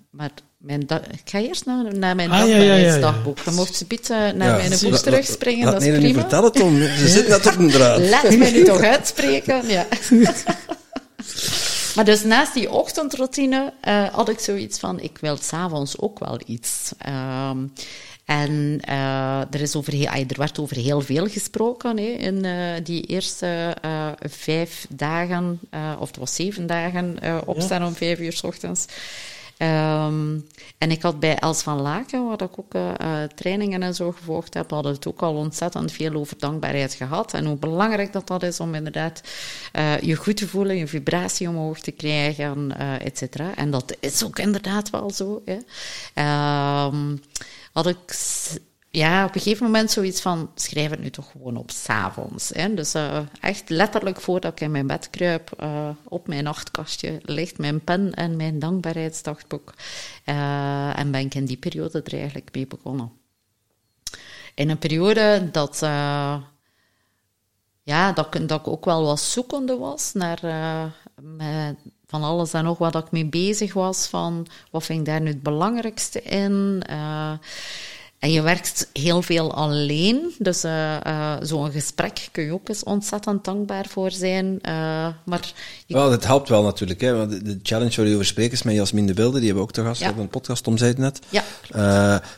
maar 0.10 0.30
mijn 0.58 0.82
ik 1.12 1.22
ga 1.26 1.40
eerst 1.40 1.66
naar, 1.66 1.98
naar 1.98 2.16
mijn 2.16 2.32
ah. 2.32 2.50
Ja, 2.50 2.58
ja, 2.58 2.76
ja, 2.76 3.16
Je 3.46 3.52
mocht 3.52 3.76
ze 3.76 3.86
bieden 3.86 4.38
naar 4.38 4.58
mijn 4.58 4.80
boek 4.82 4.96
terugspringen, 4.96 5.66
dat 5.66 5.82
is 5.82 5.88
prima. 5.88 6.06
niet 6.06 6.16
vertellen, 6.16 6.52
Tom. 6.52 6.78
Ze 6.78 7.08
zit 7.08 7.28
net 7.28 7.48
op 7.48 7.58
een 7.58 7.70
draad. 7.70 8.00
Laat 8.00 8.38
mij 8.38 8.52
nu 8.52 8.64
toch 8.64 8.82
uitspreken, 8.96 9.68
ja. 9.68 9.86
Maar 11.96 12.06
dus 12.06 12.24
naast 12.24 12.54
die 12.54 12.72
ochtendroutine 12.72 13.74
uh, 13.88 14.08
had 14.08 14.30
ik 14.30 14.40
zoiets 14.40 14.80
van, 14.80 15.00
ik 15.00 15.18
wil 15.18 15.38
s'avonds 15.38 16.00
ook 16.00 16.20
wel 16.20 16.40
iets. 16.46 16.92
Um, 17.08 17.74
en 18.26 18.80
uh, 18.90 19.40
er, 19.40 19.62
is 19.62 19.76
over 19.76 19.94
heel, 19.94 20.08
er 20.08 20.38
werd 20.38 20.60
over 20.60 20.78
heel 20.78 21.02
veel 21.02 21.28
gesproken 21.28 21.98
hè, 21.98 22.04
in 22.04 22.46
uh, 22.46 22.74
die 22.84 23.02
eerste 23.02 23.76
uh, 23.86 24.12
vijf 24.20 24.86
dagen, 24.90 25.60
of 26.00 26.08
het 26.08 26.18
was 26.18 26.36
zeven 26.36 26.68
dagen, 26.68 27.18
opstaan 27.46 27.82
ja. 27.82 27.88
om 27.88 27.94
vijf 27.94 28.20
uur 28.20 28.34
s 28.34 28.44
ochtends. 28.44 28.86
Ehm, 29.58 30.40
en 30.78 30.92
ik 30.92 31.02
had 31.02 31.20
bij 31.20 31.36
Els 31.36 31.62
van 31.62 31.82
Laken, 31.82 32.26
waar 32.26 32.42
ik 32.42 32.60
ook 32.60 32.74
uh, 32.74 33.24
trainingen 33.36 33.84
en 33.84 33.96
zo 33.96 34.12
gevolgd 34.12 34.54
heb, 34.54 34.72
hadden 34.72 34.94
het 34.94 35.08
ook 35.08 35.22
al 35.22 35.36
ontzettend 35.36 35.92
veel 35.92 36.14
over 36.14 36.38
dankbaarheid 36.38 36.94
gehad. 36.94 37.34
En 37.34 37.46
hoe 37.46 37.58
belangrijk 37.58 38.14
dat 38.14 38.28
dat 38.28 38.44
is 38.44 38.60
om 38.60 38.76
inderdaad 38.76 39.22
uh, 39.74 40.00
je 40.00 40.16
goed 40.16 40.38
te 40.38 40.48
voelen, 40.48 40.78
je 40.78 40.88
vibratie 40.88 41.50
omhoog 41.50 41.80
te 41.80 41.92
krijgen, 41.92 42.74
uh, 42.80 43.06
et 43.06 43.18
cetera. 43.18 43.56
En 43.56 43.72
dat 43.72 43.98
is 44.00 44.24
ook 44.24 44.40
inderdaad 44.40 44.90
wel 44.90 45.12
zo. 45.12 45.44
Um, 45.46 47.22
had 47.72 47.88
ik 47.88 48.16
ja, 48.96 49.26
op 49.26 49.36
een 49.36 49.42
gegeven 49.42 49.66
moment 49.66 49.92
zoiets 49.92 50.22
van, 50.22 50.52
schrijf 50.56 50.90
het 50.90 51.00
nu 51.00 51.10
toch 51.10 51.32
gewoon 51.32 51.58
op 51.58 51.72
s'avonds. 51.72 52.48
Dus 52.48 52.96
uh, 52.96 53.18
echt 53.42 53.70
letterlijk 53.70 54.22
voordat 54.22 54.52
ik 54.52 54.62
in 54.62 54.72
mijn 54.72 54.88
bed 54.88 55.10
kruip, 55.10 55.52
uh, 55.60 55.90
op 56.04 56.28
mijn 56.28 56.44
nachtkastje 56.44 57.20
ligt 57.22 57.58
mijn 57.58 57.84
pen 57.84 58.14
en 58.14 58.36
mijn 58.36 58.60
dankbaarheidsdagboek. 58.60 59.74
Uh, 60.26 61.00
en 61.00 61.12
ben 61.12 61.22
ik 61.22 61.36
in 61.36 61.46
die 61.46 61.58
periode 61.58 62.02
er 62.04 62.14
eigenlijk 62.14 62.50
mee 62.54 62.68
begonnen. 62.68 63.12
In 64.54 64.70
een 64.70 64.78
periode 64.78 65.50
dat, 65.52 65.78
ja, 67.84 68.12
dat, 68.14 68.40
dat 68.48 68.60
ik 68.60 68.68
ook 68.68 68.86
wel 68.86 69.04
wat 69.04 69.20
zoekende 69.20 69.78
was 69.78 70.14
naar 70.14 70.40
van 72.08 72.24
alles 72.24 72.54
en 72.54 72.64
nog 72.64 72.78
wat 72.78 72.96
ik 72.96 73.12
mee 73.12 73.26
bezig 73.26 73.74
was. 73.74 74.08
Van, 74.08 74.48
wat 74.72 74.84
vind 74.84 75.00
ik 75.00 75.06
daar 75.06 75.22
nu 75.22 75.28
het 75.28 75.44
belangrijkste 75.44 76.22
in? 76.22 76.84
En 78.26 78.32
je 78.32 78.42
werkt 78.42 78.90
heel 78.94 79.22
veel 79.22 79.54
alleen. 79.54 80.34
Dus 80.38 80.64
uh, 80.64 80.98
uh, 81.08 81.36
zo'n 81.42 81.72
gesprek 81.72 82.28
kun 82.32 82.44
je 82.44 82.54
ook 82.54 82.70
eens 82.70 82.84
ontzettend 82.84 83.44
dankbaar 83.44 83.86
voor 83.90 84.12
zijn. 84.12 84.46
Uh, 84.46 85.08
maar 85.24 85.54
Wel, 85.88 86.12
het 86.12 86.26
helpt 86.26 86.50
wel 86.50 86.64
natuurlijk. 86.64 87.02
Hè? 87.02 87.14
Want 87.14 87.46
de 87.46 87.60
challenge 87.64 87.96
waar 87.96 88.06
je 88.06 88.14
over 88.14 88.26
spreekt 88.26 88.54
is 88.54 88.64
met 88.64 88.76
Jasmin 88.76 89.06
de 89.06 89.14
Beelden. 89.14 89.40
Die 89.40 89.46
hebben 89.46 89.64
we 89.64 89.70
ook 89.70 89.76
te 89.76 89.84
gast 89.84 90.02
ja. 90.02 90.10
op 90.10 90.18
een 90.18 90.28
podcast, 90.28 90.68
om 90.68 90.78
zei 90.78 90.90
het 90.90 91.00
net. 91.00 91.20
Ja. 91.30 91.44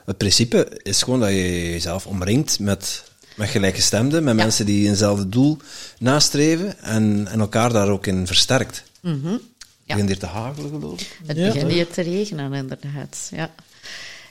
het 0.05 0.17
principe 0.17 0.79
is 0.83 1.03
gewoon 1.03 1.19
dat 1.19 1.29
je 1.29 1.69
jezelf 1.71 2.05
omringt 2.05 2.59
met, 2.59 3.03
met 3.35 3.49
gelijkgestemden. 3.49 4.23
Met 4.23 4.35
ja. 4.35 4.41
mensen 4.43 4.65
die 4.65 4.87
eenzelfde 4.87 5.29
doel 5.29 5.57
nastreven. 5.99 6.79
En, 6.79 7.27
en 7.29 7.39
elkaar 7.39 7.73
daar 7.73 7.89
ook 7.89 8.07
in 8.07 8.27
versterkt. 8.27 8.83
Mm 9.01 9.21
-hmm. 9.23 9.31
Het 9.31 9.95
begint 9.95 10.07
hier 10.09 10.19
te 10.19 10.25
hagelen, 10.25 10.69
geloof 10.69 11.01
ik. 11.01 11.19
Het 11.25 11.37
begint 11.37 11.71
hier 11.71 11.87
te 11.87 12.01
regenen, 12.01 12.53
inderdaad. 12.53 13.29
Ja 13.31 13.49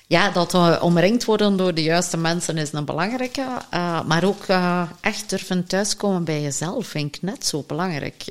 ja, 0.09 0.31
dat 0.31 0.53
we 0.53 0.79
omringd 0.81 1.25
worden 1.25 1.57
door 1.57 1.75
de 1.75 1.83
juiste 1.83 2.17
mensen 2.17 2.59
is 2.59 2.73
een 2.73 2.85
belangrijke. 2.85 3.47
Uh, 3.75 4.05
maar 4.05 4.25
ook 4.25 4.47
uh, 4.49 4.91
echt 5.01 5.31
durven 5.31 5.67
thuiskomen 5.67 6.25
bij 6.25 6.43
jezelf 6.43 6.87
vind 6.87 7.17
ik 7.17 7.23
net 7.23 7.47
zo 7.47 7.65
belangrijk. 7.67 8.25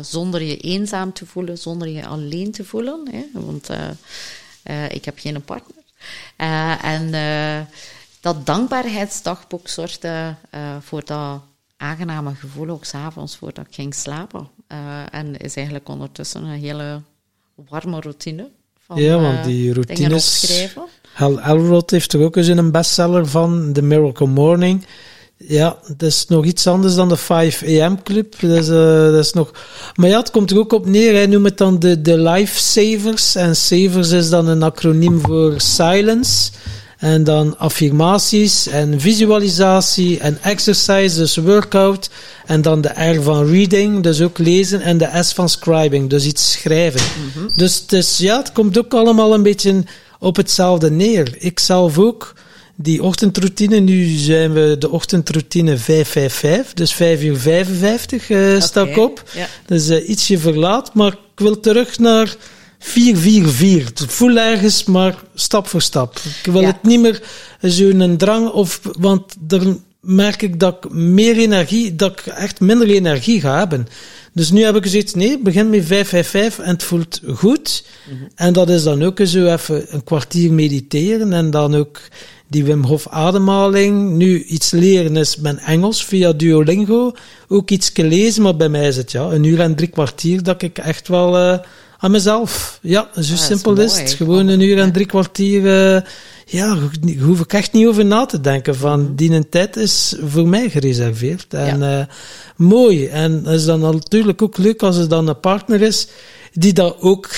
Zonder 0.00 0.42
je 0.42 0.56
eenzaam 0.56 1.12
te 1.12 1.26
voelen, 1.26 1.58
zonder 1.58 1.88
je 1.88 2.06
alleen 2.06 2.52
te 2.52 2.64
voelen. 2.64 3.08
Hè, 3.10 3.40
want 3.40 3.68
ik 4.88 5.04
heb 5.04 5.18
geen 5.18 5.42
partner. 5.42 5.82
en 6.82 7.10
dat 8.20 8.46
dankbaarheidsdagboek 8.46 9.68
zorgde 9.68 10.34
voor 10.80 11.04
dat 11.04 11.40
aangename 11.76 12.34
gevoel, 12.34 12.68
ook 12.68 12.84
s'avonds 12.84 13.36
voordat 13.36 13.66
ik 13.66 13.74
ging 13.74 13.94
slapen. 13.94 14.48
en 15.10 15.36
is 15.36 15.56
eigenlijk 15.56 15.88
ondertussen 15.88 16.44
een 16.44 16.60
hele 16.60 17.00
warme 17.54 18.00
routine. 18.00 18.50
Van, 18.86 19.02
ja, 19.02 19.20
want 19.20 19.44
die 19.44 19.72
routines... 19.72 20.68
Hal 21.12 21.40
Elrod 21.40 21.90
heeft 21.90 22.12
er 22.12 22.20
ook 22.20 22.36
eens 22.36 22.46
een 22.46 22.70
bestseller 22.70 23.26
van, 23.26 23.70
The 23.72 23.82
Miracle 23.82 24.26
Morning. 24.26 24.84
Ja, 25.36 25.78
dat 25.96 26.08
is 26.08 26.26
nog 26.28 26.44
iets 26.44 26.66
anders 26.66 26.94
dan 26.94 27.08
de 27.08 27.16
5 27.16 27.62
AM 27.62 28.02
Club. 28.02 28.40
Dat 28.40 28.50
is, 28.50 28.68
uh, 28.68 29.04
dat 29.10 29.24
is 29.24 29.32
nog... 29.32 29.50
Maar 29.94 30.08
ja, 30.08 30.18
het 30.18 30.30
komt 30.30 30.50
er 30.50 30.58
ook 30.58 30.72
op 30.72 30.86
neer. 30.86 31.14
Hij 31.14 31.26
noemt 31.26 31.44
het 31.44 31.58
dan 31.58 31.78
de, 31.78 32.02
de 32.02 32.18
Lifesavers. 32.18 33.34
En 33.34 33.56
Savers 33.56 34.10
is 34.10 34.28
dan 34.28 34.48
een 34.48 34.62
acroniem 34.62 35.20
voor 35.20 35.54
Silence. 35.60 36.50
En 36.98 37.24
dan 37.24 37.58
affirmaties 37.58 38.66
en 38.66 39.00
visualisatie 39.00 40.18
en 40.18 40.38
exercise, 40.42 41.16
dus 41.16 41.36
workout. 41.36 42.10
En 42.46 42.62
dan 42.62 42.80
de 42.80 43.12
R 43.12 43.22
van 43.22 43.46
reading, 43.46 44.02
dus 44.02 44.20
ook 44.20 44.38
lezen. 44.38 44.80
En 44.80 44.98
de 44.98 45.08
S 45.20 45.32
van 45.32 45.48
scribing, 45.48 46.10
dus 46.10 46.24
iets 46.24 46.52
schrijven. 46.52 47.00
Mm 47.00 47.30
-hmm. 47.34 47.48
Dus, 47.56 47.86
dus 47.86 48.18
ja, 48.18 48.36
het 48.36 48.52
komt 48.52 48.78
ook 48.78 48.94
allemaal 48.94 49.34
een 49.34 49.42
beetje 49.42 49.82
op 50.18 50.36
hetzelfde 50.36 50.90
neer. 50.90 51.34
Ik 51.38 51.60
zelf 51.60 51.98
ook 51.98 52.34
die 52.76 53.02
ochtendroutine, 53.02 53.78
nu 53.78 54.06
zijn 54.06 54.52
we 54.52 54.76
de 54.78 54.90
ochtendroutine 54.90 55.76
555, 55.76 56.74
dus 56.74 56.92
5 56.92 57.22
uur 57.22 57.36
55 57.36 58.28
uh, 58.28 58.38
okay. 58.38 58.60
sta 58.60 58.82
ik 58.82 58.96
op. 58.96 59.22
Ja. 59.34 59.46
Dus 59.66 59.90
uh, 59.90 60.08
ietsje 60.08 60.38
verlaat, 60.38 60.94
maar 60.94 61.12
ik 61.12 61.40
wil 61.40 61.60
terug 61.60 61.98
naar 61.98 62.36
444. 62.84 63.98
Het 64.04 64.12
voel 64.14 64.36
ergens, 64.38 64.84
maar 64.84 65.14
stap 65.34 65.66
voor 65.66 65.82
stap. 65.82 66.16
Ik 66.44 66.52
wil 66.52 66.60
Ja. 66.60 66.66
het 66.66 66.82
niet 66.82 67.00
meer 67.00 67.22
zo'n 67.60 68.16
drang, 68.16 68.48
of, 68.48 68.80
want 68.98 69.34
dan 69.40 69.82
merk 70.00 70.42
ik 70.42 70.60
dat 70.60 70.76
ik 70.84 70.92
meer 70.92 71.36
energie, 71.36 71.96
dat 71.96 72.10
ik 72.18 72.26
echt 72.26 72.60
minder 72.60 72.88
energie 72.88 73.40
ga 73.40 73.58
hebben. 73.58 73.86
Dus 74.32 74.50
nu 74.50 74.62
heb 74.62 74.76
ik 74.76 74.82
gezegd, 74.82 75.14
nee, 75.16 75.38
begin 75.38 75.70
met 75.70 75.84
555 75.86 76.64
en 76.64 76.72
het 76.72 76.82
voelt 76.82 77.20
goed. 77.34 77.84
En 78.34 78.52
dat 78.52 78.68
is 78.68 78.82
dan 78.82 79.02
ook 79.02 79.20
zo 79.24 79.52
even 79.52 79.84
een 79.94 80.04
kwartier 80.04 80.52
mediteren 80.52 81.32
en 81.32 81.50
dan 81.50 81.74
ook 81.74 82.00
die 82.48 82.64
Wim 82.64 82.84
Hof 82.84 83.08
ademhaling. 83.08 84.10
Nu 84.10 84.42
iets 84.42 84.70
leren 84.70 85.16
is 85.16 85.36
mijn 85.36 85.58
Engels 85.58 86.04
via 86.04 86.32
Duolingo. 86.32 87.12
Ook 87.48 87.70
iets 87.70 87.90
lezen, 87.94 88.42
maar 88.42 88.56
bij 88.56 88.68
mij 88.68 88.86
is 88.88 88.96
het 88.96 89.12
ja, 89.12 89.22
een 89.22 89.44
uur 89.44 89.60
en 89.60 89.74
drie 89.74 89.88
kwartier 89.88 90.42
dat 90.42 90.62
ik 90.62 90.78
echt 90.78 91.08
wel 91.08 91.38
uh, 91.52 91.58
aan 92.04 92.10
mezelf. 92.10 92.78
Ja, 92.82 93.08
zo 93.14 93.20
is 93.20 93.46
simpel 93.46 93.80
is, 93.80 93.90
mooi. 93.90 94.02
het. 94.02 94.12
Gewoon 94.12 94.48
een 94.48 94.60
uur 94.60 94.78
en 94.78 94.92
drie 94.92 95.06
kwartier. 95.06 95.62
Uh, 95.62 96.00
ja, 96.46 96.74
daar 96.74 97.16
hoef 97.20 97.40
ik 97.40 97.52
echt 97.52 97.72
niet 97.72 97.86
over 97.86 98.04
na 98.04 98.26
te 98.26 98.40
denken. 98.40 98.76
Van 98.76 99.14
die 99.14 99.30
een 99.30 99.48
tijd 99.48 99.76
is 99.76 100.16
voor 100.24 100.48
mij 100.48 100.70
gereserveerd. 100.70 101.54
En 101.54 101.78
ja. 101.78 101.98
uh, 101.98 102.06
mooi. 102.56 103.06
En 103.06 103.42
dat 103.42 103.52
is 103.52 103.64
dan 103.64 103.80
natuurlijk 103.80 104.42
ook 104.42 104.56
leuk 104.56 104.82
als 104.82 104.96
er 104.96 105.08
dan 105.08 105.28
een 105.28 105.40
partner 105.40 105.82
is 105.82 106.08
die 106.52 106.72
dat 106.72 106.96
ook 107.00 107.28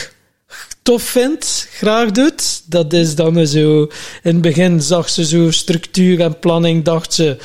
tof 0.87 1.03
vindt, 1.03 1.69
graag 1.71 2.11
doet. 2.11 2.63
Dat 2.67 2.93
is 2.93 3.15
dan 3.15 3.47
zo... 3.47 3.83
In 4.23 4.33
het 4.33 4.41
begin 4.41 4.83
zag 4.83 5.09
ze 5.09 5.25
zo 5.25 5.51
structuur 5.51 6.21
en 6.21 6.39
planning, 6.39 6.85
dacht 6.85 7.15
ze... 7.15 7.37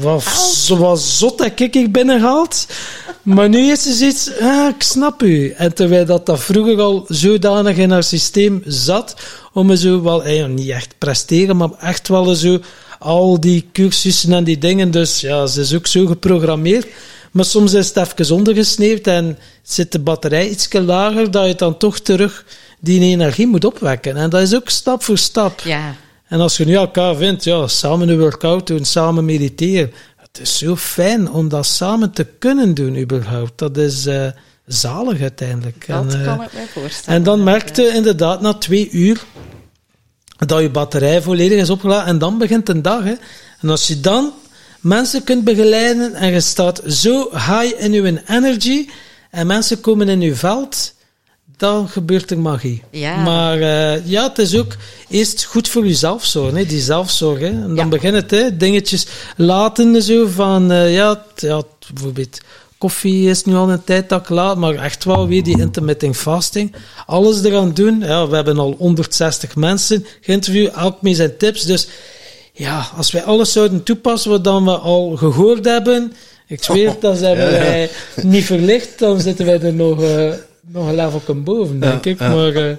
Wat, 0.00 0.24
wat 0.68 1.00
zot 1.00 1.38
dat 1.38 1.60
ik 1.60 1.74
ik 1.74 1.92
binnengehaald. 1.92 2.66
Maar 3.22 3.48
nu 3.48 3.70
is 3.70 3.82
ze 3.82 3.92
zoiets... 3.92 4.30
Ah, 4.40 4.68
ik 4.68 4.82
snap 4.82 5.22
u. 5.22 5.50
En 5.50 5.74
terwijl 5.74 6.04
dat, 6.04 6.26
dat 6.26 6.40
vroeger 6.40 6.80
al 6.80 7.04
zodanig 7.08 7.76
in 7.76 7.90
haar 7.90 8.02
systeem 8.02 8.62
zat... 8.64 9.14
Om 9.52 9.66
me 9.66 9.76
zo 9.76 10.02
wel... 10.02 10.24
Eh, 10.24 10.46
niet 10.46 10.68
echt 10.68 10.94
presteren, 10.98 11.56
maar 11.56 11.70
echt 11.80 12.08
wel 12.08 12.34
zo... 12.34 12.60
Al 12.98 13.40
die 13.40 13.68
cursussen 13.72 14.32
en 14.32 14.44
die 14.44 14.58
dingen. 14.58 14.90
Dus 14.90 15.20
ja, 15.20 15.46
ze 15.46 15.60
is 15.60 15.74
ook 15.74 15.86
zo 15.86 16.06
geprogrammeerd. 16.06 16.86
Maar 17.32 17.44
soms 17.44 17.74
is 17.74 17.88
het 17.94 17.96
even 17.96 18.34
ondergesneeuwd 18.34 19.06
en 19.06 19.38
zit 19.62 19.92
de 19.92 19.98
batterij 19.98 20.48
iets 20.48 20.68
lager, 20.72 21.30
dat 21.30 21.46
je 21.46 21.54
dan 21.54 21.76
toch 21.76 21.98
terug 21.98 22.44
die 22.82 23.00
energie 23.00 23.46
moet 23.46 23.64
opwekken. 23.64 24.16
En 24.16 24.30
dat 24.30 24.40
is 24.40 24.54
ook 24.54 24.68
stap 24.68 25.02
voor 25.02 25.18
stap. 25.18 25.60
Ja. 25.60 25.94
En 26.28 26.40
als 26.40 26.56
je 26.56 26.64
nu 26.64 26.74
elkaar 26.74 27.16
vindt, 27.16 27.44
ja, 27.44 27.66
samen 27.66 28.08
een 28.08 28.18
workout 28.18 28.66
doen, 28.66 28.84
samen 28.84 29.24
mediteren. 29.24 29.92
Het 30.16 30.38
is 30.40 30.58
zo 30.58 30.76
fijn 30.76 31.30
om 31.30 31.48
dat 31.48 31.66
samen 31.66 32.10
te 32.10 32.24
kunnen 32.38 32.74
doen, 32.74 32.96
überhaupt. 32.96 33.58
Dat 33.58 33.76
is 33.76 34.06
uh, 34.06 34.26
zalig 34.66 35.20
uiteindelijk. 35.20 35.86
Dat 35.86 36.12
en, 36.12 36.20
uh, 36.20 36.26
kan 36.26 36.42
ik 36.42 36.52
mij 36.52 36.66
voorstellen. 36.66 37.18
En 37.18 37.24
dan 37.24 37.42
merkte 37.42 37.82
je 37.82 37.88
inderdaad 37.88 38.40
na 38.40 38.52
twee 38.52 38.90
uur 38.90 39.24
dat 40.46 40.60
je 40.60 40.70
batterij 40.70 41.22
volledig 41.22 41.60
is 41.60 41.70
opgeladen. 41.70 42.06
En 42.06 42.18
dan 42.18 42.38
begint 42.38 42.68
een 42.68 42.82
dag. 42.82 43.04
Hè. 43.04 43.14
En 43.60 43.68
als 43.68 43.86
je 43.86 44.00
dan 44.00 44.32
mensen 44.80 45.24
kunt 45.24 45.44
begeleiden 45.44 46.14
en 46.14 46.32
je 46.32 46.40
staat 46.40 46.82
zo 46.86 47.30
high 47.32 47.82
in 47.82 47.92
je 47.92 48.22
energy 48.26 48.88
en 49.30 49.46
mensen 49.46 49.80
komen 49.80 50.08
in 50.08 50.20
je 50.20 50.34
veld, 50.34 50.94
dan 51.62 51.88
gebeurt 51.88 52.30
er 52.30 52.38
magie. 52.38 52.82
Ja. 52.90 53.16
Maar 53.22 53.58
uh, 53.58 54.06
ja, 54.06 54.22
het 54.28 54.38
is 54.38 54.56
ook 54.56 54.76
eerst 55.08 55.44
goed 55.44 55.68
voor 55.68 55.86
jezelf 55.86 56.24
zorgen, 56.24 56.56
hè, 56.56 56.64
die 56.66 56.80
zelfzorg. 56.80 57.40
Hè. 57.40 57.46
En 57.46 57.60
dan 57.60 57.74
Ja. 57.76 57.86
begint 57.86 58.14
het, 58.14 58.30
hè, 58.30 58.56
dingetjes 58.56 59.06
laten 59.36 60.02
zo 60.02 60.26
van, 60.26 60.72
uh, 60.72 60.94
ja, 60.94 61.22
ja, 61.36 61.62
bijvoorbeeld 61.92 62.40
koffie 62.78 63.28
is 63.28 63.44
nu 63.44 63.54
al 63.54 63.70
een 63.70 63.84
tijd 63.84 64.08
dat 64.08 64.20
ik 64.20 64.28
laat, 64.28 64.56
maar 64.56 64.74
echt 64.74 65.04
wel 65.04 65.26
weer 65.28 65.42
die 65.42 65.60
intermittent 65.60 66.16
fasting. 66.16 66.74
Alles 67.06 67.42
eraan 67.44 67.74
doen. 67.74 68.00
Ja, 68.00 68.28
we 68.28 68.34
hebben 68.34 68.58
al 68.58 68.74
160 68.78 69.56
mensen 69.56 70.06
geïnterviewd, 70.20 70.72
elk 70.74 71.02
met 71.02 71.16
zijn 71.16 71.36
tips. 71.36 71.62
Dus 71.62 71.88
ja, 72.52 72.86
als 72.96 73.10
wij 73.10 73.22
alles 73.22 73.52
zouden 73.52 73.82
toepassen 73.82 74.30
wat 74.30 74.44
dan 74.44 74.64
we 74.64 74.70
al 74.78 75.16
gehoord 75.16 75.64
hebben, 75.64 76.12
ik 76.46 76.62
zweer 76.64 76.94
dan 77.00 77.16
zijn 77.16 77.36
ja. 77.36 77.50
wij 77.50 77.90
niet 78.22 78.44
verlicht, 78.44 78.98
dan 78.98 79.20
zitten 79.20 79.46
wij 79.46 79.60
er 79.60 79.74
nog, 79.74 80.00
uh, 80.02 80.32
nog 80.66 80.88
een 80.88 80.94
level 80.94 81.42
boven, 81.42 81.80
denk 81.80 82.04
Ja, 82.04 82.10
ik. 82.10 82.18
ja. 82.18 82.28
Maar 82.34 82.52
uh, 82.56 82.76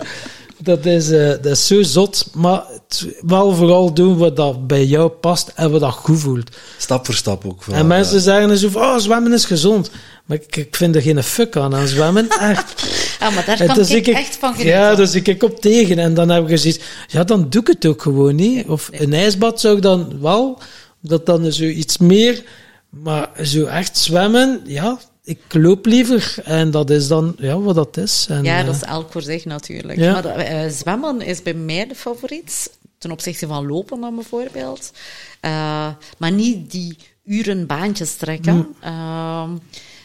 Dat 0.57 0.85
is, 0.85 1.11
eh, 1.11 1.27
dat 1.29 1.45
is 1.45 1.67
zo 1.67 1.81
zot, 1.81 2.29
maar 2.33 2.63
het- 2.73 3.07
wel 3.21 3.53
vooral 3.53 3.93
doen 3.93 4.17
wat 4.17 4.35
dat 4.35 4.67
bij 4.67 4.85
jou 4.85 5.09
past 5.09 5.51
en 5.55 5.71
wat 5.71 5.79
dat 5.79 5.91
goed 5.93 6.19
voelt. 6.19 6.49
Stap 6.77 7.05
voor 7.05 7.15
stap 7.15 7.45
ook. 7.45 7.63
vooral, 7.63 7.81
en 7.81 7.87
mensen 7.87 8.15
ja. 8.15 8.21
zeggen 8.21 8.47
dan 8.47 8.57
zo 8.57 8.69
van, 8.69 8.81
oh, 8.81 8.97
zwemmen 8.97 9.33
is 9.33 9.45
gezond. 9.45 9.91
Maar 10.25 10.37
ik, 10.37 10.55
ik 10.55 10.75
vind 10.75 10.95
er 10.95 11.01
geen 11.01 11.23
fuck 11.23 11.57
aan 11.57 11.75
aan 11.75 11.87
zwemmen, 11.87 12.29
echt. 12.39 12.73
Ah, 13.19 13.35
maar 13.35 13.45
daar 13.45 13.57
kan 13.65 13.75
dan 13.75 13.87
ik 13.89 14.07
echt 14.07 14.35
van 14.35 14.51
genieten. 14.51 14.73
Ja, 14.79 14.95
daar 14.95 15.07
zie 15.07 15.21
ik 15.21 15.43
op 15.43 15.61
tegen. 15.61 15.99
En 15.99 16.13
dan 16.13 16.29
heb 16.29 16.49
ik 16.49 16.57
zoiets, 16.57 16.79
ja, 17.07 17.23
dan 17.23 17.49
doe 17.49 17.61
ik 17.61 17.67
het 17.67 17.85
ook 17.85 18.01
gewoon 18.01 18.35
niet. 18.35 18.67
Of 18.67 18.89
een 18.91 19.13
ijsbad 19.13 19.59
zou 19.61 19.75
ik 19.75 19.81
dan 19.81 20.21
wel, 20.21 20.59
dat 21.01 21.25
dan 21.25 21.51
zoiets 21.51 21.97
meer. 21.97 22.43
Maar 22.89 23.29
zo 23.43 23.65
echt 23.65 23.97
zwemmen, 23.97 24.61
ja, 24.65 24.99
ik 25.23 25.53
loop 25.53 25.85
liever. 25.85 26.35
En 26.43 26.71
dat 26.71 26.89
is 26.89 27.07
dan, 27.07 27.35
ja, 27.37 27.59
wat 27.59 27.75
dat 27.75 27.97
is. 27.97 28.25
En, 28.29 28.43
Ja, 28.43 28.59
eh, 28.59 28.65
dat 28.65 28.75
is 28.75 28.81
elk 28.81 29.11
voor 29.11 29.21
zich 29.21 29.45
natuurlijk. 29.45 29.99
Ja. 29.99 30.13
Maar 30.13 30.25
eh, 30.25 30.69
zwemmen 30.69 31.21
is 31.21 31.41
bij 31.41 31.53
mij 31.53 31.87
de 31.87 31.95
favoriet. 31.95 32.71
Ten 32.97 33.11
opzichte 33.11 33.47
van 33.47 33.67
lopen 33.67 34.01
dan 34.01 34.15
bijvoorbeeld. 34.15 34.91
Eh, 35.39 35.89
maar 36.17 36.31
niet 36.31 36.71
die 36.71 36.97
uren 37.25 37.65
baantjes 37.67 38.15
trekken. 38.15 38.55
Mm. 38.55 38.75
Ehm, 38.79 39.51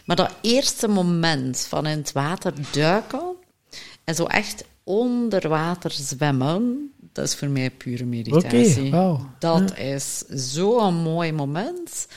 maar 0.05 0.15
dat 0.15 0.31
eerste 0.41 0.87
moment 0.87 1.65
van 1.69 1.85
in 1.85 1.97
het 1.97 2.11
water 2.11 2.53
duiken 2.71 3.35
en 4.03 4.15
zo 4.15 4.25
echt 4.25 4.63
onder 4.83 5.49
water 5.49 5.91
zwemmen, 5.91 6.91
dat 7.13 7.25
is 7.25 7.35
voor 7.35 7.47
mij 7.47 7.69
pure 7.69 8.05
meditatie. 8.05 8.91
Wauw. 8.91 9.29
Dat 9.39 9.77
is 9.77 10.23
zo'n 10.27 10.95
mooi 10.95 11.31
moment. 11.31 12.07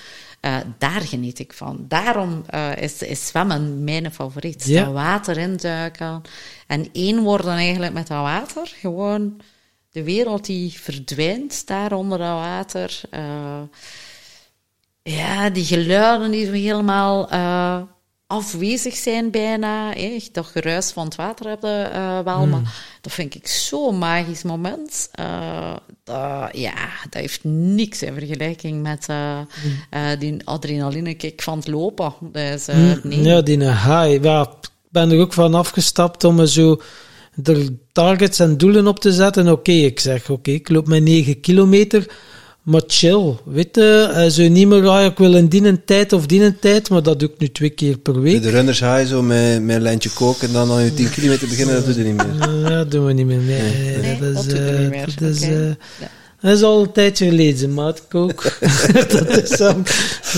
Eh, 0.42 0.56
daar 0.78 1.00
geniet 1.00 1.38
ik 1.38 1.52
van. 1.52 1.84
Daarom 1.88 2.44
eh, 2.46 2.76
is, 2.76 3.02
is 3.02 3.26
zwemmen 3.26 3.84
mijn 3.84 4.12
favoriet. 4.12 4.64
Ja. 4.64 4.84
Dat 4.84 4.92
water 4.92 5.36
induiken 5.36 6.22
en 6.66 6.88
één 6.92 7.22
worden 7.22 7.52
eigenlijk 7.52 7.92
met 7.92 8.06
dat 8.06 8.22
water. 8.22 8.72
Gewoon 8.80 9.40
de 9.90 10.02
wereld 10.02 10.44
die 10.44 10.72
verdwijnt 10.72 11.66
daar 11.66 11.92
onder 11.92 12.18
dat 12.18 12.28
water. 12.28 13.00
Eh, 13.10 13.62
ja, 15.02 15.50
die 15.50 15.64
geluiden 15.64 16.30
die 16.30 16.46
helemaal 16.46 17.28
afwezig 18.32 18.94
zijn 18.94 19.30
bijna. 19.30 19.90
hè. 19.92 20.18
Dat 20.32 20.46
geruis 20.46 20.90
van 20.90 21.04
het 21.04 21.14
water 21.16 21.46
hebben 21.48 21.92
eh, 21.92 22.20
wel, 22.24 22.46
maar 22.46 22.74
dat 23.00 23.12
vind 23.12 23.34
ik 23.34 23.46
zo'n 23.46 23.98
magisch 23.98 24.42
moment. 24.42 25.08
Eh, 25.12 25.76
dat, 26.04 26.48
ja, 26.52 26.74
dat 27.10 27.20
heeft 27.20 27.44
niks 27.44 28.02
in 28.02 28.14
vergelijking 28.14 28.82
met 28.82 29.06
eh, 29.08 29.38
eh, 29.90 30.18
die 30.20 30.36
adrenaline-kick 30.44 31.42
van 31.42 31.58
het 31.58 31.68
lopen. 31.68 32.12
Dus, 32.32 32.68
eh, 32.68 32.92
nee. 33.02 33.22
Ja, 33.22 33.42
die 33.42 33.58
high. 33.58 34.22
Ja, 34.22 34.40
ik 34.42 34.68
ben 34.88 35.10
er 35.10 35.20
ook 35.20 35.32
van 35.32 35.54
afgestapt 35.54 36.24
om 36.24 36.46
zo 36.46 36.80
er 37.44 37.68
targets 37.92 38.38
en 38.38 38.58
doelen 38.58 38.86
op 38.86 38.98
te 39.00 39.12
zetten. 39.12 39.48
Oké, 39.48 39.72
ik 39.72 40.00
zeg, 40.00 40.30
oké, 40.30 40.50
ik 40.50 40.68
loop 40.68 40.86
mijn 40.86 41.02
9 41.02 41.40
kilometer, 41.40 42.06
maar 42.62 42.82
chill. 42.86 43.34
Weet 43.44 43.68
je, 43.72 44.28
zo 44.30 44.48
niet 44.48 44.68
meer, 44.68 44.86
ah, 44.88 45.04
ik 45.04 45.18
wil 45.18 45.34
een 45.34 45.48
die 45.48 45.84
tijd 45.84 46.12
of 46.12 46.26
die 46.26 46.58
tijd, 46.58 46.90
maar 46.90 47.02
dat 47.02 47.18
doe 47.20 47.28
ik 47.28 47.38
nu 47.38 47.48
twee 47.50 47.70
keer 47.70 47.98
per 47.98 48.20
week. 48.20 48.42
De 48.42 48.50
runners 48.50 48.80
high 48.80 49.04
zo 49.06 49.22
met, 49.22 49.62
met 49.62 49.76
een 49.76 49.82
lijntje 49.82 50.10
koken 50.10 50.46
en 50.48 50.52
dan 50.54 50.70
aan 50.70 50.82
je 50.82 50.94
10 50.94 51.10
kilometer 51.10 51.48
beginnen, 51.48 51.74
dat 51.74 51.84
doet 51.84 51.96
je 51.96 52.02
niet 52.02 52.16
meer. 52.16 52.40
Eh, 52.40 52.62
Ja, 52.62 52.68
dat 52.68 52.90
doen 52.90 53.06
we 53.06 53.12
niet 53.12 53.26
meer. 53.26 53.38
Nee, 53.38 53.60
nee, 53.62 53.96
Nee, 53.96 54.18
dat 54.18 54.44
is, 54.44 54.50
dat 54.50 54.58
eh, 54.58 54.78
niet 54.78 54.90
meer. 54.90 55.14
dat 55.18 55.28
is, 55.30 55.42
Oké. 55.42 55.76
Ja. 56.00 56.08
dat 56.40 56.52
is 56.56 56.62
al 56.62 56.82
een 56.82 56.92
tijdje 56.92 57.28
geleden, 57.28 57.74
maar 57.74 57.88
ik 58.08 58.14
ook. 58.14 58.56
dat 59.08 59.28
is 59.42 59.50
dan, 59.58 59.86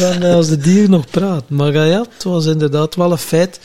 dan 0.01 0.23
eh, 0.23 0.35
als 0.35 0.49
de 0.49 0.57
dier 0.59 0.89
nog 0.89 1.07
praat. 1.11 1.49
Maar 1.49 1.73
ja, 1.87 2.01
het 2.15 2.23
was 2.23 2.47
inderdaad 2.47 2.95
wel 2.95 3.11
een 3.11 3.19
feit. 3.19 3.61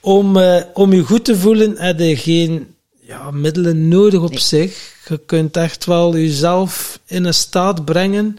Om, 0.00 0.36
eh, 0.36 0.62
om 0.74 0.92
je 0.92 1.02
goed 1.02 1.24
te 1.24 1.36
voelen, 1.36 1.74
heb 1.76 1.98
je 1.98 2.16
geen 2.16 2.66
ja, 3.06 3.30
middelen 3.30 3.88
nodig 3.88 4.20
op 4.22 4.30
Nee. 4.30 4.38
zich. 4.38 4.92
Je 5.08 5.20
kunt 5.26 5.56
echt 5.56 5.84
wel 5.84 6.16
jezelf 6.16 7.00
in 7.06 7.24
een 7.24 7.34
staat 7.34 7.84
brengen. 7.84 8.38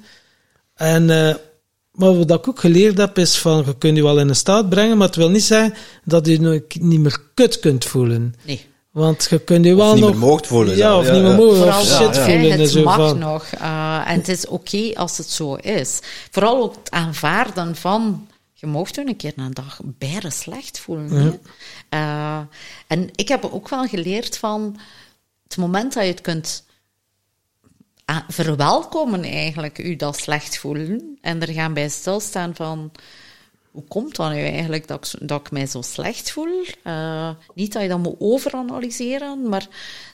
En, 0.76 1.10
eh, 1.10 1.36
maar 1.92 2.18
wat 2.18 2.32
ik 2.32 2.48
ook 2.48 2.60
geleerd 2.60 2.98
heb, 2.98 3.18
is 3.18 3.38
van, 3.38 3.64
je 3.66 3.78
kunt 3.78 3.98
je 3.98 4.04
wel 4.04 4.20
in 4.20 4.30
een 4.30 4.36
staat 4.36 4.70
brengen, 4.70 4.98
maar 4.98 5.08
het 5.08 5.16
wil 5.16 5.30
niet 5.30 5.44
zeggen 5.44 5.74
dat 6.04 6.28
je 6.28 6.40
nog 6.40 6.60
niet 6.80 7.00
meer 7.00 7.20
kut 7.34 7.60
kunt 7.60 7.86
voelen. 7.86 8.36
nee. 8.46 8.66
Want 8.92 9.28
je 9.30 9.40
kunt 9.40 9.66
je 9.66 9.76
wel 9.76 9.94
niet 9.94 10.02
nog... 10.02 10.10
meer 10.10 10.20
moogt 10.20 10.48
voelen 10.48 10.78
Ja, 10.78 10.98
of 10.98 11.06
Ja, 11.06 11.12
niet 11.14 11.22
meer 11.22 11.32
ja. 11.32 11.38
mogen, 11.38 11.58
Vooral 11.58 11.82
of 11.82 11.88
shit 11.88 12.16
hè, 12.16 12.24
voelen. 12.24 12.52
en 12.52 12.60
het 12.60 12.70
zo 12.70 12.84
mag 12.84 12.96
van. 12.96 13.18
nog. 13.20 13.46
eh, 13.60 14.04
en 14.08 14.16
het 14.18 14.28
is 14.28 14.48
oké 14.48 14.92
als 14.94 15.18
het 15.18 15.30
zo 15.30 15.56
is. 15.56 16.00
Vooral 16.32 16.64
ook 16.64 16.76
het 16.76 16.92
aanvaarden 16.92 17.76
van... 17.76 18.28
Je 18.54 18.68
mocht 18.68 18.96
je 18.96 19.02
een 19.08 19.16
keer 19.16 19.34
een 19.36 19.54
dag 19.54 19.80
bijna 19.84 20.30
slecht 20.30 20.80
voelen. 20.80 21.40
Eh, 21.96 22.42
en 22.88 23.10
ik 23.16 23.28
heb 23.28 23.46
ook 23.46 23.70
wel 23.70 23.88
geleerd 23.88 24.38
van... 24.38 24.78
Het 25.44 25.58
moment 25.58 25.94
dat 25.94 26.04
je 26.04 26.10
het 26.10 26.22
kunt 26.22 26.66
ah, 28.06 28.20
verwelkomen 28.28 29.24
eigenlijk, 29.24 29.78
u 29.78 29.96
dat 29.96 30.18
slecht 30.18 30.58
voelen. 30.58 31.18
En 31.22 31.42
er 31.42 31.54
gaan 31.54 31.74
bij 31.74 31.90
stilstaan 31.90 32.56
van... 32.56 32.92
Hoe 33.72 33.84
komt 33.84 34.16
dat 34.16 34.32
nu 34.32 34.40
eigenlijk 34.40 34.88
dat 34.88 35.14
ik, 35.14 35.28
dat 35.28 35.40
ik 35.40 35.52
mij 35.52 35.66
zo 35.66 35.82
slecht 35.82 36.32
voel? 36.32 36.66
Eh, 36.84 37.30
niet 37.54 37.74
dat 37.74 37.82
je 37.82 37.88
dat 37.88 38.00
moet 38.00 38.16
overanalyseren, 38.20 39.50
maar 39.50 39.68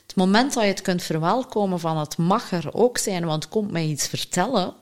het 0.08 0.16
moment 0.16 0.54
dat 0.54 0.64
je 0.64 0.70
het 0.70 0.82
kunt 0.82 1.04
verwelkomen 1.04 1.80
van 1.80 1.98
het 1.98 2.18
mag 2.18 2.52
er 2.52 2.74
ook 2.74 2.98
zijn, 2.98 3.26
want 3.26 3.50
komt 3.50 3.72
mij 3.72 3.86
iets 3.86 4.08
vertellen, 4.08 4.74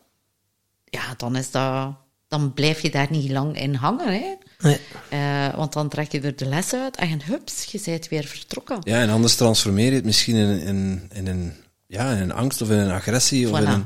ja, 0.86 1.14
dan 1.18 1.36
is 1.36 1.52
dat... 1.52 1.94
Dan 2.28 2.54
blijf 2.54 2.82
je 2.82 2.90
daar 2.90 3.08
niet 3.10 3.32
lang 3.32 3.60
in 3.60 3.74
hangen, 3.74 4.14
hè. 4.14 4.36
Nee. 4.64 4.80
Eh, 5.10 5.56
want 5.56 5.74
dan 5.74 5.90
trek 5.90 6.12
je 6.12 6.22
er 6.22 6.36
de 6.36 6.46
les 6.46 6.74
uit 6.74 6.96
en 6.96 7.22
hups, 7.24 7.64
je 7.64 7.82
bent 7.86 8.08
weer 8.08 8.24
vertrokken. 8.24 8.78
Ja, 8.84 9.02
en 9.02 9.10
anders 9.10 9.36
transformeer 9.36 9.90
je 9.90 9.96
het 9.96 10.06
misschien 10.06 10.36
in, 10.36 10.60
in, 10.62 11.10
in, 11.14 11.28
een, 11.28 11.54
ja, 11.88 12.12
in 12.12 12.22
een 12.22 12.32
angst 12.32 12.62
of 12.62 12.70
in 12.70 12.78
een 12.78 12.92
agressie. 12.92 13.50
Of 13.50 13.60
Voilà. 13.60 13.64
in 13.64 13.68
een, 13.70 13.86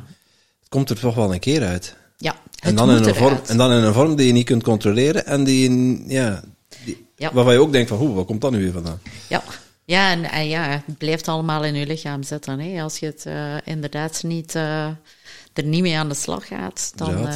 het 0.59 0.69
komt 0.69 0.89
er 0.89 0.99
toch 0.99 1.15
wel 1.15 1.33
een 1.33 1.39
keer 1.39 1.63
uit. 1.63 1.95
Ja, 2.17 2.35
het 2.51 2.59
En 2.63 2.75
dan, 2.75 2.89
in 2.89 2.97
moet 2.97 3.05
een 3.07 3.15
vorm, 3.15 3.39
en 3.47 3.57
dan 3.57 3.71
in 3.71 3.83
een 3.83 3.93
vorm 3.93 4.15
die 4.15 4.27
je 4.27 4.33
niet 4.33 4.45
kunt 4.45 4.63
controleren 4.63 5.25
en 5.25 5.43
die, 5.43 5.63
in- 5.69 6.03
ja, 6.07 6.43
die, 6.85 7.05
Ja. 7.15 7.33
waarvan 7.33 7.53
je 7.53 7.59
ook 7.59 7.71
denkt 7.71 7.89
van, 7.89 7.97
hoe, 7.97 8.13
waar 8.13 8.25
komt 8.25 8.41
dat 8.41 8.51
nu 8.51 8.59
weer 8.63 8.71
vandaan? 8.71 8.99
Ja, 9.29 9.43
ja 9.85 10.11
en, 10.11 10.23
en 10.31 10.47
ja, 10.47 10.81
het 10.85 10.97
blijft 10.97 11.27
allemaal 11.27 11.63
in 11.63 11.75
je 11.75 11.85
lichaam 11.87 12.23
zitten. 12.23 12.59
Hè. 12.59 12.81
Als 12.81 12.97
je 12.97 13.05
het 13.05 13.25
eh, 13.25 13.55
inderdaad 13.63 14.23
niet, 14.23 14.55
eh, 14.55 14.85
er 15.53 15.63
niet 15.63 15.81
mee 15.81 15.97
aan 15.97 16.09
de 16.09 16.15
slag 16.15 16.47
gaat, 16.47 16.91
dan. 16.95 17.27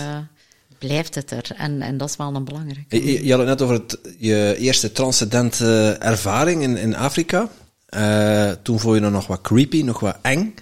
Blijft 0.77 1.15
het 1.15 1.31
er. 1.31 1.51
En, 1.55 1.81
en 1.81 1.97
dat 1.97 2.09
is 2.09 2.15
wel 2.15 2.35
een 2.35 2.43
belangrijke. 2.43 3.23
Je, 3.25 3.29
had 3.29 3.39
het 3.39 3.47
net 3.47 3.61
over 3.61 3.75
het, 3.75 3.99
je 4.17 4.55
eerste 4.57 4.91
transcendente 4.91 5.97
ervaring 5.99 6.61
in, 6.61 6.77
in 6.77 6.95
Afrika. 6.95 7.49
Eh, 7.85 8.51
toen 8.61 8.79
vond 8.79 8.97
je 8.97 9.03
het 9.03 9.11
nog 9.11 9.27
wat 9.27 9.41
creepy, 9.41 9.81
nog 9.81 9.99
wat 9.99 10.17
eng. 10.21 10.55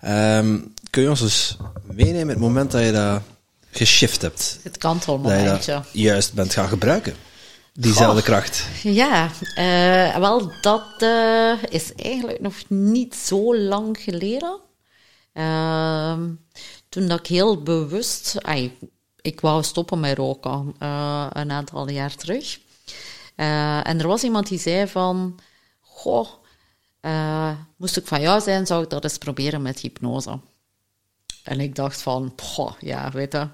Ehm, 0.00 0.58
kun 0.90 1.02
je 1.02 1.08
ons 1.08 1.20
dus 1.20 1.56
meenemen 1.82 2.28
het 2.28 2.38
moment 2.38 2.70
dat 2.70 2.84
je 2.84 2.92
dat 2.92 3.22
geshift 3.70 4.22
hebt? 4.22 4.38
Het 4.38 4.62
Dat 4.62 4.74
je 4.74 4.80
kantelmomentje. 4.80 5.72
dat 5.72 5.86
juist 5.92 6.32
bent 6.32 6.52
gaan 6.52 6.68
gebruiken. 6.68 7.14
Diezelfde 7.72 8.22
kracht. 8.22 8.64
Ja, 8.82 9.30
eh, 9.54 10.16
wel, 10.16 10.52
dat 10.60 10.86
eh, 10.98 11.52
is 11.68 11.94
eigenlijk 11.94 12.40
nog 12.40 12.54
niet 12.68 13.14
zo 13.14 13.56
lang 13.56 13.98
geleden. 14.00 14.60
Ehm, 15.32 16.28
toen 16.88 17.08
dat 17.08 17.18
ik 17.18 17.26
heel 17.26 17.62
bewust... 17.62 18.36
ik 19.22 19.40
wou 19.40 19.62
stoppen 19.62 20.00
met 20.00 20.16
roken, 20.16 20.74
eh, 20.78 21.26
een 21.32 21.50
aantal 21.50 21.88
jaar 21.88 22.14
terug. 22.14 22.60
Eh, 23.34 23.86
en 23.86 24.00
er 24.00 24.06
was 24.06 24.22
iemand 24.22 24.48
die 24.48 24.58
zei 24.58 24.86
van... 24.86 25.38
Goh, 25.80 26.28
eh, 27.00 27.52
moest 27.76 27.96
ik 27.96 28.06
van 28.06 28.20
jou 28.20 28.40
zijn, 28.40 28.66
zou 28.66 28.82
ik 28.82 28.90
dat 28.90 29.04
eens 29.04 29.18
proberen 29.18 29.62
met 29.62 29.80
hypnose. 29.80 30.38
En 31.42 31.60
ik 31.60 31.74
dacht 31.74 32.02
van, 32.02 32.32
ja, 32.80 33.10
weet 33.10 33.32
je... 33.32 33.48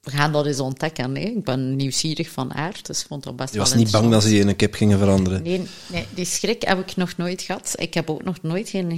We 0.00 0.10
gaan 0.10 0.32
dat 0.32 0.46
eens 0.46 0.60
ontdekken. 0.60 1.14
Hè. 1.14 1.22
Ik 1.22 1.44
ben 1.44 1.76
nieuwsgierig 1.76 2.30
van 2.30 2.54
aard, 2.54 2.86
dus 2.86 3.00
ik 3.00 3.06
vond 3.06 3.22
dat 3.22 3.36
best 3.36 3.52
Je 3.52 3.58
was 3.58 3.74
niet 3.74 3.90
bang 3.90 4.10
dat 4.10 4.22
ze 4.22 4.34
je 4.34 4.40
in 4.40 4.48
een 4.48 4.56
kip 4.56 4.74
gingen 4.74 4.98
veranderen. 4.98 5.42
Nee, 5.42 5.68
nee, 5.86 6.06
die 6.14 6.24
schrik 6.24 6.62
heb 6.62 6.78
ik 6.78 6.96
nog 6.96 7.16
nooit 7.16 7.42
gehad. 7.42 7.74
Ik 7.76 7.94
heb 7.94 8.10
ook 8.10 8.24
nog 8.24 8.42
nooit 8.42 8.68
geen 8.68 8.90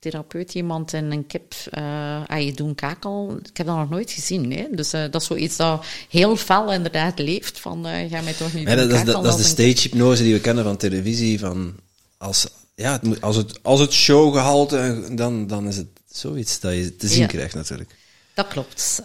hypnosetherapeut 0.00 0.54
iemand 0.54 0.92
in 0.92 1.10
een 1.10 1.26
kip 1.26 1.54
eh 1.70 2.24
aan 2.24 2.44
je 2.44 2.52
doen 2.52 2.74
kakel. 2.74 3.36
Ik 3.42 3.56
heb 3.56 3.66
dat 3.66 3.76
nog 3.76 3.90
nooit 3.90 4.10
gezien. 4.10 4.52
Hè? 4.52 4.66
Dus 4.70 4.92
eh, 4.92 5.02
dat 5.10 5.20
is 5.20 5.26
zoiets 5.26 5.56
dat 5.56 5.84
heel 6.08 6.36
fel 6.36 6.72
inderdaad 6.72 7.18
leeft. 7.18 7.58
Van, 7.60 7.86
eh 7.86 8.10
ga 8.10 8.20
mij 8.20 8.32
toch 8.32 8.52
niet 8.52 8.68
Ja, 8.68 8.74
doen 8.76 8.88
dat, 8.88 8.98
is 8.98 8.98
de, 8.98 9.04
kakelen 9.04 9.22
dat 9.22 9.38
is 9.38 9.44
de 9.54 9.62
stage 9.62 9.88
hypnose 9.88 10.22
die 10.22 10.34
we 10.34 10.40
kennen 10.40 10.64
van 10.64 10.76
televisie. 10.76 11.38
Van 11.38 11.74
als, 12.18 12.46
ja, 12.74 12.92
het 12.92 13.02
moet, 13.02 13.20
als, 13.20 13.36
het, 13.36 13.62
als 13.62 13.80
het 13.80 13.92
showgehalte, 13.92 15.08
dan, 15.12 15.46
dan 15.46 15.68
is 15.68 15.76
het 15.76 15.88
zoiets 16.10 16.60
dat 16.60 16.74
je 16.74 16.96
te 16.96 17.08
zien 17.08 17.20
Ja. 17.20 17.26
krijgt 17.26 17.54
natuurlijk. 17.54 17.98
Dat 18.34 18.48
klopt. 18.48 19.02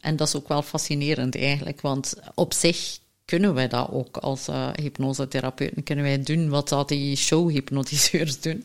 En 0.00 0.16
dat 0.16 0.28
is 0.28 0.36
ook 0.36 0.48
wel 0.48 0.62
fascinerend 0.62 1.36
eigenlijk, 1.36 1.80
want 1.80 2.14
op 2.34 2.52
zich 2.52 2.98
kunnen 3.30 3.54
wij 3.54 3.68
dat 3.68 3.90
ook 3.90 4.16
als 4.16 4.48
eh 4.48 4.68
hypnosetherapeuten. 4.74 5.82
Kunnen 5.82 6.04
wij 6.04 6.22
doen 6.22 6.48
wat 6.48 6.68
dat 6.68 6.88
die 6.88 7.16
showhypnotiseurs 7.16 8.40
doen. 8.40 8.64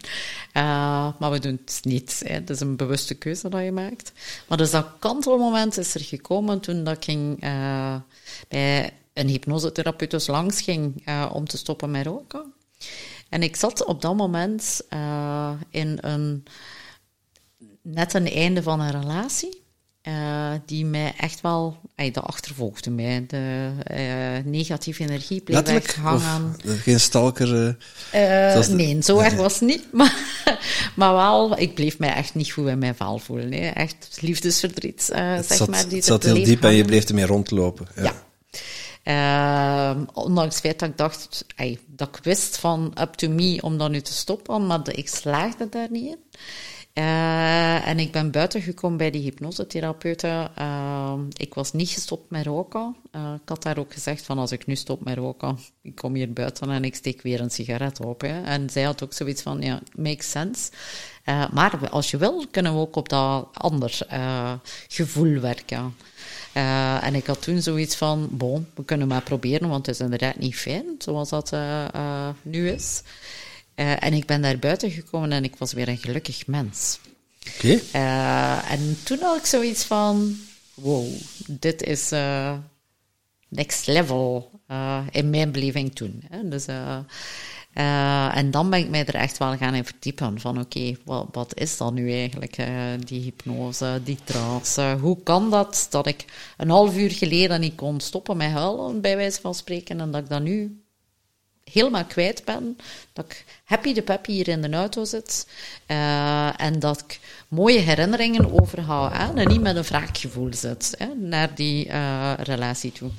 Eh, 0.51 1.07
maar 1.19 1.31
we 1.31 1.39
doen 1.39 1.59
het 1.65 1.79
niet. 1.83 2.21
Hè. 2.25 2.33
Het 2.33 2.49
is 2.49 2.59
een 2.59 2.75
bewuste 2.75 3.13
keuze 3.13 3.49
dat 3.49 3.63
je 3.63 3.71
maakt. 3.71 4.11
Maar 4.47 4.57
dus 4.57 4.71
dat 4.71 4.87
kantelmoment 4.99 5.77
is 5.77 5.93
er 5.95 6.01
gekomen 6.01 6.59
toen 6.59 6.83
dat 6.83 6.95
ik 6.95 7.03
ging, 7.03 7.41
eh, 7.41 7.95
bij 8.47 8.91
een 9.13 9.27
hypnosetherapeut 9.27 10.11
dus 10.11 10.27
langs 10.27 10.61
ging 10.61 11.07
om 11.31 11.47
te 11.47 11.57
stoppen 11.57 11.91
met 11.91 12.05
roken. 12.05 12.53
En 13.29 13.43
ik 13.43 13.55
zat 13.55 13.85
op 13.85 14.01
dat 14.01 14.15
moment 14.15 14.81
uh, 14.93 15.51
in 15.69 15.97
een, 16.01 16.43
net 17.81 18.13
een 18.13 18.27
einde 18.27 18.63
van 18.63 18.79
een 18.79 19.01
relatie. 19.01 19.64
Uh, 20.07 20.51
die 20.65 20.85
mij 20.85 21.13
echt 21.17 21.41
wel, 21.41 21.77
de 21.95 22.19
achtervolgde 22.19 22.89
mij. 22.89 23.25
De 23.27 23.71
uh, 23.91 24.51
negatieve 24.51 25.03
energie 25.03 25.41
bleef 25.41 25.55
Letterlijk? 25.55 25.95
hangen. 25.95 26.55
Of 26.65 26.81
geen 26.81 26.99
stalker? 26.99 27.77
nee, 28.69 29.03
zo 29.03 29.19
erg 29.19 29.33
was 29.33 29.53
het 29.53 29.69
niet. 29.69 29.83
Maar, 29.93 30.13
maar 30.95 31.13
wel, 31.13 31.59
ik 31.59 31.73
bleef 31.73 31.99
mij 31.99 32.13
echt 32.13 32.35
niet 32.35 32.51
goed 32.51 32.67
in 32.67 32.79
mijn 32.79 32.95
vel 32.95 33.19
voelen. 33.19 33.49
Nee. 33.49 33.69
Echt 33.69 34.17
liefdesverdriet, 34.19 35.01
zeg 35.01 35.45
zat, 35.45 35.69
maar. 35.69 35.87
Die 35.87 35.95
het 35.95 36.05
zat 36.05 36.23
heel 36.23 36.43
diep 36.43 36.63
en 36.63 36.73
je 36.73 36.85
bleef 36.85 37.03
ermee 37.03 37.25
rondlopen. 37.25 37.87
Ja. 37.95 38.03
ja. 38.03 38.13
Uh, 39.05 40.01
ondanks 40.13 40.55
het 40.55 40.63
feit 40.63 40.79
dat 40.79 40.89
ik 40.89 40.97
dacht, 40.97 41.45
ay, 41.55 41.79
dat 41.87 42.07
ik 42.07 42.23
wist 42.23 42.57
van 42.57 42.93
up 43.01 43.13
to 43.13 43.29
me 43.29 43.57
om 43.61 43.77
dat 43.77 43.89
nu 43.89 44.01
te 44.01 44.13
stoppen, 44.13 44.67
maar 44.67 44.81
ik 44.91 45.09
slaagde 45.09 45.69
daar 45.69 45.87
niet 45.91 46.05
in. 46.05 46.17
Uh, 46.97 47.87
en 47.87 47.99
ik 47.99 48.11
ben 48.11 48.31
buiten 48.31 48.61
gekomen 48.61 48.97
bij 48.97 49.11
die 49.11 49.21
hypnosetherapeuten. 49.21 50.51
Uh, 50.59 51.13
ik 51.33 51.53
was 51.53 51.73
niet 51.73 51.89
gestopt 51.89 52.29
met 52.29 52.45
roken. 52.45 52.95
Uh, 53.15 53.33
ik 53.41 53.49
had 53.49 53.63
daar 53.63 53.77
ook 53.77 53.93
gezegd 53.93 54.25
van 54.25 54.37
als 54.37 54.51
ik 54.51 54.65
nu 54.65 54.75
stop 54.75 55.03
met 55.03 55.17
roken, 55.17 55.59
ik 55.81 55.95
kom 55.95 56.15
hier 56.15 56.33
buiten 56.33 56.69
en 56.69 56.83
ik 56.83 56.95
steek 56.95 57.21
weer 57.21 57.41
een 57.41 57.51
sigaret 57.51 57.99
op. 57.99 58.21
Hè. 58.21 58.41
En 58.41 58.69
zij 58.69 58.83
had 58.83 59.03
ook 59.03 59.13
zoiets 59.13 59.41
van, 59.41 59.61
ja, 59.61 59.81
makes 59.95 60.29
sense. 60.29 60.71
maar 61.51 61.89
als 61.89 62.11
je 62.11 62.17
wil, 62.17 62.45
kunnen 62.51 62.73
we 62.73 62.79
ook 62.79 62.95
op 62.95 63.09
dat 63.09 63.47
ander 63.53 63.97
gevoel 64.87 65.39
werken. 65.39 65.95
En 67.01 67.15
ik 67.15 67.25
had 67.25 67.41
toen 67.41 67.61
zoiets 67.61 67.95
van, 67.95 68.27
bon, 68.31 68.67
we 68.75 68.85
kunnen 68.85 69.07
maar 69.07 69.21
proberen, 69.21 69.69
want 69.69 69.85
het 69.85 69.95
is 69.95 70.01
inderdaad 70.01 70.37
niet 70.37 70.55
fijn, 70.55 70.85
zoals 70.97 71.29
dat 71.29 71.55
nu 72.41 72.69
is. 72.69 73.01
En 73.75 74.13
ik 74.13 74.25
ben 74.25 74.41
daar 74.41 74.59
buiten 74.59 74.91
gekomen 74.91 75.31
en 75.31 75.43
ik 75.43 75.55
was 75.55 75.73
weer 75.73 75.87
een 75.87 75.97
gelukkig 75.97 76.47
mens. 76.47 76.99
Oké. 77.55 77.79
Okay. 77.91 78.59
en 78.69 78.97
toen 79.03 79.19
had 79.19 79.37
ik 79.37 79.45
zoiets 79.45 79.83
van, 79.83 80.37
wow, 80.73 81.07
dit 81.47 81.83
is 81.83 82.09
next 83.47 83.87
level 83.87 84.51
in 85.11 85.29
mijn 85.29 85.51
beleving 85.51 85.95
toen. 85.95 86.23
Hè. 86.29 86.47
Dus... 86.47 86.65
En 88.33 88.51
dan 88.51 88.69
ben 88.69 88.79
ik 88.79 88.89
mij 88.89 89.05
er 89.05 89.15
echt 89.15 89.37
wel 89.37 89.57
gaan 89.57 89.73
in 89.73 89.85
verdiepen. 89.85 90.39
Van 90.39 90.59
oké, 90.59 90.77
okay, 90.77 90.97
wat, 91.05 91.27
wat, 91.31 91.59
is 91.59 91.77
dat 91.77 91.93
nu 91.93 92.11
eigenlijk, 92.11 92.57
die 93.05 93.21
hypnose, 93.21 94.01
die 94.03 94.17
trance? 94.23 94.97
hoe 95.01 95.23
kan 95.23 95.49
dat 95.49 95.87
dat 95.89 96.07
ik 96.07 96.25
een 96.57 96.69
half 96.69 96.97
uur 96.97 97.11
geleden 97.11 97.59
niet 97.59 97.75
kon 97.75 97.99
stoppen 97.99 98.37
met 98.37 98.51
huilen, 98.51 99.01
bij 99.01 99.15
wijze 99.15 99.41
van 99.41 99.55
spreken, 99.55 99.99
en 99.99 100.11
dat 100.11 100.21
ik 100.21 100.29
dat 100.29 100.41
nu 100.41 100.84
helemaal 101.71 102.05
kwijt 102.05 102.45
ben? 102.45 102.77
Dat 103.13 103.25
ik 103.25 103.45
happy 103.63 103.93
de 103.93 104.01
peppy 104.01 104.31
hier 104.31 104.47
in 104.47 104.61
de 104.61 104.71
auto 104.71 105.05
zit 105.05 105.47
uh, 105.87 106.61
en 106.61 106.79
dat 106.79 107.01
ik 107.01 107.19
mooie 107.47 107.79
herinneringen 107.79 108.61
overhoud 108.61 109.11
en 109.35 109.47
niet 109.47 109.61
met 109.61 109.75
een 109.75 109.83
wraakgevoel 109.83 110.53
zit 110.53 110.95
hè, 110.97 111.07
naar 111.15 111.55
die 111.55 111.91
relatie 112.43 112.91
toe. 112.91 113.09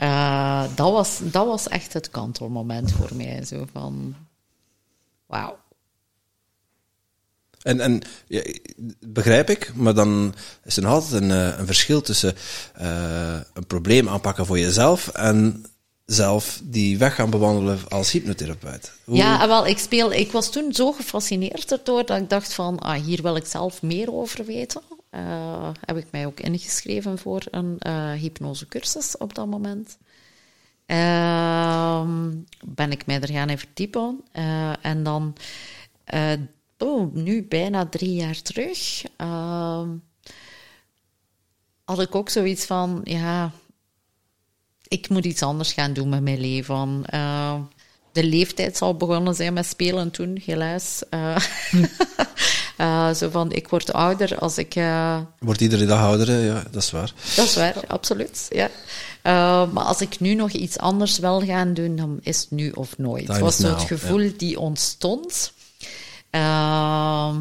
Uh, 0.00 0.64
dat, 0.74 0.92
was, 0.92 1.20
dat 1.22 1.46
was 1.46 1.68
echt 1.68 1.92
het 1.92 2.10
kantelmoment 2.10 2.92
voor 2.92 3.10
mij. 3.14 3.44
Zo 3.44 3.66
van, 3.72 4.16
wauw. 5.26 5.58
En, 7.62 7.80
en 7.80 8.02
begrijp 9.06 9.50
ik, 9.50 9.72
maar 9.74 9.94
dan 9.94 10.34
is 10.64 10.76
er 10.76 10.86
altijd 10.86 11.22
een, 11.22 11.30
een 11.30 11.66
verschil 11.66 12.00
tussen 12.00 12.34
een 13.52 13.66
probleem 13.66 14.08
aanpakken 14.08 14.46
voor 14.46 14.58
jezelf 14.58 15.08
en 15.08 15.64
zelf 16.06 16.60
die 16.64 16.98
weg 16.98 17.14
gaan 17.14 17.30
bewandelen 17.30 17.78
als 17.88 18.12
hypnotherapeut. 18.12 18.92
Ja, 19.04 19.48
wel, 19.48 19.66
ik, 19.66 19.78
speel, 19.78 20.12
ik 20.12 20.32
was 20.32 20.50
toen 20.50 20.72
zo 20.72 20.92
gefascineerd 20.92 21.72
erdoor 21.72 22.06
dat 22.06 22.20
ik 22.20 22.30
dacht 22.30 22.54
van, 22.54 22.78
ah, 22.78 23.02
hier 23.02 23.22
wil 23.22 23.36
ik 23.36 23.46
zelf 23.46 23.82
meer 23.82 24.12
over 24.12 24.44
weten. 24.44 24.82
Uh, 25.10 25.68
heb 25.80 25.96
ik 25.96 26.06
mij 26.10 26.26
ook 26.26 26.40
ingeschreven 26.40 27.18
voor 27.18 27.42
een 27.50 27.76
uh, 27.86 28.12
hypnosecursus 28.12 29.16
op 29.16 29.34
dat 29.34 29.46
moment. 29.46 29.98
Uh, 30.86 32.02
ben 32.64 32.90
ik 32.90 33.06
mij 33.06 33.20
er 33.20 33.32
gaan 33.32 33.50
in 33.50 33.58
verdiepen. 33.58 34.20
Uh, 34.32 34.84
en 34.84 35.02
dan, 35.02 35.36
oh, 36.78 37.14
nu 37.14 37.42
bijna 37.42 37.86
drie 37.86 38.14
jaar 38.14 38.42
terug, 38.42 39.04
ehm, 39.16 39.88
had 41.84 42.00
ik 42.00 42.14
ook 42.14 42.28
zoiets 42.28 42.64
van, 42.64 43.00
ja, 43.04 43.52
ik 44.88 45.08
moet 45.08 45.24
iets 45.24 45.42
anders 45.42 45.72
gaan 45.72 45.92
doen 45.92 46.08
met 46.08 46.22
mijn 46.22 46.40
leven. 46.40 47.02
de 48.12 48.24
leeftijd 48.24 48.76
zal 48.76 48.96
begonnen 48.96 49.34
zijn 49.34 49.52
met 49.52 49.66
spelen 49.66 50.10
toen, 50.10 50.42
helaas. 50.44 51.02
Uh, 52.78 53.12
zo 53.18 53.30
van, 53.30 53.52
ik 53.52 53.68
word 53.68 53.92
ouder 53.92 54.38
als 54.38 54.58
ik... 54.58 54.74
Wordt 55.38 55.60
iedere 55.60 55.86
dag 55.86 56.00
ouder, 56.00 56.40
ja, 56.40 56.62
dat 56.70 56.82
is 56.82 56.90
waar. 56.90 57.12
Dat 57.36 57.44
is 57.44 57.56
waar, 57.56 57.74
absoluut, 57.86 58.46
ja. 58.50 58.70
Maar 59.72 59.84
als 59.84 60.00
ik 60.00 60.20
nu 60.20 60.34
nog 60.34 60.50
iets 60.50 60.78
anders 60.78 61.18
wil 61.18 61.40
gaan 61.40 61.74
doen, 61.74 61.96
dan 61.96 62.18
is 62.22 62.40
het 62.40 62.50
nu 62.50 62.70
of 62.70 62.98
nooit. 62.98 63.28
Het 63.28 63.38
was 63.38 63.56
zo 63.56 63.68
het 63.68 63.82
gevoel 63.82 64.20
ja. 64.20 64.30
die 64.36 64.60
ontstond. 64.60 65.52
Ehm, 66.30 67.36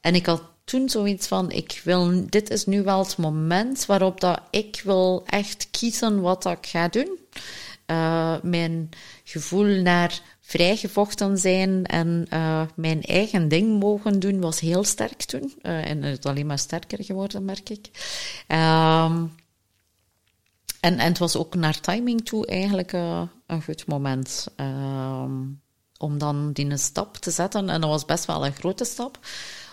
en 0.00 0.14
ik 0.14 0.26
had 0.26 0.42
toen 0.66 0.88
zoiets 0.88 1.26
van, 1.26 1.50
ik 1.50 1.80
wil, 1.84 2.26
dit 2.28 2.50
is 2.50 2.66
nu 2.66 2.82
wel 2.82 2.98
het 2.98 3.16
moment 3.16 3.86
waarop 3.86 4.20
dat 4.20 4.40
ik 4.50 4.80
wil 4.84 5.22
echt 5.26 5.68
kiezen 5.70 6.20
wat 6.20 6.44
ik 6.44 6.66
ga 6.66 6.88
doen. 6.88 7.18
mijn 8.42 8.88
gevoel 9.24 9.82
naar 9.82 10.20
vrijgevochten 10.40 11.38
zijn 11.38 11.84
en 11.84 12.26
uh, 12.32 12.62
mijn 12.74 13.02
eigen 13.02 13.48
ding 13.48 13.80
mogen 13.80 14.20
doen, 14.20 14.40
was 14.40 14.60
heel 14.60 14.84
sterk 14.84 15.22
toen. 15.22 15.54
Uh, 15.62 15.90
en 15.90 16.02
het 16.02 16.18
is 16.18 16.30
alleen 16.30 16.46
maar 16.46 16.58
sterker 16.58 17.04
geworden, 17.04 17.44
merk 17.44 17.70
ik. 17.70 17.86
Um, 18.48 19.34
en, 20.80 20.98
en 20.98 21.08
het 21.08 21.18
was 21.18 21.36
ook 21.36 21.54
naar 21.54 21.80
timing 21.80 22.24
toe 22.24 22.46
eigenlijk 22.46 22.92
een 22.92 23.62
goed 23.62 23.86
moment. 23.86 24.46
Um, 24.56 25.60
om 25.98 26.18
dan 26.18 26.52
die 26.52 26.76
stap 26.76 27.16
te 27.16 27.30
zetten. 27.30 27.70
En 27.70 27.80
dat 27.80 27.90
was 27.90 28.04
best 28.04 28.24
wel 28.24 28.46
een 28.46 28.54
grote 28.54 28.84
stap. 28.84 29.18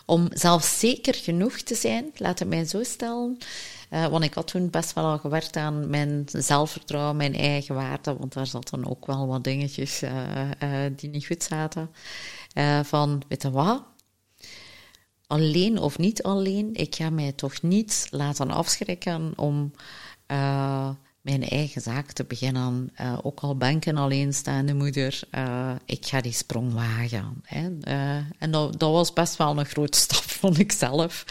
Om 0.05 0.27
zelfzeker 0.31 1.15
genoeg 1.15 1.57
te 1.57 1.75
zijn, 1.75 2.11
laat 2.15 2.39
het 2.39 2.47
mij 2.47 2.65
zo 2.65 2.83
stellen. 2.83 3.37
Uh, 3.89 4.07
want 4.07 4.23
ik 4.23 4.33
had 4.33 4.47
toen 4.47 4.69
best 4.69 4.93
wel 4.93 5.03
al 5.03 5.17
gewerkt 5.17 5.55
aan 5.55 5.89
mijn 5.89 6.23
zelfvertrouwen, 6.27 7.15
mijn 7.15 7.35
eigen 7.35 7.75
waarde, 7.75 8.17
want 8.17 8.33
daar 8.33 8.47
zaten 8.47 8.89
ook 8.89 9.05
wel 9.05 9.27
wat 9.27 9.43
dingetjes 9.43 10.03
uh, 10.03 10.11
uh, 10.63 10.91
die 10.95 11.09
niet 11.09 11.25
goed 11.25 11.43
zaten. 11.43 11.89
van, 12.83 13.23
weet 13.27 13.41
je 13.41 13.51
wat? 13.51 13.83
Alleen 15.27 15.77
of 15.77 15.97
niet 15.97 16.23
alleen, 16.23 16.73
ik 16.73 16.95
ga 16.95 17.09
mij 17.09 17.31
toch 17.31 17.61
niet 17.61 18.07
laten 18.09 18.51
afschrikken 18.51 19.33
om 19.35 19.71
mijn 21.23 21.49
eigen 21.49 21.81
zaak 21.81 22.11
te 22.11 22.23
beginnen. 22.23 22.91
Uh, 23.01 23.17
ook 23.21 23.39
al 23.39 23.57
ben 23.57 23.75
ik 23.75 23.85
een 23.85 23.97
alleenstaande 23.97 24.73
moeder, 24.73 25.19
uh, 25.35 25.71
ik 25.85 26.05
ga 26.05 26.21
die 26.21 26.31
sprong 26.31 26.73
wagen. 26.73 27.41
Hè. 27.43 27.69
Uh, 27.87 28.15
en 28.37 28.51
dat, 28.51 28.79
dat, 28.79 28.91
was 28.91 29.13
best 29.13 29.37
wel 29.37 29.57
een 29.57 29.65
grote 29.65 29.97
stap, 30.05 30.23
vond 30.23 30.59
ik 30.59 30.71
zelf. 30.71 31.25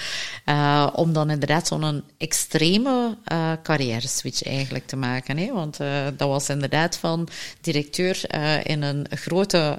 om 0.94 1.12
dan 1.12 1.31
inderdaad 1.31 1.66
zo'n 1.66 2.02
extreme 2.16 3.16
carrière 3.62 4.09
switch 4.09 4.44
eigenlijk 4.44 4.86
te 4.86 4.97
maken. 4.97 5.36
Hè. 5.36 5.52
Want 5.52 5.77
dat 6.16 6.28
was 6.28 6.48
inderdaad 6.48 6.97
van 6.97 7.28
directeur 7.60 8.35
in 8.66 8.82
een 8.82 9.06
grote 9.10 9.78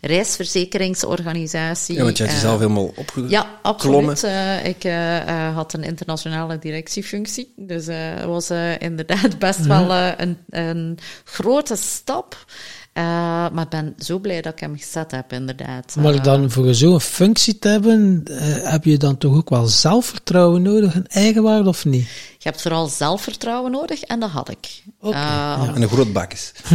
reisverzekeringsorganisatie. 0.00 1.96
Ja, 1.96 2.02
want 2.02 2.16
je 2.16 2.22
hebt 2.22 2.34
jezelf 2.34 2.58
helemaal 2.58 2.92
opgeklommen. 2.96 3.30
Ja, 3.30 3.58
absoluut. 3.62 4.22
ik 4.64 4.82
had 5.54 5.72
een 5.72 5.84
internationale 5.84 6.58
directiefunctie. 6.58 7.52
Dus 7.56 7.86
was 8.26 8.50
inderdaad 8.78 9.13
best 9.38 9.66
wel 9.66 9.90
uh, 9.90 10.10
een, 10.16 10.38
een, 10.48 10.98
grote 11.24 11.76
stap. 11.76 12.44
Uh, 12.94 13.04
maar 13.52 13.62
ik 13.62 13.68
ben 13.68 13.94
zo 13.98 14.18
blij 14.18 14.42
dat 14.42 14.52
ik 14.52 14.60
hem 14.60 14.76
gezet 14.76 15.10
heb, 15.10 15.32
inderdaad. 15.32 15.96
Maar 15.98 16.22
dan 16.22 16.50
voor 16.50 16.74
zo'n 16.74 17.00
functie 17.00 17.58
te 17.58 17.68
hebben, 17.68 18.22
heb 18.62 18.84
je 18.84 18.96
dan 18.96 19.18
toch 19.18 19.36
ook 19.36 19.50
wel 19.50 19.66
zelfvertrouwen 19.66 20.62
nodig, 20.62 20.94
een 20.94 21.06
eigenwaarde 21.06 21.68
of 21.68 21.84
niet? 21.84 22.06
Je 22.38 22.50
hebt 22.50 22.62
vooral 22.62 22.86
zelfvertrouwen 22.86 23.70
nodig 23.70 24.02
en 24.02 24.20
dat 24.20 24.30
had 24.30 24.50
ik. 24.50 24.82
Okay, 25.00 25.20
ja. 25.20 25.72
En 25.74 25.82
een 25.82 25.88
groot 25.88 26.12
bakjes. 26.12 26.52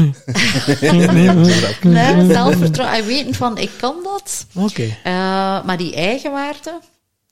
nee, 1.81 2.33
zelfvertrouwen. 2.33 2.99
En 2.99 3.05
weten 3.05 3.33
van, 3.33 3.57
ik 3.57 3.71
kan 3.79 3.95
dat. 4.03 4.45
Oké. 4.53 4.97
maar 5.65 5.77
die 5.77 5.95
eigenwaarde, 5.95 6.79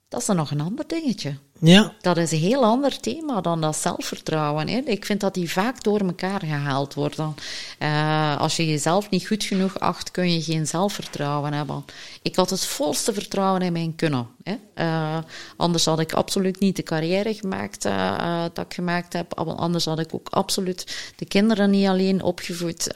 dat 0.10 0.20
is 0.20 0.26
dan 0.26 0.36
nog 0.36 0.52
een 0.52 0.62
ander 0.62 0.88
dingetje. 0.88 1.38
Ja, 1.60 1.94
Dat 2.02 2.18
is 2.18 2.32
een 2.32 2.38
heel 2.38 2.64
ander 2.64 3.00
thema 3.00 3.42
dan 3.42 3.62
dat 3.62 3.76
zelfvertrouwen. 3.76 4.68
Hè. 4.68 4.78
Ik 4.78 5.06
vind 5.06 5.20
dat 5.20 5.34
die 5.34 5.52
vaak 5.52 5.84
door 5.84 6.00
elkaar 6.00 6.40
gehaald 6.40 6.94
worden. 6.94 7.36
Eh, 7.80 8.38
als 8.38 8.56
je 8.56 8.68
jezelf 8.68 9.10
niet 9.10 9.28
goed 9.28 9.44
genoeg 9.44 9.80
acht, 9.80 10.12
kun 10.12 10.34
je 10.34 10.42
geen 10.42 10.68
zelfvertrouwen 10.68 11.54
hebben. 11.54 11.86
Ik 12.22 12.36
had 12.36 12.50
het 12.50 12.66
volste 12.66 13.14
vertrouwen 13.14 13.62
in 13.62 13.72
mijn 13.72 13.96
kunnen. 13.96 14.28
Hè. 14.44 14.56
Eh, 14.74 15.18
anders 15.58 15.86
had 15.86 16.00
ik 16.00 16.14
absoluut 16.14 16.60
niet 16.60 16.76
de 16.76 16.84
carrière 16.84 17.34
gemaakt 17.34 17.86
eh, 17.86 18.44
dat 18.54 18.66
ik 18.66 18.74
gemaakt 18.74 19.14
heb. 19.14 19.34
Anders 19.34 19.86
had 19.86 20.00
ik 20.00 20.14
ook 20.14 20.30
absoluut 20.30 21.14
de 21.16 21.26
kinderen 21.26 21.70
niet 21.70 21.88
alleen 21.88 22.22
opgevoed 22.24 22.94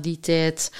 die 0.00 0.20
tijd. 0.20 0.70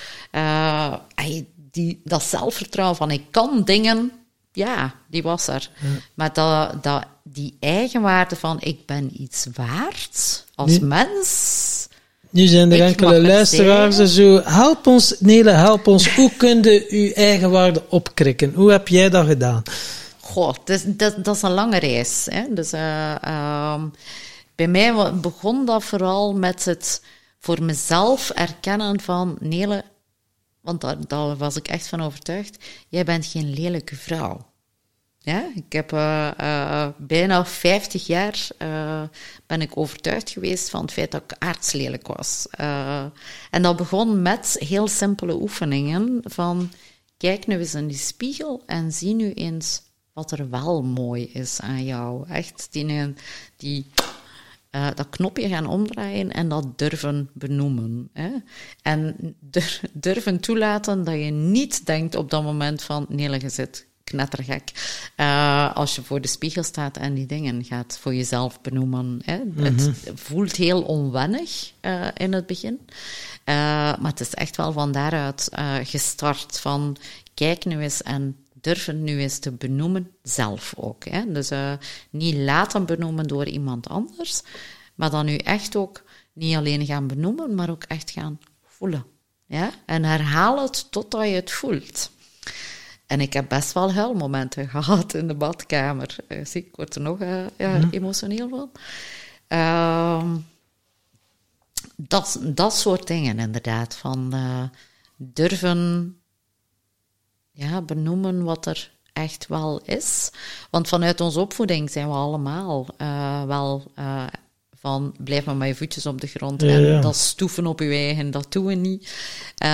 Die, 1.71 2.01
dat 2.05 2.23
zelfvertrouwen 2.23 2.97
van 2.97 3.11
ik 3.11 3.25
kan 3.31 3.63
dingen, 3.65 4.13
ja, 4.55 4.95
die 5.11 5.23
was 5.23 5.47
er. 5.47 5.71
Maar 6.15 6.33
dat, 6.33 6.83
dat, 6.83 7.05
die 7.23 7.57
eigenwaarde 7.61 8.37
van 8.37 8.57
ik 8.61 8.87
ben 8.87 9.23
iets 9.23 9.47
waard 9.55 10.45
als 10.55 10.79
mens. 10.79 11.89
nu 12.31 12.47
zijn 12.47 12.73
er 12.73 12.81
enkele 12.81 13.21
luisteraars 13.21 13.99
en 13.99 14.09
zo. 14.09 14.41
Help 14.45 14.87
ons, 14.87 15.15
Nele, 15.19 15.51
help 15.51 15.87
ons. 15.87 16.15
Hoe 16.15 16.31
kun 16.37 16.63
je 16.63 16.87
uw 16.89 17.11
eigen 17.13 17.51
waarde 17.51 17.83
opkrikken? 17.89 18.53
Hoe 18.55 18.71
heb 18.71 18.89
jij 18.89 19.11
dat 19.11 19.27
gedaan? 19.27 19.63
Goh, 20.21 20.55
dat, 20.65 20.69
is- 20.69 20.85
dat, 20.87 21.25
dat 21.25 21.37
is 21.37 21.43
een 21.43 21.51
lange 21.51 21.79
reis. 21.79 22.27
Hè? 22.31 22.43
Dus, 22.51 22.73
eh, 22.73 23.23
ehm, 23.25 23.81
bij 24.55 24.69
mij 24.69 25.15
begon 25.15 25.65
dat 25.67 25.85
vooral 25.85 26.33
met 26.35 26.65
het 26.65 27.03
voor 27.41 27.63
mezelf 27.63 28.31
erkennen 28.31 29.01
van 29.01 29.37
Nele, 29.41 29.85
want 30.65 31.09
daar, 31.09 31.37
was 31.37 31.57
ik 31.57 31.69
echt 31.69 31.89
van 31.89 32.01
overtuigd, 32.03 32.65
jij 32.89 33.05
bent 33.05 33.27
geen 33.27 33.51
lelijke 33.51 33.97
vrouw. 33.97 34.53
Ja, 35.19 35.51
ik 35.55 35.73
heb 35.73 35.93
eh, 35.93 36.31
eh, 36.37 36.89
bijna 36.97 37.47
50 37.47 38.07
jaar 38.07 38.49
eh, 38.59 39.03
ben 39.47 39.61
ik 39.61 39.77
overtuigd 39.77 40.31
geweest 40.31 40.71
van 40.71 40.81
het 40.81 40.93
feit 40.93 41.11
dat 41.11 41.23
ik 41.23 41.37
aardslelijk 41.39 42.07
was. 42.07 42.47
En 43.51 43.63
dat 43.63 43.77
begon 43.77 44.23
met 44.23 44.57
heel 44.59 44.89
simpele 44.89 45.35
oefeningen 45.35 46.21
van 46.25 46.71
kijk 47.17 47.47
nu 47.47 47.59
eens 47.59 47.75
in 47.75 47.87
die 47.87 47.97
spiegel 47.97 48.63
en 48.67 48.93
zie 48.93 49.15
nu 49.15 49.33
eens 49.33 49.83
wat 50.13 50.31
er 50.31 50.51
wel 50.51 50.83
mooi 50.83 51.25
is 51.33 51.61
aan 51.61 51.85
jou. 51.85 52.29
Echt 52.29 52.69
die, 52.71 53.15
die 53.57 53.87
eh, 54.75 54.87
dat 54.95 55.09
knopje 55.11 55.49
gaan 55.49 55.67
omdraaien 55.67 56.33
en 56.33 56.49
dat 56.49 56.79
durven 56.79 57.31
benoemen. 57.33 58.09
Hè? 58.13 58.31
En 58.83 59.17
dur- 59.41 59.81
durven 59.93 60.41
toelaten 60.41 61.05
dat 61.05 61.15
je 61.15 61.31
niet 61.31 61.87
denkt 61.87 62.15
op 62.15 62.31
dat 62.31 62.43
moment 62.43 62.83
van 62.83 63.07
nee, 63.09 63.41
je 63.41 63.49
zit 63.49 63.87
knettergek. 64.05 64.71
Eh, 65.17 65.75
als 65.75 65.95
je 65.95 66.03
voor 66.03 66.21
de 66.21 66.29
spiegel 66.29 66.63
staat 66.63 66.97
en 66.97 67.15
die 67.15 67.27
dingen 67.27 67.65
gaat 67.65 67.99
voor 68.01 68.15
jezelf 68.15 68.61
benoemen. 68.61 69.21
Hè? 69.25 69.41
Het 69.57 69.91
voelt 70.15 70.57
heel 70.57 70.83
onwennig 70.83 71.73
eh, 71.81 72.07
in 72.15 72.33
het 72.33 72.47
begin. 72.47 72.81
Maar 73.45 74.11
het 74.11 74.21
is 74.21 74.35
echt 74.35 74.57
wel 74.57 74.73
van 74.73 74.93
daaruit 74.93 75.49
gestart 75.83 76.61
van 76.61 76.97
kijk 77.35 77.65
nu 77.65 77.81
eens 77.81 78.03
en 78.03 78.37
durven 78.65 79.05
nu 79.05 79.21
eens 79.21 79.39
te 79.39 79.53
benoemen, 79.53 80.11
zelf 80.23 80.75
ook. 80.77 81.05
Hè? 81.05 81.33
Dus 81.33 81.51
eh, 81.51 81.73
niet 82.11 82.35
laten 82.35 82.87
benoemen 82.87 83.27
door 83.27 83.47
iemand 83.47 83.89
anders, 83.89 84.43
maar 84.95 85.11
dan 85.11 85.27
nu 85.27 85.37
echt 85.37 85.77
ook 85.77 86.03
niet 86.33 86.57
alleen 86.57 86.87
gaan 86.87 87.07
benoemen, 87.07 87.55
maar 87.55 87.71
ook 87.71 87.83
echt 87.83 88.11
gaan 88.11 88.41
voelen. 88.67 89.05
Ja? 89.47 89.71
En 89.87 90.05
herhaal 90.05 90.63
het 90.63 90.91
totdat 90.91 91.25
je 91.25 91.35
het 91.35 91.51
voelt. 91.51 92.11
En 93.07 93.21
ik 93.21 93.33
heb 93.33 93.49
best 93.49 93.73
wel 93.73 93.93
huilmomenten 93.93 94.69
gehad 94.77 95.15
in 95.15 95.29
de 95.29 95.35
badkamer. 95.35 96.17
Eh, 96.29 96.45
zie, 96.45 96.67
ik 96.67 96.77
word 96.77 96.95
er 96.95 97.01
nog 97.01 97.21
eh, 97.21 97.45
ja, 97.57 97.81
emotioneel 97.91 98.49
van. 98.49 98.71
Ehm, 99.47 100.37
dat, 101.97 102.41
dat 102.43 102.75
soort 102.75 103.07
dingen 103.07 103.39
inderdaad. 103.39 103.97
Van 103.97 104.35
durven 105.17 106.19
ja, 107.55 107.83
benoemen 107.83 108.45
wat 108.45 108.67
er 108.67 108.91
echt 109.13 109.47
wel 109.47 109.81
is. 109.85 110.31
Want 110.71 110.89
vanuit 110.89 111.21
onze 111.21 111.41
opvoeding 111.41 111.91
zijn 111.91 112.09
we 112.09 112.15
allemaal 112.15 112.87
eh, 112.97 113.45
wel 113.45 113.83
eh, 113.95 114.23
van 114.81 115.15
blijf 115.19 115.45
maar 115.45 115.57
met 115.57 115.69
je 115.69 115.75
voetjes 115.75 116.07
op 116.07 116.21
de 116.21 116.27
grond 116.27 116.63
Ja, 116.63 116.69
en 116.69 116.81
ja. 116.81 117.01
dat 117.01 117.17
stoeven 117.17 117.67
op 117.67 117.81
je 117.81 117.89
eigen, 117.89 118.31
dat 118.31 118.53
doen 118.53 118.65
we 118.65 118.75
niet. 118.75 119.13
Eh, 119.57 119.69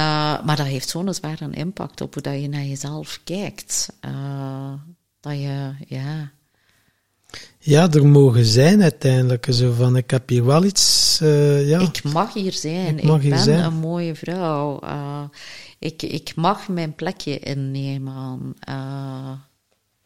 maar 0.45 0.57
dat 0.57 0.67
heeft 0.67 0.89
zo'n 0.89 1.15
zware 1.15 1.49
impact 1.51 2.01
op 2.01 2.15
hoe 2.15 2.23
dat 2.23 2.41
je 2.41 2.49
naar 2.49 2.65
jezelf 2.65 3.21
kijkt. 3.25 3.89
Dat 5.21 5.33
je, 5.33 5.71
ja... 5.87 6.33
Ja, 7.59 7.91
er 7.91 8.07
mogen 8.07 8.45
zijn 8.45 8.83
uiteindelijk. 8.83 9.47
Zo 9.51 9.73
van, 9.73 9.97
ik 9.97 10.11
heb 10.11 10.29
hier 10.29 10.45
wel 10.45 10.65
iets... 10.65 11.19
ja. 11.65 11.81
Ik 11.81 12.03
mag 12.03 12.35
hier 12.35 12.53
zijn. 12.53 12.99
Ik 12.99 13.31
ben 13.31 13.39
zijn. 13.39 13.65
een 13.65 13.75
mooie 13.75 14.15
vrouw. 14.15 14.81
Eh, 15.81 15.89
ik, 15.91 16.03
ik 16.03 16.33
mag 16.37 16.69
mijn 16.69 16.95
plekje 16.95 17.39
innemen. 17.39 18.55
Eh, 18.61 18.75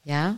ja. 0.02 0.36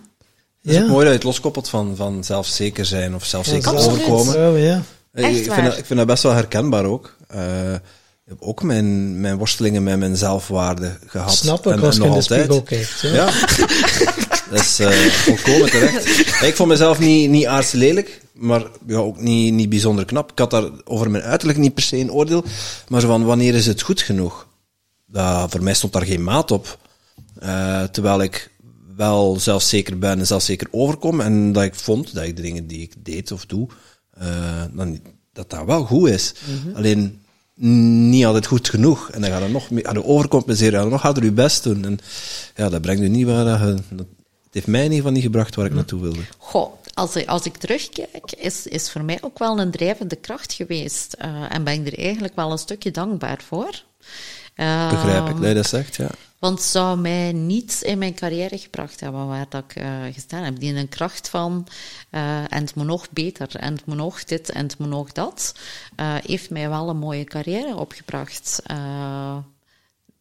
Het 0.63 0.71
is 0.75 0.75
Ja. 0.75 0.83
ook 0.83 0.89
mooi 0.89 1.01
dat 1.01 1.09
je 1.09 1.19
het 1.19 1.23
loskoppelt 1.27 1.69
van, 1.69 1.97
van 1.97 2.25
zelfzeker 2.25 2.87
zijn 2.87 3.15
of 3.15 3.25
zelfzeker 3.25 3.69
Absoluut. 3.73 4.05
overkomen. 4.09 4.61
Ja. 4.61 4.83
Ik- 5.15 5.25
Echt 5.25 5.37
ik, 5.37 5.53
vind 5.53 5.67
dat, 5.67 5.79
ik 5.79 5.85
vind 5.87 5.99
dat 5.99 6.09
best 6.09 6.23
wel 6.23 6.33
herkenbaar 6.33 6.85
ook. 6.85 7.17
Eh, 7.29 7.73
ik 7.75 8.33
heb 8.33 8.37
ook 8.43 8.63
mijn, 8.63 9.21
mijn 9.21 9.37
worstelingen 9.37 9.83
met 9.83 9.99
mijn 9.99 10.17
zelfwaarde 10.17 10.99
gehad. 11.07 11.35
Snap 11.35 11.67
ik 11.67 11.73
En- 11.73 11.81
als 11.81 11.99
en 11.99 12.03
je 12.03 12.09
in 12.09 12.15
de 12.15 12.19
nog 12.21 12.31
altijd. 12.31 12.41
spiegel 12.43 12.63
kijkt. 12.63 13.01
Ja. 13.01 13.13
Ja, 13.13 13.31
dat 14.51 14.61
is 14.61 14.79
eh, 14.81 14.91
volkomen 14.91 15.71
terecht. 15.71 16.07
Ik 16.43 16.57
vond 16.57 16.69
mezelf 16.69 16.99
niet, 16.99 17.31
niet 17.31 17.47
aardslelijk, 17.47 18.21
maar 18.33 18.63
ja, 18.87 18.97
ook 18.97 19.21
niet, 19.21 19.53
niet 19.55 19.69
bijzonder 19.69 20.05
knap. 20.05 20.31
Ik 20.33 20.39
had 20.39 20.51
daar 20.51 20.65
over 20.85 21.11
mijn 21.11 21.25
uiterlijk 21.25 21.59
niet 21.59 21.75
per 21.75 21.83
se 21.83 21.97
een 21.97 22.13
oordeel, 22.13 22.45
maar 22.89 23.01
zo 23.01 23.07
van 23.07 23.25
wanneer 23.25 23.55
is 23.55 23.67
het 23.67 23.83
goed 23.83 24.03
genoeg? 24.03 24.47
Dat, 25.07 25.51
voor 25.51 25.63
mij 25.63 25.75
stond 25.75 25.93
daar 25.93 26.07
geen 26.07 26.25
maat 26.25 26.51
op. 26.51 26.79
Eh, 27.39 27.83
terwijl 27.83 28.23
ik 28.23 28.51
wel 28.97 29.37
zelfzeker 29.41 29.99
ben 29.99 30.19
en 30.19 30.27
zelfzeker 30.27 30.69
overkom 30.71 31.21
en 31.21 31.53
dat 31.53 31.63
ik 31.63 31.75
vond 31.75 32.15
dat 32.15 32.25
ik 32.25 32.37
de 32.37 32.43
dingen 32.43 32.67
die 32.67 32.81
ik 32.81 32.93
deed 32.99 33.33
of 33.33 33.47
doe, 33.47 33.69
eh, 34.11 34.65
dan, 34.73 35.01
dat 35.33 35.51
dat 35.51 35.65
wel 35.65 35.85
goed 35.85 36.09
is. 36.09 36.35
Alleen 36.75 37.21
niet 38.09 38.25
altijd 38.25 38.47
goed 38.47 38.69
genoeg. 38.69 39.11
En 39.11 39.21
dan 39.21 39.31
gaat 39.31 39.43
het 39.43 39.53
nog 39.53 39.71
meer, 39.71 39.85
gaat 39.85 40.05
overcompenseren, 40.05 40.81
en 40.81 40.89
nog 40.89 41.03
harder 41.03 41.25
je 41.25 41.33
best 41.33 41.63
doen. 41.63 41.85
En 41.85 41.99
ja, 42.55 42.69
dat 42.69 42.81
brengt 42.81 43.03
u 43.03 43.09
niet 43.09 43.27
waar 43.27 43.45
dat 43.45 43.61
het 43.61 44.07
heeft 44.51 44.67
mij 44.67 44.81
in 44.81 44.85
ieder 44.85 44.99
geval 44.99 45.13
niet 45.13 45.23
gebracht 45.23 45.55
waar 45.55 45.67
ik 45.67 45.75
naartoe 45.75 46.01
wilde. 46.01 46.21
Goh, 46.39 46.73
als 46.95 47.17
ik, 47.17 47.29
als 47.29 47.45
ik 47.45 47.57
terugkijk, 47.57 48.33
is, 48.37 48.67
is 48.67 48.91
voor 48.91 49.05
mij 49.05 49.19
ook 49.21 49.39
wel 49.39 49.61
een 49.61 49.71
drijvende 49.71 50.17
kracht 50.17 50.53
geweest. 50.53 51.13
Eh, 51.13 51.55
en 51.55 51.65
ben 51.65 51.87
ik 51.87 51.93
er 51.93 51.99
eigenlijk 51.99 52.37
wel 52.37 52.51
een 52.51 52.59
stukje 52.59 52.91
dankbaar 52.91 53.43
voor. 53.47 53.83
Eh, 54.57 54.91
Begrijp 54.91 55.29
ik 55.29 55.37
dat 55.37 55.49
je 55.49 55.55
dat 55.55 55.67
zegt, 55.67 55.97
ja. 55.97 56.11
Want 56.39 56.59
het 56.59 56.69
zou 56.69 56.99
mij 56.99 57.33
niets 57.33 57.83
in 57.83 57.99
mijn 57.99 58.15
carrière 58.15 58.59
gebracht 58.59 59.01
hebben 59.01 59.27
waar 59.27 59.47
dat 59.49 59.65
ik 59.65 59.77
eh, 59.77 60.03
gestaan 60.13 60.43
heb. 60.43 60.59
Die 60.59 60.75
een 60.75 60.89
kracht 60.89 61.29
van, 61.29 61.67
eh, 62.11 62.39
en 62.39 62.61
het 62.61 62.75
moet 62.75 62.87
nog 62.87 63.11
beter, 63.11 63.57
en 63.57 63.75
het 63.75 63.87
moet 63.87 63.97
nog 63.97 64.25
dit, 64.25 64.51
en 64.51 64.63
het 64.63 64.79
moet 64.79 64.89
nog 64.89 65.13
dat, 65.13 65.55
eh, 65.97 66.15
heeft 66.15 66.51
mij 66.51 66.69
wel 66.69 66.89
een 66.89 66.97
mooie 66.97 67.25
carrière 67.25 67.77
opgebracht. 67.77 68.63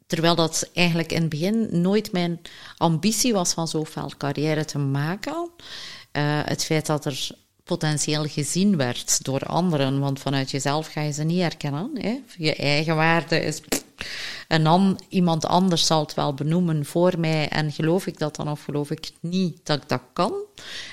Terwijl 0.07 0.35
dat 0.35 0.69
eigenlijk 0.73 1.11
in 1.11 1.21
het 1.21 1.29
begin 1.29 1.81
nooit 1.81 2.11
mijn 2.11 2.41
ambitie 2.77 3.33
was 3.33 3.53
van 3.53 3.67
zoveel 3.67 4.11
carrière 4.17 4.65
te 4.65 4.77
maken. 4.77 5.49
Het 6.45 6.65
feit 6.65 6.85
dat 6.85 7.05
er 7.05 7.29
potentieel 7.65 8.25
gezien 8.25 8.77
werd 8.77 9.23
door 9.23 9.45
anderen, 9.45 9.99
want 9.99 10.19
vanuit 10.19 10.51
jezelf 10.51 10.87
ga 10.87 11.01
je 11.01 11.11
ze 11.11 11.23
niet 11.23 11.41
herkennen. 11.41 11.91
Hè? 11.93 12.21
Je 12.37 12.55
eigen 12.55 12.95
waarde 12.95 13.39
is... 13.39 13.61
En 14.47 14.63
dan 14.63 14.99
iemand 15.09 15.45
anders 15.45 15.85
zal 15.85 15.99
het 15.99 16.13
wel 16.13 16.33
benoemen 16.33 16.85
voor 16.85 17.19
mij. 17.19 17.49
En 17.49 17.71
geloof 17.71 18.07
ik 18.07 18.17
dat 18.17 18.35
dan 18.35 18.49
of 18.49 18.63
geloof 18.63 18.91
ik 18.91 19.11
niet 19.19 19.59
dat 19.63 19.81
ik 19.81 19.89
dat 19.89 20.01
kan? 20.13 20.33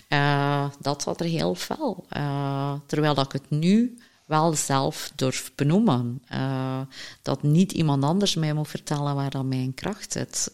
Eh, 0.08 0.66
dat 0.80 1.02
zat 1.02 1.20
er 1.20 1.26
heel 1.26 1.54
fel. 1.54 2.04
Eh, 2.08 2.74
terwijl 2.86 3.14
dat 3.14 3.24
ik 3.24 3.32
het 3.32 3.50
nu 3.50 3.98
wel 4.26 4.54
zelf 4.54 5.12
durf 5.14 5.52
benoemen. 5.54 6.22
Eh, 6.28 6.80
dat 7.22 7.42
niet 7.42 7.72
iemand 7.72 8.04
anders 8.04 8.34
mij 8.34 8.52
moet 8.52 8.68
vertellen 8.68 9.14
waar 9.14 9.30
dan 9.30 9.48
mijn 9.48 9.74
kracht 9.74 10.12
zit. 10.12 10.52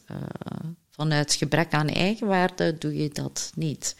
Vanuit 0.98 1.34
gebrek 1.34 1.72
aan 1.72 1.88
eigenwaarde 1.88 2.78
doe 2.78 2.96
je 2.96 3.08
dat 3.08 3.52
niet. 3.54 3.96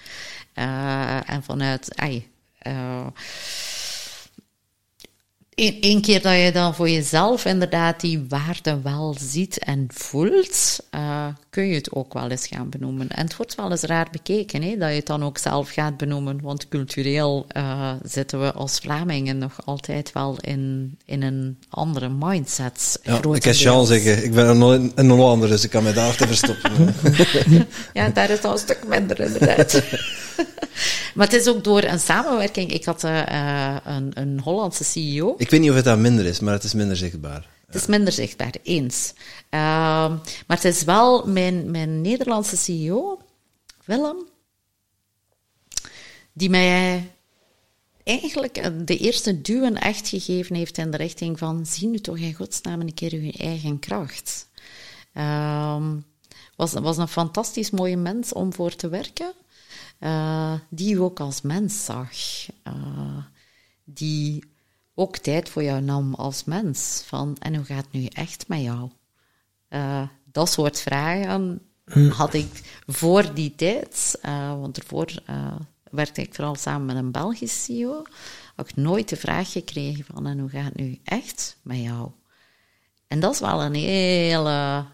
Eh, 0.53 1.31
en 1.31 1.43
vanuit... 1.43 1.95
Eh, 2.59 3.07
Eén 5.61 6.01
keer 6.01 6.23
dat 6.23 6.35
je 6.35 6.53
dan 6.53 6.75
voor 6.75 6.91
jezelf 6.91 7.45
inderdaad 7.45 8.01
die 8.01 8.25
waarde 8.29 8.81
wel 8.83 9.17
ziet 9.21 9.59
en 9.59 9.87
voelt, 9.89 10.79
uh, 10.95 11.27
kun 11.51 11.67
je 11.67 11.75
het 11.75 11.93
ook 11.93 12.13
wel 12.13 12.29
eens 12.29 12.47
gaan 12.47 12.69
benoemen. 12.69 13.09
En 13.09 13.25
het 13.25 13.37
wordt 13.37 13.55
wel 13.55 13.71
eens 13.71 13.83
raar 13.83 14.09
bekeken, 14.11 14.63
hè, 14.63 14.77
dat 14.77 14.89
je 14.89 14.95
het 14.95 15.07
dan 15.07 15.25
ook 15.25 15.39
zelf 15.39 15.71
gaat 15.71 15.97
benoemen. 15.97 16.41
Want 16.43 16.69
cultureel 16.69 17.47
uh, 17.57 17.93
zitten 18.03 18.41
we 18.41 18.53
als 18.53 18.79
Vlamingen 18.79 19.39
nog 19.39 19.59
altijd 19.65 20.13
wel 20.13 20.37
in, 20.41 20.97
in 21.05 21.23
een 21.23 21.59
andere 21.69 22.09
mindset. 22.09 23.01
Ja, 23.03 23.17
ik 23.17 23.41
kan 23.41 23.53
Jean 23.53 23.87
zeggen, 23.87 24.25
ik 24.25 24.33
ben 24.33 24.61
een, 24.61 24.93
een 24.95 25.11
Hollander, 25.11 25.49
dus 25.49 25.65
ik 25.65 25.71
kan 25.71 25.83
mij 25.83 25.93
daar 25.93 26.17
te 26.17 26.27
verstoppen. 26.27 26.95
ja, 27.93 28.09
daar 28.09 28.31
is 28.31 28.43
al 28.43 28.53
een 28.53 28.59
stuk 28.59 28.87
minder 28.89 29.21
inderdaad. 29.21 29.83
maar 31.15 31.27
het 31.27 31.33
is 31.33 31.49
ook 31.49 31.65
door 31.65 31.83
een 31.83 32.01
samenwerking. 32.01 32.73
Ik 32.73 32.85
had 32.85 33.05
uh, 33.05 33.77
een, 33.85 34.11
een 34.15 34.41
Hollandse 34.45 34.85
CEO. 34.85 35.35
Ik 35.39 35.48
weet 35.51 35.61
niet 35.61 35.71
of 35.71 35.77
het 35.77 35.85
daar 35.85 35.99
minder 35.99 36.25
is, 36.25 36.41
maar 36.41 36.53
het 36.53 36.65
is 36.65 36.75
minder 36.75 36.97
zichtbaar. 36.97 37.49
Het 37.67 37.75
is 37.75 37.87
minder 37.87 38.13
zichtbaar, 38.13 38.55
eens. 38.63 39.13
Uh, 39.17 39.61
maar 40.47 40.57
het 40.57 40.65
is 40.65 40.85
wel 40.85 41.27
mijn, 41.27 41.71
mijn 41.71 42.01
Nederlandse 42.01 42.57
CEO, 42.57 43.21
Willem, 43.85 44.27
die 46.33 46.51
mij 46.51 47.11
eigenlijk 48.05 48.87
de 48.87 48.97
eerste 48.97 49.41
duwen 49.41 49.77
echt 49.77 50.09
gegeven 50.09 50.57
heeft 50.57 50.79
in 50.79 50.91
de 50.91 50.97
richting 50.97 51.39
van 51.39 51.67
zie 51.67 51.89
nu 51.89 51.99
toch 51.99 52.17
in 52.17 52.35
godsnaam 52.35 52.81
een 52.81 52.95
keer 52.95 53.13
uw 53.13 53.31
eigen 53.31 53.79
kracht. 53.79 54.49
Uh, 55.15 55.87
was, 56.57 56.73
was 56.73 56.97
een 56.97 57.09
fantastisch 57.09 57.71
mooie 57.71 57.97
mens 57.97 58.33
om 58.33 58.53
voor 58.53 58.77
te 58.77 58.89
werken, 58.89 59.33
uh, 60.01 60.55
die 60.69 60.95
u 60.95 60.99
ook 60.99 61.21
als 61.21 61.41
mens 61.41 61.85
zag. 61.85 62.11
Uh, 62.67 63.19
die 63.85 64.45
ook 64.99 65.17
tijd 65.17 65.49
voor 65.49 65.63
jou 65.63 65.81
nam 65.81 66.15
als 66.15 66.45
mens. 66.45 67.03
Van, 67.07 67.37
en 67.39 67.55
hoe 67.55 67.65
gaat 67.65 67.85
het 67.85 67.93
nu 67.93 68.07
echt 68.07 68.49
met 68.49 68.61
jou? 68.61 68.91
Uh, 69.71 70.09
dat 70.25 70.51
soort 70.51 70.81
vragen 70.81 71.61
hm. 71.85 72.09
had 72.09 72.35
ik 72.35 72.81
voor 72.87 73.35
die 73.35 73.55
tijd, 73.55 74.19
uh, 74.25 74.61
want 74.61 74.79
ervoor 74.79 75.23
uh, 75.31 75.55
werkte 75.91 76.21
ik 76.21 76.35
vooral 76.35 76.55
samen 76.55 76.87
met 76.87 76.97
een 76.97 77.11
Belgisch 77.11 77.65
CEO, 77.65 78.03
had 78.57 78.69
ik 78.69 78.77
nooit 78.77 79.09
de 79.09 79.17
vraag 79.17 79.53
gekregen 79.53 80.05
van, 80.05 80.27
en 80.27 80.39
hoe 80.39 80.51
gaat 80.51 80.65
het 80.65 80.77
nu 80.77 80.99
echt 81.05 81.57
met 81.63 81.79
jou? 81.79 82.11
En 83.07 83.21
dat 83.21 83.33
is 83.33 83.41
wel 83.41 83.63
een 83.63 83.75
hele, 83.75 84.85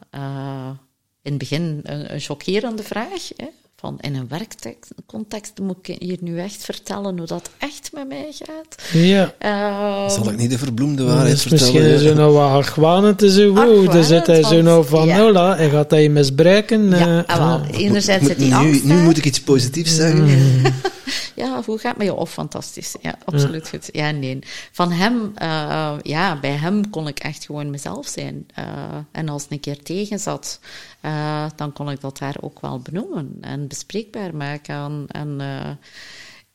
in 1.22 1.30
het 1.30 1.38
begin 1.38 1.80
een, 1.82 2.14
een 2.14 2.20
chockerende 2.20 2.82
vraag, 2.82 3.28
hè? 3.36 3.48
Van 3.84 3.98
in 4.00 4.14
een 4.14 4.28
werkcontext 4.28 5.58
moet 5.58 5.76
ik 5.82 5.96
hier 5.98 6.16
nu 6.20 6.38
echt 6.38 6.64
vertellen 6.64 7.18
hoe 7.18 7.26
dat 7.26 7.50
echt 7.58 7.90
met 7.92 8.08
mij 8.08 8.32
gaat. 8.32 8.90
Ja. 8.92 9.34
Uh, 9.42 10.10
Zal 10.10 10.30
ik 10.30 10.36
niet 10.36 10.50
de 10.50 10.58
verbloemde 10.58 11.04
waarheid 11.04 11.40
vertellen? 11.40 11.82
Misschien 11.82 12.08
zo 12.08 12.14
nou 12.20 12.32
wat 12.32 12.50
argwanend 12.50 13.18
te. 13.18 13.48
Wow, 13.48 13.92
dan 13.92 14.04
zit 14.04 14.26
hij 14.26 14.42
zo 14.42 14.62
nou 14.62 14.84
van, 14.84 15.06
ja. 15.06 15.30
nou 15.30 15.56
en 15.56 15.70
gaat 15.70 15.90
hij 15.90 16.02
je 16.02 16.10
misbruiken. 16.10 16.88
Ja, 16.88 17.24
uh, 17.30 17.36
wel, 17.36 17.64
enerzijds 17.64 18.26
zit 18.26 18.36
hij 18.36 18.64
nu, 18.64 18.80
nu 18.84 19.02
moet 19.02 19.16
ik 19.16 19.24
iets 19.24 19.40
positiefs 19.40 19.94
zeggen. 19.94 20.24
Mm. 20.24 20.62
ja, 21.42 21.62
hoe 21.64 21.78
gaat 21.78 21.90
het 21.90 21.96
met 21.96 22.06
je? 22.06 22.14
Of 22.14 22.32
fantastisch. 22.32 22.94
Ja, 23.00 23.14
absoluut 23.24 23.68
goed. 23.68 23.88
Ja, 23.92 24.10
nee. 24.10 24.38
Van 24.72 24.92
hem, 24.92 25.32
uh, 25.42 25.92
ja, 26.02 26.40
bij 26.40 26.50
hem 26.50 26.90
kon 26.90 27.08
ik 27.08 27.18
echt 27.18 27.44
gewoon 27.44 27.70
mezelf 27.70 28.06
zijn. 28.06 28.46
Uh, 28.58 28.64
en 29.12 29.28
als 29.28 29.42
het 29.42 29.52
een 29.52 29.60
keer 29.60 29.82
tegen 29.82 30.18
zat, 30.18 30.60
uh, 31.04 31.46
dan 31.56 31.72
kon 31.72 31.90
ik 31.90 32.00
dat 32.00 32.18
daar 32.18 32.36
ook 32.40 32.60
wel 32.60 32.78
benoemen 32.78 33.36
en 33.40 33.68
bespreekbaar 33.68 34.36
maken. 34.36 35.06
En 35.08 35.40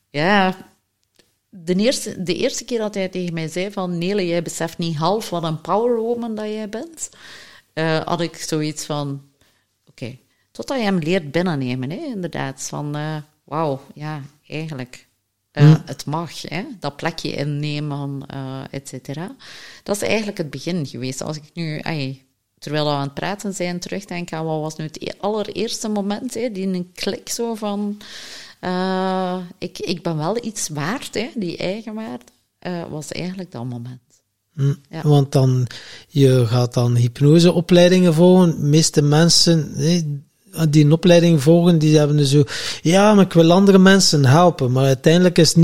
ja, 0.09 0.55
de 1.49 1.76
eerste, 1.76 2.23
de 2.23 2.35
eerste 2.35 2.65
keer 2.65 2.80
dat 2.80 2.93
hij 2.93 3.09
tegen 3.09 3.34
mij 3.34 3.47
zei 3.47 3.71
van 3.71 3.97
Nele, 3.97 4.27
jij 4.27 4.41
beseft 4.41 4.77
niet 4.77 4.97
half 4.97 5.30
wat 5.30 5.43
een 5.43 5.61
powerwoman 5.61 6.35
dat 6.35 6.45
jij 6.45 6.69
bent, 6.69 7.09
had 8.05 8.21
ik 8.21 8.35
zoiets 8.35 8.85
van, 8.85 9.09
oké, 9.85 10.03
okay. 10.03 10.19
totdat 10.51 10.77
je 10.77 10.84
hem 10.84 10.97
leert 10.97 11.31
binnennemen, 11.31 11.89
hè, 11.89 12.05
inderdaad. 12.05 12.67
Van, 12.69 12.97
wauw, 13.43 13.81
ja, 13.93 14.21
eigenlijk. 14.47 15.07
Uh, 15.53 15.76
Het 15.85 16.05
mag, 16.05 16.41
hè? 16.41 16.65
dat 16.80 16.95
plekje 16.95 17.31
innemen, 17.31 18.21
uh, 18.34 18.61
et 18.71 18.88
cetera. 18.88 19.35
Dat 19.84 19.95
is 19.95 20.01
eigenlijk 20.01 20.38
het 20.38 20.49
begin 20.49 20.85
geweest. 20.85 21.21
Als 21.21 21.38
ik 21.38 21.43
nu, 21.53 21.80
ay, 21.80 22.26
terwijl 22.60 22.86
we 22.86 22.91
aan 22.91 23.02
het 23.02 23.14
praten 23.14 23.53
zijn, 23.53 23.80
terugdenk 23.80 24.34
aan 24.34 24.45
wat 24.45 24.61
was 24.61 24.76
nu 24.76 24.86
het 24.86 25.02
e-, 25.02 25.18
allereerste 25.19 25.88
moment, 25.88 26.34
hè? 26.34 26.52
die 26.52 26.68
een 26.68 26.91
klik 26.94 27.30
zo 27.30 27.56
van, 27.56 27.98
uh, 28.61 29.38
ik, 29.57 29.80
ik 29.80 30.03
ben 30.03 30.18
wel 30.18 30.45
iets 30.45 30.69
waard, 30.69 31.14
hè? 31.14 31.30
die 31.36 31.57
eigenwaarde, 31.57 32.23
was 32.90 33.11
eigenlijk 33.11 33.52
dat 33.52 33.65
moment. 33.65 33.99
Hm. 34.60 34.73
Ja. 34.90 35.02
Want 35.03 35.31
dan, 35.31 35.68
je 36.07 36.45
gaat 36.48 36.73
dan 36.73 36.95
hypnoseopleidingen 36.95 38.14
volgen. 38.14 38.49
De 38.49 38.65
meeste 38.65 39.02
mensen, 39.02 39.73
die 40.69 40.86
een 40.86 40.91
opleiding 40.91 41.41
volgen, 41.41 41.80
die 41.80 41.98
hebben 41.98 42.26
zo, 42.26 42.44
ja, 42.81 43.14
maar 43.14 43.26
ik 43.26 43.34
wil 43.34 43.52
andere 43.52 43.77
mensen 43.77 44.26
helpen. 44.26 44.72
Maar 44.72 44.86
uiteindelijk 44.86 45.38
is 45.38 45.56
99% 45.56 45.60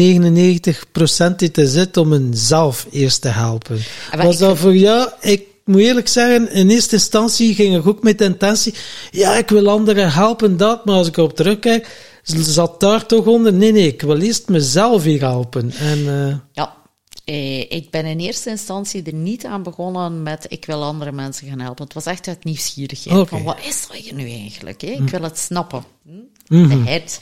die 1.36 1.52
te 1.52 1.68
zit 1.68 1.98
om 1.98 2.12
hen 2.12 2.32
zelf 2.34 2.88
eerst 2.92 3.22
te 3.22 3.28
helpen. 3.28 3.80
Was 4.18 4.38
dat 4.38 4.58
voor 4.58 4.76
jou? 4.76 5.10
Ik 5.22 5.44
moet 5.66 5.82
eerlijk 5.82 6.08
zeggen, 6.08 6.52
in 6.52 6.70
eerste 6.70 6.96
instantie 6.96 7.56
ging 7.56 7.76
ik 7.76 7.88
ook 7.88 8.04
met 8.04 8.18
de 8.18 8.24
intentie, 8.24 8.74
ja, 9.12 9.36
ik 9.36 9.50
wil 9.50 9.70
anderen 9.70 10.12
helpen, 10.12 10.58
dat. 10.58 10.86
Maar 10.86 10.96
als 10.96 11.08
ik 11.08 11.18
erop 11.18 11.36
terugkijk, 11.36 11.88
zat 12.24 12.80
daar 12.80 13.06
toch 13.06 13.26
onder, 13.26 13.54
nee, 13.54 13.72
nee, 13.72 13.88
ik 13.88 14.02
wil 14.02 14.20
eerst 14.20 14.50
mezelf 14.50 15.04
hier 15.04 15.22
helpen. 15.22 15.72
En, 15.72 16.00
uh... 16.00 16.36
ja. 16.52 16.84
Eh, 17.26 17.60
ik 17.60 17.92
ben 17.92 18.06
in 18.06 18.20
eerste 18.20 18.50
instantie 18.50 19.04
er 19.04 19.14
niet 19.14 19.46
aan 19.46 19.64
begonnen 19.64 20.24
met 20.24 20.46
ik 20.50 20.66
wil 20.66 20.84
andere 20.84 21.12
mensen 21.12 21.48
gaan 21.48 21.60
helpen. 21.60 21.84
Het 21.84 21.94
was 21.94 22.06
echt 22.06 22.28
uit 22.28 22.44
nieuwsgierigheid. 22.44 23.18
Okay. 23.18 23.28
Van 23.40 23.44
wat 23.44 23.66
is 23.68 23.88
dat 23.88 23.98
hier 23.98 24.14
nu 24.14 24.32
eigenlijk? 24.32 24.82
Hè? 24.82 24.88
Ik 24.88 24.98
hm. 24.98 25.06
wil 25.06 25.22
het 25.22 25.38
snappen. 25.38 25.84
Hm? 26.04 26.12
Mm 26.48 26.70
-hmm. 26.70 26.86
het. 26.86 27.20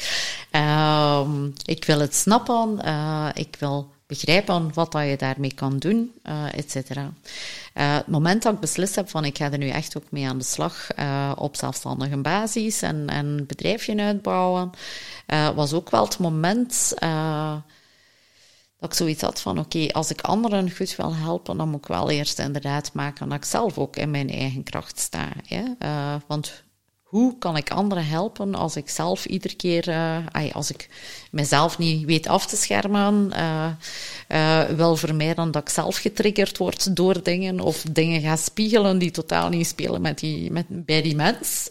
Uh, 0.51 1.27
ik 1.65 1.85
wil 1.85 1.99
het 1.99 2.15
snappen. 2.15 2.79
Uh, 2.85 3.29
ik 3.33 3.55
wil 3.59 3.92
begrijpen 4.13 4.73
wat 4.73 4.91
dat 4.91 5.07
je 5.07 5.17
daarmee 5.17 5.53
kan 5.53 5.77
doen, 5.77 6.11
uh, 6.23 6.57
et 6.57 6.71
cetera. 6.71 7.01
Uh, 7.01 7.95
het 7.95 8.07
moment 8.07 8.43
dat 8.43 8.53
ik 8.53 8.59
beslist 8.59 8.95
heb 8.95 9.09
van 9.09 9.25
ik 9.25 9.37
ga 9.37 9.51
er 9.51 9.57
nu 9.57 9.69
echt 9.69 9.97
ook 9.97 10.11
mee 10.11 10.27
aan 10.27 10.37
de 10.37 10.43
slag 10.43 10.87
uh, 10.99 11.31
op 11.35 11.55
zelfstandige 11.55 12.17
basis 12.17 12.81
en, 12.81 13.07
en 13.07 13.45
bedrijfje 13.47 13.97
uitbouwen, 13.97 14.71
was 15.55 15.73
ook 15.73 15.89
wel 15.89 16.03
het 16.03 16.19
moment 16.19 16.93
dat 18.79 18.91
ik 18.91 18.93
zoiets 18.93 19.21
had 19.21 19.41
van, 19.41 19.59
oké, 19.59 19.87
als 19.91 20.09
ik 20.09 20.21
anderen 20.21 20.71
goed 20.75 20.95
wil 20.95 21.15
helpen, 21.15 21.57
dan 21.57 21.69
moet 21.69 21.79
ik 21.79 21.87
wel 21.87 22.09
eerst 22.09 22.39
inderdaad 22.39 22.93
maken 22.93 23.29
dat 23.29 23.37
ik 23.37 23.45
zelf 23.45 23.77
ook 23.77 23.95
in 23.95 24.11
mijn 24.11 24.29
eigen 24.29 24.63
kracht 24.63 24.99
sta. 24.99 25.29
Hè? 25.47 25.63
Want 26.27 26.62
hoe 27.13 27.37
kan 27.37 27.57
ik 27.57 27.71
anderen 27.71 28.05
helpen 28.05 28.55
als 28.55 28.75
ik 28.75 28.89
zelf 28.89 29.25
iedere 29.25 29.55
keer, 29.55 29.87
uh, 29.89 30.53
als 30.53 30.71
ik 30.71 30.89
mezelf 31.31 31.77
niet 31.77 32.05
weet 32.05 32.27
af 32.27 32.45
te 32.45 32.55
schermen, 32.55 33.31
uh, 34.27 34.63
wil 34.63 34.95
vermijden 34.95 35.51
dat 35.51 35.61
ik 35.61 35.69
zelf 35.69 35.97
getriggerd 35.97 36.57
word 36.57 36.95
door 36.95 37.23
dingen 37.23 37.59
of 37.59 37.81
dingen 37.81 38.21
ga 38.21 38.35
spiegelen 38.35 38.97
die 38.97 39.11
totaal 39.11 39.49
niet 39.49 39.67
spelen 39.67 40.01
met 40.01 40.19
die, 40.19 40.51
met, 40.51 40.65
bij 40.69 41.01
die 41.01 41.15
mens. 41.15 41.69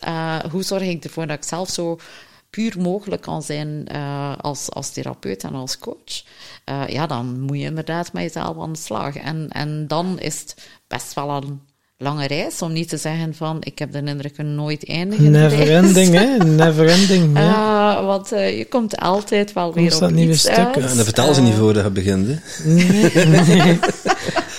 hoe 0.51 0.62
zorg 0.62 0.82
ik 0.82 1.05
ervoor 1.05 1.27
dat 1.27 1.36
ik 1.36 1.44
zelf 1.44 1.70
zo 1.70 1.98
puur 2.51 2.81
mogelijk 2.81 3.23
kan 3.23 3.43
zijn 3.43 3.86
uh, 3.93 4.36
als, 4.39 4.70
als 4.70 4.90
therapeut 4.90 5.44
en 5.44 5.55
als 5.55 5.78
coach, 5.78 6.23
uh, 6.69 6.89
ja, 6.89 7.06
dan 7.06 7.40
moet 7.40 7.59
je 7.59 7.64
inderdaad 7.64 8.12
met 8.12 8.23
jezelf 8.23 8.59
aan 8.59 8.73
de 8.73 8.78
slag. 8.78 9.16
En, 9.16 9.48
en 9.51 9.86
dan 9.86 10.19
is 10.19 10.40
het 10.40 10.69
best 10.86 11.14
wel 11.14 11.31
een 11.31 11.60
lange 12.03 12.27
reis, 12.27 12.62
om 12.62 12.73
niet 12.73 12.89
te 12.89 12.97
zeggen 12.97 13.35
van, 13.35 13.57
ik 13.61 13.79
heb 13.79 13.93
de 13.93 14.03
indruk 14.05 14.39
een 14.39 14.55
nooit 14.55 14.89
eindigen 14.89 15.31
Never 15.31 15.70
ending, 15.70 16.15
hè? 16.15 16.37
Never 16.45 16.89
ending, 16.89 17.39
ja. 17.39 17.99
Uh, 17.99 18.07
want 18.07 18.33
uh, 18.33 18.59
je 18.59 18.65
komt 18.65 18.97
altijd 18.97 19.53
wel 19.53 19.73
weer 19.74 20.03
op 20.03 20.11
nieuwe 20.11 20.37
stukken. 20.37 20.83
Ja, 20.83 20.89
en 20.89 20.97
dat 20.97 21.05
vertellen 21.05 21.35
ze 21.35 21.41
niet 21.41 21.55
voor 21.55 21.77
je 21.77 21.91
begint, 21.91 22.27
hè? 22.29 22.35
Nee, 22.65 23.45
nee. 23.45 23.79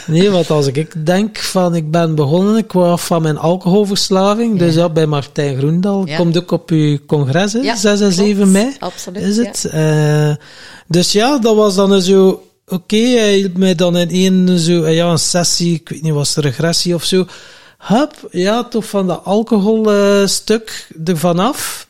Nee, 0.07 0.29
want 0.29 0.49
als 0.49 0.67
ik 0.67 1.05
denk 1.05 1.37
van 1.37 1.75
ik 1.75 1.91
ben 1.91 2.15
begonnen, 2.15 2.57
ik 2.57 2.71
was 2.71 3.01
van 3.01 3.21
mijn 3.21 3.37
alcoholverslaving, 3.37 4.59
ja. 4.59 4.65
dus 4.65 4.75
ja, 4.75 4.89
bij 4.89 5.05
Martijn 5.05 5.57
Groendal, 5.57 6.07
ja. 6.07 6.15
komt 6.17 6.37
ook 6.37 6.51
op 6.51 6.69
uw 6.69 6.97
congres, 7.07 7.53
hè, 7.53 7.59
ja, 7.59 7.75
6 7.75 7.99
en 7.99 8.11
7 8.11 8.51
mei. 8.51 8.75
Absoluut. 8.79 9.23
Is 9.23 9.37
het? 9.37 9.71
Uh, 9.73 10.35
dus 10.87 11.11
ja, 11.11 11.37
dat 11.37 11.55
was 11.55 11.75
dan 11.75 12.01
zo, 12.01 12.43
oké, 12.67 12.97
hij 12.97 13.35
hielp 13.35 13.57
mij 13.57 13.75
dan 13.75 13.97
in 13.97 14.09
één 14.09 14.59
zo, 14.59 14.87
ja, 14.87 15.11
een 15.11 15.19
sessie, 15.19 15.73
ik 15.73 15.89
weet 15.89 16.01
niet, 16.01 16.13
was 16.13 16.35
het 16.35 16.45
regressie 16.45 16.95
of 16.95 17.03
zo. 17.03 17.25
Hup, 17.77 18.27
ja, 18.31 18.63
toch 18.63 18.85
van 18.85 19.07
dat 19.07 19.21
alcoholstuk 19.23 20.87
uh, 20.97 21.07
ervan 21.07 21.39
af. 21.39 21.87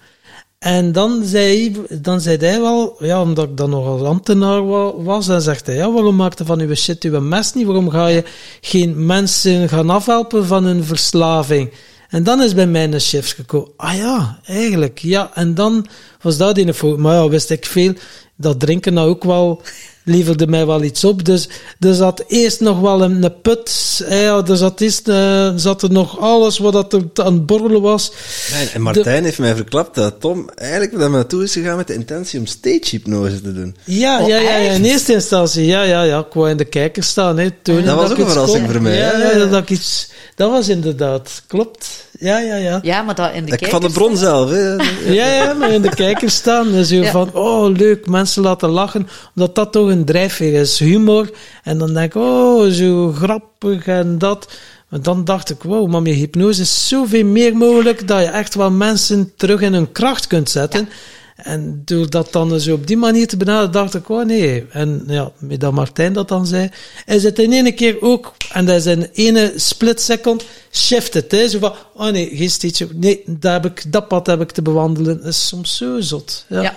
En 0.60 0.92
dan 0.92 1.24
zei, 1.26 1.76
dan 1.90 2.22
zei 2.22 2.38
hij 2.38 2.62
wel, 2.62 2.96
ja, 3.00 3.22
omdat 3.22 3.50
ik 3.50 3.58
dan 3.58 3.70
nog 3.70 3.86
als 3.86 4.02
ambtenaar 4.02 4.66
was, 5.04 5.26
dan 5.26 5.42
zegt 5.42 5.66
hij, 5.66 5.76
ja, 5.76 5.92
waarom 5.92 6.16
maakt 6.16 6.38
je 6.38 6.46
van 6.46 6.60
uw 6.60 6.76
shit 6.76 7.04
uw 7.04 7.20
mes 7.20 7.54
niet? 7.54 7.66
Waarom 7.66 7.90
ga 7.90 8.08
je 8.08 8.24
geen 8.62 9.06
mensen 9.06 9.70
gaan 9.70 9.90
afhelpen 9.90 10.46
van 10.46 10.64
hun 10.64 10.84
verslaving? 10.84 11.72
En 12.10 12.24
dan 12.24 12.42
is 12.42 12.54
bij 12.54 12.68
mij 12.68 12.84
een 12.84 13.02
shift 13.02 13.34
gekomen. 13.34 13.70
Ah 13.78 13.96
ja, 13.96 14.40
eigenlijk, 14.46 15.00
ja. 15.00 15.32
En 15.34 15.56
dan 15.56 15.88
was 16.22 16.38
dat 16.38 16.58
in 16.58 16.66
de 16.66 16.96
Maar 16.98 17.16
ja, 17.16 17.30
wist 17.30 17.50
ik 17.50 17.66
veel, 17.66 17.94
dat 18.36 18.60
drinken 18.60 18.94
nou 18.94 19.10
ook 19.10 19.24
wel 19.24 19.62
leverde 20.04 20.48
mij 20.48 20.66
wel 20.66 20.84
iets 20.84 21.04
op. 21.04 21.26
Dus 21.26 21.50
er 21.80 21.94
zat 21.94 22.24
eerst 22.28 22.60
nog 22.60 22.80
wel 22.80 23.02
een, 23.04 23.24
een 23.24 23.42
put. 23.42 24.02
Ja, 24.10 24.44
er 24.48 24.58
zat, 24.58 24.82
eerst, 24.82 25.08
uh, 25.08 25.52
zat 25.56 25.82
er 25.82 25.92
nog 25.92 26.20
alles 26.20 26.58
wat 26.58 26.74
dat 26.74 26.94
er 26.94 27.02
aan 27.14 27.34
het 27.34 27.46
borrelen 27.46 27.82
was. 27.82 28.12
Nee, 28.54 28.70
en 28.74 28.82
Martijn 28.82 29.24
heeft 29.24 29.40
mij 29.40 29.56
verklapt 29.56 29.96
dat 29.96 30.16
Tom 30.20 30.50
eigenlijk 30.56 30.98
naar 30.98 31.10
naartoe 31.10 31.44
is 31.44 31.54
gegaan 31.54 31.78
met 31.78 31.88
de 31.88 31.94
intentie 31.94 32.40
om 32.40 32.46
stage 32.46 32.82
hypnose 32.90 33.42
te 33.42 33.54
doen. 33.54 33.76
Ja, 33.84 34.22
Oh, 34.22 34.28
ja, 34.28 34.38
ja, 34.40 34.58
ja, 34.58 34.72
in 34.72 34.84
eerste 34.84 35.14
instantie. 35.14 35.66
Ja, 35.66 35.84
ja, 35.84 36.04
ja. 36.04 36.20
Ik 36.20 36.34
wou 36.34 36.50
in 36.50 36.58
de 36.58 36.66
kijker 36.66 37.04
staan. 37.04 37.38
Hè, 37.38 37.52
toen 37.62 37.84
Dat 37.86 37.96
was 37.96 38.12
ook 38.12 38.18
een 38.18 38.30
verrassing 38.30 38.64
kon. 38.64 38.74
voor 38.74 38.82
mij, 38.82 38.98
Ja, 38.98 39.20
ja, 39.38 39.46
dat, 39.46 39.62
ik 39.62 39.70
iets, 39.70 40.10
dat 40.36 40.50
was 40.52 40.68
inderdaad. 40.70 41.42
Klopt. 41.48 41.88
Ja, 42.20 42.40
ja, 42.40 42.56
ja. 42.56 42.80
Ja, 42.84 43.02
maar 43.02 43.16
dat 43.16 43.34
in 43.34 43.46
de 43.46 43.50
Dat- 43.58 43.60
Van 43.70 43.80
de 43.82 43.88
kijkers- 43.88 43.94
bron 43.94 44.18
zelf, 44.18 44.50
hè. 44.50 44.74
Ja, 45.14 45.34
ja, 45.34 45.54
maar 45.54 45.72
in 45.72 45.82
de 45.82 45.90
kijker 45.96 46.30
staan. 46.30 46.84
Zo 46.86 46.96
Ja. 47.04 47.12
van, 47.12 47.34
oh, 47.34 47.76
leuk, 47.78 48.08
mensen 48.08 48.42
laten 48.44 48.70
lachen. 48.70 49.08
Omdat 49.36 49.56
dat 49.56 49.72
toch 49.72 49.90
een 49.94 50.06
drijfveer 50.06 50.54
is. 50.54 50.80
Humor. 50.80 51.30
En 51.64 51.78
dan 51.78 51.94
denk 51.94 52.14
ik, 52.14 52.22
oh, 52.22 52.70
zo 52.70 53.12
grappig 53.12 53.88
en 53.88 54.18
dat. 54.18 54.48
Maar 54.90 55.02
dan 55.02 55.26
dacht 55.26 55.50
ik, 55.50 55.64
wow, 55.64 55.90
maar 55.90 56.02
met 56.02 56.14
hypnose 56.14 56.62
is 56.62 56.88
zoveel 56.88 57.26
meer 57.26 57.58
mogelijk 57.58 58.08
dat 58.08 58.22
je 58.22 58.28
echt 58.28 58.56
wel 58.56 58.72
mensen 58.72 59.34
terug 59.36 59.62
in 59.62 59.74
hun 59.74 59.92
kracht 59.92 60.28
kunt 60.28 60.50
zetten. 60.50 60.90
En 61.36 61.82
door 61.86 62.10
dat 62.10 62.32
dan 62.32 62.60
zo 62.60 62.74
op 62.74 62.88
die 62.88 62.98
manier 62.98 63.28
te 63.28 63.38
benaderen, 63.38 63.72
dacht 63.72 63.96
ik, 63.96 64.10
oh 64.10 64.26
nee. 64.26 64.66
En 64.70 65.04
ja, 65.08 65.32
met 65.38 65.60
dat 65.60 65.74
Martijn 65.74 66.14
dat 66.14 66.28
dan 66.28 66.48
zei, 66.48 66.70
is 67.06 67.24
het 67.24 67.40
in 67.40 67.52
ene 67.52 67.72
keer 67.72 68.02
ook, 68.02 68.34
en 68.52 68.66
dat 68.66 68.76
is 68.76 68.86
in 68.86 69.10
ene 69.14 69.54
split 69.56 70.02
second, 70.02 70.46
shift 70.72 71.14
het. 71.14 71.32
Hè? 71.32 71.48
Zo 71.48 71.60
van, 71.60 71.74
oh 71.94 72.10
nee, 72.10 72.30
geen 72.34 72.50
stage, 72.50 72.88
nee, 72.94 73.24
dat, 73.26 73.52
heb 73.52 73.66
ik, 73.66 73.92
dat 73.92 74.08
pad 74.08 74.28
heb 74.28 74.42
ik 74.42 74.52
te 74.52 74.62
bewandelen. 74.62 75.18
Dat 75.18 75.28
is 75.28 75.48
soms 75.48 75.78
zo 75.78 76.02
zot. 76.02 76.46
Ja. 76.50 76.62
Ja. 76.62 76.74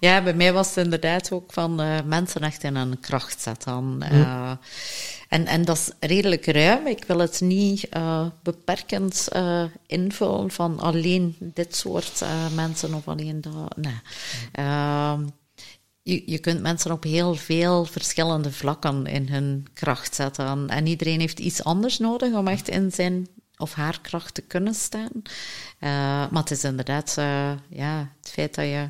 Ja, 0.00 0.22
bij 0.22 0.34
mij 0.34 0.52
was 0.52 0.74
het 0.74 0.84
inderdaad 0.84 1.32
ook 1.32 1.52
van 1.52 1.80
eh, 1.80 1.98
mensen 2.04 2.40
echt 2.40 2.62
in 2.62 2.74
een 2.74 3.00
kracht 3.00 3.40
zetten. 3.40 3.96
Eh, 4.02 4.52
en, 5.28 5.46
en 5.46 5.64
dat 5.64 5.76
is 5.76 6.08
redelijk 6.08 6.46
ruim. 6.46 6.86
Ik 6.86 7.04
wil 7.04 7.18
het 7.18 7.40
niet 7.40 7.88
eh, 7.88 8.26
beperkend 8.42 9.28
invullen 9.86 10.50
van 10.50 10.78
alleen 10.80 11.36
dit 11.38 11.76
soort 11.76 12.24
mensen 12.54 12.94
of 12.94 13.08
alleen 13.08 13.40
dat. 13.40 13.76
Nee. 13.76 14.00
Ehm, 14.52 15.26
je, 16.02 16.22
je 16.26 16.38
kunt 16.38 16.60
mensen 16.60 16.90
op 16.90 17.02
heel 17.02 17.34
veel 17.34 17.84
verschillende 17.84 18.52
vlakken 18.52 19.06
in 19.06 19.28
hun 19.28 19.66
kracht 19.74 20.14
zetten. 20.14 20.68
En 20.68 20.86
iedereen 20.86 21.20
heeft 21.20 21.38
iets 21.38 21.64
anders 21.64 21.98
nodig 21.98 22.34
om 22.34 22.48
echt 22.48 22.68
in 22.68 22.92
zijn 22.92 23.28
of 23.56 23.74
haar 23.74 24.00
kracht 24.00 24.34
te 24.34 24.42
kunnen 24.42 24.74
staan. 24.74 25.22
Maar 26.30 26.42
het 26.42 26.50
is 26.50 26.64
inderdaad 26.64 27.14
ja, 27.68 28.12
het 28.20 28.30
feit 28.30 28.54
dat 28.54 28.64
je 28.64 28.88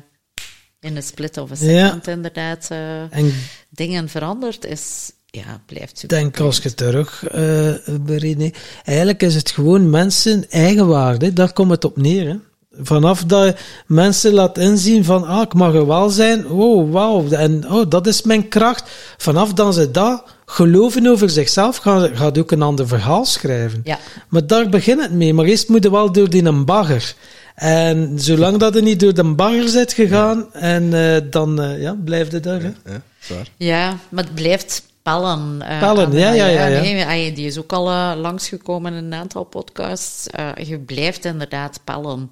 in 0.87 0.95
een 0.95 1.03
split 1.03 1.37
of 1.37 1.49
een 1.61 1.69
Ja. 1.73 1.85
second 1.85 2.07
inderdaad 2.07 2.67
eh, 2.71 3.01
En 3.17 3.33
dingen 3.69 4.09
verandert, 4.09 4.65
is, 4.65 5.11
ja, 5.25 5.61
blijft 5.65 5.97
super. 5.99 6.17
denk 6.17 6.39
als 6.39 6.57
je 6.57 6.73
terug 6.73 7.23
uh, 7.35 7.71
beredeneert, 8.01 8.57
eigenlijk 8.83 9.23
is 9.23 9.35
het 9.35 9.51
gewoon 9.51 9.89
mensen 9.89 10.49
eigenwaarde, 10.49 11.33
daar 11.33 11.53
komt 11.53 11.71
het 11.71 11.85
op 11.85 11.97
neer. 11.97 12.27
Hè? 12.27 12.35
Vanaf 12.81 13.23
dat 13.23 13.45
je 13.45 13.55
mensen 13.87 14.33
laat 14.33 14.57
inzien 14.57 15.03
van, 15.03 15.27
ah, 15.27 15.41
ik 15.41 15.53
mag 15.53 15.73
er 15.73 15.87
wel 15.87 16.09
zijn, 16.09 16.47
oh, 16.49 16.91
wauw, 16.91 17.29
en 17.29 17.71
oh, 17.71 17.89
dat 17.89 18.07
is 18.07 18.21
mijn 18.21 18.47
kracht. 18.47 18.89
Vanaf 19.17 19.53
dan 19.53 19.73
ze 19.73 19.91
dat 19.91 20.23
geloven 20.45 21.07
over 21.07 21.29
zichzelf, 21.29 21.77
gaan 21.77 22.01
ze 22.01 22.15
gaat 22.15 22.37
ook 22.37 22.51
een 22.51 22.61
ander 22.61 22.87
verhaal 22.87 23.25
schrijven. 23.25 23.81
Ja. 23.83 23.99
Maar 24.29 24.47
daar 24.47 24.69
begint 24.69 25.01
het 25.01 25.11
mee. 25.11 25.33
Maar 25.33 25.45
eerst 25.45 25.69
moet 25.69 25.83
je 25.83 25.91
wel 25.91 26.11
door 26.11 26.29
die 26.29 26.43
een 26.43 26.65
bagger. 26.65 27.15
En 27.57 28.19
zolang 28.19 28.57
dat 28.57 28.75
er 28.75 28.81
niet 28.81 28.99
door 28.99 29.13
de 29.13 29.23
bagger 29.23 29.69
zit 29.69 29.93
gegaan, 29.93 30.53
en 30.53 30.83
uh, 30.83 31.17
dan 31.29 31.61
uh, 31.61 31.81
ja, 31.81 31.97
blijf 32.05 32.31
je 32.31 32.39
daar. 32.39 32.61
Ja, 32.61 33.01
zwaar. 33.19 33.47
Ja, 33.57 33.97
maar 34.09 34.23
het 34.23 34.35
blijft 34.35 34.83
pellen. 35.01 35.59
Uh, 35.61 35.79
Pellen, 35.79 36.11
ja, 36.11 36.31
ja, 36.31 36.45
ja. 36.45 36.65
ja. 36.67 37.05
Nee, 37.05 37.33
die 37.33 37.45
is 37.45 37.57
ook 37.57 37.73
al 37.73 37.89
uh, 37.89 38.13
langsgekomen 38.15 38.93
in 38.93 39.03
een 39.03 39.13
aantal 39.13 39.43
podcasts. 39.43 40.27
Uh, 40.39 40.67
je 40.67 40.79
blijft 40.79 41.25
inderdaad 41.25 41.79
pellen. 41.83 42.29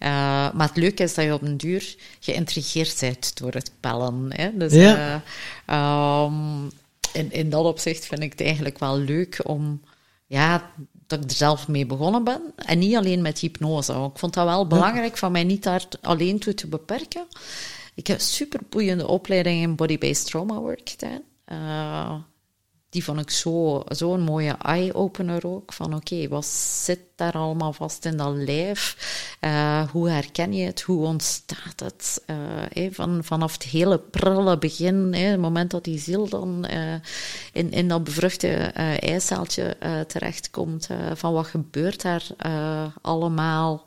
Uh, 0.00 0.08
maar 0.52 0.68
het 0.68 0.76
leuke 0.76 1.02
is 1.02 1.14
dat 1.14 1.24
je 1.24 1.32
op 1.32 1.42
een 1.42 1.56
duur 1.56 1.94
geïntrigeerd 2.20 3.00
bent 3.00 3.36
door 3.36 3.52
het 3.52 3.70
pellen. 3.80 4.26
Hè? 4.28 4.50
Dus, 4.54 4.72
ja. 4.72 5.22
um, 6.24 6.70
in, 7.12 7.32
in 7.32 7.50
dat 7.50 7.64
opzicht 7.64 8.06
vind 8.06 8.22
ik 8.22 8.30
het 8.30 8.40
eigenlijk 8.40 8.78
wel 8.78 8.98
leuk 8.98 9.40
om... 9.42 9.80
Ja, 10.26 10.70
dat 11.06 11.24
ik 11.24 11.30
er 11.30 11.36
zelf 11.36 11.68
mee 11.68 11.86
begonnen 11.86 12.24
ben. 12.24 12.40
En 12.56 12.78
niet 12.78 12.96
alleen 12.96 13.22
met 13.22 13.38
hypnose. 13.38 13.92
Ik 13.92 14.18
vond 14.18 14.34
dat 14.34 14.44
wel 14.44 14.66
belangrijk 14.66 15.12
ja. 15.12 15.18
van 15.18 15.32
mij 15.32 15.44
niet 15.44 15.62
daar 15.62 15.84
alleen 16.00 16.38
toe 16.38 16.54
te 16.54 16.66
beperken. 16.66 17.26
Ik 17.94 18.06
heb 18.06 18.20
super 18.20 18.60
boeiende 18.68 19.06
opleiding 19.06 19.62
in 19.62 19.74
body-based 19.74 20.26
trauma 20.26 20.58
work 20.58 20.88
gedaan. 20.88 21.22
Uh, 21.52 22.14
die 22.96 23.04
vond 23.04 23.20
ik 23.20 23.30
zo, 23.30 23.82
zo'n 23.88 24.20
mooie 24.20 24.56
eye-opener 24.62 25.46
ook. 25.46 25.72
Van 25.72 25.94
oké, 25.94 26.28
wat 26.28 26.44
zit 26.46 27.00
daar 27.16 27.32
allemaal 27.32 27.72
vast 27.72 28.04
in 28.04 28.16
dat 28.16 28.34
lijf? 28.34 28.96
Uh, 29.40 29.90
hoe 29.90 30.08
herken 30.08 30.52
je 30.52 30.66
het? 30.66 30.80
Hoe 30.80 31.06
ontstaat 31.06 31.80
het? 31.80 32.22
Uh, 32.26 32.36
hey, 32.72 32.92
van, 32.92 33.24
vanaf 33.24 33.52
het 33.52 33.62
hele 33.62 33.98
prille 33.98 34.58
begin, 34.58 35.14
het 35.14 35.40
moment 35.40 35.70
dat 35.70 35.84
die 35.84 35.98
ziel 35.98 36.28
dan 36.28 36.66
in, 37.52 37.70
in 37.70 37.88
dat 37.88 38.04
bevruchte 38.04 38.48
eicelletje 39.00 39.76
terechtkomt. 40.06 40.88
van 41.14 41.32
wat 41.32 41.46
gebeurt 41.46 42.02
daar 42.02 42.26
allemaal? 43.02 43.86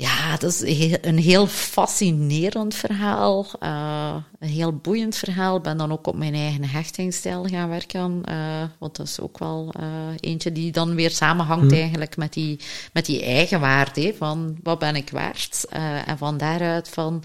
Ja, 0.00 0.36
dat 0.36 0.52
is 0.52 0.88
een 1.00 1.18
heel 1.18 1.46
fascinerend 1.46 2.74
verhaal. 2.74 3.46
Uh, 3.62 4.14
een 4.38 4.48
heel 4.48 4.72
boeiend 4.72 5.16
verhaal. 5.16 5.56
Ik 5.56 5.62
ben 5.62 5.76
dan 5.76 5.92
ook 5.92 6.06
op 6.06 6.16
mijn 6.16 6.34
eigen 6.34 6.64
hechtingsstijl 6.64 7.44
gaan 7.44 7.68
werken. 7.68 8.22
Uh, 8.28 8.62
want 8.78 8.96
dat 8.96 9.06
is 9.06 9.20
ook 9.20 9.38
wel 9.38 9.74
uh, 9.80 9.86
eentje 10.20 10.52
die 10.52 10.72
dan 10.72 10.94
weer 10.94 11.10
samenhangt 11.10 11.70
hmm. 11.70 11.80
eigenlijk 11.80 12.16
met 12.16 12.32
die, 12.32 12.60
met 12.92 13.06
die 13.06 13.22
eigenwaarde. 13.22 14.14
Van 14.18 14.56
wat 14.62 14.78
ben 14.78 14.96
ik 14.96 15.10
waard? 15.10 15.64
en 16.06 16.18
van 16.18 16.36
daaruit 16.36 16.88
van 16.88 17.22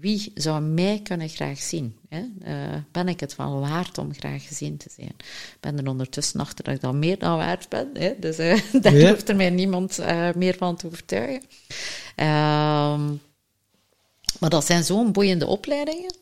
wie 0.00 0.32
zou 0.34 0.62
mij 0.62 1.00
kunnen 1.02 1.28
graag 1.28 1.58
zien? 1.58 1.96
Hè? 2.08 2.22
ben 2.92 3.08
ik 3.08 3.20
het 3.20 3.36
wel 3.36 3.60
waard 3.60 3.98
om 3.98 4.14
graag 4.14 4.46
gezien 4.46 4.76
te 4.76 4.90
zijn? 4.96 5.14
Ik 5.18 5.56
ben 5.60 5.78
er 5.78 5.88
ondertussen 5.88 6.40
achter 6.40 6.64
dat 6.64 6.74
ik 6.74 6.80
dat 6.80 6.94
meer 6.94 7.18
dan 7.18 7.36
waard 7.36 7.68
ben. 7.68 7.90
Hè? 7.94 8.14
Dus 8.18 8.36
daar 8.82 8.96
ja. 8.96 9.10
hoeft 9.10 9.28
er 9.28 9.36
mij 9.36 9.50
niemand 9.50 9.98
meer 10.34 10.54
van 10.58 10.76
te 10.76 10.86
overtuigen. 10.86 11.42
Um, 12.16 13.20
maar 14.38 14.50
dat 14.50 14.66
zijn 14.66 14.84
zo'n 14.84 15.12
boeiende 15.12 15.46
opleidingen, 15.46 16.14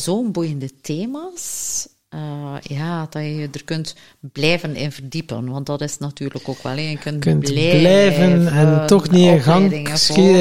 zo'n 0.00 0.32
boeiende 0.32 0.80
thema's. 0.80 1.88
Uh, 2.14 2.54
ja, 2.62 3.06
dat 3.10 3.22
je 3.22 3.48
er 3.52 3.64
kunt 3.64 3.94
blijven 4.20 4.76
in 4.76 4.92
verdiepen. 4.92 5.50
Want 5.50 5.66
dat 5.66 5.80
is 5.80 5.98
natuurlijk 5.98 6.48
ook 6.48 6.62
wel. 6.62 6.76
Je 6.76 6.98
kunt, 6.98 7.20
kunt 7.20 7.40
blijven, 7.40 7.78
blijven 7.78 8.48
en 8.48 8.86
toch 8.86 9.10
niet 9.10 9.26
in 9.26 9.40
gang. 9.40 9.88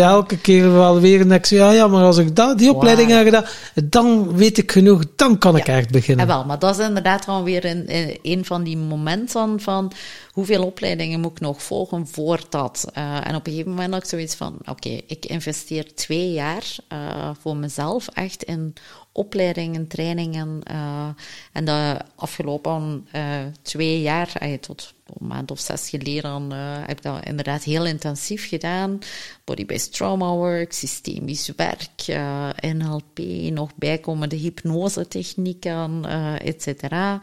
Elke 0.02 0.38
keer 0.38 0.74
wel 0.74 1.00
weer. 1.00 1.20
En 1.20 1.32
ik 1.32 1.46
zeg, 1.46 1.60
ja, 1.60 1.72
ja, 1.72 1.88
maar 1.88 2.04
als 2.04 2.18
ik 2.18 2.36
dat, 2.36 2.58
die 2.58 2.74
opleiding 2.74 3.08
wow. 3.08 3.18
heb 3.18 3.26
gedaan, 3.26 3.46
dan 3.90 4.36
weet 4.36 4.58
ik 4.58 4.72
genoeg, 4.72 5.04
dan 5.16 5.38
kan 5.38 5.54
ja. 5.54 5.60
ik 5.60 5.68
echt 5.68 5.92
beginnen. 5.92 6.28
Ja, 6.28 6.34
wel, 6.34 6.46
maar 6.46 6.60
dat 6.60 6.80
is 6.80 6.86
inderdaad 6.86 7.26
dan 7.26 7.44
weer 7.44 7.66
in, 7.66 7.86
een 8.22 8.46
van 8.46 8.64
die 8.64 8.78
momenten 8.78 9.60
van 9.60 9.92
hoeveel 10.32 10.66
opleidingen 10.66 11.20
moet 11.20 11.32
ik 11.32 11.40
nog 11.40 11.64
volgen 11.64 12.08
voor 12.08 12.40
dat. 12.50 12.86
Uh, 12.98 13.28
en 13.28 13.36
op 13.36 13.46
een 13.48 13.52
gegeven 13.52 13.72
moment 13.72 13.94
had 13.94 14.04
ik 14.04 14.10
zoiets 14.10 14.36
van, 14.36 14.56
oké, 14.60 14.70
okay, 14.70 15.02
ik 15.08 15.26
investeer 15.26 15.96
twee 15.96 16.32
jaar 16.32 16.64
uh, 16.94 17.30
voor 17.42 17.56
mezelf 17.56 18.08
echt 18.08 18.44
in 18.44 18.74
opleidingen, 19.18 19.88
trainingen. 19.88 20.62
Uh, 20.72 21.08
en 21.52 21.66
de 21.66 21.98
afgelopen 22.16 23.08
uh, 23.16 23.22
twee 23.62 24.02
jaar, 24.02 24.34
uh, 24.44 24.58
tot 24.58 24.94
een 25.06 25.28
maand 25.28 25.52
of 25.52 25.60
zes 25.60 25.90
geleden, 25.90 26.52
heb 26.52 26.98
ik 26.98 27.02
dat 27.02 27.26
inderdaad 27.26 27.64
heel 27.64 27.86
intensief 27.86 28.48
gedaan. 28.48 29.00
Body-based 29.44 29.94
trauma 29.94 30.32
work, 30.32 30.74
systemisch 30.74 31.52
werk, 31.56 32.20
NLP, 32.62 33.20
nog 33.52 33.70
bijkomende 33.76 34.36
hypnose-technieken, 34.36 36.06
et 36.42 36.62
cetera. 36.62 37.20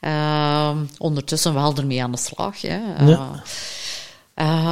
Ehm, 0.00 0.84
ondertussen 0.98 1.54
wel 1.54 1.76
ermee 1.76 2.02
aan 2.02 2.12
de 2.12 2.18
slag. 2.18 2.60
Hè. 2.60 3.04
Ja. 3.04 3.42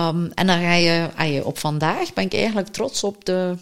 Um, 0.09 0.31
en 0.35 0.47
dan 0.47 0.61
ga 0.61 0.75
je, 0.75 1.11
je, 1.33 1.45
op 1.45 1.59
vandaag 1.59 2.13
ben 2.13 2.25
ik 2.25 2.35
eigenlijk 2.35 2.69
trots 2.69 3.05
op 3.05 3.25
de 3.25 3.57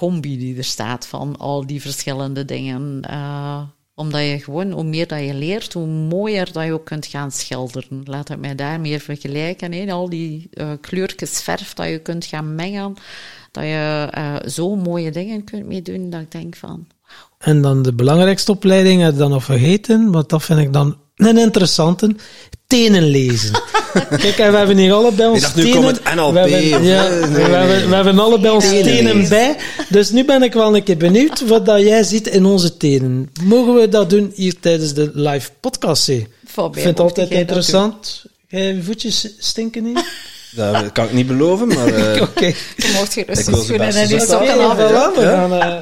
combi 0.00 0.38
die 0.38 0.56
er 0.56 0.64
staat 0.64 1.06
van 1.06 1.36
al 1.38 1.66
die 1.66 1.80
verschillende 1.80 2.44
dingen. 2.44 3.02
Uh, 3.10 3.62
omdat 3.94 4.20
je 4.20 4.38
gewoon, 4.38 4.70
hoe 4.70 4.84
meer 4.84 5.06
dat 5.06 5.20
je 5.20 5.34
leert, 5.34 5.72
hoe 5.72 5.86
mooier 5.86 6.52
dat 6.52 6.64
je 6.64 6.72
ook 6.72 6.84
kunt 6.84 7.06
gaan 7.06 7.32
schilderen. 7.32 8.00
Laat 8.04 8.28
het 8.28 8.40
mij 8.40 8.54
daar 8.54 8.80
meer 8.80 9.00
vergelijken. 9.00 9.90
Al 9.90 10.08
die 10.08 10.48
uh, 10.54 10.70
kleurtjes 10.80 11.42
verf 11.42 11.74
dat 11.74 11.88
je 11.88 11.98
kunt 11.98 12.24
gaan 12.24 12.54
mengen. 12.54 12.94
Dat 13.50 13.64
je 13.64 14.08
uh, 14.18 14.36
zo 14.48 14.76
mooie 14.76 15.10
dingen 15.10 15.44
kunt 15.44 15.66
mee 15.66 15.82
doen, 15.82 16.10
dat 16.10 16.20
ik 16.20 16.30
denk 16.30 16.56
van... 16.56 16.86
En 17.38 17.62
dan 17.62 17.82
de 17.82 17.92
belangrijkste 17.92 18.52
opleiding 18.52 19.02
heb 19.02 19.16
dan 19.16 19.30
nog 19.30 19.44
vergeten, 19.44 20.10
want 20.10 20.28
dat 20.28 20.42
vind 20.42 20.60
ik 20.60 20.72
dan 20.72 20.96
een 21.16 21.38
interessante. 21.38 22.16
Tenen 22.70 23.02
lezen. 23.02 23.52
Kijk, 24.22 24.38
en 24.38 24.50
we 24.50 24.56
hebben 24.56 24.76
hier 24.76 24.92
allebei 24.92 25.30
ons 25.30 25.40
dacht, 25.40 25.56
nu 25.56 25.62
tenen... 25.62 25.82
komt 25.82 26.00
het 26.04 26.14
NLP 26.14 26.32
we 26.32 26.38
hebben, 26.38 26.84
ja, 26.84 27.08
nee, 27.08 27.20
we, 27.20 27.26
nee, 27.26 27.42
hebben, 27.42 27.78
nee. 27.78 27.86
we 27.88 27.94
hebben 27.94 28.18
allebei 28.18 28.54
ons 28.54 28.68
Tenen 28.68 29.28
bij. 29.28 29.56
Dus 29.88 30.10
nu 30.10 30.24
ben 30.24 30.42
ik 30.42 30.52
wel 30.52 30.76
een 30.76 30.82
keer 30.82 30.96
benieuwd 30.96 31.46
wat 31.46 31.66
dat 31.66 31.80
jij 31.80 32.02
ziet 32.02 32.26
in 32.26 32.44
onze 32.44 32.76
tenen. 32.76 33.30
Mogen 33.42 33.74
we 33.74 33.88
dat 33.88 34.10
doen 34.10 34.32
hier 34.34 34.54
tijdens 34.60 34.94
de 34.94 35.10
live 35.14 35.50
podcast? 35.60 36.08
Ik 36.08 36.28
vind 36.72 36.84
het 36.84 37.00
altijd 37.00 37.30
interessant. 37.30 38.24
Jij 38.48 38.74
je 38.74 38.82
voetjes 38.82 39.28
stinken 39.38 39.82
niet? 39.82 40.04
Dat 40.50 40.92
kan 40.92 41.04
ik 41.04 41.12
niet 41.12 41.26
beloven, 41.26 41.68
maar... 41.68 41.86
eh, 41.94 42.22
Oké. 42.22 42.46
Je 42.76 42.92
mocht 42.96 43.12
gerust 43.12 43.40
Ik 43.40 43.54
wil 43.54 43.56
je 43.56 43.60
ze 43.60 43.66
schoenen 43.66 43.86
best 43.86 43.98
en 43.98 44.14
Oké, 44.14 44.26
sokken 44.26 44.68
af. 44.70 44.76
voilà, 44.76 45.16
we 45.18 45.22
gaan, 45.22 45.52
eh, 45.52 45.76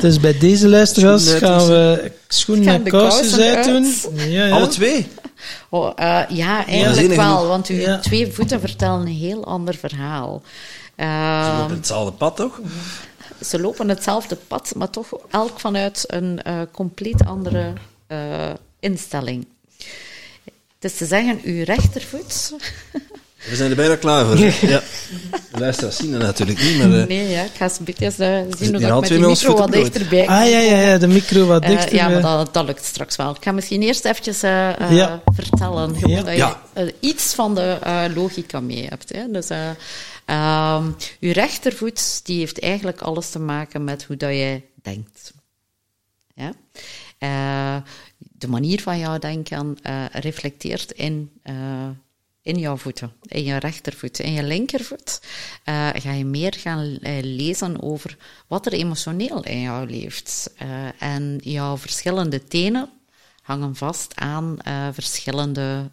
dus 0.00 0.20
bij 0.20 0.38
deze 0.38 0.68
luisteraars 0.68 1.28
gaan 1.32 1.66
we 1.66 2.12
schoenen 2.28 2.74
en 2.74 2.82
kousen 2.82 3.42
uitdoen. 3.56 3.84
uit. 3.84 4.08
Ja, 4.14 4.46
ja. 4.46 4.54
Alle 4.54 4.66
twee? 4.68 5.06
Oh, 5.68 5.92
eh, 5.96 6.20
ja, 6.28 6.66
eigenlijk 6.66 7.14
wel, 7.14 7.46
want 7.46 7.66
uw 7.68 7.76
Ja. 7.76 7.98
twee 7.98 8.32
voeten 8.32 8.60
vertellen 8.60 9.00
een 9.00 9.06
heel 9.06 9.44
ander 9.44 9.74
verhaal. 9.74 10.42
Ehm, 10.96 11.62
Op 11.62 11.70
hetzelfde 11.70 12.12
pad, 12.12 12.36
toch? 12.36 12.60
ze 13.46 13.60
lopen 13.60 13.88
hetzelfde 13.88 14.36
pad, 14.46 14.72
maar 14.76 14.90
toch 14.90 15.06
elk 15.30 15.60
vanuit 15.60 16.04
een 16.06 16.42
eh, 16.42 16.60
compleet 16.72 17.24
andere 17.26 17.72
eh, 18.06 18.50
instelling. 18.80 19.46
Het 20.80 20.92
is 20.92 20.96
te 20.96 21.06
zeggen, 21.06 21.40
uw 21.44 21.64
rechtervoet... 21.64 22.52
We 23.48 23.56
zijn 23.56 23.70
er 23.70 23.76
bijna 23.76 23.96
klaar 23.96 24.24
voor. 24.26 24.38
Ja. 24.70 24.82
De 25.52 25.58
luisteraars 25.58 25.96
zien 25.96 26.12
dat 26.12 26.20
natuurlijk 26.20 26.62
niet, 26.62 26.78
maar... 26.78 27.00
eh, 27.00 27.06
Nee, 27.06 27.28
ja, 27.28 27.42
ik 27.42 27.50
ga 27.56 27.64
eens 27.64 27.78
een 27.78 27.84
beetje 27.84 28.04
eh, 28.06 28.12
zien 28.14 28.74
hoe 28.74 28.84
ik 28.84 29.10
met 29.10 29.26
ons 29.26 29.42
micro 29.42 29.56
wat 29.56 29.72
dichterbij 29.72 30.26
Ah 30.28 30.48
ja, 30.50 30.58
ja, 30.58 30.78
ja, 30.80 30.98
de 30.98 31.06
micro 31.06 31.46
wat 31.46 31.62
Eh, 31.62 31.68
dichter. 31.68 31.94
ja, 31.94 32.08
maar 32.08 32.22
dat, 32.22 32.54
dat 32.54 32.66
lukt 32.66 32.84
straks 32.84 33.16
wel. 33.16 33.30
Ik 33.34 33.44
ga 33.44 33.52
misschien 33.52 33.82
eerst 33.82 34.04
eventjes 34.04 34.42
eh, 34.42 34.80
eh, 34.80 34.92
Ja. 34.92 35.22
vertellen, 35.32 35.94
gewoon 35.94 36.10
Ja. 36.10 36.22
dat 36.22 36.32
je 36.32 36.36
Ja. 36.36 36.60
iets 37.00 37.34
van 37.34 37.54
de 37.54 37.78
eh, 37.82 38.02
logica 38.14 38.60
mee 38.60 38.86
hebt. 38.88 39.12
Hè. 39.12 39.30
Dus, 39.30 39.48
eh 39.48 39.68
ehm, 40.24 40.84
uw 41.20 41.32
rechtervoet 41.32 42.20
die 42.26 42.38
heeft 42.38 42.60
eigenlijk 42.60 43.00
alles 43.00 43.30
te 43.30 43.38
maken 43.38 43.84
met 43.84 44.04
hoe 44.04 44.16
dat 44.16 44.30
jij 44.30 44.64
denkt. 44.82 45.32
Ja? 46.34 46.52
Eh, 47.18 47.76
de 48.18 48.48
manier 48.48 48.80
van 48.82 48.98
jouw 48.98 49.18
denken 49.18 49.76
eh, 49.82 50.04
reflecteert 50.12 50.92
in, 50.92 51.30
eh, 51.42 51.54
in 52.44 52.58
jouw 52.58 52.76
voeten, 52.76 53.12
in 53.22 53.44
je 53.44 53.56
rechtervoet. 53.56 54.18
In 54.18 54.32
je 54.32 54.42
linkervoet 54.42 55.20
eh, 55.64 55.88
ga 55.94 56.12
je 56.12 56.24
meer 56.24 56.54
gaan 56.58 56.98
eh, 57.02 57.18
lezen 57.22 57.82
over 57.82 58.16
wat 58.46 58.66
er 58.66 58.72
emotioneel 58.72 59.44
in 59.44 59.60
jou 59.60 59.90
leeft. 59.90 60.52
Eh, 60.56 61.02
en 61.02 61.40
jouw 61.42 61.76
verschillende 61.76 62.44
tenen 62.44 62.90
hangen 63.42 63.76
vast 63.76 64.14
aan 64.14 64.56
verschillende 64.92 65.90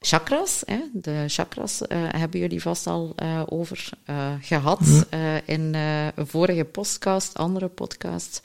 chakras. 0.00 0.62
Hè? 0.66 0.80
De 0.92 1.24
chakras 1.26 1.80
hebben 1.88 2.40
jullie 2.40 2.62
vast 2.62 2.86
al 2.86 3.14
over 3.48 3.88
eh, 4.04 4.32
gehad 4.40 5.06
eh, 5.10 5.48
in 5.48 5.74
een 5.74 6.26
vorige 6.26 6.64
podcast, 6.64 7.38
andere 7.38 7.68
podcast. 7.68 8.40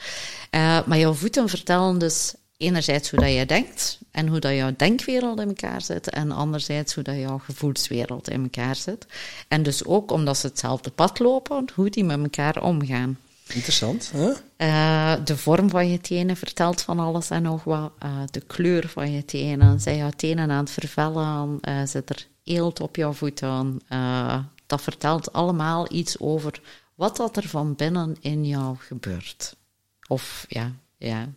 Maar 0.86 0.98
jouw 0.98 1.14
voeten 1.14 1.50
vertellen 1.50 1.98
dus 1.98 2.34
enerzijds 2.62 3.10
hoe 3.10 3.20
dat 3.20 3.34
je 3.34 3.46
denkt 3.46 4.00
en 4.12 4.28
hoe 4.28 4.40
dat 4.40 4.54
jouw 4.54 4.74
denkwereld 4.78 5.40
in 5.40 5.48
elkaar 5.48 5.82
zit 5.82 6.10
en 6.10 6.32
anderzijds 6.32 6.94
hoe 6.94 7.04
dat 7.04 7.16
jouw 7.16 7.38
gevoelswereld 7.38 8.30
in 8.30 8.44
elkaar 8.44 8.76
zit. 8.76 9.06
En 9.48 9.64
dus 9.64 9.86
ook 9.86 10.12
omdat 10.12 10.38
ze 10.38 10.48
hetzelfde 10.48 10.90
pad 10.90 11.20
lopen, 11.20 11.66
hoe 11.76 11.90
die 11.90 12.04
met 12.04 12.20
elkaar 12.20 12.64
omgaan. 12.64 13.18
Interessant. 13.48 14.12
Hè? 14.16 14.32
Eh, 14.56 15.26
de 15.26 15.38
vorm 15.38 15.70
van 15.70 15.90
je 15.90 16.02
tenen 16.02 16.36
vertelt 16.36 16.82
van 16.82 17.00
alles 17.00 17.30
en 17.30 17.42
nog 17.42 17.64
wat. 17.64 17.92
Eh, 18.00 18.22
de 18.32 18.42
kleur 18.42 18.88
van 18.88 19.12
je 19.12 19.26
tenen. 19.26 19.80
Zijn 19.80 19.98
jouw 19.98 20.12
tenen 20.16 20.52
aan 20.52 20.64
het 20.64 20.72
vervellen? 20.72 21.58
Eh, 21.62 21.82
zit 21.86 22.10
er 22.10 22.28
eelt 22.44 22.80
op 22.80 22.96
jouw 22.96 23.14
voeten? 23.14 23.82
Dat 24.66 24.82
vertelt 24.82 25.34
allemaal 25.34 25.94
iets 25.94 26.20
over 26.20 26.62
wat 26.96 27.18
dat 27.18 27.38
er 27.38 27.48
van 27.48 27.76
binnen 27.76 28.18
in 28.20 28.46
jou 28.46 28.76
gebeurt. 28.78 29.56
Of 30.08 30.46
ja, 30.48 30.72
ja 30.98 31.28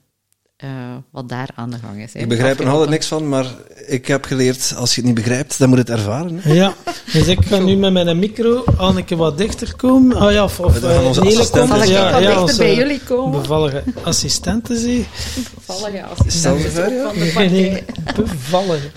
eh, 0.56 0.68
wat 1.10 1.28
daar 1.28 1.48
aan 1.55 1.70
de 1.70 1.78
gang 1.78 2.02
is. 2.02 2.12
hè. 2.12 2.20
Ik 2.20 2.28
begrijp 2.28 2.59
er 2.59 2.64
nog 2.64 2.72
altijd 2.72 2.90
niks 2.90 3.06
van, 3.06 3.28
maar 3.28 3.47
ik 3.86 4.06
heb 4.06 4.24
geleerd, 4.24 4.74
als 4.76 4.94
je 4.94 4.97
het 5.01 5.05
niet 5.05 5.14
begrijpt, 5.24 5.59
dan 5.59 5.68
moet 5.68 5.78
je 5.78 5.85
het 5.93 6.01
ervaren. 6.01 6.39
Hè? 6.40 6.52
Ja, 6.52 6.74
dus 7.12 7.26
ik 7.26 7.44
ga 7.47 7.59
nu 7.59 7.76
met 7.76 7.93
mijn 7.93 8.18
micro 8.18 8.64
Anneke 8.76 9.16
wat 9.16 9.39
dichter 9.39 9.76
komen. 9.76 10.16
Ah 10.16 10.32
ja, 10.32 10.44
of, 10.44 10.60
of 10.60 10.81
Dan 10.81 10.90
gaan 10.90 11.01
eh, 11.01 11.06
onze 11.06 11.20
assistenten 11.20 11.89
ja, 11.89 12.10
wat 12.12 12.12
ja, 12.12 12.18
dichter 12.18 12.40
onze 12.43 12.56
bij 12.56 12.74
jullie 12.74 13.01
komen? 13.01 13.40
Bevallige 13.40 13.82
assistenten, 14.02 14.78
zie. 14.78 15.06
Bevallige 15.55 15.97
Stel 15.97 16.10
assistent 16.16 16.62
je 16.62 16.70
voor, 16.70 16.93
ja? 16.93 17.05
van 17.05 17.12
de 17.18 17.32
Nee, 17.35 17.51
nee, 17.51 17.82
partij. 18.05 18.24
bevallige. 18.24 18.90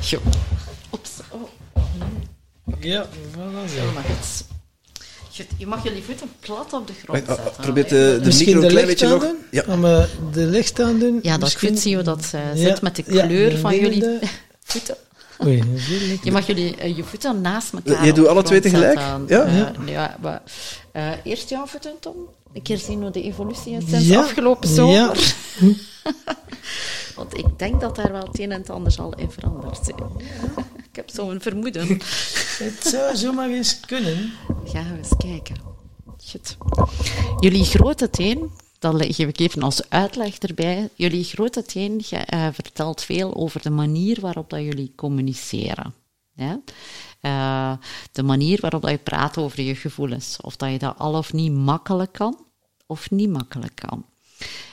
Jo. 0.00 0.18
Oeps. 0.92 1.10
Oh, 1.30 1.48
Ja, 2.80 3.06
voilà 3.34 3.68
zo. 3.76 4.49
Je 5.56 5.66
mag 5.66 5.82
Je 5.82 5.88
jullie 5.88 6.02
voeten 6.04 6.26
plat 6.40 6.72
op 6.72 6.86
de 6.86 6.92
grond 7.04 7.26
Wacht, 7.26 7.40
zetten. 7.40 7.56
oh, 7.58 7.60
probeer 7.64 7.88
de, 7.88 8.18
de 8.20 8.20
Misschien 8.24 8.46
micro 8.46 8.62
een 8.62 8.68
klein 8.70 8.86
beetje 8.86 9.08
nog... 9.08 9.26
Ja. 9.50 9.62
Gaan 9.62 9.82
we 9.82 10.06
de 10.32 10.46
licht 10.46 10.80
aan 10.80 10.98
doen? 10.98 11.18
Ja, 11.22 11.30
dat 11.32 11.40
Misschien- 11.40 11.68
goed 11.68 11.78
zien 11.78 11.94
hoe 11.94 12.02
dat 12.02 12.30
eh, 12.32 12.40
Ja, 12.62 12.68
zit 12.68 12.82
met 12.82 12.96
de 12.96 13.02
kleur 13.02 13.58
van 13.58 13.76
jullie 13.78 14.04
voeten. 14.64 14.96
Oei. 15.44 15.62
Je 16.22 16.32
mag 16.32 16.46
jullie 16.46 16.76
eh, 16.76 16.96
je 16.96 17.04
voeten 17.04 17.40
naast 17.40 17.72
elkaar 17.72 18.06
Je 18.06 18.12
doet 18.12 18.26
alle 18.26 18.42
twee 18.42 18.60
tegelijk? 18.60 18.98
Ja? 19.26 19.44
Eh, 19.44 19.68
Ja. 19.86 20.16
maar, 20.20 20.42
eh, 20.92 21.08
eerst 21.24 21.48
jouw 21.48 21.66
voeten, 21.66 21.92
Tom. 22.00 22.14
Een 22.52 22.62
keer 22.62 22.78
zien 22.78 23.00
hoe 23.00 23.10
de 23.10 23.22
evolutie 23.22 23.76
is 23.76 23.84
sinds 23.88 24.06
Ja, 24.06 24.20
afgelopen 24.20 24.68
ja. 24.68 24.74
zomer. 24.74 25.16
Want 27.16 27.38
ik 27.38 27.58
denk 27.58 27.80
dat 27.80 27.96
daar 27.96 28.12
wel 28.12 28.26
het 28.26 28.38
een 28.38 28.52
en 28.52 28.60
het 28.60 28.70
ander 28.70 28.92
zal 28.92 29.14
in 29.14 29.30
veranderd 29.30 29.84
zijn. 29.84 30.10
ik 30.90 30.96
heb 30.96 31.10
zo'n 31.10 31.40
vermoeden. 31.40 31.86
Het 32.60 32.84
zou 32.84 33.16
zomaar 33.16 33.50
eens 33.50 33.80
kunnen. 33.80 34.32
Gaan 34.64 34.90
we 34.90 34.96
eens 34.96 35.16
kijken. 35.18 35.56
Goed. 36.30 36.56
Jullie 37.38 37.64
grote 37.64 38.10
teen, 38.10 38.50
dat 38.78 39.04
geef 39.04 39.28
ik 39.28 39.38
even 39.38 39.62
als 39.62 39.88
uitleg 39.88 40.38
erbij. 40.38 40.88
Jullie 40.94 41.24
grote 41.24 41.62
teen 41.62 42.00
eh, 42.10 42.48
vertelt 42.52 43.02
veel 43.02 43.34
over 43.34 43.62
de 43.62 43.70
manier 43.70 44.20
waarop 44.20 44.50
dat 44.50 44.60
jullie 44.60 44.92
communiceren. 44.96 45.94
Ja? 46.34 46.60
Eh, 47.20 47.72
de 48.12 48.22
manier 48.22 48.58
waarop 48.60 48.82
dat 48.82 48.90
je 48.90 48.98
praat 48.98 49.38
over 49.38 49.62
je 49.62 49.74
gevoelens. 49.74 50.38
Of 50.40 50.56
dat 50.56 50.70
je 50.70 50.78
dat 50.78 50.98
al 50.98 51.14
of 51.14 51.32
niet 51.32 51.52
makkelijk 51.52 52.12
kan, 52.12 52.46
of 52.86 53.10
niet 53.10 53.30
makkelijk 53.30 53.74
kan. 53.74 54.04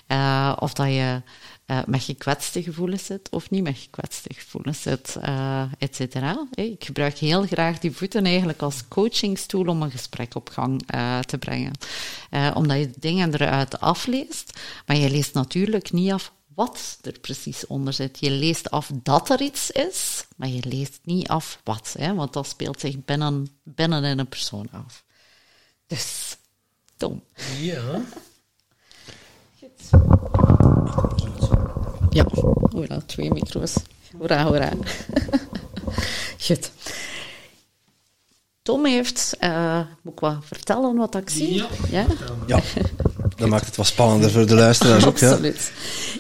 Eh, 0.08 0.56
of 0.60 0.74
dat 0.74 0.88
je 0.88 1.22
eh, 1.66 1.80
met 1.86 2.04
gekwetste 2.04 2.64
gevoelens 2.64 3.06
zit 3.06 3.30
of 3.30 3.50
niet 3.50 3.64
met 3.64 3.78
gekwetste 3.78 4.30
gevoelens 4.34 4.82
zit, 4.82 5.18
eh 5.22 5.62
et 5.78 5.96
cetera. 5.96 6.48
Ik 6.54 6.84
gebruik 6.84 7.18
heel 7.18 7.46
graag 7.46 7.80
die 7.80 7.92
voeten 7.92 8.26
eigenlijk 8.26 8.62
als 8.62 8.88
coachingstoel 8.88 9.66
om 9.66 9.82
een 9.82 9.92
gesprek 9.92 10.36
op 10.36 10.50
gang 10.50 10.82
te 11.26 11.38
brengen. 11.38 11.74
Omdat 12.54 12.78
je 12.78 12.92
dingen 13.00 13.34
eruit 13.34 13.80
afleest, 13.80 14.60
maar 14.86 14.96
je 14.96 15.10
leest 15.10 15.34
natuurlijk 15.34 15.92
niet 15.92 16.12
af 16.12 16.32
wat 16.58 16.98
er 17.02 17.20
precies 17.20 17.68
onder 17.68 17.94
zit. 17.94 18.20
Je 18.20 18.32
leest 18.32 18.72
af 18.72 18.92
dat 18.94 19.30
er 19.30 19.42
iets 19.42 19.72
is, 19.72 20.26
maar 20.36 20.48
je 20.48 20.68
leest 20.68 21.00
niet 21.04 21.28
af 21.28 21.62
wat, 21.64 21.96
hè, 21.98 22.16
want 22.16 22.34
dat 22.34 22.48
speelt 22.48 22.80
zich 22.80 23.06
binnen, 23.06 23.48
binnen 23.64 24.04
in 24.04 24.20
een 24.20 24.28
persoon 24.28 24.68
af. 24.72 25.04
Dus, 25.88 26.38
Tom. 26.98 27.24
Ja. 27.60 28.02
Ja, 32.10 32.26
hoera, 32.72 33.02
twee 33.06 33.34
micro's. 33.34 33.74
Hoera, 34.18 34.44
hoera. 34.44 34.72
Goed. 36.46 36.72
Tom 38.62 38.86
heeft, 38.86 39.36
eh, 39.40 39.80
moet 40.02 40.14
ik 40.14 40.20
wat 40.20 40.38
vertellen 40.42 40.96
wat 40.96 41.16
ik 41.16 41.30
zie? 41.30 41.54
Ja. 41.54 41.68
ja? 41.90 42.06
Ja, 42.48 42.62
dat 43.36 43.50
maakt 43.50 43.66
het 43.66 43.76
wat 43.76 43.86
spannender 43.86 44.32
voor 44.32 44.46
de 44.46 44.56
luisteraars 44.56 45.06
ook. 45.06 45.18
Ja. 45.18 45.30
Absoluut. 45.30 45.72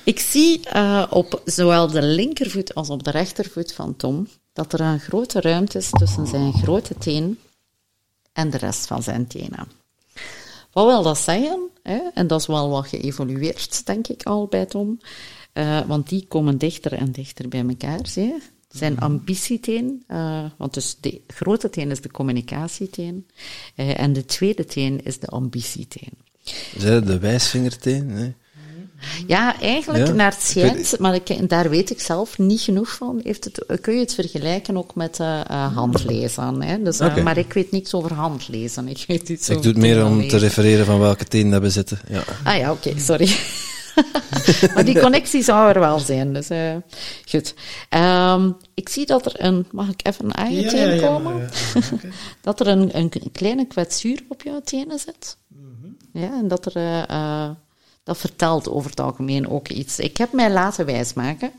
Ik 0.03 0.19
zie 0.19 0.69
eh, 0.69 1.03
op 1.09 1.41
zowel 1.45 1.87
de 1.87 2.01
linkervoet 2.01 2.75
als 2.75 2.89
op 2.89 3.03
de 3.03 3.11
rechtervoet 3.11 3.73
van 3.73 3.95
Tom 3.95 4.27
dat 4.53 4.73
er 4.73 4.81
een 4.81 4.99
grote 4.99 5.41
ruimte 5.41 5.77
is 5.77 5.89
tussen 5.89 6.27
zijn 6.27 6.53
grote 6.53 6.95
teen 6.97 7.39
en 8.33 8.49
de 8.49 8.57
rest 8.57 8.87
van 8.87 9.03
zijn 9.03 9.27
tenen. 9.27 9.76
Wat 10.77 10.85
wil 10.85 11.03
dat 11.03 11.17
zeggen? 11.17 11.69
Hè? 11.83 11.99
En 12.13 12.27
dat 12.27 12.39
is 12.39 12.47
wel 12.47 12.69
wat 12.69 12.87
geëvolueerd, 12.87 13.85
denk 13.85 14.07
ik 14.07 14.23
al 14.23 14.47
bij 14.47 14.65
Tom. 14.65 14.99
Eh, 15.53 15.81
want 15.87 16.09
die 16.09 16.25
komen 16.27 16.57
dichter 16.57 16.93
en 16.93 17.11
dichter 17.11 17.47
bij 17.47 17.65
elkaar. 17.67 17.99
Zijn 18.69 18.99
ambitieteen, 18.99 20.03
eh, 20.07 20.45
want 20.57 20.73
dus 20.73 20.97
de 21.01 21.21
grote 21.27 21.69
teen 21.69 21.91
is 21.91 22.01
de 22.01 22.11
communicatieteen, 22.11 23.27
eh, 23.75 23.99
en 23.99 24.13
de 24.13 24.25
tweede 24.25 24.65
teen 24.65 25.03
is 25.03 25.19
de 25.19 25.27
ambitieteen. 25.27 26.13
De 26.77 27.19
wijsvingerteen? 27.19 28.05
Nee. 28.05 28.35
Ja, 29.27 29.59
eigenlijk 29.61 30.07
Ja? 30.07 30.13
naar 30.13 30.31
het 30.31 30.41
schijnt, 30.43 30.99
maar 30.99 31.15
ik, 31.15 31.49
daar 31.49 31.69
weet 31.69 31.89
ik 31.89 31.99
zelf 31.99 32.37
niet 32.37 32.61
genoeg 32.61 32.89
van. 32.89 33.19
Heeft 33.23 33.43
het, 33.43 33.81
kun 33.81 33.93
je 33.93 33.99
het 33.99 34.13
vergelijken 34.13 34.77
ook 34.77 34.95
met 34.95 35.19
eh, 35.19 35.39
eh, 35.39 35.75
handlezen? 35.75 36.61
Hè? 36.61 36.81
Dus, 36.81 36.99
eh. 36.99 37.23
Maar 37.23 37.37
ik 37.37 37.53
weet 37.53 37.71
niks 37.71 37.93
over 37.93 38.13
handlezen. 38.13 38.87
Ik 38.87 39.03
weet 39.07 39.29
iets 39.29 39.49
Ik 39.49 39.61
doe 39.61 39.71
het 39.71 39.81
meer 39.81 40.05
om 40.05 40.27
te 40.27 40.37
refereren 40.37 40.85
van 40.85 40.99
welke 40.99 41.25
teen 41.25 41.51
dat 41.51 41.61
we 41.61 41.69
zitten. 41.69 41.99
Ja. 42.09 42.23
Ah 42.43 42.57
ja, 42.57 42.71
oké, 42.71 42.99
sorry. 42.99 43.29
maar 44.73 44.85
die 44.85 44.99
connectie 44.99 45.43
zou 45.43 45.69
er 45.73 45.79
wel 45.79 45.99
zijn. 45.99 46.33
Dus 46.33 46.49
uh, 46.49 46.75
goed. 47.29 47.53
Um, 47.89 48.57
ik 48.73 48.89
zie 48.89 49.05
dat 49.05 49.25
er 49.25 49.45
een. 49.45 49.65
Mag 49.71 49.89
ik 49.89 50.07
even 50.07 50.35
aan 50.35 50.53
je 50.53 50.61
Ja, 50.61 50.69
teen 50.69 50.87
ja, 50.87 50.93
ja, 50.93 51.07
komen? 51.07 51.37
ja, 51.37 51.49
ja. 51.73 52.09
Dat 52.41 52.59
er 52.59 52.67
een, 52.67 52.97
een 52.97 53.11
kleine 53.31 53.65
kwetsuur 53.65 54.23
op 54.29 54.41
jouw 54.43 54.61
tenen 54.63 54.99
zit. 54.99 55.37
Mhm. 55.47 56.21
Ja, 56.23 56.29
en 56.39 56.47
dat 56.47 56.75
er. 56.75 57.05
Dat 58.07 58.17
vertelt 58.17 58.69
over 58.69 58.89
het 58.89 58.99
algemeen 58.99 59.49
ook 59.49 59.67
iets. 59.67 59.99
Ik 59.99 60.17
heb 60.17 60.31
mij 60.31 60.51
laten 60.51 60.85
wijsmaken 60.85 61.51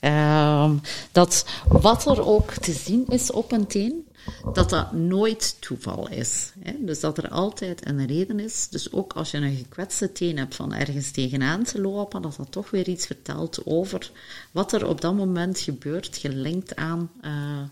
ehm, 0.00 0.76
dat 1.12 1.46
wat 1.68 2.06
er 2.06 2.26
ook 2.26 2.52
te 2.52 2.72
zien 2.72 3.06
is 3.08 3.30
op 3.30 3.52
een 3.52 3.66
teen, 3.66 4.08
dat 4.52 4.70
dat 4.70 4.92
nooit 4.92 5.56
toeval 5.60 6.08
is. 6.08 6.52
Hè? 6.58 6.72
Dus 6.78 7.00
dat 7.00 7.18
er 7.18 7.28
altijd 7.28 7.86
een 7.86 8.06
reden 8.06 8.40
is. 8.40 8.68
Dus 8.68 8.92
ook 8.92 9.12
als 9.12 9.30
je 9.30 9.36
een 9.36 9.56
gekwetste 9.56 10.12
teen 10.12 10.38
hebt 10.38 10.54
van 10.54 10.74
ergens 10.74 11.10
tegenaan 11.10 11.62
te 11.64 11.80
lopen, 11.80 12.22
dat 12.22 12.36
dat 12.36 12.52
toch 12.52 12.70
weer 12.70 12.88
iets 12.88 13.06
vertelt 13.06 13.66
over 13.66 14.10
wat 14.50 14.72
er 14.72 14.86
op 14.86 15.00
dat 15.00 15.14
moment 15.14 15.58
gebeurt, 15.58 16.16
gelinkt 16.16 16.76
aan 16.76 17.10
eh, 17.20 17.62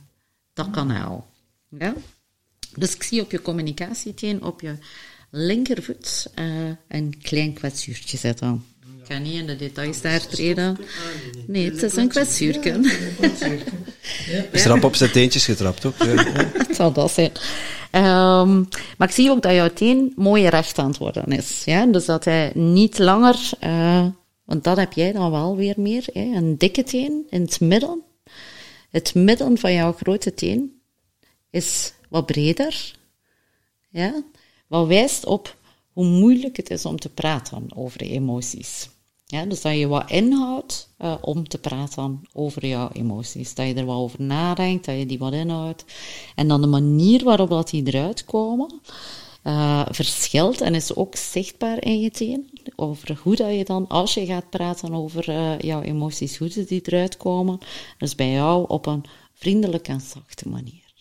dat 0.52 0.70
kanaal. 0.70 1.26
Ja? 1.68 1.94
Dus 2.74 2.94
ik 2.94 3.02
zie 3.02 3.22
op 3.22 3.30
je 3.30 3.42
communicatieteen 3.42 4.42
op 4.42 4.60
je 4.60 4.76
linkervoet 5.34 6.26
eh, 6.34 6.44
een 6.88 7.14
klein 7.22 7.52
kwetsuurtje 7.52 8.16
zitten. 8.16 8.64
Ik 9.00 9.12
ga 9.12 9.18
niet 9.18 9.34
in 9.34 9.46
de 9.46 9.56
details 9.56 10.00
daar 10.00 10.26
treden. 10.26 10.78
Nee, 11.46 11.70
het 11.70 11.82
is 11.82 11.96
een 11.96 12.08
kwetsuurken. 12.08 12.84
Is 14.52 14.64
rap 14.64 14.84
op 14.84 14.94
zijn 14.94 15.10
teentjes 15.10 15.44
getrapt 15.44 15.84
ook. 15.84 15.96
Ja. 15.98 16.06
Het 16.66 16.76
zal 16.76 16.92
dat 16.92 17.10
zijn. 17.10 17.32
Ehm, 17.90 18.58
maar 18.98 19.08
ik 19.08 19.14
zie 19.14 19.30
ook 19.30 19.42
dat 19.42 19.52
jouw 19.52 19.72
teen 19.72 20.12
mooi 20.16 20.48
recht 20.48 20.78
aan 20.78 20.88
het 20.88 20.98
worden 20.98 21.24
is. 21.24 21.62
Ja? 21.64 21.86
Dus 21.86 22.04
dat 22.04 22.24
hij 22.24 22.52
niet 22.54 22.98
langer, 22.98 23.50
eh, 23.58 24.06
want 24.44 24.64
dat 24.64 24.76
heb 24.76 24.92
jij 24.92 25.12
dan 25.12 25.30
wel 25.30 25.56
weer 25.56 25.74
meer, 25.76 26.04
hè? 26.12 26.20
een 26.20 26.58
dikke 26.58 26.82
teen 26.82 27.26
in 27.30 27.40
het 27.40 27.60
midden. 27.60 28.02
Het 28.90 29.14
midden 29.14 29.58
van 29.58 29.72
jouw 29.72 29.92
grote 29.92 30.34
teen 30.34 30.80
is 31.50 31.92
wat 32.08 32.26
breder. 32.26 32.94
Ja? 33.90 34.22
Wat 34.72 34.86
wijst 34.86 35.26
op 35.26 35.56
hoe 35.92 36.04
moeilijk 36.04 36.56
het 36.56 36.70
is 36.70 36.84
om 36.84 36.98
te 36.98 37.08
praten 37.08 37.76
over 37.76 38.00
emoties. 38.00 38.90
Ja, 39.26 39.44
dus 39.44 39.60
dat 39.60 39.78
je 39.78 39.86
wat 39.86 40.10
inhoudt 40.10 40.88
eh, 40.96 41.14
om 41.20 41.48
te 41.48 41.58
praten 41.58 42.20
over 42.32 42.66
jouw 42.66 42.90
emoties. 42.92 43.54
Dat 43.54 43.66
je 43.66 43.74
er 43.74 43.84
wat 43.84 43.96
over 43.96 44.22
nadenkt, 44.22 44.84
dat 44.84 44.98
je 44.98 45.06
die 45.06 45.18
wat 45.18 45.32
inhoudt. 45.32 45.84
En 46.34 46.48
dan 46.48 46.60
de 46.60 46.66
manier 46.66 47.24
waarop 47.24 47.48
dat 47.48 47.70
die 47.70 47.86
eruit 47.86 48.24
komen, 48.24 48.80
eh, 49.42 49.86
verschilt 49.90 50.60
en 50.60 50.74
is 50.74 50.94
ook 50.94 51.16
zichtbaar 51.16 51.84
in 51.84 52.00
je 52.00 52.10
teen. 52.10 52.50
Over 52.76 53.20
hoe 53.22 53.36
dat 53.36 53.54
je 53.56 53.64
dan, 53.64 53.88
als 53.88 54.14
je 54.14 54.26
gaat 54.26 54.50
praten 54.50 54.94
over 54.94 55.28
eh, 55.28 55.58
jouw 55.58 55.80
emoties, 55.80 56.36
hoe 56.36 56.48
ze 56.48 56.64
die 56.64 56.80
eruit 56.84 57.16
komen. 57.16 57.58
Dus 57.98 58.14
bij 58.14 58.30
jou 58.30 58.64
op 58.68 58.86
een 58.86 59.04
vriendelijke 59.32 59.92
en 59.92 60.00
zachte 60.00 60.48
manier. 60.48 60.92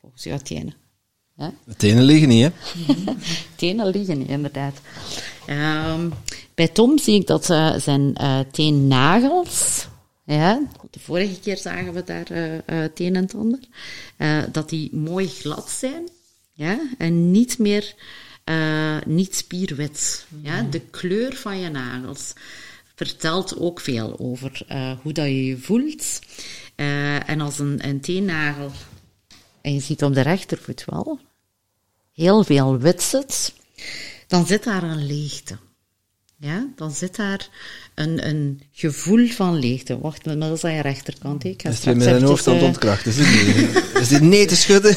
Volgens 0.00 0.24
jouw 0.24 0.38
tenen. 0.38 0.81
Ja? 1.36 1.52
De 1.64 1.76
tenen 1.76 2.04
liggen 2.04 2.28
niet, 2.28 2.42
hè? 2.44 2.50
Tenen 3.56 3.86
liggen 3.86 4.18
niet, 4.18 4.28
inderdaad. 4.28 4.80
Ehm, 5.46 6.08
bij 6.54 6.68
Tom 6.68 6.98
zie 6.98 7.20
ik 7.20 7.26
dat 7.26 7.50
eh, 7.50 7.74
zijn 7.76 8.14
eh 8.14 8.38
teennagels, 8.52 9.86
ja, 10.24 10.60
de 10.90 11.00
vorige 11.00 11.40
keer 11.40 11.56
zagen 11.56 11.92
we 11.92 12.04
daar 12.04 12.30
eh 12.30 12.54
eh, 12.54 12.62
het 12.66 13.00
een 13.00 13.16
en 13.16 13.60
eh, 14.16 14.42
dat 14.52 14.68
die 14.68 14.96
mooi 14.96 15.28
glad 15.28 15.70
zijn, 15.70 16.08
ja, 16.52 16.80
en 16.98 17.30
niet 17.30 17.58
meer, 17.58 17.94
niet 19.06 19.34
spierwit. 19.34 20.26
Ja, 20.42 20.62
de 20.62 20.80
kleur 20.80 21.34
van 21.34 21.60
je 21.60 21.68
nagels 21.68 22.32
vertelt 22.94 23.58
ook 23.58 23.80
veel 23.80 24.18
over 24.18 24.66
hoe 25.02 25.12
dat 25.12 25.24
je 25.24 25.44
je 25.44 25.58
voelt. 25.58 26.20
En 27.26 27.40
als 27.40 27.58
een, 27.58 27.88
een 27.88 28.00
teennagel, 28.00 28.70
en 29.62 29.74
je 29.74 29.80
ziet 29.80 30.02
op 30.02 30.14
de 30.14 30.20
rechtervoet 30.20 30.84
wel, 30.86 31.18
heel 32.12 32.44
veel 32.44 32.78
wit 32.78 33.02
zit, 33.02 33.54
dan 34.26 34.46
zit 34.46 34.64
daar 34.64 34.82
een 34.82 35.06
leegte. 35.06 35.56
Ja, 36.36 36.68
dan 36.76 36.90
zit 36.90 37.16
daar 37.16 37.48
een, 37.94 38.26
een 38.28 38.62
gevoel 38.72 39.26
van 39.26 39.58
leegte. 39.58 39.98
Wacht, 39.98 40.24
maar 40.24 40.38
dat 40.38 40.56
is 40.56 40.64
aan 40.64 40.72
je 40.72 40.82
rechterkant. 40.82 41.42
hè. 41.42 41.48
Ik 41.48 41.60
straks 41.60 41.84
met 41.84 41.84
zijn 41.84 41.98
eventjes, 42.00 42.28
hoofd 42.28 42.46
aan 42.46 42.52
het 42.52 42.62
eh, 42.62 42.68
ontkrachten? 42.68 43.10
Is 43.10 43.16
dit 43.16 43.56
niet? 43.56 44.00
Is 44.00 44.08
dit 44.08 44.20
nee 44.20 44.46
te 44.46 44.56
schudden? 44.56 44.96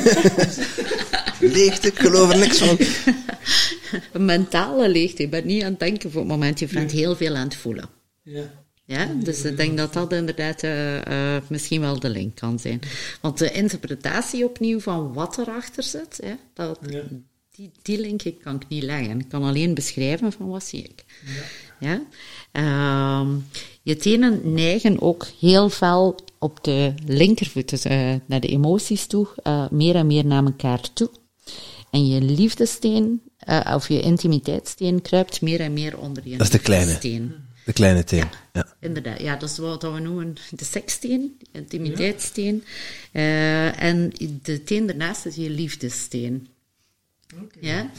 Leegte, 1.57 1.87
ik 1.87 1.99
geloof 1.99 2.31
er 2.31 2.37
niks 2.37 2.57
van. 2.57 2.77
een 4.13 4.25
mentale 4.25 4.89
leegte. 4.89 5.21
Je 5.21 5.29
bent 5.29 5.45
niet 5.45 5.63
aan 5.63 5.69
het 5.69 5.79
denken 5.79 6.11
voor 6.11 6.19
het 6.19 6.29
moment. 6.29 6.59
Je 6.59 6.67
bent 6.67 6.91
heel 6.91 7.15
veel 7.15 7.35
aan 7.35 7.43
het 7.43 7.55
voelen. 7.55 7.89
Ja. 8.23 8.51
Ja, 8.87 9.05
dus 9.23 9.41
ik 9.43 9.57
denk 9.57 9.77
dat 9.77 9.93
dat 9.93 10.11
inderdaad 10.13 10.63
eh, 10.63 11.35
eh, 11.35 11.41
misschien 11.49 11.81
wel 11.81 11.99
de 11.99 12.09
link 12.09 12.35
kan 12.35 12.59
zijn. 12.59 12.79
Want 13.21 13.37
de 13.37 13.51
interpretatie 13.51 14.45
opnieuw 14.45 14.79
van 14.79 15.13
wat 15.13 15.37
erachter 15.37 15.83
zit, 15.83 16.19
hè, 16.23 16.33
dat, 16.53 16.79
Ja. 16.89 17.01
die, 17.51 17.71
die 17.81 17.99
link 17.99 18.21
kan 18.43 18.55
ik 18.55 18.67
niet 18.67 18.83
leggen. 18.83 19.19
Ik 19.19 19.29
kan 19.29 19.43
alleen 19.43 19.73
beschrijven 19.73 20.31
van 20.31 20.47
wat 20.47 20.63
zie 20.63 20.83
ik. 20.83 21.05
Ja? 21.79 22.01
Ehm, 22.51 23.29
je 23.81 23.95
tenen 23.97 24.53
neigen 24.53 25.01
ook 25.01 25.27
heel 25.39 25.69
fel 25.69 26.15
op 26.39 26.63
de 26.63 26.93
linkervoet, 27.05 27.69
dus 27.69 27.83
eh, 27.83 28.13
naar 28.25 28.39
de 28.39 28.47
emoties 28.47 29.05
toe, 29.05 29.27
eh, 29.43 29.69
meer 29.69 29.95
en 29.95 30.07
meer 30.07 30.25
naar 30.25 30.43
elkaar 30.45 30.93
toe. 30.93 31.09
En 31.91 32.07
je 32.07 32.21
liefdesteen, 32.21 33.21
eh, 33.37 33.71
of 33.75 33.87
je 33.87 34.01
intimiteitssteen, 34.01 35.01
kruipt 35.01 35.41
meer 35.41 35.59
en 35.59 35.73
meer 35.73 35.97
onder 35.97 36.23
je 36.29 36.37
Dat 36.37 36.47
is 36.47 36.51
de 36.53 36.59
kleine. 36.59 36.93
steen. 36.95 37.33
De 37.65 37.73
kleine 37.73 38.03
teen. 38.03 38.29
Ja. 38.53 38.75
Inderdaad, 38.79 39.21
ja, 39.21 39.35
dat 39.35 39.49
is 39.49 39.57
wat 39.57 39.81
we 39.81 39.99
noemen 39.99 40.35
de 40.49 40.65
sekssteen, 40.65 41.37
de 41.51 41.59
intimiteitssteen. 41.59 42.63
Eh, 43.11 43.81
en 43.81 44.11
de 44.43 44.63
teen 44.63 44.85
daarnaast 44.85 45.25
is 45.25 45.35
je 45.35 45.49
liefdessteen. 45.49 46.47
Ja? 47.59 47.91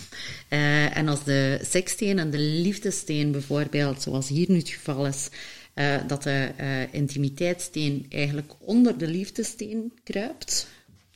Eh, 0.48 0.96
en 0.96 1.08
als 1.08 1.24
de 1.24 1.60
sekssteen 1.62 2.18
en 2.18 2.30
de 2.30 2.38
liefdessteen 2.38 3.30
bijvoorbeeld, 3.32 4.02
zoals 4.02 4.28
hier 4.28 4.50
nu 4.50 4.56
het 4.56 4.68
geval 4.68 5.06
is, 5.06 5.28
eh, 5.74 5.96
dat 6.06 6.22
de 6.22 6.50
eh, 6.56 6.94
intimiteitssteen 6.94 8.06
eigenlijk 8.08 8.52
onder 8.58 8.98
de 8.98 9.08
liefdessteen 9.08 9.92
kruipt. 10.04 10.66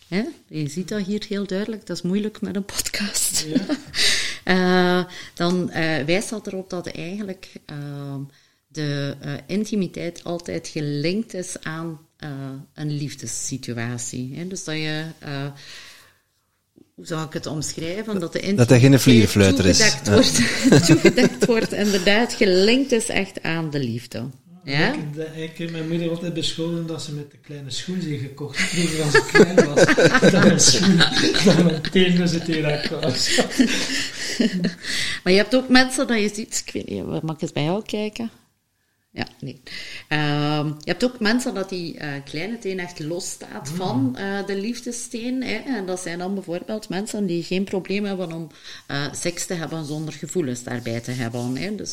Hè? 0.08 0.22
Je 0.46 0.68
ziet 0.68 0.88
dat 0.88 1.02
hier 1.02 1.24
heel 1.28 1.46
duidelijk, 1.46 1.86
dat 1.86 1.96
is 1.96 2.02
moeilijk 2.02 2.40
met 2.40 2.56
een 2.56 2.64
podcast. 2.64 3.46
Eh, 4.44 5.04
dan 5.34 5.70
eh, 5.70 6.04
wijst 6.04 6.30
dat 6.30 6.46
erop 6.46 6.70
dat 6.70 6.86
eigenlijk 6.86 7.52
ehm, 7.64 8.20
de 8.72 9.16
eh, 9.20 9.32
intimiteit 9.46 10.24
altijd 10.24 10.68
gelinkt 10.68 11.34
is 11.34 11.56
aan 11.62 12.00
eh, 12.16 12.28
een 12.74 12.90
liefdessituatie. 12.96 14.32
Hè? 14.34 14.46
Dus 14.46 14.64
dat 14.64 14.74
je, 14.74 15.04
eh, 15.18 15.46
hoe 16.94 17.06
zou 17.06 17.26
ik 17.26 17.32
het 17.32 17.46
omschrijven? 17.46 18.20
Dat, 18.20 18.32
de 18.32 18.54
Dat 18.54 18.68
hij 18.68 18.80
geen 18.80 18.92
intimiteit 18.92 19.00
vlierenfluiter 19.00 19.66
is. 19.66 19.78
Ja. 19.78 20.12
Wordt, 20.12 20.40
toegedekt 20.86 21.46
wordt, 21.46 21.72
inderdaad, 21.72 22.32
gelinkt 22.32 22.92
is 22.92 23.08
echt 23.08 23.42
aan 23.42 23.70
de 23.70 23.78
liefde. 23.78 24.24
Ja? 24.64 24.92
Ik, 24.94 25.14
de- 25.14 25.42
ik 25.42 25.58
heb 25.58 25.70
mijn 25.70 25.88
moeder 25.88 26.10
altijd 26.10 26.34
bescholen 26.34 26.86
dat 26.86 27.02
ze 27.02 27.12
met 27.12 27.30
de 27.30 27.36
kleine 27.36 27.70
schoen 27.70 28.00
zijn 28.00 28.18
gekocht. 28.18 28.60
Vroeger 28.60 29.02
als 29.02 29.14
ik 29.14 29.22
klein 29.32 29.54
was. 29.54 29.84
dat 30.30 30.44
mijn 30.44 30.60
schoen, 30.60 30.96
dat 31.44 31.62
mijn 31.64 31.82
teen 31.90 32.16
dus 32.16 32.30
het 32.32 32.42
hier 32.42 32.88
was. 33.00 33.40
Maar 35.22 35.32
je 35.32 35.38
hebt 35.38 35.54
ook 35.56 35.68
mensen 35.68 36.06
dat 36.06 36.20
je 36.20 36.30
ziet, 36.34 36.62
ik 36.66 36.72
weet 36.72 36.88
niet, 36.88 37.22
mag 37.22 37.34
ik 37.34 37.42
eens 37.42 37.52
bij 37.52 37.62
jou 37.64 37.82
kijken? 37.84 38.30
Ja, 39.12 39.26
nee. 39.40 39.62
Ehm, 40.08 40.66
je 40.66 40.90
hebt 40.90 41.04
ook 41.04 41.20
mensen 41.20 41.54
dat 41.54 41.68
die 41.68 41.98
eh, 41.98 42.12
kleine 42.24 42.58
teen 42.58 42.78
echt 42.78 43.00
losstaat 43.00 43.68
van 43.68 44.16
eh, 44.16 44.46
de 44.46 44.56
liefdessteen. 44.56 45.42
Hè? 45.42 45.54
En 45.54 45.86
dat 45.86 46.00
zijn 46.00 46.18
dan 46.18 46.34
bijvoorbeeld 46.34 46.88
mensen 46.88 47.26
die 47.26 47.42
geen 47.42 47.64
probleem 47.64 48.04
hebben 48.04 48.32
om 48.32 48.50
eh, 48.86 49.12
seks 49.12 49.46
te 49.46 49.54
hebben 49.54 49.84
zonder 49.84 50.14
gevoelens 50.14 50.62
daarbij 50.62 51.00
te 51.00 51.10
hebben. 51.10 51.56
Hè? 51.56 51.74
Dus 51.74 51.92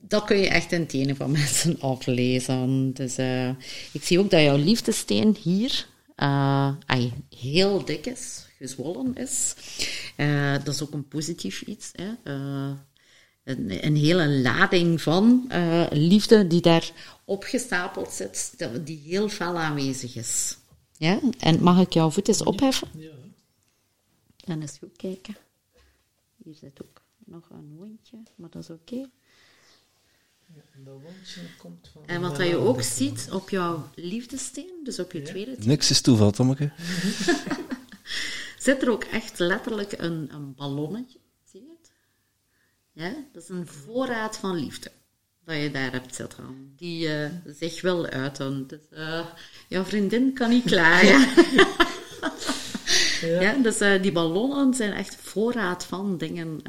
dat 0.00 0.24
kun 0.24 0.36
je 0.36 0.48
echt 0.48 0.72
in 0.72 0.86
tenen 0.86 1.16
van 1.16 1.30
mensen 1.40 1.80
aflezen. 1.80 2.92
Dus 2.94 3.16
ik 3.92 4.02
zie 4.02 4.18
ook 4.18 4.30
dat 4.30 4.42
jouw 4.42 4.56
liefdessteen 4.56 5.36
hier 5.42 5.86
heel 7.38 7.84
dik 7.84 8.06
is, 8.06 8.46
gezwollen 8.58 9.14
is. 9.14 9.54
Dat 10.64 10.74
is 10.74 10.82
ook 10.82 10.92
een 10.92 11.08
positief 11.08 11.62
iets. 11.62 11.90
Hè? 11.92 12.32
Een, 13.44 13.84
een 13.86 13.96
hele 13.96 14.28
lading 14.28 15.02
van 15.02 15.44
eh, 15.48 15.86
liefde 15.90 16.46
die 16.46 16.60
daar 16.60 16.90
opgestapeld 17.24 18.10
zit, 18.12 18.54
dat- 18.56 18.86
die 18.86 18.98
heel 18.98 19.28
fel 19.28 19.58
aanwezig 19.58 20.16
is. 20.16 20.56
Ja? 20.96 21.20
En 21.38 21.62
mag 21.62 21.80
ik 21.80 21.92
jouw 21.92 22.10
voet 22.10 22.28
eens 22.28 22.42
opheffen? 22.42 22.88
Ja. 22.96 23.10
Dan 24.36 24.60
eens 24.60 24.78
goed 24.78 24.96
kijken. 24.96 25.36
Hier 26.44 26.54
zit 26.54 26.82
ook 26.82 27.02
nog 27.24 27.48
een 27.50 27.74
wondje, 27.76 28.16
maar 28.36 28.50
dat 28.50 28.62
is 28.62 28.70
oké. 28.70 29.08
En 30.74 30.84
dat 30.84 30.94
wondje 31.02 31.40
komt 31.58 31.88
van... 31.92 32.02
En 32.06 32.20
wat 32.20 32.36
dat 32.36 32.46
je 32.46 32.56
ook 32.56 32.82
ziet 32.82 33.28
op 33.32 33.50
jouw 33.50 33.88
liefdesteen, 33.94 34.80
dus 34.84 34.98
op 34.98 35.12
je 35.12 35.22
tweede 35.22 35.56
teen, 35.56 35.68
Niks 35.68 35.90
is 35.90 36.00
toeval, 36.00 36.30
Tommeke. 36.30 36.72
zit 38.58 38.82
er 38.82 38.90
ook 38.90 39.04
echt 39.04 39.38
letterlijk 39.38 39.92
een, 39.92 40.28
een 40.34 40.54
ballonnetje. 40.54 41.18
Ja? 42.92 43.14
Dat 43.32 43.42
is 43.42 43.48
een 43.48 43.66
voorraad 43.66 44.36
van 44.36 44.56
liefde 44.56 44.90
dat 45.44 45.56
je 45.56 45.70
daar 45.70 45.92
hebt 45.92 46.14
zitten. 46.14 46.72
Die 46.76 47.08
eh, 47.08 47.30
zich 47.46 47.80
wil 47.80 48.06
uiten. 48.06 48.66
Dus, 48.66 48.88
eh, 48.90 49.26
jouw 49.68 49.84
vriendin 49.84 50.32
kan 50.34 50.50
niet 50.50 50.64
klagen. 50.64 51.44
ja. 53.40 53.54
dus 53.54 53.80
eh, 53.80 54.02
die 54.02 54.12
ballonnen 54.12 54.74
zijn 54.74 54.92
echt 54.92 55.14
voorraad 55.14 55.84
van 55.84 56.18
dingen 56.18 56.60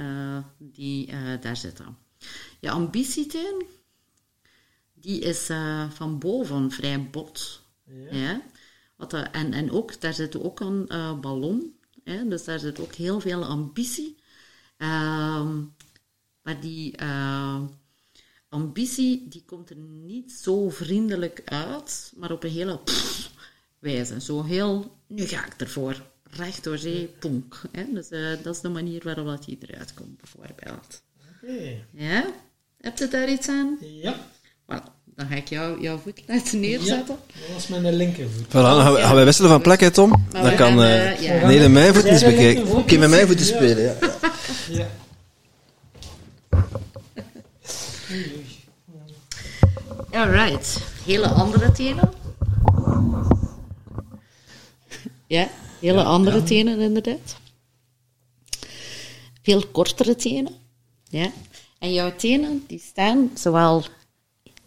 die 0.58 1.14
daar 1.40 1.58
zitten. 1.58 1.98
Je 2.60 2.70
ambitietuin, 2.70 3.66
die 4.94 5.20
is 5.22 5.50
van 5.90 6.20
boven 6.20 6.72
vrij 6.72 7.10
bot. 7.10 7.62
Ja. 8.12 8.42
Wat, 8.96 9.14
eh, 9.14 9.26
en, 9.32 9.54
en 9.54 9.72
ook, 9.72 10.02
daar 10.02 10.14
zit 10.14 10.40
ook 10.40 10.60
een 10.60 10.88
ballon. 11.22 11.76
Hè? 12.04 12.28
Dus 12.28 12.44
daar 12.44 12.60
zit 12.60 12.80
ook 12.80 12.94
heel 12.94 13.20
veel 13.20 13.46
ambitie. 13.46 14.16
Ehm, 14.78 15.62
maar 16.44 16.60
die 16.60 16.98
eh, 16.98 17.62
ambitie 18.50 19.26
die 19.30 19.44
komt 19.46 19.70
er 19.70 19.76
niet 20.06 20.32
zo 20.32 20.70
vriendelijk 20.70 21.42
uit, 21.46 22.14
maar 22.16 22.32
op 22.32 22.44
een 22.44 22.52
hele 22.52 22.78
pff, 22.78 23.32
wijze. 23.80 24.22
Zo 24.22 24.44
heel, 24.44 24.98
nu 25.08 25.26
ga 25.26 25.46
ik 25.46 25.54
ervoor. 25.58 26.02
Recht 26.24 26.64
door 26.64 26.78
zee, 26.78 27.10
ponk. 27.20 27.62
Hè? 27.72 27.84
Dus 27.94 28.10
eh, 28.10 28.20
dat 28.44 28.56
is 28.56 28.62
de 28.62 28.70
manier 28.70 29.02
waarop 29.04 29.26
dat 29.26 29.46
die 29.46 29.58
eruit 29.68 29.94
komt, 29.94 30.18
bijvoorbeeld. 30.18 31.02
Oké. 31.36 31.86
Ja? 31.92 32.26
Heb 32.82 32.98
je 32.98 33.08
daar 33.08 33.30
iets 33.30 33.48
aan? 33.48 33.78
Ja. 33.82 34.16
Wel, 34.66 34.82
dan 35.16 35.28
ga 35.28 35.36
ik 35.36 35.48
jou, 35.48 35.82
jouw 35.82 35.98
voet 35.98 36.22
laten 36.28 36.60
neerzetten. 36.60 37.18
Dat 37.28 37.54
was 37.54 37.68
mijn 37.68 37.96
linkervoet. 37.96 38.48
Voilà, 38.48 38.52
dan 38.52 38.82
gaan 38.82 38.94
we, 38.94 39.00
gaan 39.00 39.16
we 39.16 39.24
wisselen 39.24 39.50
van 39.50 39.62
plek, 39.62 39.80
hè, 39.80 39.92
Tom? 39.92 40.10
Maar 40.10 40.42
Dan 40.44 40.56
kan 40.56 40.68
gaan, 40.68 40.84
eh 40.84 41.12
eh, 41.12 41.22
ja. 41.22 41.48
nee, 41.48 41.70
mijn 41.70 41.94
voet 41.94 42.04
eens 42.04 42.24
bekijken. 42.24 42.68
Oké, 42.68 42.98
met 42.98 43.10
mijn 43.10 43.28
voeten 43.28 43.46
spelen, 43.46 43.84
ja. 43.84 43.96
Ja. 44.70 44.88
Alright. 50.12 50.78
Hele 51.06 51.28
andere 51.28 51.72
tenen. 51.72 52.14
Ja, 55.28 55.50
hele 55.80 56.04
andere 56.04 56.44
tenen 56.44 56.80
inderdaad. 56.80 57.38
Veel 59.42 59.68
kortere 59.68 60.16
tenen. 60.16 60.56
Ja. 61.10 61.32
En 61.80 61.94
jouw 61.94 62.16
tenen 62.16 62.64
die 62.68 62.80
staan 62.80 63.32
zowel 63.36 63.84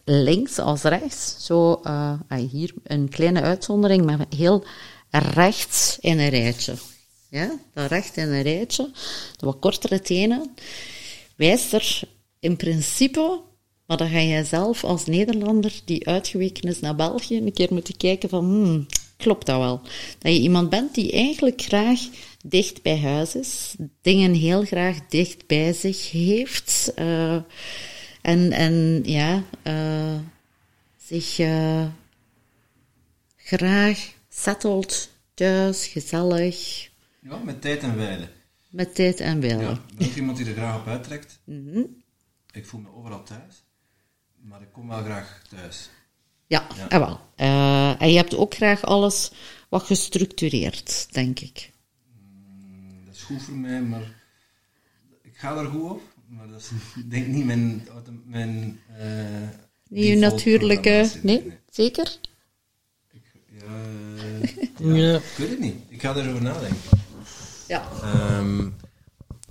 links 0.03 0.59
als 0.59 0.81
rechts. 0.81 1.35
Zo, 1.45 1.79
eh, 1.83 2.13
ah, 2.27 2.49
hier 2.49 2.73
een 2.83 3.09
kleine 3.09 3.41
uitzondering, 3.41 4.05
maar 4.05 4.25
heel 4.35 4.63
rechts 5.09 5.97
in 5.99 6.19
een 6.19 6.29
rijtje. 6.29 6.73
Ja, 7.29 7.59
dat 7.73 7.89
recht 7.89 8.17
in 8.17 8.27
een 8.27 8.41
rijtje. 8.41 8.91
De 9.37 9.45
wat 9.45 9.59
kortere 9.59 10.01
tenen 10.01 10.55
wijst 11.37 11.73
er 11.73 11.99
in 12.39 12.55
principe, 12.55 13.41
maar 13.85 13.97
dan 13.97 14.09
ga 14.09 14.21
jij 14.21 14.43
zelf 14.43 14.83
als 14.83 15.05
Nederlander 15.05 15.81
die 15.85 16.07
uitgeweken 16.07 16.69
is 16.69 16.79
naar 16.79 16.95
België 16.95 17.37
een 17.37 17.53
keer 17.53 17.73
moeten 17.73 17.97
kijken 17.97 18.29
van, 18.29 18.45
hmm, 18.45 18.85
klopt 19.17 19.45
dat 19.45 19.57
wel? 19.57 19.81
Dat 20.19 20.33
je 20.33 20.39
iemand 20.39 20.69
bent 20.69 20.95
die 20.95 21.11
eigenlijk 21.11 21.61
graag 21.61 21.99
dicht 22.45 22.81
bij 22.81 22.99
huis 22.99 23.35
is, 23.35 23.75
dingen 24.01 24.33
heel 24.33 24.63
graag 24.63 25.07
dicht 25.09 25.47
bij 25.47 25.73
zich 25.73 26.11
heeft, 26.11 26.91
eh, 26.95 27.35
en, 28.21 28.51
en 28.51 29.01
ja, 29.05 29.43
eh, 29.63 30.15
zich 30.97 31.39
eh, 31.39 31.85
graag 33.35 34.13
settelt, 34.29 35.09
thuis, 35.33 35.87
gezellig, 35.87 36.89
Ja, 37.21 37.37
met 37.37 37.61
tijd 37.61 37.83
en 37.83 37.97
wijle. 37.97 38.27
Met 38.69 38.95
tijd 38.95 39.19
en 39.19 39.39
wil. 39.39 39.59
Ja, 39.59 39.79
ik 39.97 40.15
iemand 40.15 40.37
die 40.37 40.45
er 40.45 40.53
graag 40.53 40.79
op 40.79 40.87
uittrekt. 40.87 41.39
Mhm. 41.43 41.81
Ik 42.51 42.65
voel 42.65 42.81
me 42.81 42.89
overal 42.95 43.23
thuis, 43.23 43.63
maar 44.41 44.61
ik 44.61 44.71
kom 44.71 44.87
wel 44.87 45.03
graag 45.03 45.41
thuis. 45.49 45.89
Ja, 46.47 46.67
Ja. 46.75 46.89
en 46.89 46.99
wel. 46.99 47.19
Eh, 47.35 48.01
en 48.01 48.09
je 48.11 48.17
hebt 48.17 48.35
ook 48.35 48.53
graag 48.53 48.81
alles 48.83 49.31
wat 49.69 49.83
gestructureerd, 49.83 51.07
denk 51.13 51.39
ik. 51.39 51.71
Dat 53.05 53.15
is 53.15 53.21
goed 53.21 53.41
voor 53.41 53.55
mij, 53.57 53.81
maar 53.81 54.15
ik 55.23 55.37
ga 55.37 55.57
er 55.57 55.65
goed 55.65 55.89
op. 55.91 56.01
Maar 56.27 56.47
dat 56.47 56.59
is 56.61 56.69
ik 57.03 57.11
denk 57.11 57.27
niet 57.27 57.45
mijn... 57.45 57.87
mijn 58.25 58.79
eh, 58.97 59.07
Niet 59.89 60.05
je 60.05 60.15
natuurlijke... 60.15 61.11
Nee, 61.21 61.53
zeker? 61.69 62.19
Ja, 63.51 63.83
eh, 64.79 64.95
Ja. 64.97 65.15
Ik 65.15 65.37
weet 65.37 65.49
het 65.49 65.59
niet. 65.59 65.75
Ik 65.87 66.01
ga 66.01 66.15
erover 66.15 66.41
nadenken. 66.41 66.77
Ja. 67.67 67.87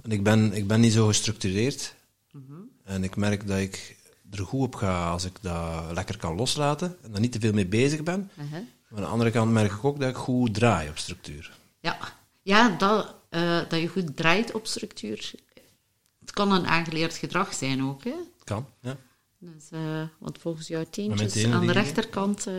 En 0.02 0.12
ik 0.12 0.22
ben, 0.22 0.52
ik 0.52 0.66
ben 0.66 0.80
niet 0.80 0.92
zo 0.92 1.06
gestructureerd. 1.06 1.94
Mhm. 2.32 2.52
En 2.84 3.04
ik 3.04 3.16
merk 3.16 3.46
dat 3.46 3.58
ik 3.58 3.96
er 4.30 4.44
goed 4.44 4.60
op 4.60 4.74
ga 4.74 5.10
als 5.10 5.24
ik 5.24 5.32
dat 5.40 5.92
lekker 5.92 6.16
kan 6.16 6.36
loslaten 6.36 6.96
en 7.02 7.10
daar 7.10 7.20
niet 7.20 7.32
te 7.32 7.40
veel 7.40 7.52
mee 7.52 7.66
bezig 7.66 8.02
ben. 8.02 8.30
Uh-huh. 8.38 8.60
Maar 8.88 8.98
aan 8.98 9.04
de 9.04 9.10
andere 9.10 9.30
kant 9.30 9.52
merk 9.52 9.72
ik 9.72 9.84
ook 9.84 10.00
dat 10.00 10.08
ik 10.08 10.16
goed 10.16 10.54
draai 10.54 10.88
op 10.88 10.98
structuur. 10.98 11.58
Ja, 11.80 11.98
ja 12.42 12.68
dat, 12.68 13.14
eh, 13.28 13.60
dat 13.68 13.80
je 13.80 13.88
goed 13.88 14.16
draait 14.16 14.52
op 14.52 14.66
structuur. 14.66 15.32
Het 16.20 16.30
kan 16.30 16.52
een 16.52 16.66
aangeleerd 16.66 17.14
gedrag 17.14 17.54
zijn 17.54 17.82
ook, 17.82 18.04
hè? 18.04 18.14
Kan, 18.44 18.66
ja. 18.80 18.96
Dus, 19.38 19.70
eh, 19.70 20.02
want 20.18 20.38
volgens 20.38 20.68
jouw 20.68 20.84
tenen 20.90 21.52
aan 21.54 21.66
de 21.66 21.72
rechterkant 21.72 22.46
eh, 22.46 22.54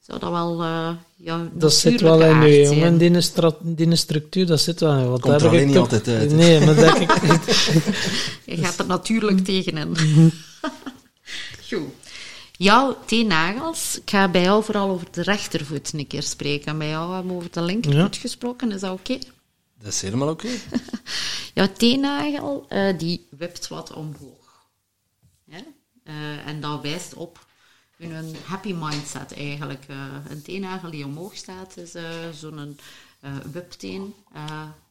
zou 0.00 0.18
dat 0.18 0.30
wel 0.30 0.62
eh 0.62 0.90
jouw 1.16 1.48
Dat 1.52 1.72
zit 1.72 2.00
wel 2.00 2.22
in 2.22 2.40
je 2.42 2.62
jongen, 2.62 2.98
die, 2.98 3.20
stra- 3.20 3.56
die 3.60 3.96
structuur, 3.96 4.46
dat 4.46 4.60
zit 4.60 4.80
wel 4.80 4.98
in. 4.98 5.20
Komt 5.20 5.24
er 5.26 5.34
ik 5.34 5.42
alleen 5.42 5.66
niet 5.66 5.76
altijd 5.76 6.08
uit. 6.08 6.32
Nee, 6.32 6.60
maar 6.60 6.74
dat 6.74 7.00
ik... 7.00 7.10
Je 8.56 8.56
gaat 8.56 8.78
er 8.78 8.86
natuurlijk 8.86 9.44
tegenin. 9.44 9.96
Goed. 11.68 11.88
Jouw 12.52 12.96
teennagels, 13.06 13.98
ik 13.98 14.10
ga 14.10 14.28
bij 14.28 14.42
jou 14.42 14.64
vooral 14.64 14.90
over 14.90 15.06
de 15.10 15.22
rechtervoet 15.22 15.92
een 15.92 16.06
keer 16.06 16.22
spreken. 16.22 16.78
Bij 16.78 16.88
jou 16.88 17.14
hebben 17.14 17.32
we 17.32 17.38
over 17.38 17.50
de 17.50 17.62
linkervoet 17.62 18.16
gesproken, 18.16 18.72
is 18.72 18.80
dat 18.80 18.92
oké? 18.92 19.18
Dat 19.82 19.92
is 19.92 20.02
helemaal 20.02 20.28
oké. 20.28 20.48
Jouw 21.54 21.68
teennagel, 21.76 22.66
eh, 22.68 22.98
die 22.98 23.26
wipt 23.30 23.68
wat 23.68 23.92
omhoog. 23.92 24.68
Ja? 25.44 25.62
Eh, 26.04 26.46
en 26.46 26.60
dat 26.60 26.82
wijst 26.82 27.14
op 27.14 27.46
een 28.08 28.36
happy 28.44 28.72
mindset 28.72 29.34
eigenlijk. 29.34 29.84
Eh, 29.88 30.14
een 30.28 30.42
teennagel 30.42 30.90
die 30.90 31.04
omhoog 31.04 31.36
staat, 31.36 31.76
is 31.76 31.94
eh, 31.94 32.28
zo'n 32.32 32.78
eh 33.20 33.36
wipteen. 33.52 34.14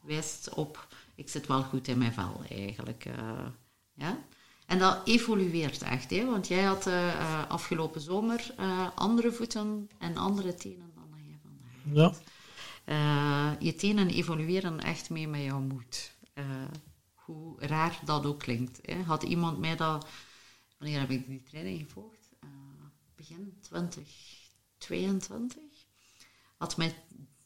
wijst 0.00 0.54
op, 0.54 0.86
ik 1.14 1.28
zit 1.28 1.46
wel 1.46 1.62
goed 1.62 1.88
in 1.88 1.98
mijn 1.98 2.12
vel 2.12 2.42
eigenlijk. 2.48 3.06
ja? 3.94 4.18
En 4.66 4.78
dat 4.78 5.00
evolueert 5.04 5.82
echt, 5.82 6.10
hè? 6.10 6.24
want 6.24 6.48
jij 6.48 6.62
had 6.62 6.88
afgelopen 7.48 8.00
zomer 8.00 8.54
andere 8.94 9.32
voeten 9.32 9.90
en 9.98 10.16
andere 10.16 10.54
tenen 10.54 10.92
dan 10.94 11.08
jij 11.26 11.38
vandaag 11.42 12.14
ja. 12.84 13.56
je 13.58 13.74
tenen 13.74 14.08
evolueren 14.08 14.80
echt 14.80 15.10
mee 15.10 15.28
met 15.28 15.42
jouw 15.42 15.60
moed. 15.60 16.12
Hoe 17.14 17.54
raar 17.58 18.00
dat 18.04 18.26
ook 18.26 18.38
klinkt. 18.38 18.78
Hè. 18.82 19.02
Had 19.02 19.22
iemand 19.22 19.58
mij 19.58 19.76
dat... 19.76 20.06
Wanneer 20.78 21.00
heb 21.00 21.10
ik 21.10 21.26
die 21.26 21.42
training 21.42 21.78
gevolgd? 21.80 22.19
Begin 23.30 23.58
2022. 23.60 25.62
Had 26.56 26.76
mij 26.76 26.94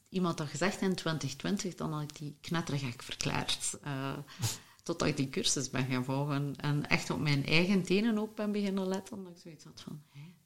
iemand 0.09 0.37
dat 0.37 0.47
gezegd 0.47 0.81
in 0.81 0.95
2020, 0.95 1.75
dan 1.75 1.93
had 1.93 2.01
ik 2.01 2.15
die 2.15 2.37
knettergek 2.41 3.01
verklaard. 3.01 3.77
Eh, 3.81 4.17
totdat 4.83 5.07
ik 5.07 5.17
die 5.17 5.29
cursus 5.29 5.69
ben 5.69 5.85
gaan 5.85 6.05
volgen. 6.05 6.55
En 6.55 6.89
echt 6.89 7.09
op 7.09 7.19
mijn 7.19 7.45
eigen 7.45 7.83
tenen 7.83 8.17
ook 8.17 8.35
ben 8.35 8.51
beginnen 8.51 8.87
letten. 8.87 9.23
Dat 9.23 9.31
ik 9.31 9.41
zoiets 9.41 9.63
had 9.63 9.81
van, 9.81 10.03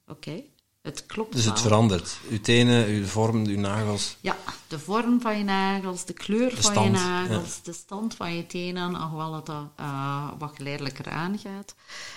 oké, 0.08 0.44
het 0.82 1.06
klopt 1.06 1.34
Dus 1.34 1.46
het 1.46 1.54
wel. 1.54 1.64
verandert. 1.64 2.20
Uw 2.30 2.40
tenen, 2.42 2.86
uw 2.88 3.06
vorm, 3.06 3.46
uw 3.46 3.60
nagels. 3.60 4.18
Ja, 4.22 4.38
de 4.68 4.80
vorm 4.80 5.22
van 5.22 5.38
je 5.38 5.44
nagels, 5.44 6.06
de 6.06 6.14
kleur 6.14 6.62
van 6.62 6.84
je 6.84 6.90
nagels, 6.90 7.62
de 7.64 7.74
stand 7.74 8.16
van 8.16 8.36
je 8.36 8.46
tenen, 8.48 8.96
alhoewel 8.96 9.34
het 9.34 9.46
dat 9.46 9.66
eh, 9.76 10.30
wat 10.38 10.52
geleidelijker 10.56 11.10
aangaat, 11.10 11.76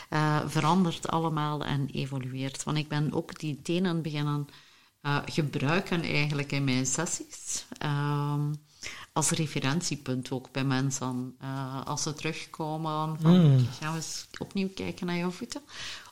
eh, 0.09 0.41
verandert 0.47 1.09
allemaal 1.09 1.65
en 1.65 1.89
evolueert. 1.93 2.63
Want 2.63 2.77
ik 2.77 2.89
ben 2.89 3.13
ook 3.13 3.39
die 3.39 3.61
tenen 3.63 4.03
beginnen 4.03 4.49
eh, 5.01 5.19
gebruiken 5.25 6.03
eigenlijk 6.03 6.53
in 6.53 6.65
mijn 6.65 6.87
sessies. 6.87 7.65
Ehm, 7.79 8.53
als 9.13 9.31
referentiepunt 9.31 10.31
ook 10.31 10.53
bij 10.53 10.65
mensen. 10.65 11.35
Eh, 11.41 11.87
als 11.87 12.03
ze 12.03 12.15
terugkomen, 12.15 13.17
van, 13.21 13.67
gaan 13.81 13.91
we 13.93 13.97
eens 13.97 14.27
opnieuw 14.39 14.69
kijken 14.75 15.07
naar 15.07 15.17
jouw 15.17 15.31
voeten. 15.31 15.63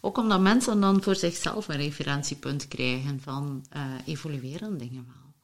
Ook 0.01 0.19
omdat 0.19 0.41
mensen 0.41 0.81
dan 0.81 1.03
voor 1.03 1.17
zichzelf 1.17 1.69
een 1.69 1.77
referentiepunt 1.77 2.69
krijgen 2.69 3.21
van 3.21 3.67
eh, 3.71 3.83
evolueren 4.05 4.79
dingen 4.79 5.07
wel. 5.07 5.35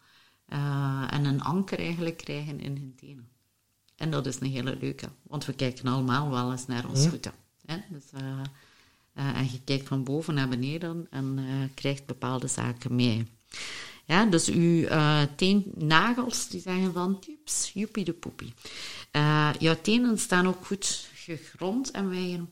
Eh, 0.46 1.06
en 1.10 1.24
een 1.24 1.42
anker 1.42 1.78
eigenlijk 1.78 2.16
krijgen 2.16 2.60
in 2.60 2.76
hun 2.76 2.94
tenen. 3.00 3.28
En 3.96 4.10
dat 4.10 4.26
is 4.26 4.40
een 4.40 4.50
hele 4.50 4.76
leuke, 4.80 5.08
want 5.22 5.44
we 5.44 5.52
kijken 5.52 5.86
allemaal 5.86 6.30
wel 6.30 6.50
eens 6.50 6.66
naar 6.66 6.88
onze 6.88 7.08
voeten. 7.08 7.32
Hè? 7.66 7.76
Dus, 7.88 8.04
eh, 8.12 9.38
en 9.38 9.50
je 9.52 9.60
kijkt 9.64 9.88
van 9.88 10.04
boven 10.04 10.34
naar 10.34 10.48
beneden 10.48 11.06
en 11.10 11.38
krijgt 11.74 12.06
bepaalde 12.06 12.46
zaken 12.46 12.94
mee. 12.94 13.26
Ja, 14.04 14.24
dus 14.24 14.48
uw 14.48 14.84
eh 14.84 15.22
teennagels 15.36 16.48
die 16.48 16.60
zeggen 16.60 16.92
van 16.92 17.20
tips, 17.20 17.70
joepie 17.74 18.04
de 18.04 18.12
poepie. 18.12 18.54
Jouw 19.58 19.80
tenen 19.82 20.18
staan 20.18 20.48
ook 20.48 20.66
goed 20.66 21.08
gegrond 21.14 21.90
en 21.90 22.10
wij 22.10 22.34
een. 22.34 22.48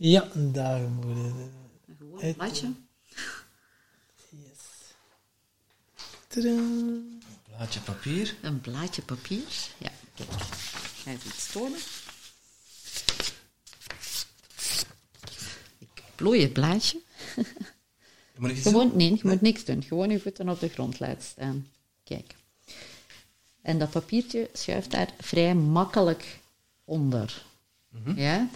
Ja, 0.00 0.28
daar 0.34 0.80
moet 0.80 1.04
je... 1.16 1.22
Een 1.86 1.96
gewoon 1.98 2.20
Het- 2.22 2.36
bladje. 2.36 2.72
Yes. 4.30 4.94
Tadaa. 6.26 7.00
Blaadje 7.44 7.80
papier. 7.80 8.34
Een 8.42 8.60
blaadje 8.60 9.02
papier. 9.02 9.42
Ja, 9.78 9.90
kijk. 10.14 10.30
Ga 11.02 11.10
je 11.10 11.16
het 11.16 11.24
iets 11.24 11.52
tonen? 11.52 11.78
Ik 15.78 16.02
plooi 16.14 16.42
het 16.42 16.52
blaadje. 16.52 17.00
Gewoon, 18.40 18.96
nee, 18.96 19.10
je 19.10 19.20
moet 19.22 19.40
niks 19.40 19.64
doen. 19.64 19.82
Gewoon 19.82 20.10
je 20.10 20.20
voeten 20.20 20.48
op 20.48 20.60
de 20.60 20.68
grond 20.68 21.00
laten 21.00 21.22
staan. 21.22 21.68
Kijk. 22.04 22.34
En 23.62 23.78
dat 23.78 23.90
papiertje 23.90 24.50
schuift 24.52 24.90
daar 24.90 25.12
vrij 25.20 25.54
makkelijk 25.54 26.38
onder. 26.84 27.44
Ja? 28.16 28.48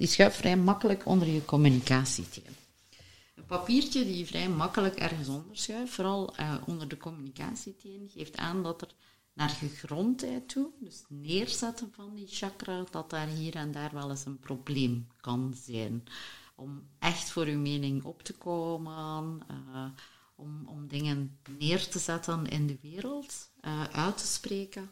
Die 0.00 0.08
schuift 0.08 0.36
vrij 0.36 0.56
makkelijk 0.56 1.06
onder 1.06 1.28
je 1.28 1.44
communicatieteen. 1.44 2.56
Een 3.34 3.46
papiertje 3.46 4.04
die 4.04 4.26
vrij 4.26 4.48
makkelijk 4.48 4.94
ergens 4.94 5.28
onder 5.28 5.56
schuift, 5.56 5.92
vooral 5.92 6.36
eh, 6.36 6.54
onder 6.66 6.88
de 6.88 6.96
communicatieteen, 6.96 8.10
geeft 8.14 8.36
aan 8.36 8.62
dat 8.62 8.80
er 8.80 8.94
naar 9.32 9.48
gegrondheid 9.48 10.48
toe, 10.48 10.70
dus 10.78 11.04
neerzetten 11.08 11.92
van 11.94 12.14
die 12.14 12.26
chakra, 12.26 12.84
dat 12.90 13.10
daar 13.10 13.26
hier 13.26 13.54
en 13.54 13.72
daar 13.72 13.90
wel 13.92 14.10
eens 14.10 14.24
een 14.24 14.38
probleem 14.38 15.06
kan 15.20 15.54
zijn. 15.64 16.04
Om 16.54 16.82
echt 16.98 17.30
voor 17.30 17.46
uw 17.46 17.58
mening 17.58 18.04
op 18.04 18.22
te 18.22 18.34
komen, 18.34 19.40
eh, 19.48 19.84
om, 20.34 20.66
om 20.66 20.88
dingen 20.88 21.38
neer 21.58 21.88
te 21.88 21.98
zetten 21.98 22.46
in 22.46 22.66
de 22.66 22.78
wereld, 22.82 23.50
eh, 23.60 23.84
uit 23.84 24.18
te 24.18 24.26
spreken. 24.26 24.90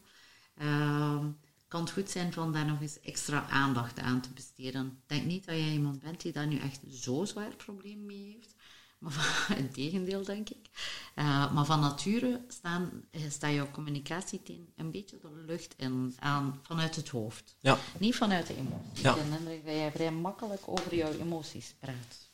Ehm, 0.54 1.26
kan 1.68 1.80
het 1.80 1.90
goed 1.90 2.10
zijn 2.10 2.32
van 2.32 2.52
daar 2.52 2.66
nog 2.66 2.80
eens 2.80 3.00
extra 3.00 3.48
aandacht 3.48 3.98
aan 3.98 4.20
te 4.20 4.28
besteden. 4.34 4.86
Ik 4.86 5.08
denk 5.08 5.24
niet 5.24 5.46
dat 5.46 5.54
jij 5.54 5.72
iemand 5.72 6.00
bent 6.00 6.20
die 6.20 6.32
daar 6.32 6.46
nu 6.46 6.58
echt 6.58 6.80
zo 6.90 7.24
zwaar 7.24 7.56
probleem 7.56 8.06
mee 8.06 8.34
heeft. 8.34 8.54
Maar 8.98 9.12
van, 9.12 9.56
het 9.56 9.74
tegendeel, 9.74 10.24
denk 10.24 10.48
ik. 10.48 10.66
Eh, 11.14 11.52
maar 11.52 11.64
van 11.64 11.80
nature 11.80 12.40
staan, 12.48 12.90
eh, 13.10 13.20
staat 13.30 13.52
jouw 13.52 13.70
communicatieteen 13.70 14.72
een 14.76 14.90
beetje 14.90 15.18
de 15.18 15.42
lucht 15.46 15.74
in, 15.76 16.16
aan, 16.18 16.60
vanuit 16.62 16.96
het 16.96 17.08
hoofd. 17.08 17.56
Ja. 17.60 17.78
Niet 17.98 18.16
vanuit 18.16 18.46
de 18.46 18.56
emoties. 18.56 19.02
Ja. 19.02 19.14
Ik 19.14 19.20
vind 19.20 19.38
indruk 19.38 19.64
dat 19.64 19.74
jij 19.74 19.90
vrij 19.90 20.10
makkelijk 20.10 20.62
over 20.64 20.94
jouw 20.94 21.12
emoties 21.12 21.74
praat. 21.78 22.30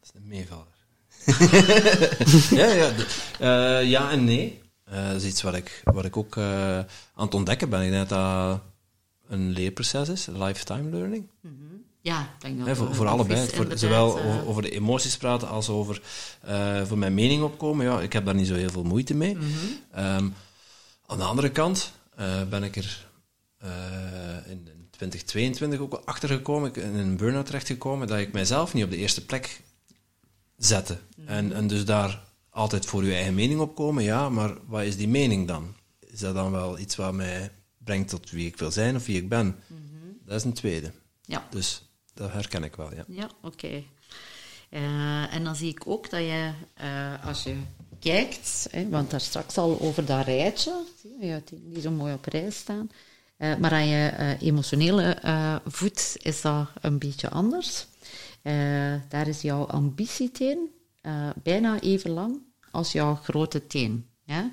Dat 0.00 0.14
is 0.14 0.20
een 0.20 0.26
meevaller. 0.26 0.72
ja, 2.60 2.66
ja, 2.66 2.92
eh, 3.38 3.90
ja 3.90 4.10
en 4.10 4.24
nee. 4.24 4.63
Eh, 4.94 5.06
dat 5.06 5.14
is 5.22 5.24
iets 5.24 5.42
wat 5.42 5.54
ik, 5.54 5.80
wat 5.84 6.04
ik 6.04 6.16
ook 6.16 6.36
eh, 6.36 6.78
aan 7.14 7.24
het 7.24 7.34
ontdekken 7.34 7.68
ben. 7.68 7.82
Ik 7.82 7.90
denk 7.90 8.08
dat 8.08 8.18
dat 8.18 8.60
een 9.28 9.50
leerproces 9.50 10.08
is, 10.08 10.26
lifetime 10.26 10.90
learning. 10.90 11.28
Ja, 12.00 12.20
ik 12.22 12.40
denk 12.40 12.58
dat 12.66 12.76
voor, 12.76 12.94
voor 12.94 13.06
allebei. 13.06 13.40
Voor, 13.54 13.78
zowel 13.78 14.18
eh, 14.18 14.48
over, 14.48 14.62
de 14.62 14.70
emoties 14.70 15.16
praten 15.16 15.48
als 15.48 15.68
over 15.68 16.02
eh, 16.40 16.82
voor 16.84 16.98
mijn 16.98 17.14
mening 17.14 17.42
opkomen. 17.42 17.86
Ja, 17.86 18.00
ik 18.00 18.12
heb 18.12 18.24
daar 18.24 18.34
niet 18.34 18.46
zo 18.46 18.54
heel 18.54 18.70
veel 18.70 18.84
moeite 18.84 19.14
mee. 19.14 19.34
Mhm. 19.36 19.46
Ehm, 19.92 20.28
aan 21.06 21.18
de 21.18 21.24
andere 21.24 21.50
kant 21.50 21.92
eh, 22.16 22.42
ben 22.48 22.62
ik 22.62 22.76
er 22.76 23.06
eh, 23.58 23.70
in, 24.46 24.68
in 24.68 24.88
2022 24.90 25.80
ook 25.80 26.02
achter 26.04 26.28
gekomen, 26.28 26.68
ik- 26.68 26.76
in 26.76 26.94
een 26.94 27.16
burn-out 27.16 27.46
terechtgekomen, 27.46 28.06
dat 28.06 28.18
ik 28.18 28.32
mijzelf 28.32 28.74
niet 28.74 28.84
op 28.84 28.90
de 28.90 28.96
eerste 28.96 29.24
plek 29.24 29.60
zette. 30.56 30.98
en, 31.26 31.52
en 31.52 31.66
dus 31.66 31.84
daar 31.84 32.22
altijd 32.54 32.86
voor 32.86 33.04
je 33.04 33.14
eigen 33.14 33.34
mening 33.34 33.60
opkomen, 33.60 34.02
ja, 34.02 34.28
maar 34.28 34.56
wat 34.66 34.82
is 34.82 34.96
die 34.96 35.08
mening 35.08 35.46
dan? 35.46 35.74
Is 36.00 36.20
dat 36.20 36.34
dan 36.34 36.50
wel 36.50 36.78
iets 36.78 36.96
wat 36.96 37.12
mij 37.12 37.50
brengt 37.78 38.08
tot 38.08 38.30
wie 38.30 38.46
ik 38.46 38.56
wil 38.56 38.70
zijn 38.70 38.96
of 38.96 39.06
wie 39.06 39.16
ik 39.16 39.28
ben? 39.28 39.56
Dat 40.24 40.36
is 40.36 40.44
een 40.44 40.52
tweede. 40.52 40.92
Ja. 41.22 41.46
Dus 41.50 41.88
dat 42.14 42.32
herken 42.32 42.64
ik 42.64 42.76
wel, 42.76 42.94
ja. 42.94 43.04
Ja, 43.08 43.30
oké. 43.42 43.82
Eh, 44.68 45.34
en 45.34 45.44
dan 45.44 45.56
zie 45.56 45.68
ik 45.68 45.86
ook 45.86 46.10
dat 46.10 46.20
je, 46.20 46.52
eh, 46.74 47.26
als 47.26 47.42
je 47.42 47.56
kijkt, 48.00 48.66
hè, 48.70 48.88
want 48.88 49.10
daar 49.10 49.20
straks 49.20 49.58
al 49.58 49.80
over 49.80 50.04
dat 50.04 50.24
rijtje, 50.24 50.84
zie 51.00 51.26
je, 51.26 51.42
die, 51.44 51.62
die 51.68 51.80
zo 51.80 51.90
mooi 51.90 52.14
op 52.14 52.24
rij 52.24 52.50
staan, 52.50 52.90
eh, 53.36 53.56
maar 53.56 53.72
aan 53.72 53.88
je 53.88 54.36
emotionele 54.40 55.18
voet 55.66 56.16
is 56.22 56.40
dat 56.40 56.68
een 56.80 56.98
beetje 56.98 57.30
anders. 57.30 57.86
Daar 59.08 59.28
is 59.28 59.42
jouw 59.42 59.66
ambitieteen 59.66 60.70
eh, 61.04 61.28
bijna 61.42 61.80
even 61.80 62.10
lang 62.10 62.42
als 62.70 62.92
jouw 62.92 63.14
grote 63.14 63.66
teen. 63.66 64.06
Ja? 64.22 64.50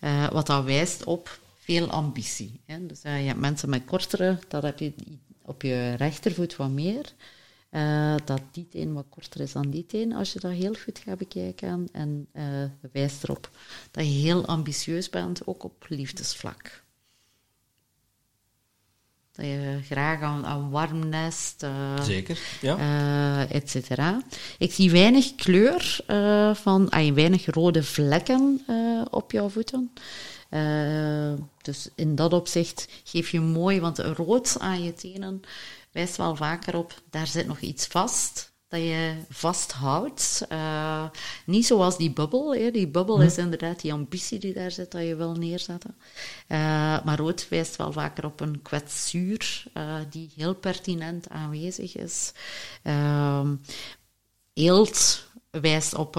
Eh, 0.00 0.30
wat 0.30 0.46
dat 0.46 0.64
wijst 0.64 1.04
op 1.04 1.40
veel 1.58 1.90
ambitie. 1.90 2.60
Dus 2.80 3.02
eh, 3.02 3.20
je 3.20 3.26
hebt 3.26 3.40
mensen 3.40 3.70
met 3.70 3.84
kortere, 3.84 4.38
dat 4.48 4.62
heb 4.62 4.78
je 4.78 4.92
op 5.42 5.62
je 5.62 5.94
rechtervoet 5.94 6.56
wat 6.56 6.70
meer. 6.70 7.12
Dat 8.24 8.40
die 8.50 8.68
teen 8.68 8.92
wat 8.92 9.06
korter 9.08 9.40
is 9.40 9.52
dan 9.52 9.70
die 9.70 9.86
teen, 9.86 10.12
als 10.12 10.32
je 10.32 10.40
dat 10.40 10.52
heel 10.52 10.74
goed 10.74 10.98
gaat 10.98 11.18
bekijken. 11.18 11.88
En 11.92 12.28
dat 12.80 12.90
wijst 12.92 13.22
erop 13.22 13.50
dat 13.90 14.04
je 14.04 14.10
heel 14.10 14.46
ambitieus 14.46 15.10
bent, 15.10 15.46
ook 15.46 15.64
op 15.64 15.86
liefdesvlak. 15.88 16.84
Dat 19.38 19.46
je 19.46 19.78
graag 19.84 20.20
aan, 20.20 20.46
aan 20.46 20.70
warm 20.70 21.08
nest, 21.08 21.62
eh, 21.62 22.02
Zeker, 22.02 22.38
ja. 22.60 22.76
eh, 22.76 23.54
et 23.54 23.70
cetera. 23.70 24.22
Ik 24.58 24.72
zie 24.72 24.90
weinig 24.90 25.34
kleur 25.34 25.98
eh, 26.06 26.54
van, 26.54 26.88
ah, 26.88 27.14
weinig 27.14 27.46
rode 27.46 27.82
vlekken 27.82 28.64
op 29.10 29.32
jouw 29.32 29.48
voeten. 29.48 29.92
Dus 31.62 31.88
in 31.94 32.14
dat 32.14 32.32
opzicht 32.32 32.88
geef 33.04 33.30
je 33.30 33.40
mooi, 33.40 33.80
want 33.80 33.98
rood 33.98 34.56
aan 34.58 34.82
je 34.82 34.94
tenen 34.94 35.40
wijst 35.92 36.16
wel 36.16 36.36
vaker 36.36 36.76
op, 36.76 37.02
daar 37.10 37.26
zit 37.26 37.46
nog 37.46 37.60
iets 37.60 37.86
vast. 37.86 38.47
Dat 38.68 38.80
je 38.80 39.14
vasthoudt. 39.28 40.44
Eh, 40.48 41.04
niet 41.44 41.66
zoals 41.66 41.96
die 41.96 42.10
bubbel. 42.10 42.54
Hè. 42.54 42.70
Die 42.70 42.88
bubbel 42.88 43.22
is 43.22 43.38
inderdaad 43.38 43.80
die 43.80 43.92
ambitie 43.92 44.38
die 44.38 44.52
daar 44.52 44.70
zit, 44.70 44.90
dat 44.90 45.02
je 45.02 45.16
wil 45.16 45.32
neerzetten. 45.32 45.94
Eh, 46.46 46.58
maar 47.04 47.18
rood 47.18 47.48
wijst 47.48 47.76
wel 47.76 47.92
vaker 47.92 48.24
op 48.24 48.40
een 48.40 48.62
kwetsuur 48.62 49.64
eh, 49.72 49.96
die 50.10 50.30
heel 50.36 50.54
pertinent 50.54 51.28
aanwezig 51.28 51.96
is. 51.96 52.32
Ehm 52.82 53.54
eelt 54.54 55.26
wijst 55.50 55.94
op 55.94 56.14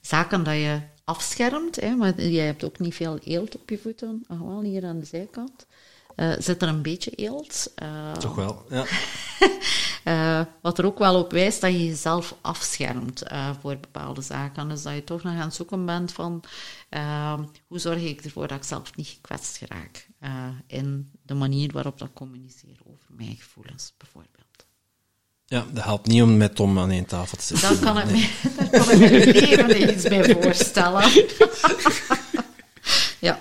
zaken 0.00 0.44
dat 0.44 0.54
je 0.54 0.80
afschermt. 1.04 1.80
Hè, 1.80 1.94
maar 1.94 2.20
je 2.20 2.40
hebt 2.40 2.64
ook 2.64 2.78
niet 2.78 2.94
veel 2.94 3.18
eelt 3.18 3.54
op 3.54 3.70
je 3.70 3.78
voeten. 3.78 4.24
Wel, 4.28 4.62
hier 4.62 4.84
aan 4.84 4.98
de 4.98 5.06
zijkant. 5.06 5.66
Eh, 6.16 6.32
zit 6.38 6.62
er 6.62 6.68
een 6.68 6.82
beetje 6.82 7.10
eelt. 7.10 7.72
Eh, 7.74 8.12
Toch 8.12 8.34
wel, 8.34 8.64
ja. 8.70 8.84
eh, 10.40 10.46
wat 10.62 10.78
er 10.78 10.86
ook 10.86 10.98
wel 10.98 11.18
op 11.18 11.32
wijst 11.32 11.60
dat 11.60 11.72
je 11.72 11.86
jezelf 11.86 12.34
afschermt 12.40 13.22
voor 13.60 13.76
bepaalde 13.76 14.20
zaken. 14.22 14.68
Dus 14.68 14.82
dat 14.82 14.94
je 14.94 15.04
toch 15.04 15.22
nog 15.22 15.32
aan 15.32 15.40
het 15.40 15.54
zoeken 15.54 15.86
bent 15.86 16.12
van 16.12 16.44
eh, 16.88 17.38
hoe 17.66 17.78
zorg 17.78 18.02
ik 18.02 18.24
ervoor 18.24 18.48
dat 18.48 18.56
ik 18.56 18.64
zelf 18.64 18.96
niet 18.96 19.06
gekwetst 19.06 19.56
geraak 19.56 20.08
eh, 20.18 20.48
in 20.66 21.10
de 21.22 21.34
manier 21.34 21.72
waarop 21.72 21.98
dat 21.98 22.08
communiceer 22.14 22.76
over 22.84 23.06
mijn 23.08 23.36
gevoelens, 23.36 23.92
bijvoorbeeld. 23.98 24.34
Ja, 25.44 25.66
dat 25.72 25.84
helpt 25.84 26.06
niet 26.06 26.22
om 26.22 26.36
met 26.36 26.54
Tom 26.54 26.78
aan 26.78 26.90
één 26.90 27.06
tafel 27.06 27.38
te 27.38 27.44
zitten. 27.44 27.80
Daar 27.80 27.92
kan 27.92 27.98
ik 27.98 28.10
me, 28.10 28.30
daar 28.56 28.68
kan 28.68 28.90
ik 28.90 28.98
me 28.98 29.32
leven 29.32 29.94
iets 29.94 30.02
bij 30.02 30.36
voorstellen. 30.42 31.10
ja, 33.28 33.40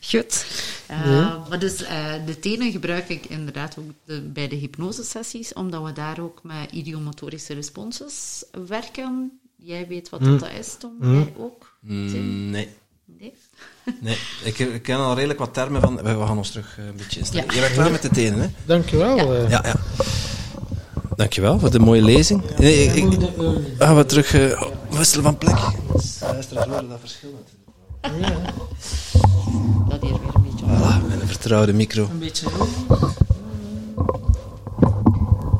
goed. 0.00 0.46
Uh, 0.90 1.48
Maar 1.48 1.58
dus 1.58 1.82
uh, 1.82 2.14
de 2.26 2.38
tenen 2.38 2.72
gebruik 2.72 3.08
ik 3.08 3.26
inderdaad 3.26 3.76
ook 3.78 3.90
de, 4.04 4.20
bij 4.20 4.48
de 4.48 4.56
hypnosesessies, 4.56 5.52
omdat 5.52 5.84
we 5.84 5.92
daar 5.92 6.20
ook 6.20 6.40
met 6.42 6.70
idiomotorische 6.70 7.54
responses 7.54 8.44
werken. 8.68 9.40
Jij 9.56 9.86
weet 9.86 10.08
wat 10.08 10.24
dat 10.24 10.48
is, 10.58 10.76
Tom? 10.78 10.96
Jij 11.00 11.32
ook? 11.36 11.76
Mm, 11.80 12.50
nee. 12.50 12.68
Nee? 13.04 13.32
Nee, 14.00 14.18
ik, 14.44 14.58
ik 14.58 14.82
ken 14.82 14.96
al 14.96 15.14
redelijk 15.14 15.38
wat 15.38 15.54
termen 15.54 15.80
van... 15.80 15.96
We 15.96 16.26
gaan 16.26 16.36
ons 16.36 16.50
terug 16.50 16.78
eh, 16.78 16.86
een 16.86 16.96
beetje 16.96 17.18
instellen. 17.18 17.46
Ja. 17.46 17.54
Je 17.54 17.60
bent 17.60 17.72
klaar 17.72 17.90
met 17.90 18.02
de 18.02 18.08
tenen, 18.08 18.40
hè? 18.40 18.48
Dankjewel. 18.66 19.16
Ja. 19.16 19.44
eh. 19.44 19.50
Ja, 19.50 19.60
ja. 19.64 19.74
Dankjewel 21.16 21.58
voor 21.58 21.70
de 21.70 21.78
mooie 21.78 22.02
lezing. 22.02 22.42
Nee, 22.58 22.84
ik, 22.84 23.12
ik, 23.12 23.30
gaan 23.78 23.96
we 23.96 24.06
terug 24.06 24.34
eh, 24.34 24.62
wisselen 24.90 25.24
van 25.24 25.38
plek. 25.38 25.58
Luisteraars 26.20 26.66
horen 26.66 26.88
dat 26.88 27.00
verschil 27.00 27.44
natuurlijk. 28.02 28.50
Dat 29.88 30.00
hier 30.02 30.10
weer 30.20 30.34
een 30.34 30.42
beetje. 30.42 30.64
Voilà, 30.64 31.08
met 31.08 31.20
een 31.20 31.28
vertrouwde 31.28 31.72
micro. 31.72 32.08
Een 32.10 32.18
beetje 32.18 32.48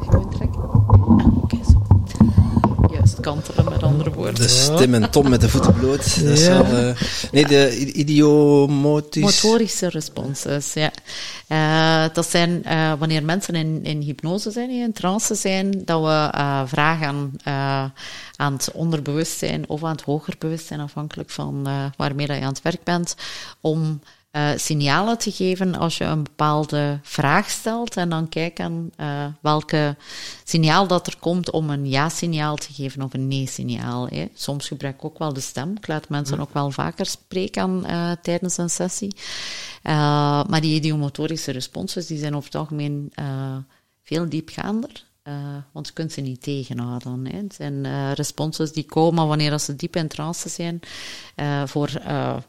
Gewoon 0.08 0.30
trekken. 0.30 0.62
Ah, 0.62 1.36
oké, 1.36 1.56
zo. 1.70 1.82
Juist, 2.90 3.20
kantelen 3.20 3.56
met 3.56 3.57
andere 3.88 4.10
woorden. 4.10 4.34
De 4.34 4.48
stem 4.48 4.94
en 4.94 5.10
Tom 5.10 5.28
met 5.28 5.40
de 5.40 5.48
voeten 5.48 5.74
bloot. 5.74 5.96
Dat 6.24 6.32
is 6.38 6.46
Ja. 6.46 6.62
wel, 6.66 6.78
eh, 6.88 6.96
nee, 7.32 7.46
de 7.46 7.76
i- 7.80 7.92
idiomotisch... 7.98 9.22
Motorische 9.42 9.88
responses, 9.88 10.72
ja. 10.72 10.90
Eh, 11.46 12.14
dat 12.14 12.30
zijn 12.30 12.64
eh, 12.64 12.92
wanneer 12.98 13.24
mensen 13.24 13.54
in, 13.54 13.80
in 13.84 14.00
hypnose 14.00 14.50
zijn, 14.50 14.70
in 14.70 14.92
trance 14.92 15.34
zijn, 15.34 15.82
dat 15.84 16.02
we 16.02 16.28
eh, 16.38 16.62
vragen 16.66 17.32
eh, 17.44 17.84
aan 18.36 18.52
het 18.52 18.70
onderbewustzijn 18.72 19.68
of 19.68 19.84
aan 19.84 19.90
het 19.92 20.02
hoger 20.02 20.34
bewustzijn, 20.38 20.80
afhankelijk 20.80 21.30
van 21.30 21.62
eh, 21.66 21.72
waarmee 21.96 22.26
dat 22.26 22.36
je 22.36 22.42
aan 22.42 22.48
het 22.48 22.62
werk 22.62 22.84
bent, 22.84 23.14
om 23.60 24.00
eh, 24.38 24.50
signalen 24.56 25.18
te 25.18 25.30
geven 25.30 25.74
als 25.74 25.98
je 25.98 26.04
een 26.04 26.22
bepaalde 26.22 26.98
vraag 27.02 27.50
stelt 27.50 27.96
en 27.96 28.08
dan 28.08 28.28
kijken 28.28 28.92
uh, 29.00 29.26
welke 29.40 29.96
signaal 30.44 30.86
dat 30.86 31.06
er 31.06 31.16
komt 31.18 31.50
om 31.50 31.70
een 31.70 31.88
ja-signaal 31.88 32.56
te 32.56 32.72
geven 32.72 33.02
of 33.02 33.14
een 33.14 33.28
nee-signaal. 33.28 34.08
Soms 34.34 34.68
gebruik 34.68 34.94
ik 34.94 35.04
ook 35.04 35.18
wel 35.18 35.32
de 35.32 35.40
stem. 35.40 35.76
Ik 35.76 35.86
laat 35.86 36.08
mensen 36.08 36.40
ook 36.40 36.52
wel 36.52 36.70
vaker 36.70 37.06
spreken 37.06 37.84
uh, 37.86 38.12
tijdens 38.22 38.56
een 38.56 38.70
sessie. 38.70 39.14
maar 39.82 40.60
die 40.60 40.74
idiomotorische 40.74 41.52
responses 41.52 42.06
die 42.06 42.18
zijn 42.18 42.36
over 42.36 42.50
het 42.50 42.60
algemeen 42.60 43.12
veel 44.02 44.28
diepgaander. 44.28 45.04
Uh, 45.28 45.34
want 45.72 45.86
je 45.86 45.92
kunt 45.92 46.12
ze 46.12 46.20
niet 46.20 46.42
tegenhouden. 46.42 47.26
Hè. 47.26 47.36
Het 47.36 47.54
zijn 47.54 47.84
uh, 47.84 48.12
responses 48.12 48.72
die 48.72 48.84
komen 48.84 49.26
wanneer 49.26 49.58
ze 49.58 49.76
diep 49.76 49.96
in 49.96 50.08
trance 50.08 50.48
zijn, 50.48 50.80
uh, 51.36 51.62
voor 51.66 51.90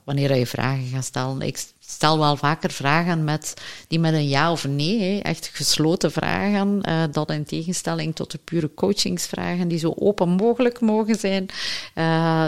wanneer 0.04 0.36
je 0.36 0.46
vragen 0.46 0.88
gaat 0.88 1.06
stellen. 1.06 1.42
Ik 1.42 1.66
stel 1.80 2.20
wel 2.20 2.36
vaker 2.38 2.72
vragen 2.72 3.24
met, 3.24 3.54
die 3.88 4.00
met 4.00 4.14
een 4.14 4.28
ja 4.28 4.52
of 4.52 4.68
nee, 4.68 5.22
echt 5.22 5.50
gesloten 5.54 6.12
vragen, 6.12 6.82
dat 7.12 7.32
in 7.32 7.44
tegenstelling 7.44 8.16
tot 8.16 8.32
de 8.32 8.40
pure 8.44 8.74
coachingsvragen 8.74 9.68
die 9.68 9.80
zo 9.80 9.94
open 9.96 10.30
mogelijk 10.30 10.80
mogen 10.80 11.16
zijn, 11.16 11.50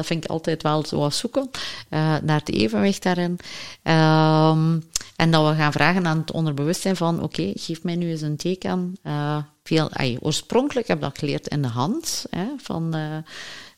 vind 0.05 0.23
ik 0.23 0.29
altijd 0.29 0.63
wel 0.63 0.85
zo 0.85 0.97
wat 0.97 1.15
zoeken 1.15 1.49
naar 2.23 2.39
het 2.39 2.51
evenwicht 2.51 3.03
daarin. 3.03 3.39
Ehm, 3.83 4.77
en 5.21 5.31
dat 5.31 5.49
we 5.49 5.55
gaan 5.55 5.71
vragen 5.71 6.07
aan 6.07 6.17
het 6.17 6.31
onderbewustzijn 6.31 6.95
van, 6.95 7.15
oké, 7.15 7.23
okay, 7.23 7.53
geef 7.55 7.83
mij 7.83 7.95
nu 7.95 8.09
eens 8.09 8.21
een 8.21 8.37
teken 8.37 8.95
veel, 9.63 9.91
ay, 9.91 10.17
oorspronkelijk 10.19 10.87
heb 10.87 10.97
ik 10.97 11.03
dat 11.03 11.17
geleerd 11.17 11.47
in 11.47 11.61
de 11.61 11.67
hand. 11.67 12.25
Hè, 12.29 12.45
van 12.57 12.95
uh, 12.95 13.17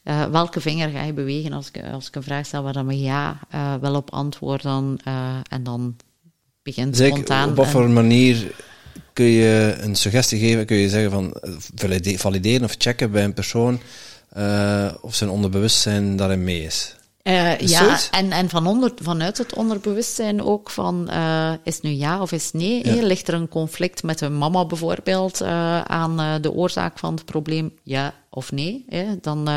uh, 0.03 0.25
welke 0.25 0.61
vinger 0.61 0.89
ga 0.89 1.03
je 1.03 1.13
bewegen 1.13 1.53
als 1.53 1.67
ik, 1.67 1.83
als 1.91 2.07
ik 2.07 2.15
een 2.15 2.23
vraag 2.23 2.45
stel 2.45 2.63
waar 2.63 2.73
dan 2.73 2.99
ja 2.99 3.39
uh, 3.55 3.75
wel 3.75 3.95
op 3.95 4.11
antwoorden. 4.11 4.97
en 5.49 5.63
dan 5.63 5.95
begint 6.61 6.97
zeg, 6.97 7.07
spontaan. 7.07 7.49
Op 7.49 7.55
wat 7.55 7.67
voor 7.67 7.89
manier 7.89 8.55
kun 9.13 9.25
je 9.25 9.77
een 9.79 9.95
suggestie 9.95 10.39
geven? 10.39 10.65
Kun 10.65 10.77
je 10.77 10.89
zeggen 10.89 11.11
van 11.11 11.35
valideren 12.17 12.63
of 12.63 12.75
checken 12.77 13.11
bij 13.11 13.23
een 13.23 13.33
persoon 13.33 13.79
of 15.01 15.15
zijn 15.15 15.29
onderbewustzijn 15.29 16.15
daarin 16.15 16.43
mee 16.43 16.63
is? 16.63 16.95
Uh, 17.23 17.59
ja, 17.59 17.99
en, 18.11 18.31
en 18.31 18.49
van 18.49 18.67
onder, 18.67 18.91
vanuit 19.01 19.37
het 19.37 19.55
onderbewustzijn 19.55 20.41
ook 20.41 20.69
van, 20.69 21.07
uh, 21.09 21.53
is 21.63 21.81
nu 21.81 21.89
ja 21.89 22.21
of 22.21 22.31
is 22.31 22.51
nee? 22.51 22.95
Ja. 22.95 23.05
Ligt 23.05 23.27
er 23.27 23.33
een 23.33 23.49
conflict 23.49 24.03
met 24.03 24.21
een 24.21 24.37
mama 24.37 24.65
bijvoorbeeld 24.65 25.41
uh, 25.41 25.81
aan 25.81 26.41
de 26.41 26.51
oorzaak 26.51 26.99
van 26.99 27.13
het 27.13 27.25
probleem? 27.25 27.73
Ja 27.83 28.13
of 28.29 28.51
nee. 28.51 28.85
Hè, 28.89 29.05
dan 29.21 29.47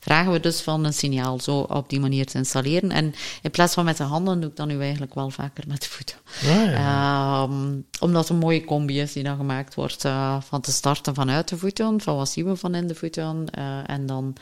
vragen 0.00 0.32
we 0.32 0.40
dus 0.40 0.60
van 0.60 0.84
een 0.84 0.92
signaal 0.92 1.40
zo 1.40 1.58
op 1.58 1.90
die 1.90 2.00
manier 2.00 2.26
te 2.26 2.38
installeren. 2.38 2.90
En 2.90 3.14
in 3.42 3.50
plaats 3.50 3.74
van 3.74 3.84
met 3.84 3.96
de 3.96 4.02
handen 4.02 4.40
doe 4.40 4.50
ik 4.50 4.56
dat 4.56 4.66
nu 4.66 4.80
eigenlijk 4.80 5.14
wel 5.14 5.30
vaker 5.30 5.64
met 5.68 5.82
de 5.82 5.88
voeten. 5.88 6.16
Ah, 6.42 6.70
ja. 6.70 7.42
um, 7.42 7.86
omdat 8.00 8.20
het 8.20 8.30
een 8.30 8.36
mooie 8.36 8.64
combi 8.64 9.00
is 9.00 9.12
die 9.12 9.22
dan 9.22 9.36
gemaakt 9.36 9.74
wordt 9.74 10.04
van 10.40 10.60
te 10.60 10.72
starten 10.72 11.14
vanuit 11.14 11.48
de 11.48 11.58
voeten, 11.58 12.00
van 12.00 12.16
wat 12.16 12.28
zien 12.28 12.44
we 12.44 12.56
van 12.56 12.74
in 12.74 12.86
de 12.86 12.94
voeten, 12.94 13.50
en 13.86 14.06
dan 14.06 14.36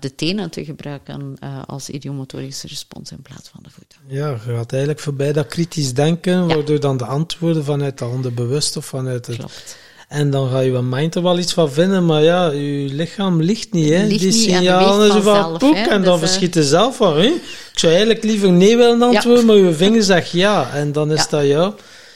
de 0.00 0.14
tenen 0.14 0.50
te 0.50 0.64
gebruiken 0.64 1.36
als 1.66 1.90
idiomotorische 1.94 2.66
respons 2.66 3.10
in 3.10 3.22
plaats 3.22 3.48
van 3.48 3.60
de 3.62 3.70
voeten. 3.70 3.98
Ja, 4.06 4.30
je 4.30 4.54
gaat 4.54 4.72
eigenlijk 4.72 5.00
voorbij 5.00 5.32
dat 5.32 5.46
kritisch 5.46 5.94
denken, 5.94 6.32
ja. 6.32 6.54
waardoor 6.54 6.80
dan 6.80 6.96
de 6.96 7.04
antwoorden 7.04 7.64
vanuit 7.64 7.98
de 7.98 8.04
handen 8.04 8.34
bewust 8.34 8.76
of 8.76 8.86
vanuit 8.86 9.26
het... 9.26 9.36
Klopt 9.36 9.76
en 10.08 10.30
dan 10.30 10.48
ga 10.48 10.60
je 10.60 10.82
mind 10.82 11.14
er 11.14 11.22
wel 11.22 11.38
iets 11.38 11.52
van 11.52 11.72
vinden, 11.72 12.06
maar 12.06 12.22
ja, 12.22 12.50
je 12.50 12.88
lichaam 12.92 13.42
ligt 13.42 13.72
niet, 13.72 13.88
hè. 13.88 14.06
Ligt 14.06 14.20
Die 14.20 14.32
signalen 14.32 15.12
zo 15.12 15.20
van 15.20 15.58
poek, 15.58 15.74
en 15.74 16.02
dan 16.02 16.20
dus, 16.20 16.28
verschiet 16.28 16.54
je 16.54 16.64
zelf 16.64 16.96
van, 16.96 17.16
hè. 17.16 17.26
Ik 17.72 17.78
zou 17.78 17.92
eigenlijk 17.92 18.24
liever 18.24 18.52
nee 18.52 18.76
willen 18.76 19.02
antwoorden, 19.02 19.46
maar 19.46 19.56
je 19.56 19.72
vinger 19.72 20.02
zegt 20.02 20.30
ja. 20.30 20.70
En 20.70 20.92
dan 20.92 21.12
is 21.12 21.28
dat 21.28 21.46
jou. 21.46 21.74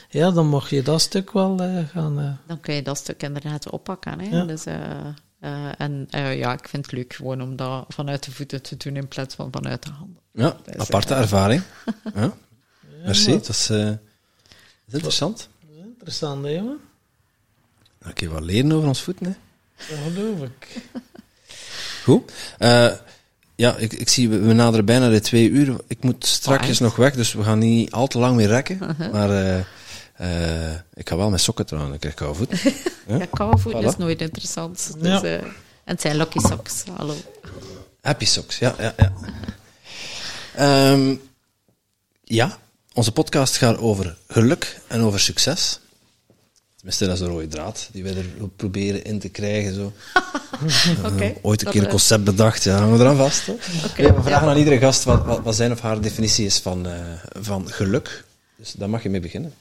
Ja, 0.09 0.31
dan 0.31 0.47
mag 0.47 0.69
je 0.69 0.81
dat 0.81 1.01
stuk 1.01 1.31
wel 1.31 1.57
uh, 1.61 1.79
gaan... 1.93 2.19
Uh... 2.19 2.25
Dan 2.47 2.59
kun 2.59 2.73
je 2.73 2.81
dat 2.81 2.97
stuk 2.97 3.23
inderdaad 3.23 3.69
oppakken, 3.69 4.19
hè. 4.19 4.45
Dus, 4.45 4.63
uh, 5.41 5.69
en 5.77 6.07
ja, 6.11 6.53
ik 6.53 6.67
vind 6.67 6.85
het 6.85 6.91
leuk 6.95 7.13
gewoon 7.13 7.41
om 7.41 7.55
dat 7.55 7.85
vanuit 7.87 8.23
de 8.23 8.31
voeten 8.31 8.61
te 8.61 8.77
doen 8.77 8.95
in 8.95 9.07
plaats 9.07 9.35
van 9.35 9.51
vanuit 9.51 9.83
de 9.83 9.91
handen. 9.91 10.21
Ja, 10.31 10.57
dus, 10.63 10.75
aparte 10.75 11.13
ervaring. 11.13 11.61
ja. 12.15 12.33
Merci, 13.05 13.31
dat 13.31 13.49
is, 13.49 13.69
interessant. 14.89 15.49
Dat 15.61 15.77
is 15.77 15.83
interessant, 15.85 16.45
hè, 16.45 16.51
jongen. 16.51 16.79
Dan 17.99 18.13
kun 18.13 18.27
je 18.27 18.33
wat 18.33 18.43
leren 18.43 18.71
over 18.71 18.87
ons 18.87 19.01
voeten, 19.01 19.25
hè? 19.25 19.33
Dat 19.89 20.13
geloof 20.13 20.41
ik. 20.41 20.81
Goed. 22.03 22.31
Uh, 22.59 22.91
ja, 23.55 23.75
ik, 23.75 23.93
ik 23.93 24.09
zie, 24.09 24.29
we 24.29 24.53
naderen 24.53 24.85
bijna 24.85 25.09
de 25.09 25.19
twee 25.19 25.49
uur. 25.49 25.75
Ik 25.87 26.03
moet 26.03 26.25
straks 26.25 26.79
nog 26.79 26.95
weg, 26.95 27.13
dus 27.13 27.33
we 27.33 27.43
gaan 27.43 27.59
niet 27.59 27.91
al 27.91 28.07
te 28.07 28.19
lang 28.19 28.35
meer 28.35 28.47
rekken. 28.47 28.79
Uh 28.81 28.89
-huh. 28.97 29.11
Maar 29.11 29.67
uh, 30.21 30.51
uh, 30.51 30.71
ik 30.93 31.09
ga 31.09 31.17
wel 31.17 31.29
met 31.29 31.41
sokken 31.41 31.65
trouwen, 31.65 31.93
ik 31.93 31.99
krijg 31.99 32.15
koude 32.15 32.37
voeten. 32.37 32.59
ja, 33.19 33.25
koude 33.25 33.57
voeten 33.57 33.83
is 33.83 33.97
nooit 33.97 34.21
interessant. 34.21 34.91
Dus, 34.99 35.21
ja. 35.21 35.23
en 35.23 35.53
het 35.83 36.01
zijn 36.01 36.15
lucky 36.15 36.39
socks, 36.39 36.83
hallo. 36.95 37.15
Happy 38.01 38.25
socks, 38.25 38.57
ja, 38.59 38.75
ja, 38.79 38.93
ja. 38.97 39.11
Um, 40.91 41.21
ja, 42.23 42.57
onze 42.93 43.11
podcast 43.11 43.57
gaat 43.57 43.77
over 43.77 44.17
geluk 44.27 44.79
en 44.87 45.01
over 45.01 45.19
succes. 45.19 45.79
Tenminste, 46.75 47.05
dat 47.05 47.15
is 47.15 47.21
een 47.21 47.27
rode 47.27 47.47
draad 47.47 47.89
die 47.91 48.03
wij 48.03 48.15
er 48.15 48.49
proberen 48.55 49.03
in 49.03 49.19
te 49.19 49.29
krijgen. 49.29 49.73
Zo. 49.73 49.93
okay, 51.13 51.37
ooit 51.41 51.65
een 51.65 51.71
keer 51.71 51.83
een 51.83 51.89
concept 51.89 52.23
bedacht, 52.23 52.63
ja, 52.63 52.77
hangen 52.77 52.97
we 52.97 53.03
eraan 53.03 53.15
vast. 53.15 53.49
Okay, 53.89 54.13
we 54.15 54.21
vragen 54.21 54.47
aan 54.47 54.57
iedere 54.57 54.77
gast 54.77 55.03
wat, 55.03 55.25
wat, 55.25 55.39
wat, 55.43 55.55
zijn 55.55 55.71
of 55.71 55.79
haar 55.79 56.01
definitie 56.01 56.45
is 56.45 56.57
van, 56.57 56.87
uh, 56.87 56.93
van 57.39 57.71
geluk. 57.71 58.25
Dus 58.55 58.71
daar 58.71 58.89
mag 58.89 59.03
je 59.03 59.09
mee 59.09 59.19
beginnen. 59.19 59.53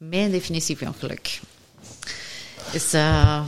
Mijn 0.00 0.30
definitie 0.30 0.78
van 0.78 0.94
geluk 0.94 1.40
is... 2.72 2.94
Uh, 2.94 3.46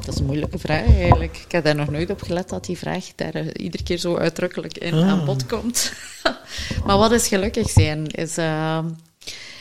dat 0.00 0.14
is 0.14 0.20
een 0.20 0.26
moeilijke 0.26 0.58
vraag 0.58 0.86
eigenlijk. 0.86 1.36
Ik 1.36 1.52
heb 1.52 1.64
daar 1.64 1.74
nog 1.74 1.90
nooit 1.90 2.10
op 2.10 2.22
gelet 2.22 2.48
dat 2.48 2.64
die 2.64 2.78
vraag 2.78 3.04
daar 3.14 3.36
uh, 3.36 3.46
iedere 3.52 3.82
keer 3.82 3.98
zo 3.98 4.16
uitdrukkelijk 4.16 4.78
in 4.78 4.94
ah. 4.94 5.08
aan 5.08 5.24
bod 5.24 5.46
komt. 5.46 5.92
maar 6.86 6.96
wat 6.96 7.12
is 7.12 7.28
gelukkig 7.28 7.70
zijn? 7.70 8.06
Is 8.06 8.36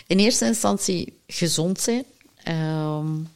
in 0.08 0.20
eerste 0.20 0.46
instantie 0.46 1.20
gezond 1.28 1.80
zijn. 1.80 2.06
Um, 2.48 3.28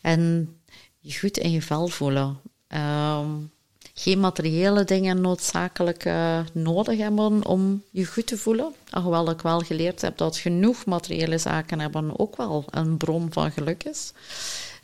en 0.00 0.54
je 0.98 1.18
goed 1.18 1.38
in 1.38 1.50
je 1.50 1.62
vel 1.62 1.88
voelen. 1.88 2.40
Um, 2.68 3.50
geen 3.98 4.20
materiële 4.20 4.84
dingen 4.84 5.20
noodzakelijk 5.20 6.04
uh, 6.04 6.40
nodig 6.52 6.98
hebben 6.98 7.46
om 7.46 7.82
je 7.90 8.06
goed 8.06 8.26
te 8.26 8.38
voelen. 8.38 8.74
Alhoewel 8.90 9.30
ik 9.30 9.40
wel 9.40 9.60
geleerd 9.60 10.00
heb 10.00 10.16
dat 10.16 10.36
genoeg 10.36 10.84
materiële 10.84 11.38
zaken 11.38 11.80
hebben 11.80 12.18
ook 12.18 12.36
wel 12.36 12.64
een 12.70 12.96
bron 12.96 13.32
van 13.32 13.52
geluk 13.52 13.84
is. 13.84 14.12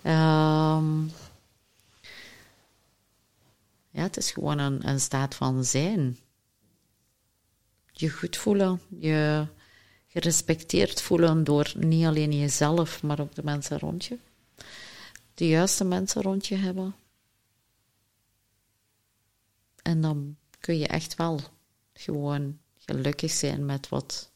Um, 0.07 1.13
ja, 3.91 4.03
het 4.03 4.17
is 4.17 4.31
gewoon 4.31 4.59
een, 4.59 4.89
een 4.89 5.01
staat 5.01 5.35
van 5.35 5.65
zijn. 5.65 6.19
Je 7.93 8.11
goed 8.11 8.37
voelen, 8.37 8.81
je 8.99 9.47
gerespecteerd 10.09 11.03
voelen 11.03 11.45
door 11.45 11.73
niet 11.77 12.07
alleen 12.07 12.39
jezelf, 12.39 13.03
maar 13.03 13.21
ook 13.21 13.35
de 13.35 13.45
mensen 13.45 13.79
rond 13.79 14.05
je. 14.05 14.19
De 15.35 15.49
juiste 15.49 15.85
mensen 15.85 16.23
rond 16.23 16.47
je 16.47 16.57
hebben. 16.57 16.95
En 19.83 20.01
dan 20.01 20.37
kun 20.61 20.79
je 20.79 20.87
echt 20.87 21.17
wel 21.17 21.41
gewoon 21.93 22.59
gelukkig 22.79 23.31
zijn 23.31 23.65
met 23.65 23.89
wat, 23.89 24.31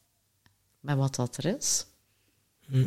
met 0.80 0.96
wat 0.96 1.14
dat 1.14 1.36
er 1.36 1.56
is. 1.56 1.86
Hm. 2.66 2.86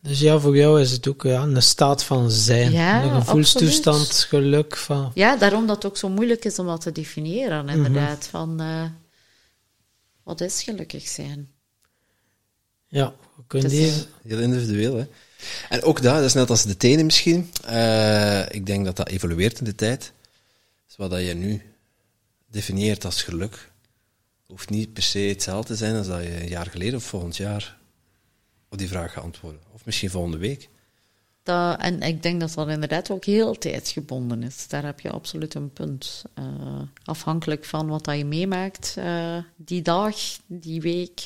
Dus 0.00 0.20
ja, 0.20 0.38
voor 0.38 0.56
jou 0.56 0.80
is 0.80 0.90
het 0.90 1.08
ook 1.08 1.22
ja, 1.22 1.42
een 1.42 1.62
staat 1.62 2.04
van 2.04 2.30
zijn. 2.30 2.72
Ja, 2.72 3.02
een 3.02 3.22
gevoelstoestand, 3.22 4.00
absoluut. 4.00 4.44
geluk. 4.44 4.76
Van... 4.76 5.10
Ja, 5.14 5.36
daarom 5.36 5.66
dat 5.66 5.76
het 5.76 5.84
ook 5.86 5.96
zo 5.96 6.08
moeilijk 6.08 6.44
is 6.44 6.58
om 6.58 6.66
dat 6.66 6.80
te 6.80 6.92
definiëren, 6.92 7.64
mhm. 7.64 7.76
inderdaad. 7.76 8.26
Van, 8.26 8.62
uh, 8.62 8.84
wat 10.22 10.40
is 10.40 10.62
gelukkig 10.62 11.08
zijn? 11.08 11.48
Ja, 12.86 13.14
we 13.36 13.42
kunnen 13.46 13.70
die... 13.70 13.92
Heel 14.22 14.38
individueel, 14.38 14.96
hè. 14.96 15.06
En 15.68 15.82
ook 15.82 16.02
dat, 16.02 16.14
dat 16.14 16.24
is 16.24 16.34
net 16.34 16.50
als 16.50 16.62
de 16.62 16.76
tenen 16.76 17.04
misschien. 17.04 17.50
Uh, 17.70 18.42
ik 18.48 18.66
denk 18.66 18.84
dat 18.84 18.96
dat 18.96 19.08
evolueert 19.08 19.58
in 19.58 19.64
de 19.64 19.74
tijd. 19.74 20.12
Wat 20.98 21.20
je 21.20 21.34
nu 21.34 21.62
definieert 22.46 23.04
als 23.04 23.22
geluk, 23.22 23.72
hoeft 24.46 24.70
niet 24.70 24.92
per 24.92 25.02
se 25.02 25.18
hetzelfde 25.18 25.72
te 25.72 25.78
zijn 25.78 25.96
als 25.96 26.06
dat 26.06 26.22
je 26.22 26.40
een 26.40 26.48
jaar 26.48 26.66
geleden 26.66 26.94
of 26.94 27.04
volgend 27.04 27.36
jaar 27.36 27.78
op 28.68 28.78
die 28.78 28.88
vraag 28.88 29.12
gaat 29.12 29.24
antwoorden. 29.24 29.60
Of 29.72 29.84
misschien 29.84 30.10
volgende 30.10 30.36
week. 30.36 30.68
Dat, 31.42 31.80
en 31.80 32.00
ik 32.00 32.22
denk 32.22 32.40
dat 32.40 32.54
dat 32.54 32.68
inderdaad 32.68 33.10
ook 33.10 33.24
heel 33.24 33.58
tijdsgebonden 33.58 34.42
is. 34.42 34.68
Daar 34.68 34.84
heb 34.84 35.00
je 35.00 35.10
absoluut 35.10 35.54
een 35.54 35.72
punt. 35.72 36.24
Uh, 36.38 36.82
afhankelijk 37.04 37.64
van 37.64 37.86
wat 37.86 38.04
dat 38.04 38.16
je 38.16 38.24
meemaakt 38.24 38.94
uh, 38.98 39.38
die 39.56 39.82
dag, 39.82 40.16
die 40.46 40.80
week 40.80 41.24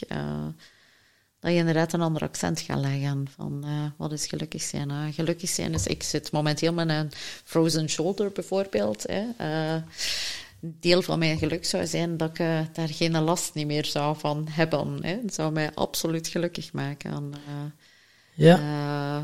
dat 1.43 1.53
je 1.53 1.59
inderdaad 1.59 1.93
een 1.93 2.01
ander 2.01 2.23
accent 2.23 2.61
gaat 2.61 2.79
leggen 2.79 3.27
van 3.35 3.63
uh, 3.65 3.71
wat 3.97 4.13
is 4.13 4.27
gelukkig 4.27 4.63
zijn. 4.63 4.91
Uh, 4.91 5.05
gelukkig 5.11 5.49
zijn 5.49 5.75
is, 5.75 5.87
ik 5.87 6.03
zit 6.03 6.33
momenteel 6.33 6.73
met 6.73 6.89
een 6.89 7.11
frozen 7.45 7.89
shoulder 7.89 8.33
bijvoorbeeld. 8.33 9.05
Hè. 9.07 9.25
Uh, 9.41 9.83
deel 10.61 11.03
van 11.03 11.19
mijn 11.19 11.39
geluk 11.39 11.65
zou 11.65 11.87
zijn 11.87 12.17
dat 12.17 12.31
ik 12.31 12.39
uh, 12.39 12.61
daar 12.73 12.89
geen 12.89 13.21
last 13.21 13.55
niet 13.55 13.67
meer 13.67 13.85
zou 13.85 14.19
van 14.19 14.47
hebben. 14.51 15.05
Hè. 15.05 15.19
Het 15.23 15.35
zou 15.35 15.53
mij 15.53 15.71
absoluut 15.75 16.29
gelukkig 16.29 16.73
maken. 16.73 17.13
En, 17.13 17.33
ja. 18.35 19.23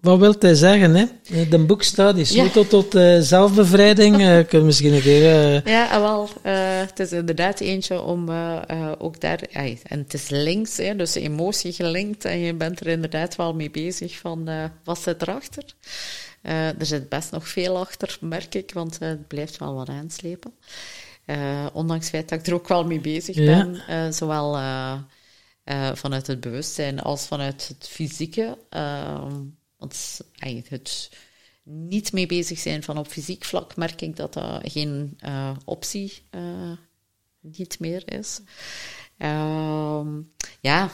Wat 0.00 0.18
wil 0.18 0.34
hij 0.38 0.54
zeggen? 0.54 0.94
Hè? 0.94 1.06
De 1.48 1.58
boek 1.58 1.82
staat, 1.82 2.14
die 2.14 2.50
tot 2.68 2.94
uh, 2.94 3.20
zelfbevrijding. 3.20 4.20
Uh, 4.20 4.46
kun 4.46 4.58
je 4.58 4.64
misschien 4.64 4.92
een 4.92 5.00
keer... 5.00 5.54
Uh... 5.54 5.64
Ja, 5.64 6.00
wel. 6.00 6.28
het 6.42 6.98
is 7.00 7.12
inderdaad 7.12 7.60
eentje 7.60 8.02
om 8.02 8.30
ook 8.98 9.20
daar... 9.20 9.40
en 9.82 9.98
het 9.98 10.14
is 10.14 10.28
links, 10.28 10.76
hè, 10.76 10.96
dus 10.96 11.14
emotie 11.14 11.72
gelinkt. 11.72 12.24
En 12.24 12.38
je 12.38 12.54
bent 12.54 12.80
er 12.80 12.86
inderdaad 12.86 13.36
wel 13.36 13.54
mee 13.54 13.70
bezig 13.70 14.18
van 14.18 14.48
wat 14.84 14.98
zit 14.98 15.22
erachter. 15.22 15.64
er 16.42 16.86
zit 16.86 17.08
best 17.08 17.30
nog 17.30 17.48
veel 17.48 17.78
achter, 17.78 18.18
merk 18.20 18.54
ik, 18.54 18.70
want 18.72 18.98
het 18.98 19.28
blijft 19.28 19.58
wel 19.58 19.74
wat 19.74 19.88
aanslepen. 19.88 20.52
ondanks 21.72 22.04
het 22.04 22.14
feit 22.14 22.28
dat 22.28 22.38
ik 22.38 22.46
er 22.46 22.54
ook 22.54 22.68
wel 22.68 22.84
mee 22.84 23.00
bezig 23.00 23.36
ben. 23.36 23.82
zowel 24.14 24.58
vanuit 25.94 26.26
het 26.26 26.40
bewustzijn 26.40 27.00
als 27.00 27.26
vanuit 27.26 27.68
het 27.68 27.88
fysieke... 27.88 28.56
Ehm, 29.80 30.20
want 30.38 30.68
het 30.68 31.10
niet 31.62 32.12
mee 32.12 32.26
bezig 32.26 32.58
zijn 32.58 32.82
van 32.82 32.98
op 32.98 33.06
fysiek 33.06 33.44
vlak 33.44 33.76
merk 33.76 34.00
ik 34.00 34.16
dat 34.16 34.32
dat 34.32 34.60
geen 34.62 35.18
uh, 35.24 35.56
optie 35.64 36.22
uh, 36.30 36.72
niet 37.40 37.78
meer 37.78 38.12
is. 38.12 38.40
Uh, 39.18 40.06
ja, 40.60 40.90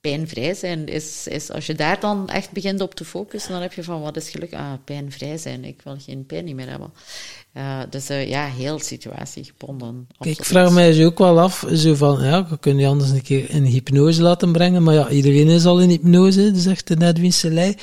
pijnvrij 0.00 0.54
zijn 0.54 0.86
is, 0.86 1.26
is, 1.26 1.50
als 1.50 1.66
je 1.66 1.74
daar 1.74 2.00
dan 2.00 2.28
echt 2.28 2.50
begint 2.50 2.80
op 2.80 2.94
te 2.94 3.04
focussen, 3.04 3.52
dan 3.52 3.62
heb 3.62 3.72
je 3.72 3.82
van 3.82 4.00
wat 4.00 4.16
is 4.16 4.30
geluk? 4.30 4.54
Ah, 4.54 4.72
pijnvrij 4.84 5.38
zijn, 5.38 5.64
ik 5.64 5.82
wil 5.82 5.96
geen 5.98 6.26
pijn 6.26 6.54
meer 6.54 6.68
hebben. 6.68 6.92
Uh, 7.56 7.80
dus 7.90 8.10
uh, 8.10 8.28
ja, 8.28 8.46
heel 8.46 8.78
situatiegebonden. 8.78 10.06
Ik 10.20 10.44
vraag 10.44 10.72
mij 10.72 10.92
zo 10.92 11.04
ook 11.04 11.18
wel 11.18 11.40
af, 11.40 11.66
zo 11.74 11.94
van, 11.94 12.24
ja, 12.24 12.48
we 12.48 12.58
kunnen 12.58 12.82
je 12.82 12.88
anders 12.88 13.10
een 13.10 13.22
keer 13.22 13.50
in 13.50 13.64
hypnose 13.64 14.22
laten 14.22 14.52
brengen, 14.52 14.82
maar 14.82 14.94
ja, 14.94 15.08
iedereen 15.08 15.48
is 15.48 15.64
al 15.64 15.80
in 15.80 15.88
hypnose, 15.88 16.52
zegt 16.54 16.86
de 16.86 16.96
Nedwin 16.96 17.32
Selei. 17.32 17.74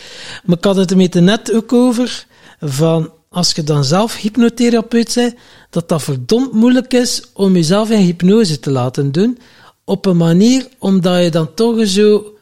Maar 0.45 0.57
ik 0.57 0.63
had 0.63 0.75
het 0.75 0.91
er 0.91 0.97
met 0.97 1.13
net 1.13 1.53
ook 1.53 1.73
over, 1.73 2.25
van, 2.59 3.11
als 3.29 3.51
je 3.51 3.63
dan 3.63 3.83
zelf 3.83 4.15
hypnotherapeut 4.15 5.11
bent, 5.15 5.35
dat 5.69 5.89
dat 5.89 6.03
verdomd 6.03 6.53
moeilijk 6.53 6.93
is 6.93 7.23
om 7.33 7.53
jezelf 7.53 7.89
in 7.89 8.05
hypnose 8.05 8.59
te 8.59 8.71
laten 8.71 9.11
doen, 9.11 9.37
op 9.83 10.05
een 10.05 10.17
manier 10.17 10.67
omdat 10.79 11.23
je 11.23 11.29
dan 11.29 11.53
toch 11.53 11.87
zo 11.87 12.37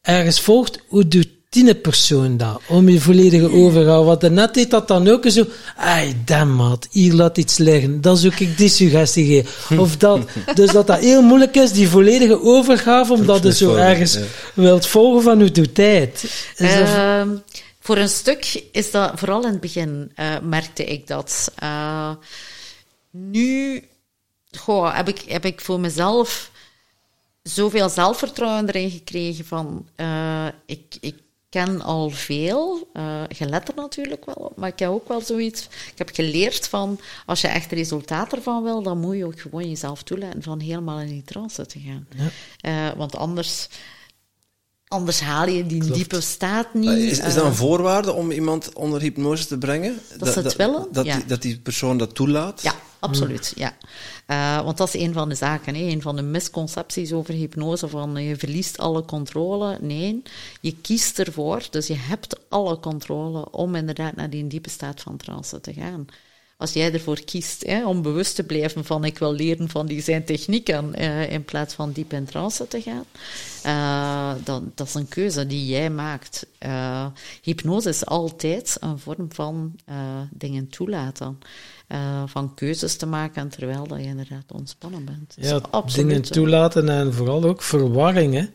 ergens 0.00 0.40
volgt, 0.40 0.80
hoe 0.88 1.08
doet 1.08 1.28
die 1.48 1.74
persoon 1.74 2.36
dat? 2.36 2.60
Om 2.66 2.88
je 2.88 3.00
volledige 3.00 3.52
overgaan. 3.52 4.04
Wat 4.04 4.22
er 4.22 4.30
net 4.30 4.54
deed 4.54 4.70
dat 4.70 4.88
dan 4.88 5.08
ook 5.08 5.30
zo, 5.30 5.46
ai, 5.76 6.16
damn 6.24 6.56
maat, 6.56 6.88
hier 6.90 7.12
laat 7.12 7.38
iets 7.38 7.58
liggen. 7.58 8.00
Dan 8.00 8.16
zoek 8.16 8.34
ik 8.34 8.56
die 8.56 8.68
suggestie 8.68 9.26
geven. 9.26 9.78
Of 9.78 9.96
dat. 9.96 10.28
Dus 10.54 10.72
dat 10.72 10.86
dat 10.86 10.98
heel 10.98 11.22
moeilijk 11.22 11.56
is, 11.56 11.72
die 11.72 11.88
volledige 11.88 12.40
overgave, 12.40 13.12
omdat 13.12 13.42
je 13.42 13.52
zo 13.52 13.74
ergens 13.74 14.18
wilt 14.54 14.86
volgen 14.86 15.22
van 15.22 15.40
hoe 15.40 15.50
doet 15.50 15.74
tijd. 15.74 16.24
Uh, 16.56 17.22
voor 17.80 17.96
een 17.96 18.08
stuk 18.08 18.68
is 18.72 18.90
dat, 18.90 19.12
vooral 19.14 19.42
in 19.42 19.50
het 19.50 19.60
begin 19.60 20.12
uh, 20.16 20.26
merkte 20.42 20.84
ik 20.84 21.06
dat. 21.06 21.52
Uh, 21.62 22.10
nu 23.10 23.82
goh, 24.50 24.96
heb, 24.96 25.08
ik, 25.08 25.20
heb 25.26 25.44
ik 25.44 25.60
voor 25.60 25.80
mezelf 25.80 26.50
zoveel 27.42 27.88
zelfvertrouwen 27.88 28.68
erin 28.68 28.90
gekregen 28.90 29.44
van 29.44 29.86
uh, 29.96 30.46
ik, 30.66 30.96
ik 31.00 31.14
ken 31.48 31.82
al 31.82 32.10
veel, 32.10 32.88
uh, 32.94 33.22
er 33.40 33.74
natuurlijk 33.76 34.24
wel 34.24 34.52
maar 34.56 34.68
ik 34.68 34.78
heb 34.78 34.88
ook 34.88 35.08
wel 35.08 35.20
zoiets, 35.20 35.64
ik 35.64 35.98
heb 35.98 36.10
geleerd 36.12 36.68
van, 36.68 37.00
als 37.26 37.40
je 37.40 37.48
echt 37.48 37.72
resultaat 37.72 38.32
ervan 38.32 38.62
wil, 38.62 38.82
dan 38.82 38.98
moet 38.98 39.16
je 39.16 39.24
ook 39.24 39.40
gewoon 39.40 39.68
jezelf 39.68 40.02
toelaten 40.02 40.42
van 40.42 40.60
helemaal 40.60 41.00
in 41.00 41.08
die 41.08 41.22
trance 41.22 41.66
te 41.66 41.80
gaan. 41.80 42.06
Ja. 42.62 42.90
Uh, 42.90 42.96
want 42.96 43.16
anders, 43.16 43.68
anders 44.88 45.20
haal 45.20 45.48
je 45.48 45.66
die 45.66 45.90
diepe 45.90 46.20
staat 46.20 46.74
niet. 46.74 46.90
Is, 46.90 47.18
is 47.18 47.34
dat 47.34 47.44
een 47.44 47.54
voorwaarde 47.54 48.12
om 48.12 48.30
iemand 48.30 48.72
onder 48.72 49.00
hypnose 49.00 49.46
te 49.46 49.58
brengen? 49.58 49.98
Dat, 50.18 50.32
ze 50.32 50.40
het 50.40 50.56
willen, 50.56 50.86
dat, 50.92 51.04
ja. 51.04 51.16
die, 51.16 51.24
dat 51.24 51.42
die 51.42 51.58
persoon 51.58 51.98
dat 51.98 52.14
toelaat? 52.14 52.62
Ja, 52.62 52.74
absoluut, 52.98 53.52
ja. 53.56 53.76
Uh, 54.26 54.64
want 54.64 54.76
dat 54.76 54.94
is 54.94 55.00
een 55.00 55.12
van 55.12 55.28
de 55.28 55.34
zaken, 55.34 55.74
hè. 55.74 55.80
een 55.80 56.02
van 56.02 56.16
de 56.16 56.22
misconcepties 56.22 57.12
over 57.12 57.34
hypnose, 57.34 57.88
van 57.88 58.22
je 58.22 58.36
verliest 58.36 58.78
alle 58.78 59.04
controle. 59.04 59.78
Nee, 59.80 60.22
je 60.60 60.76
kiest 60.76 61.18
ervoor, 61.18 61.62
dus 61.70 61.86
je 61.86 61.96
hebt 61.96 62.40
alle 62.48 62.80
controle 62.80 63.50
om 63.50 63.74
inderdaad 63.74 64.16
naar 64.16 64.30
die 64.30 64.46
diepe 64.46 64.70
staat 64.70 65.00
van 65.00 65.16
trance 65.16 65.60
te 65.60 65.72
gaan. 65.72 66.06
Als 66.60 66.72
jij 66.72 66.92
ervoor 66.92 67.20
kiest 67.24 67.66
hè, 67.66 67.86
om 67.86 68.02
bewust 68.02 68.34
te 68.34 68.42
blijven 68.42 68.84
van 68.84 69.04
ik 69.04 69.18
wil 69.18 69.32
leren 69.32 69.68
van 69.68 69.86
die 69.86 70.02
zijn 70.02 70.24
technieken 70.24 70.92
uh, 70.98 71.32
in 71.32 71.44
plaats 71.44 71.74
van 71.74 71.92
diep 71.92 72.12
in 72.12 72.24
trance 72.24 72.68
te 72.68 72.80
gaan, 72.80 73.04
uh, 73.66 74.44
dan, 74.44 74.72
dat 74.74 74.86
is 74.86 74.94
een 74.94 75.08
keuze 75.08 75.46
die 75.46 75.66
jij 75.66 75.90
maakt. 75.90 76.46
hypnose 77.42 77.88
is 77.88 78.06
altijd 78.06 78.76
een 78.80 78.98
vorm 78.98 79.26
van 79.28 79.76
dingen 80.30 80.68
toelaten. 80.68 81.38
Van 82.26 82.54
keuzes 82.54 82.96
te 82.96 83.06
maken 83.06 83.48
terwijl 83.48 83.86
dat 83.86 83.98
je 83.98 84.04
inderdaad 84.04 84.52
ontspannen 84.52 85.04
bent. 85.04 85.34
Ja, 85.36 85.60
absoluut, 85.70 86.08
dingen 86.08 86.22
toelaten 86.22 86.88
en 86.88 87.14
vooral 87.14 87.44
ook 87.44 87.62
verwarringen. 87.62 88.54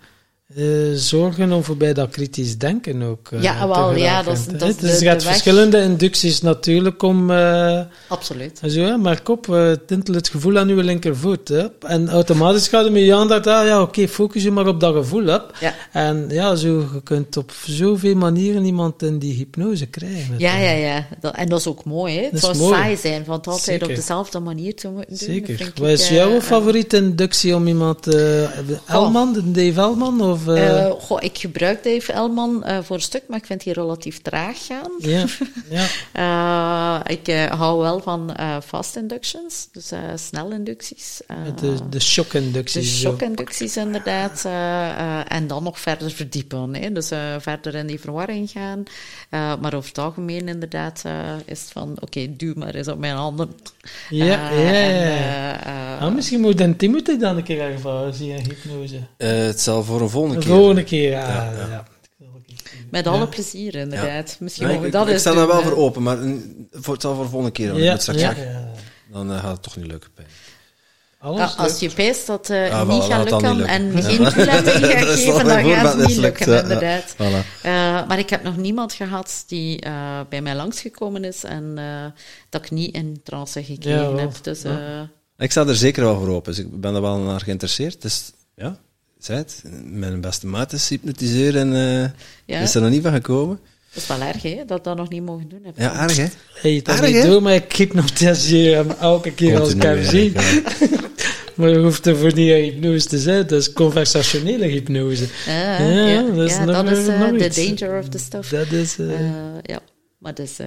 Uh, 0.55 0.95
zorgen 0.95 1.51
om 1.51 1.63
voorbij 1.63 1.93
dat 1.93 2.09
kritisch 2.09 2.57
denken 2.57 3.01
ook. 3.01 3.29
Uh, 3.31 3.41
ja, 3.41 3.67
wel, 3.67 3.95
ja, 3.95 4.23
dat 4.23 4.37
is, 4.37 4.45
dat 4.45 4.69
is 4.69 4.75
dus 4.75 4.99
je 4.99 5.07
hebt 5.07 5.23
verschillende 5.23 5.81
inducties 5.81 6.41
natuurlijk 6.41 7.01
om. 7.03 7.29
Uh, 7.29 7.81
Absoluut. 8.07 8.61
Zo, 8.67 8.97
maar 8.97 9.21
kop, 9.21 9.57
tintel 9.85 10.13
het 10.13 10.29
gevoel 10.29 10.57
aan 10.57 10.67
uw 10.69 10.81
linkervoet. 10.81 11.47
Hè. 11.47 11.65
En 11.79 12.09
automatisch 12.09 12.67
gaat 12.67 12.83
het 12.83 12.93
met 12.93 13.03
je 13.03 13.15
aandacht, 13.15 13.47
ah, 13.47 13.65
ja, 13.65 13.81
oké, 13.81 13.89
okay, 13.89 14.07
focus 14.07 14.43
je 14.43 14.51
maar 14.51 14.67
op 14.67 14.79
dat 14.79 14.93
gevoel. 14.95 15.25
Hè. 15.25 15.37
Ja. 15.59 15.73
En 15.91 16.25
ja, 16.29 16.55
zo, 16.55 16.79
je 16.93 17.03
kunt 17.03 17.37
op 17.37 17.51
zoveel 17.65 18.15
manieren 18.15 18.65
iemand 18.65 19.03
in 19.03 19.19
die 19.19 19.33
hypnose 19.33 19.85
krijgen. 19.85 20.35
Ja, 20.37 20.57
ja, 20.57 20.71
ja. 20.71 21.07
Dat, 21.19 21.35
en 21.35 21.49
dat 21.49 21.59
is 21.59 21.67
ook 21.67 21.83
mooi, 21.83 22.17
hè. 22.17 22.27
Het 22.31 22.39
zou 22.39 22.55
saai 22.55 22.97
zijn, 22.97 23.25
van 23.25 23.35
het 23.35 23.47
altijd 23.47 23.65
Zeker. 23.65 23.89
op 23.89 23.95
dezelfde 23.95 24.39
manier 24.39 24.75
te 24.75 24.87
moeten 24.87 25.09
doen. 25.09 25.27
Zeker. 25.27 25.71
Wat 25.79 25.89
is 25.89 26.09
jouw 26.09 26.41
favoriete 26.41 26.97
inductie 26.97 27.55
om 27.55 27.67
iemand. 27.67 28.07
Elman, 28.87 29.37
oh. 29.37 29.43
Dave 29.43 29.81
Elman? 29.81 30.21
Of 30.21 30.42
of, 30.47 30.57
uh... 30.57 30.91
goh, 30.91 31.23
ik 31.23 31.37
gebruik 31.37 31.83
Dave 31.83 32.13
Elman 32.13 32.63
uh, 32.67 32.77
voor 32.81 32.95
een 32.95 33.01
stuk, 33.01 33.23
maar 33.27 33.37
ik 33.37 33.45
vind 33.45 33.63
die 33.63 33.73
relatief 33.73 34.21
traag 34.21 34.65
gaan. 34.65 34.91
Ja, 34.97 35.25
ja. 36.13 37.07
ik 37.07 37.49
hou 37.49 37.81
wel 37.81 37.99
van 37.99 38.35
fast 38.65 38.95
inductions, 38.95 39.67
dus 39.71 39.91
snelinducties. 40.15 41.21
de, 41.55 41.89
de 41.89 41.99
shock-inducties. 41.99 42.91
De 42.91 42.97
shock-inducties, 42.97 43.77
inderdaad. 43.77 44.45
en 45.27 45.47
dan 45.47 45.63
nog 45.63 45.79
verder 45.79 46.11
verdiepen. 46.11 46.75
Hè. 46.75 46.91
Dus 46.91 47.07
verder 47.39 47.75
in 47.75 47.87
die 47.87 47.99
verwarring 47.99 48.49
gaan. 48.49 48.83
maar 49.29 49.73
over 49.73 49.89
het 49.89 49.97
algemeen, 49.97 50.47
inderdaad, 50.47 51.03
is 51.45 51.61
het 51.61 51.71
van: 51.71 51.91
oké, 51.91 52.03
okay, 52.03 52.33
duw 52.37 52.53
maar 52.55 52.75
eens 52.75 52.87
op 52.87 52.97
mijn 52.97 53.15
handen. 53.15 53.55
Ja, 54.09 54.51
ja, 54.51 54.71
ja. 54.71 55.97
Ah, 55.99 56.13
misschien 56.13 56.41
moet 56.41 56.57
Dan 56.57 56.75
Timothy 56.75 57.17
dan 57.17 57.37
een 57.37 57.43
keer 57.43 57.61
ervaren, 57.61 58.13
zie 58.13 58.27
je 58.27 58.41
hypnose. 58.41 58.99
het 59.17 59.59
zal 59.59 59.83
voor 59.83 60.01
een 60.01 60.09
volgende 60.09 60.22
volgende 60.27 60.45
keer. 60.45 60.55
volgende 60.55 60.83
keer, 60.83 61.09
ja. 61.09 61.51
ja, 61.51 61.67
ja. 61.69 61.83
Met 62.91 63.07
alle 63.07 63.27
plezier, 63.27 63.75
inderdaad. 63.75 64.37
Misschien 64.39 64.67
nee, 64.67 64.85
ik, 64.85 64.91
dat 64.91 65.07
ik, 65.07 65.17
sta 65.17 65.33
daar 65.33 65.47
wel 65.47 65.61
voor 65.61 65.77
open, 65.77 66.03
maar 66.03 66.17
voor, 66.71 66.93
het 66.93 67.01
zal 67.01 67.15
voor 67.15 67.23
de 67.23 67.29
volgende 67.29 67.51
keer. 67.53 67.77
Ja, 67.77 67.97
ja. 68.11 68.35
Dan 69.11 69.31
uh, 69.31 69.39
gaat 69.39 69.51
het 69.51 69.63
toch 69.63 69.75
niet 69.75 69.87
lukken. 69.87 70.09
Alles 71.19 71.57
als 71.57 71.79
je 71.79 71.89
peest 71.89 72.27
dat 72.27 72.49
uh, 72.49 72.67
ja, 72.67 72.83
niet 72.83 73.03
gaat 73.03 73.29
lukken, 73.29 73.55
lukken, 73.55 73.73
en 73.73 74.03
geen 74.03 74.33
toelating 74.33 74.85
gaat 74.85 75.19
geven, 75.19 75.45
dan 75.45 75.63
gaat 75.63 75.97
het 75.97 76.07
niet 76.07 76.17
lukken, 76.17 76.61
inderdaad. 76.61 77.13
Voilà. 77.13 77.17
Uh, 77.65 78.07
maar 78.07 78.19
ik 78.19 78.29
heb 78.29 78.43
nog 78.43 78.57
niemand 78.57 78.93
gehad 78.93 79.43
die 79.47 79.85
uh, 79.85 80.19
bij 80.29 80.41
mij 80.41 80.55
langsgekomen 80.55 81.23
is 81.23 81.43
en 81.43 81.79
dat 82.49 82.63
ik 82.63 82.71
niet 82.71 82.95
in 82.95 83.21
trance 83.23 83.63
gekregen 83.63 84.17
heb. 84.17 84.31
Dus, 84.41 84.63
ik 85.37 85.51
sta 85.51 85.67
er 85.67 85.75
zeker 85.75 86.03
wel 86.03 86.19
voor 86.19 86.29
open, 86.29 86.53
dus 86.53 86.63
ik 86.63 86.81
ben 86.81 86.95
er 86.95 87.01
wel 87.01 87.17
naar 87.17 87.41
geïnteresseerd. 87.41 88.01
Dus 88.01 88.31
ja, 88.55 88.77
zei 89.25 89.37
het, 89.37 89.63
mijn 89.83 90.21
beste 90.21 90.47
maat 90.47 90.73
is 90.73 90.89
hypnotiseren 90.89 91.73
en 91.73 92.13
uh, 92.45 92.61
is 92.61 92.75
er 92.75 92.81
nog 92.81 92.89
niet 92.89 93.03
van 93.03 93.11
gekomen. 93.11 93.59
Dat 93.93 94.03
is 94.03 94.07
wel 94.07 94.21
erg, 94.21 94.41
hè? 94.41 94.65
Dat 94.65 94.83
dat 94.83 94.97
nog 94.97 95.09
niet 95.09 95.23
mogen 95.23 95.49
doen. 95.49 95.59
Heb 95.63 95.77
ja, 95.77 96.03
erg, 96.03 96.17
hè? 96.17 96.25
Hey, 96.53 96.81
dat 96.81 96.99
erg, 96.99 97.11
niet 97.11 97.23
doen, 97.23 97.43
maar 97.43 97.53
ik 97.53 97.75
hypnotiseer 97.75 98.75
hem 98.75 98.89
elke 98.89 99.31
keer 99.31 99.59
als 99.59 99.73
ik 99.73 99.81
hem 99.81 100.03
zie. 100.03 100.31
maar 101.55 101.69
je 101.69 101.77
hoeft 101.77 102.05
er 102.05 102.17
voor 102.17 102.33
niet 102.33 102.51
hypnose 102.51 103.07
te 103.07 103.19
zijn. 103.19 103.47
Dat 103.47 103.61
is 103.61 103.73
conversationele 103.73 104.65
hypnose. 104.65 105.23
Uh, 105.23 105.79
ja, 105.79 106.07
ja, 106.07 106.21
dat 106.21 106.49
is, 106.49 106.55
ja, 106.55 106.65
nog, 106.65 106.83
dat 106.83 106.97
is 106.97 107.07
uh, 107.07 107.29
the 107.29 107.75
danger 107.75 107.99
of 107.99 108.09
the 108.09 108.17
stuff. 108.17 108.49
Dat 108.49 108.71
is... 108.71 108.97
Uh, 108.97 109.11
ja, 109.61 109.79
maar 110.17 110.33
dat 110.33 110.45
is... 110.45 110.57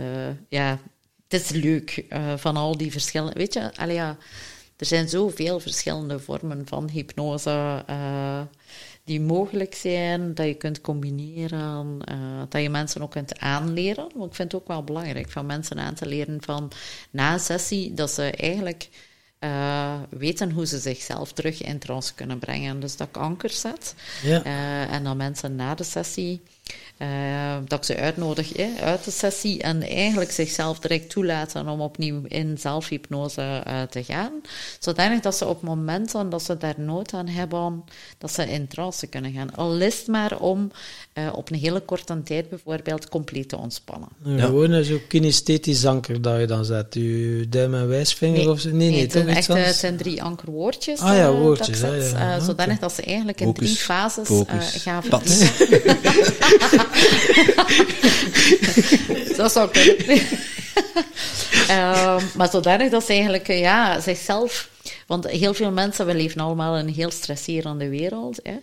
ja, 0.49 0.81
het 1.29 1.41
is 1.43 1.51
leuk 1.51 2.05
van 2.37 2.57
al 2.57 2.77
die 2.77 2.93
verschillen. 2.93 3.35
Weet 3.35 3.55
je, 3.55 3.77
allee, 3.77 3.95
ja 3.95 4.17
er 4.77 4.87
zijn 4.87 5.09
zoveel 5.09 5.61
verschillende 5.61 6.19
vormen 6.19 6.67
van 6.67 6.89
hypnose 6.91 7.85
uh, 7.91 8.41
die 9.05 9.21
mogelijk 9.21 9.75
zijn, 9.75 10.35
dat 10.35 10.47
je 10.47 10.55
kunt 10.55 10.81
combineren, 10.81 11.99
uh, 12.11 12.43
dat 12.49 12.63
je 12.63 12.71
mensen 12.71 13.03
ook 13.03 13.11
kunt 13.11 13.39
aanleren. 13.39 14.11
Want 14.15 14.31
ik 14.31 14.37
vind 14.37 14.53
het 14.53 14.61
ook 14.61 14.69
wel 14.69 14.85
belangrijk 14.85 15.31
van 15.31 15.47
mensen 15.47 15.79
aan 15.79 15.95
te 15.95 16.07
leren 16.07 16.39
van 16.43 16.73
na 17.11 17.33
een 17.33 17.41
sessie 17.41 17.95
dat 17.95 18.11
ze 18.11 18.31
eigenlijk 18.31 18.89
eh, 19.39 19.95
weten 20.11 20.51
hoe 20.51 20.67
ze 20.67 20.79
zichzelf 20.79 21.33
terug 21.33 21.63
in 21.63 21.79
trance 21.79 22.15
kunnen 22.15 22.39
brengen. 22.39 22.81
Dus 22.81 22.97
dat 22.97 23.09
ik 23.09 23.17
anker 23.17 23.51
zet. 23.51 23.95
Ja. 24.23 24.45
Eh, 24.45 24.93
en 24.93 25.05
dan 25.05 25.17
mensen 25.17 25.57
na 25.57 25.75
de 25.75 25.85
sessie, 25.85 26.41
eh, 26.97 27.57
dat 27.67 27.79
ik 27.79 27.85
ze 27.85 27.97
uitnodig 27.97 28.57
hè, 28.57 28.69
uit 28.81 29.05
de 29.05 29.11
sessie 29.11 29.63
en 29.63 29.83
eigenlijk 29.83 30.31
zichzelf 30.31 30.79
direct 30.79 31.11
toelaten 31.11 31.69
om 31.69 31.81
opnieuw 31.81 32.21
in 32.29 32.59
zelfhypnose 32.59 33.63
eh, 33.65 33.83
te 33.83 34.05
gaan. 34.05 34.33
Zodanig 34.79 35.21
dat 35.21 35.37
ze 35.37 35.47
op 35.47 35.63
momenten 35.63 36.31
dat 36.31 36.43
ze 36.43 36.57
daar 36.57 36.75
nood 36.77 37.13
aan 37.13 37.29
hebben, 37.29 37.85
dat 38.19 38.33
ze 38.33 38.51
in 38.51 38.69
trance 38.69 39.07
kunnen 39.07 39.33
gaan. 39.33 39.55
Al 39.55 39.81
is 39.81 39.99
het 39.99 40.07
maar 40.07 40.39
om 40.39 40.71
eh, 41.13 41.29
op 41.35 41.51
een 41.51 41.59
hele 41.59 41.81
korte 41.81 42.23
tijd 42.23 42.49
bijvoorbeeld 42.49 43.09
compleet 43.09 43.49
te 43.49 43.57
ontspannen. 43.57 44.09
Een 44.25 44.37
Ja. 44.37 44.45
Gewone 44.45 44.85
zo 44.85 45.01
kinesthetisch 45.09 45.87
anker 45.87 46.23
dat 46.23 46.41
je 46.41 46.47
dan 46.47 46.65
zet. 46.65 46.95
Je 46.95 47.47
duim 47.49 47.75
en 47.75 47.89
wijsvinger 47.89 48.51
of 48.51 48.61
zo. 48.61 48.71
Nee, 48.71 48.91
nee, 48.91 49.01
het, 49.01 49.11
toch 49.11 49.23
zijn 49.23 49.37
echt, 49.37 49.49
eh, 49.49 49.65
het 49.65 49.75
zijn 49.75 49.97
drie 49.97 50.23
ankerwoordjes. 50.23 51.01
Ah 51.01 51.17
ja, 51.17 51.33
woordjes, 51.33 51.81
dat 51.81 51.93
zet, 51.93 52.11
ja. 52.11 52.37
eh, 52.37 52.45
zodanig 52.45 52.79
dat 52.79 52.93
ze 52.93 53.03
eigenlijk 53.03 53.41
in 53.41 53.47
Focus, 53.47 53.65
drie 53.65 53.77
fases 53.85 54.29
eh, 54.29 54.61
gaan 54.61 55.03
pad. 55.09 55.23
dat 59.37 59.53
zou 59.53 59.71
kunnen. 59.71 60.27
Ehm, 61.69 62.25
maar 62.35 62.51
zodanig 62.51 62.91
dat 62.91 63.05
ze 63.05 63.13
eigenlijk 63.13 63.49
eh, 63.49 63.61
ja, 63.61 64.01
zichzelf... 64.01 64.71
Want 65.07 65.27
heel 65.27 65.55
veel 65.55 65.71
mensen, 65.71 66.07
we 66.07 66.15
leven 66.15 66.41
allemaal 66.41 66.77
in 66.77 66.87
een 66.87 66.95
heel 66.95 67.11
stresserende 67.11 67.89
wereld. 67.89 68.41
Hè. 68.43 68.59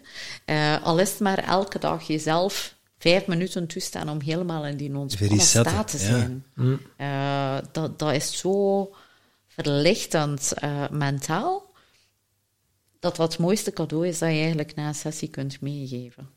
Eh, 0.45 0.83
al 0.83 0.99
is 0.99 1.09
het 1.09 1.19
maar 1.19 1.37
elke 1.37 1.79
dag 1.79 2.07
jezelf 2.07 2.75
vijf 2.97 3.25
minuten 3.25 3.67
toestaan 3.67 4.09
om 4.09 4.21
helemaal 4.21 4.65
in 4.65 4.77
die 4.77 4.95
ontspannen 4.95 5.39
staat 5.39 5.87
te 5.87 5.97
ja. 5.97 6.03
zijn. 6.03 6.45
Eh, 6.97 7.57
dat, 7.71 7.99
dat 7.99 8.13
is 8.13 8.37
zo 8.37 8.89
verlichtend 9.47 10.53
mentaal, 10.91 11.71
dat 12.99 13.17
wat 13.17 13.31
het 13.31 13.41
mooiste 13.41 13.73
cadeau 13.73 14.07
is 14.07 14.19
dat 14.19 14.29
je 14.29 14.35
eigenlijk 14.35 14.75
na 14.75 14.87
een 14.87 14.95
sessie 14.95 15.29
kunt 15.29 15.61
meegeven. 15.61 16.29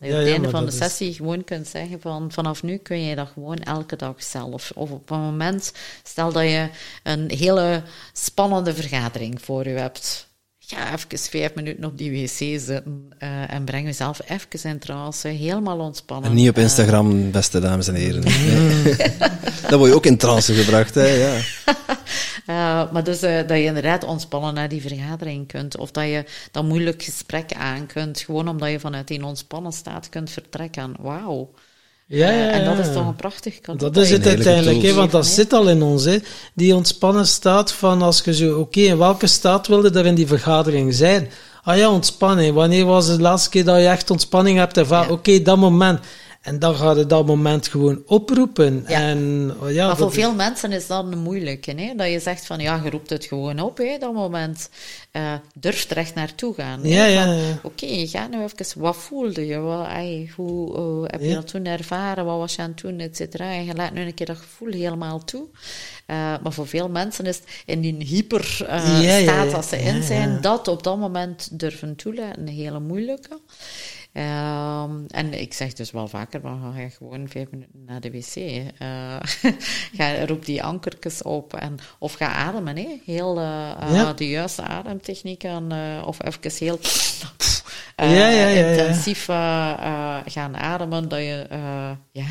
Dat 0.00 0.08
je 0.08 0.14
Ja, 0.14 0.20
op 0.20 0.24
het 0.24 0.32
einde 0.34 0.50
van 0.50 0.64
de 0.66 0.70
is- 0.72 0.76
sessie 0.76 1.14
gewoon 1.14 1.44
kunt 1.44 1.66
zeggen 1.68 2.00
van 2.00 2.32
vanaf 2.32 2.62
nu 2.62 2.76
kun 2.76 3.00
je 3.02 3.14
dat 3.16 3.28
gewoon 3.32 3.58
elke 3.58 3.96
dag 3.96 4.22
zelf. 4.22 4.70
Of 4.74 4.90
op 4.90 5.10
een 5.10 5.20
moment, 5.20 5.72
stel 6.02 6.32
dat 6.32 6.42
je 6.42 6.68
een 7.02 7.30
hele 7.30 7.82
spannende 8.12 8.74
vergadering 8.74 9.42
voor 9.42 9.68
je 9.68 9.74
hebt. 9.78 10.27
Ga 10.70 10.92
even 10.94 11.18
vijf 11.18 11.54
minuten 11.54 11.84
op 11.84 11.98
die 11.98 12.10
wc 12.10 12.60
zitten 12.60 13.10
eh, 13.18 13.52
en 13.52 13.64
breng 13.64 13.86
jezelf 13.86 14.20
even 14.28 14.70
in 14.70 14.78
trance, 14.78 15.28
helemaal 15.28 15.78
ontspannen. 15.78 16.30
En 16.30 16.36
niet 16.36 16.48
op 16.48 16.56
Eh, 16.56 16.62
Instagram, 16.62 17.30
beste 17.30 17.60
dames 17.60 17.88
en 17.88 17.94
heren. 17.94 18.24
Nee. 18.24 18.96
Dan 19.68 19.78
word 19.78 19.90
je 19.90 19.96
ook 19.96 20.06
in 20.06 20.16
trance 20.16 20.54
gebracht, 20.54 20.94
hè, 20.94 21.06
ja. 21.06 21.36
Uh, 22.46 22.90
maar 22.92 23.04
dus 23.04 23.22
uh, 23.22 23.36
dat 23.36 23.56
je 23.56 23.64
inderdaad 23.64 24.04
ontspannen 24.04 24.54
naar 24.54 24.68
die 24.68 24.80
vergadering 24.80 25.46
kunt. 25.46 25.76
Of 25.76 25.90
dat 25.90 26.04
je 26.04 26.24
dat 26.50 26.64
moeilijk 26.64 27.02
gesprek 27.02 27.52
aan 27.52 27.86
kunt. 27.86 28.20
Gewoon 28.20 28.48
omdat 28.48 28.70
je 28.70 28.80
vanuit 28.80 29.08
die 29.08 29.24
ontspannen 29.24 29.72
staat 29.72 30.08
kunt 30.08 30.30
vertrekken. 30.30 30.94
Wauw. 30.98 31.50
Ja, 32.10 32.30
ja, 32.30 32.36
Uh, 32.48 32.54
en 32.56 32.64
dat 32.64 32.76
ja. 32.76 32.80
is 32.82 32.92
toch 32.94 33.06
een 33.06 33.16
prachtig 33.16 33.60
cadeau. 33.60 33.92
Dat 33.92 34.04
is 34.04 34.10
het 34.10 34.26
uiteindelijk, 34.26 34.76
hè, 34.76 34.82
tools. 34.82 34.94
want 34.96 35.10
dat 35.10 35.22
Nee. 35.24 35.32
zit 35.32 35.52
al 35.52 35.68
in 35.68 35.82
ons. 35.82 36.04
Hè. 36.04 36.18
Die 36.54 36.74
ontspannen 36.74 37.26
staat 37.26 37.72
van 37.72 38.02
als 38.02 38.22
je 38.24 38.34
zo, 38.34 38.58
oké, 38.58 38.80
in 38.80 38.98
welke 38.98 39.26
staat 39.26 39.66
wilde 39.66 39.90
er 39.98 40.06
in 40.06 40.14
die 40.14 40.26
vergadering 40.26 40.94
zijn? 40.94 41.30
Ah 41.62 41.76
ja, 41.76 41.90
ontspanning. 41.90 42.54
Wanneer 42.54 42.84
was 42.84 43.06
de 43.06 43.20
laatste 43.20 43.50
keer 43.50 43.64
dat 43.64 43.76
je 43.80 43.86
echt 43.86 44.10
ontspanning 44.10 44.58
hebt 44.58 44.76
ervaren? 44.76 45.06
Ja. 45.08 45.12
Oké, 45.14 45.42
dat 45.42 45.56
moment. 45.56 46.00
En 46.48 46.58
dan 46.58 46.74
ga 46.74 46.92
je 46.92 47.06
dat 47.06 47.26
moment 47.26 47.68
gewoon 47.68 48.02
oproepen. 48.06 48.84
Ja. 48.88 49.00
En, 49.00 49.52
oh 49.60 49.70
ja, 49.70 49.86
maar 49.86 49.96
voor 49.96 50.12
veel 50.12 50.34
mensen 50.34 50.72
is 50.72 50.86
dat 50.86 51.04
een 51.12 51.18
moeilijke. 51.18 51.72
Hè? 51.76 51.94
Dat 51.96 52.10
je 52.10 52.20
zegt 52.20 52.46
van, 52.46 52.58
ja, 52.58 52.80
je 52.84 52.90
roept 52.90 53.10
het 53.10 53.24
gewoon 53.24 53.60
op, 53.60 53.78
hè, 53.78 53.96
dat 53.98 54.12
moment. 54.12 54.70
Uh, 55.12 55.32
durf 55.54 55.90
er 55.90 55.96
echt 55.96 56.14
naartoe 56.14 56.54
gaan. 56.54 56.80
hè. 56.82 56.88
Ja, 56.88 57.04
ja, 57.04 57.24
Van, 57.24 57.36
ja. 57.36 57.58
Oké, 57.62 58.06
ga 58.06 58.26
nou 58.26 58.42
even, 58.42 58.80
wat 58.80 58.96
voelde 58.96 59.46
je? 59.46 59.58
Wat, 59.58 59.86
hoe 60.36 60.76
uh, 60.76 61.10
heb 61.10 61.20
je 61.20 61.34
dat 61.34 61.46
toen 61.46 61.64
ervaren? 61.64 62.24
Wat 62.24 62.38
was 62.38 62.54
je 62.54 62.62
aan 62.62 62.70
het 62.70 62.80
doen, 62.80 62.98
et 63.00 63.16
cetera? 63.16 63.44
En 63.52 63.64
je 63.64 63.74
laat 63.74 63.92
nu 63.92 64.00
een 64.00 64.14
keer 64.14 64.26
dat 64.26 64.36
gevoel 64.36 64.72
helemaal 64.72 65.24
toe. 65.24 65.44
Uh, 66.06 66.16
maar 66.42 66.52
voor 66.52 66.66
veel 66.66 66.88
mensen 66.88 67.26
is 67.26 67.36
het 67.36 67.46
in 67.66 67.80
die 67.80 67.96
hyper 68.06 68.56
Ja, 68.66 69.00
ja, 69.00 69.20
staat 69.22 69.50
dat 69.50 69.64
ze 69.64 69.76
in 69.76 70.02
zijn, 70.02 70.40
dat 70.40 70.68
op 70.68 70.82
dat 70.82 70.98
moment 70.98 71.48
durven 71.52 71.96
toelaten, 71.96 72.40
een 72.40 72.54
hele 72.54 72.80
moeilijke. 72.80 73.38
Ehm, 74.12 75.04
en 75.08 75.40
ik 75.40 75.54
zeg 75.54 75.72
dus 75.72 75.90
wel 75.90 76.08
vaker, 76.08 76.40
maar 76.42 76.72
ga 76.72 76.80
je 76.80 76.90
gewoon 76.90 77.28
vijf 77.28 77.50
minuten 77.50 77.84
naar 77.86 78.00
de 78.00 78.10
wc. 78.10 78.34
eh 78.78 79.16
ga, 79.96 80.24
roep 80.26 80.44
die 80.44 80.62
ankertjes 80.62 81.22
op. 81.22 81.54
En, 81.54 81.76
of 81.98 82.12
ga 82.14 82.32
ademen, 82.32 82.76
hè. 82.76 83.00
Heel 83.04 83.38
eh, 83.38 83.70
eh, 83.80 83.94
Ja. 83.94 84.12
de 84.12 84.28
juiste 84.28 84.62
ademtechnieken. 84.62 85.72
of 86.04 86.24
even 86.24 86.50
heel 86.58 86.78
Ja, 87.96 88.28
ja, 88.28 88.46
intensief 88.48 89.24
gaan 90.32 90.56
ademen. 90.56 91.08
Dat 91.08 91.18
je, 91.18 91.46
ja, 92.12 92.24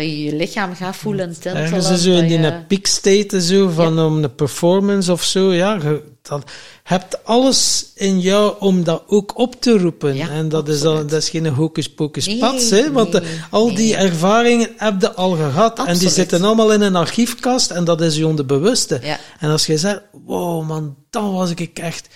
dat 0.00 0.10
je 0.10 0.24
je 0.24 0.34
lichaam 0.34 0.74
gaat 0.74 0.96
voelen 0.96 1.32
tintelen. 1.32 1.56
Ergens 1.56 1.90
is 1.90 2.02
zo 2.02 2.10
in 2.10 2.28
die 2.28 2.40
je- 2.40 2.64
peak 2.68 2.86
state 2.86 3.42
zo 3.42 3.68
van 3.68 3.98
om 3.98 4.22
de 4.22 4.28
performance 4.28 5.12
of 5.12 5.22
zo. 5.22 5.52
Ja, 5.52 5.74
je 5.74 6.02
dat, 6.22 6.50
hebt 6.82 7.24
alles 7.24 7.86
in 7.94 8.20
jou 8.20 8.54
om 8.58 8.84
dat 8.84 9.02
ook 9.06 9.38
op 9.38 9.60
te 9.60 9.78
roepen. 9.78 10.16
Ja, 10.16 10.28
en 10.28 10.48
dat 10.48 10.68
is, 10.68 10.80
dan, 10.80 10.88
absoluut. 10.90 11.10
dat 11.10 11.22
is 11.22 11.28
geen 11.28 11.46
hocus 11.46 11.90
pocus 11.90 12.26
Nee, 12.26 12.38
pats, 12.38 12.70
hè, 12.70 12.92
want 12.92 13.12
nee, 13.12 13.22
eh, 13.22 13.28
al 13.50 13.74
die 13.74 13.96
ervaringen 13.96 14.68
heb 14.76 15.00
je 15.00 15.14
al 15.14 15.30
gehad. 15.30 15.86
En 15.86 15.98
die 15.98 16.08
zitten 16.08 16.44
allemaal 16.44 16.72
in 16.72 16.80
een 16.80 16.96
archiefkast 16.96 17.70
en 17.70 17.84
dat 17.84 18.00
is 18.00 18.16
je 18.16 18.26
onderbewuste. 18.26 19.00
Ja. 19.02 19.18
En 19.38 19.50
als 19.50 19.66
je 19.66 19.78
zegt, 19.78 20.00
wow 20.24 20.66
man, 20.66 20.96
dan 21.10 21.32
was 21.32 21.50
ik 21.50 21.78
echt 21.78 22.08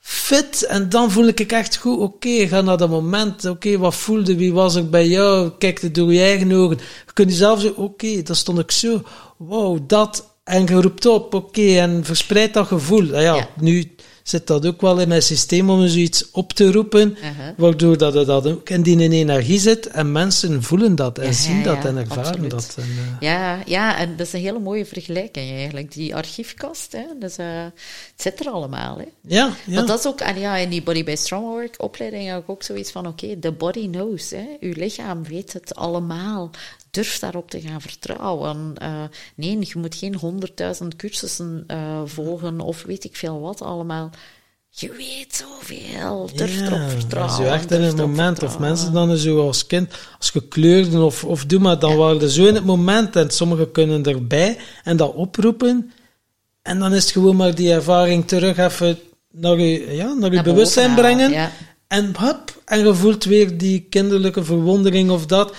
fit 0.00 0.62
en 0.66 0.88
dan 0.88 1.10
voel 1.10 1.26
ik 1.26 1.40
echt 1.40 1.76
goed. 1.76 1.98
Oké, 1.98 2.48
ga 2.48 2.60
naar 2.60 2.76
dat 2.76 2.90
moment. 2.90 3.44
Oké, 3.44 3.78
wat 3.78 3.94
voelde, 3.94 4.36
wie 4.36 4.52
was 4.52 4.74
ik 4.74 4.90
bij 4.90 5.06
jou? 5.08 5.50
Kijk 5.58 5.80
het 5.80 5.94
door 5.94 6.12
je 6.12 6.20
eigen 6.20 6.52
ogen. 6.52 6.76
Je 7.06 7.12
kunt 7.12 7.30
jezelf 7.30 7.60
zeggen, 7.60 7.82
oké, 7.82 8.22
dan 8.22 8.36
stond 8.36 8.58
ik 8.58 8.70
zo. 8.70 9.02
Wow, 9.36 9.78
dat. 9.86 10.28
En 10.44 10.66
je 10.66 10.80
roept 10.80 11.06
op, 11.06 11.34
oké, 11.34 11.76
en 11.78 12.04
verspreid 12.04 12.54
dat 12.54 12.66
gevoel. 12.66 13.02
Nou 13.02 13.22
ja, 13.22 13.34
Ja. 13.34 13.48
nu 13.60 13.94
zit 14.30 14.46
dat 14.46 14.66
ook 14.66 14.80
wel 14.80 15.00
in 15.00 15.08
mijn 15.08 15.22
systeem 15.22 15.70
om 15.70 15.88
zoiets 15.88 16.30
op 16.30 16.52
te 16.52 16.72
roepen, 16.72 17.08
Uh-huh. 17.10 17.32
waardoor 17.56 17.98
dat 17.98 18.14
het 18.14 18.26
dat 18.26 18.46
ook 18.46 18.68
in 18.68 18.82
die 18.82 19.08
energie 19.10 19.58
zit 19.58 19.86
en 19.86 20.12
mensen 20.12 20.62
voelen 20.62 20.94
dat 20.96 21.18
en 21.18 21.26
Ja, 21.26 21.32
zien 21.32 21.62
dat 21.62 21.84
en 21.84 21.96
ervaren 21.96 22.24
absoluut. 22.26 22.50
dat. 22.50 22.74
En, 22.78 22.82
eh, 22.84 23.20
Ja, 23.20 23.58
ja, 23.66 23.98
en 23.98 24.16
dat 24.16 24.26
is 24.26 24.32
een 24.32 24.40
hele 24.40 24.58
mooie 24.58 24.86
vergelijking 24.86 25.50
eigenlijk. 25.50 25.92
Die 25.92 26.14
archiefkast, 26.14 26.92
hè, 26.92 27.04
dus, 27.18 27.36
het 27.36 27.72
zit 28.16 28.40
er 28.40 28.52
allemaal. 28.52 28.98
Hè. 28.98 29.04
ja, 29.36 29.52
ja. 29.66 29.74
Want 29.74 29.88
dat 29.88 29.98
is 29.98 30.06
ook, 30.06 30.20
en 30.20 30.38
ja, 30.40 30.56
in 30.56 30.70
die 30.70 30.82
Body 30.82 31.04
Based 31.04 31.24
Strongwork 31.24 31.74
opleiding 31.82 32.28
heb 32.28 32.38
ik 32.42 32.48
ook 32.50 32.62
zoiets 32.62 32.90
van, 32.90 33.06
oké, 33.06 33.36
the 33.40 33.52
body 33.52 33.90
knows. 33.90 34.30
Hè. 34.30 34.44
Uw 34.60 34.72
lichaam 34.76 35.24
weet 35.24 35.52
het 35.52 35.74
allemaal. 35.74 36.50
Durf 36.90 37.18
daarop 37.18 37.50
te 37.50 37.60
gaan 37.60 37.80
vertrouwen. 37.80 38.72
Eh, 38.76 39.02
nee, 39.34 39.58
je 39.60 39.78
moet 39.78 39.94
geen 39.94 40.14
honderdduizend 40.14 40.96
cursussen 40.96 41.64
eh, 41.66 42.00
volgen 42.04 42.60
of 42.60 42.82
weet 42.82 43.04
ik 43.04 43.16
veel 43.16 43.40
wat 43.40 43.62
allemaal. 43.62 44.10
Je 44.72 44.90
weet 44.92 45.44
zoveel. 45.46 46.30
Durf 46.34 46.60
erop 46.60 46.90
vertrouwen. 46.90 47.34
Zo 47.36 47.42
echt 47.42 47.70
in 47.70 47.80
het 47.82 47.96
moment. 47.96 48.42
Of 48.42 48.58
mensen 48.58 48.92
dan 48.92 49.16
zo 49.16 49.46
als 49.46 49.66
kind, 49.66 49.94
als 50.18 50.30
gekleurden 50.30 51.02
of, 51.02 51.24
of 51.24 51.44
doe 51.44 51.60
maar, 51.60 51.78
dan 51.78 51.90
Ja. 51.90 51.96
waren 51.96 52.20
ze 52.20 52.30
zo 52.30 52.44
in 52.46 52.54
het 52.54 52.64
moment. 52.64 53.16
En 53.16 53.30
sommigen 53.30 53.72
kunnen 53.72 54.04
erbij 54.04 54.58
en 54.84 54.96
dat 54.96 55.14
oproepen. 55.14 55.92
En 56.62 56.78
dan 56.78 56.94
is 56.94 57.02
het 57.02 57.12
gewoon 57.12 57.36
maar 57.36 57.54
die 57.54 57.72
ervaring 57.72 58.28
terug 58.28 58.56
even 58.58 58.98
naar 59.30 59.58
je, 59.58 59.94
ja, 59.94 60.12
naar 60.12 60.28
je 60.30 60.34
Naar 60.34 60.44
bewustzijn 60.44 60.94
brengen. 60.94 61.30
ja. 61.30 61.50
En 61.86 62.14
hop, 62.18 62.62
en 62.64 62.86
je 62.86 62.94
voelt 62.94 63.24
weer 63.24 63.58
die 63.58 63.80
kinderlijke 63.80 64.44
verwondering 64.44 65.10
of 65.10 65.26
dat. 65.26 65.54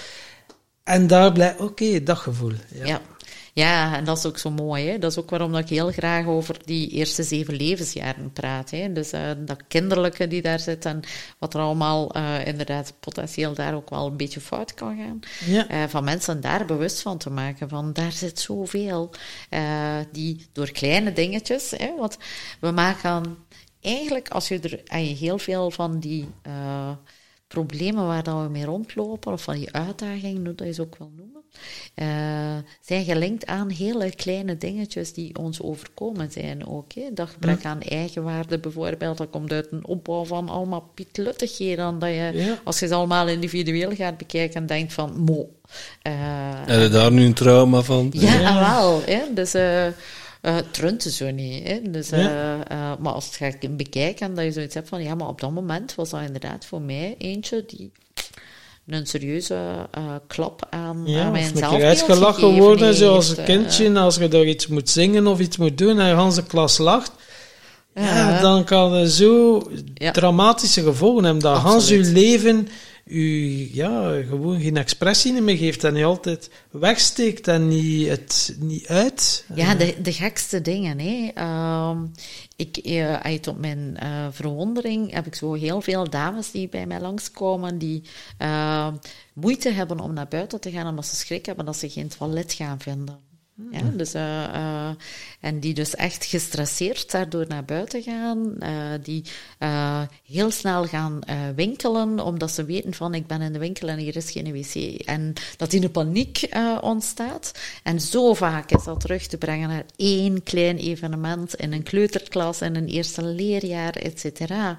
En 0.84 1.08
daar 1.08 1.32
blijft, 1.32 1.60
oké, 1.60 2.04
dat 2.04 2.18
gevoel. 2.18 2.52
Ja. 2.74 2.86
Ja. 2.86 3.02
ja, 3.54 3.96
en 3.96 4.04
dat 4.04 4.18
is 4.18 4.26
ook 4.26 4.38
zo 4.38 4.52
mooi. 4.52 4.88
Hè? 4.88 4.98
Dat 4.98 5.12
is 5.12 5.18
ook 5.18 5.30
waarom 5.30 5.52
dat 5.52 5.62
ik 5.62 5.70
heel 5.70 5.92
graag 5.92 6.26
over 6.26 6.58
die 6.66 6.90
eerste 6.90 7.24
zeven 7.24 7.56
levensjaren 7.56 8.34
praat. 8.34 8.70
Hè? 8.70 8.92
Dus 8.92 9.12
eh, 9.12 9.22
dat 9.38 9.68
kinderlijke 9.68 10.28
die 10.28 10.42
daar 10.42 10.60
zit 10.60 10.86
en 10.86 11.00
wat 11.40 11.54
er 11.54 11.60
allemaal 11.60 12.14
eh, 12.14 12.48
inderdaad 12.48 12.94
potentieel 13.00 13.54
daar 13.54 13.76
ook 13.76 13.90
wel 13.90 14.08
een 14.08 14.18
beetje 14.18 14.40
fout 14.40 14.74
kan 14.74 14.98
gaan. 14.98 15.20
Ja. 15.46 15.68
Eh, 15.68 15.84
van 15.88 16.04
mensen 16.04 16.42
daar 16.42 16.66
bewust 16.66 17.02
van 17.02 17.18
te 17.18 17.30
maken. 17.30 17.70
Van 17.70 17.94
daar 17.94 18.12
zit 18.12 18.40
zoveel. 18.40 19.10
die 20.12 20.48
door 20.52 20.72
kleine 20.72 21.14
dingetjes. 21.14 21.72
Hè? 21.78 21.96
Want 21.98 22.18
we 22.60 22.72
maken 22.72 23.38
eigenlijk, 23.82 24.30
als 24.30 24.48
je 24.48 24.60
er 24.60 25.00
heel 25.00 25.38
veel 25.38 25.72
van 25.72 26.00
die. 26.00 26.28
Problemen 27.52 28.08
waar 28.08 28.24
dat 28.24 28.42
we 28.44 28.50
mee 28.50 28.66
rondlopen, 28.66 29.32
of 29.34 29.44
van 29.44 29.56
die 29.56 29.72
uitdagingen, 29.74 30.46
hoe 30.46 30.56
dat 30.56 30.68
je 30.68 30.74
ze 30.74 30.82
ook 30.82 30.96
wel 30.98 31.12
noemen, 31.18 31.42
eh, 31.94 32.08
zijn 32.82 33.06
gelinkt 33.06 33.46
aan 33.46 33.70
hele 33.70 34.16
kleine 34.16 34.58
dingetjes 34.58 35.14
die 35.14 35.38
ons 35.38 35.62
overkomen 35.62 36.32
zijn 36.32 36.68
ook. 36.68 36.94
Hè. 36.94 37.02
Dat 37.14 37.30
gebrek 37.30 37.66
aan 37.66 37.82
eigenwaarde 37.82 38.60
bijvoorbeeld, 38.60 39.18
dat 39.18 39.30
komt 39.30 39.52
uit 39.52 39.68
een 39.72 39.86
opbouw 39.86 40.24
van 40.26 40.50
allemaal 40.50 40.90
pietluttigheden, 40.94 42.00
dat 42.00 42.10
je, 42.10 42.32
Ja. 42.34 42.58
als 42.64 42.80
je 42.80 42.88
ze 42.88 42.94
allemaal 42.94 43.28
individueel 43.28 43.96
gaat 43.96 44.18
bekijken, 44.18 44.66
denkt 44.66 44.94
van, 44.94 45.20
mo. 45.20 45.50
eh, 46.02 46.12
Heb 46.66 46.82
je 46.82 46.90
daar 46.90 47.12
nu 47.12 47.26
een 47.26 47.34
trauma 47.34 47.82
van? 47.82 48.10
ja, 48.12 48.60
wel. 48.60 49.02
Hè? 49.06 49.22
Dus, 49.34 49.54
eh, 49.54 49.88
Uh, 50.42 50.58
trunten 50.72 51.12
zo 51.12 51.32
niet. 51.32 51.68
Hè? 51.68 51.80
Dus, 51.92 52.10
Ja. 52.10 52.18
eh, 52.18 52.60
eh, 52.60 53.00
maar 53.00 53.14
als 53.14 53.26
je 53.26 53.46
het 53.46 53.62
gaat 53.62 53.78
bekijken, 53.78 54.36
dat 54.36 54.44
je 54.44 54.52
zoiets 54.52 54.74
hebt 54.74 54.90
van, 54.90 55.04
ja, 55.04 55.16
maar 55.16 55.28
op 55.28 55.42
dat 55.42 55.52
moment 55.52 55.96
was 55.96 56.10
dat 56.10 56.22
inderdaad 56.22 56.66
voor 56.66 56.82
mij 56.82 57.16
eentje 57.18 57.64
die 57.68 57.92
een 58.88 59.08
serieuze 59.08 59.88
eh, 59.92 60.04
klap 60.28 60.68
aan, 60.70 61.02
Ja, 61.06 61.24
aan 61.24 61.32
mijn 61.32 61.58
zelfbeeld 61.58 61.84
uitgelachen 61.84 62.44
gegeven 62.44 62.64
worden, 62.64 62.94
zoals 62.96 63.30
een 63.30 63.38
eh. 63.38 63.46
kindje, 63.46 64.00
als 64.00 64.16
je 64.16 64.28
daar 64.28 64.46
iets 64.46 64.68
moet 64.68 64.90
zingen 64.90 65.28
of 65.28 65.40
iets 65.40 65.58
moet 65.58 65.78
doen 65.78 66.00
en 66.00 66.30
de 66.30 66.44
klas 66.48 66.78
lacht. 66.78 67.12
Ja, 67.96 68.42
dan 68.42 68.64
kan 68.64 68.94
het 68.94 69.12
zo 69.12 69.62
dramatische 70.12 70.84
gevolgen 70.84 71.24
hebben. 71.24 71.44
Dat 71.44 71.58
Hans 71.58 71.90
uw 71.90 72.12
leven 72.12 72.68
u 73.06 73.70
ja, 73.74 74.22
gewoon 74.22 74.62
geen 74.62 74.78
expressie 74.78 75.42
meer 75.42 75.58
geeft 75.58 75.84
en 75.84 75.96
je 75.96 76.06
altijd 76.06 76.50
wegsteekt 76.72 77.48
en 77.48 77.68
niet, 77.68 78.08
het 78.08 78.56
niet 78.60 78.88
uit. 78.88 79.46
Ja, 79.56 79.76
de, 79.76 80.02
de 80.02 80.14
gekste 80.14 80.62
dingen. 80.62 81.00
Hè. 81.00 81.32
Ehm, 81.34 82.06
ik, 82.56 82.78
eh, 82.78 83.14
uit 83.14 83.48
op 83.48 83.58
mijn 83.58 83.98
eh, 83.98 84.28
verwondering 84.32 85.14
heb 85.14 85.26
ik 85.26 85.36
zo 85.36 85.54
heel 85.54 85.82
veel 85.82 86.10
dames 86.10 86.52
die 86.52 86.70
bij 86.70 86.86
mij 86.86 87.00
langskomen, 87.00 87.78
die 87.78 88.04
eh, 88.38 88.88
moeite 89.34 89.70
hebben 89.70 90.00
om 90.00 90.14
naar 90.14 90.28
buiten 90.28 90.62
te 90.62 90.72
gaan 90.72 90.88
omdat 90.88 91.06
ze 91.06 91.16
schrik 91.16 91.46
hebben 91.46 91.66
dat 91.66 91.78
ze 91.78 91.90
geen 91.90 92.08
toilet 92.08 92.54
gaan 92.54 92.80
vinden. 92.80 93.31
Ja, 93.72 93.82
dus, 93.96 94.14
eh, 94.14 94.44
eh, 94.44 94.96
en 95.40 95.60
die 95.60 95.74
dus 95.74 95.96
echt 95.96 96.26
gestresseerd 96.26 97.12
daardoor 97.12 97.46
naar 97.48 97.66
buiten 97.66 98.02
gaan, 98.02 98.60
eh, 98.60 98.70
die 99.04 99.24
heel 100.26 100.52
snel 100.52 100.86
gaan 100.86 101.20
winkelen, 101.56 102.20
omdat 102.20 102.52
ze 102.52 102.66
weten 102.66 102.94
van 102.94 103.14
ik 103.14 103.28
ben 103.28 103.42
in 103.42 103.54
de 103.54 103.60
winkel 103.60 103.88
en 103.88 103.98
hier 103.98 104.16
is 104.16 104.32
geen 104.32 104.52
wc. 104.52 105.02
En 105.06 105.34
dat 105.58 105.74
in 105.74 105.84
een 105.84 105.92
paniek 105.92 106.50
ontstaat. 106.82 107.52
En 107.84 108.02
zo 108.02 108.34
vaak 108.34 108.72
is 108.72 108.84
dat 108.84 109.00
terug 109.00 109.28
te 109.28 109.38
brengen 109.38 109.70
naar 109.70 109.86
één 109.96 110.44
klein 110.44 110.78
evenement 110.78 111.56
in 111.56 111.74
een 111.74 111.84
kleuterklas, 111.84 112.62
in 112.62 112.76
een 112.76 112.88
eerste 112.88 113.24
leerjaar, 113.24 113.96
et 113.96 114.20
cetera. 114.20 114.78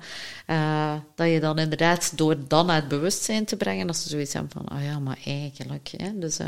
Dat 1.14 1.28
je 1.28 1.40
dan 1.40 1.58
inderdaad 1.58 2.16
door 2.16 2.36
dan 2.48 2.66
naar 2.66 2.76
het 2.76 2.88
bewustzijn 2.88 3.44
te 3.44 3.56
brengen, 3.56 3.86
dat 3.86 3.96
ze 3.96 4.08
zoiets 4.08 4.32
hebben 4.32 4.52
van, 4.52 4.76
oh 4.78 4.84
ja, 4.84 4.98
maar 4.98 5.18
eigenlijk. 5.24 5.90
Hè, 5.96 6.18
dus... 6.18 6.38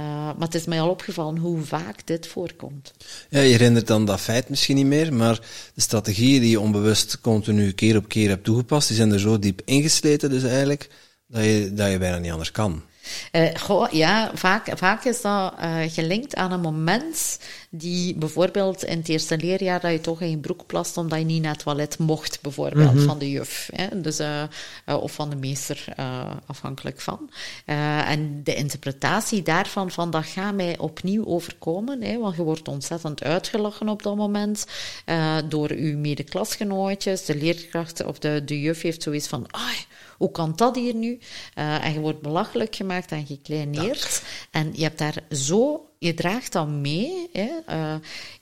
eh, 0.00 0.06
maar 0.06 0.46
het 0.46 0.54
is 0.54 0.64
mij 0.64 0.80
al 0.80 0.90
opgevallen 0.90 1.36
hoe 1.36 1.60
vaak 1.62 2.06
dit 2.06 2.26
voorkomt. 2.26 2.92
Ja, 3.28 3.40
je 3.40 3.50
herinnert 3.50 3.86
dan 3.86 4.04
dat 4.04 4.20
feit 4.20 4.48
misschien 4.48 4.76
niet 4.76 4.86
meer, 4.86 5.14
maar 5.14 5.40
de 5.74 5.80
strategieën 5.80 6.40
die 6.40 6.50
je 6.50 6.60
onbewust 6.60 7.20
continu 7.20 7.72
keer 7.72 7.96
op 7.96 8.08
keer 8.08 8.28
hebt 8.28 8.44
toegepast, 8.44 8.88
die 8.88 8.96
zijn 8.96 9.12
er 9.12 9.20
zo 9.20 9.38
diep 9.38 9.62
ingesleten 9.64 10.30
dus 10.30 10.42
eigenlijk, 10.42 10.88
dat 11.26 11.44
je, 11.44 11.70
dat 11.74 11.90
je 11.90 11.98
bijna 11.98 12.18
niet 12.18 12.32
anders 12.32 12.50
kan. 12.50 12.82
Uh, 13.32 13.54
goh, 13.56 13.90
ja, 13.90 14.30
vaak, 14.34 14.70
vaak 14.74 15.04
is 15.04 15.20
dat 15.20 15.54
uh, 15.60 15.76
gelinkt 15.86 16.34
aan 16.34 16.52
een 16.52 16.60
moment 16.60 17.38
die 17.70 18.14
bijvoorbeeld 18.14 18.84
in 18.84 18.98
het 18.98 19.08
eerste 19.08 19.36
leerjaar 19.36 19.80
dat 19.80 19.90
je 19.90 20.00
toch 20.00 20.20
in 20.20 20.30
je 20.30 20.38
broek 20.38 20.66
plast 20.66 20.96
omdat 20.96 21.18
je 21.18 21.24
niet 21.24 21.42
naar 21.42 21.52
het 21.52 21.62
toilet 21.62 21.98
mocht, 21.98 22.38
bijvoorbeeld, 22.40 22.90
mm 22.90 22.96
-hmm. 22.96 23.06
van 23.06 23.18
de 23.18 23.30
juf. 23.30 23.70
Hè? 23.74 24.00
Dus, 24.00 24.20
uh, 24.20 24.42
of 24.84 25.12
van 25.12 25.30
de 25.30 25.36
meester, 25.36 25.84
afhankelijk 26.46 27.00
van. 27.00 27.30
en 27.64 28.40
de 28.44 28.54
interpretatie 28.54 29.42
daarvan, 29.42 29.90
van 29.90 30.10
dat 30.10 30.26
gaat 30.26 30.54
mij 30.54 30.78
opnieuw 30.78 31.24
overkomen, 31.26 32.02
hè? 32.02 32.18
want 32.18 32.36
je 32.36 32.42
wordt 32.42 32.68
ontzettend 32.68 33.22
uitgelachen 33.22 33.88
op 33.88 34.02
dat 34.02 34.16
moment 34.16 34.66
door 35.48 35.70
uw 35.70 35.98
medeklasgenootjes, 35.98 37.24
de 37.24 37.36
leerkracht 37.36 38.04
of 38.04 38.18
de, 38.18 38.42
de 38.44 38.60
juf 38.60 38.82
heeft 38.82 39.02
zoiets 39.02 39.28
van, 39.28 39.46
hoe 40.20 40.30
kan 40.30 40.52
dat 40.56 40.76
hier 40.76 40.94
nu? 40.94 41.18
Uh, 41.58 41.84
en 41.84 41.92
je 41.92 42.00
wordt 42.00 42.20
belachelijk 42.20 42.76
gemaakt 42.76 43.12
en 43.12 43.26
gekleineerd. 43.26 44.22
En 44.50 44.70
je 44.72 44.82
hebt 44.82 44.98
daar 44.98 45.22
zo, 45.30 45.88
je 45.98 46.14
draagt 46.14 46.52
dat 46.52 46.68
mee. 46.68 47.28
Hè? 47.32 47.50
Uh, 47.68 47.94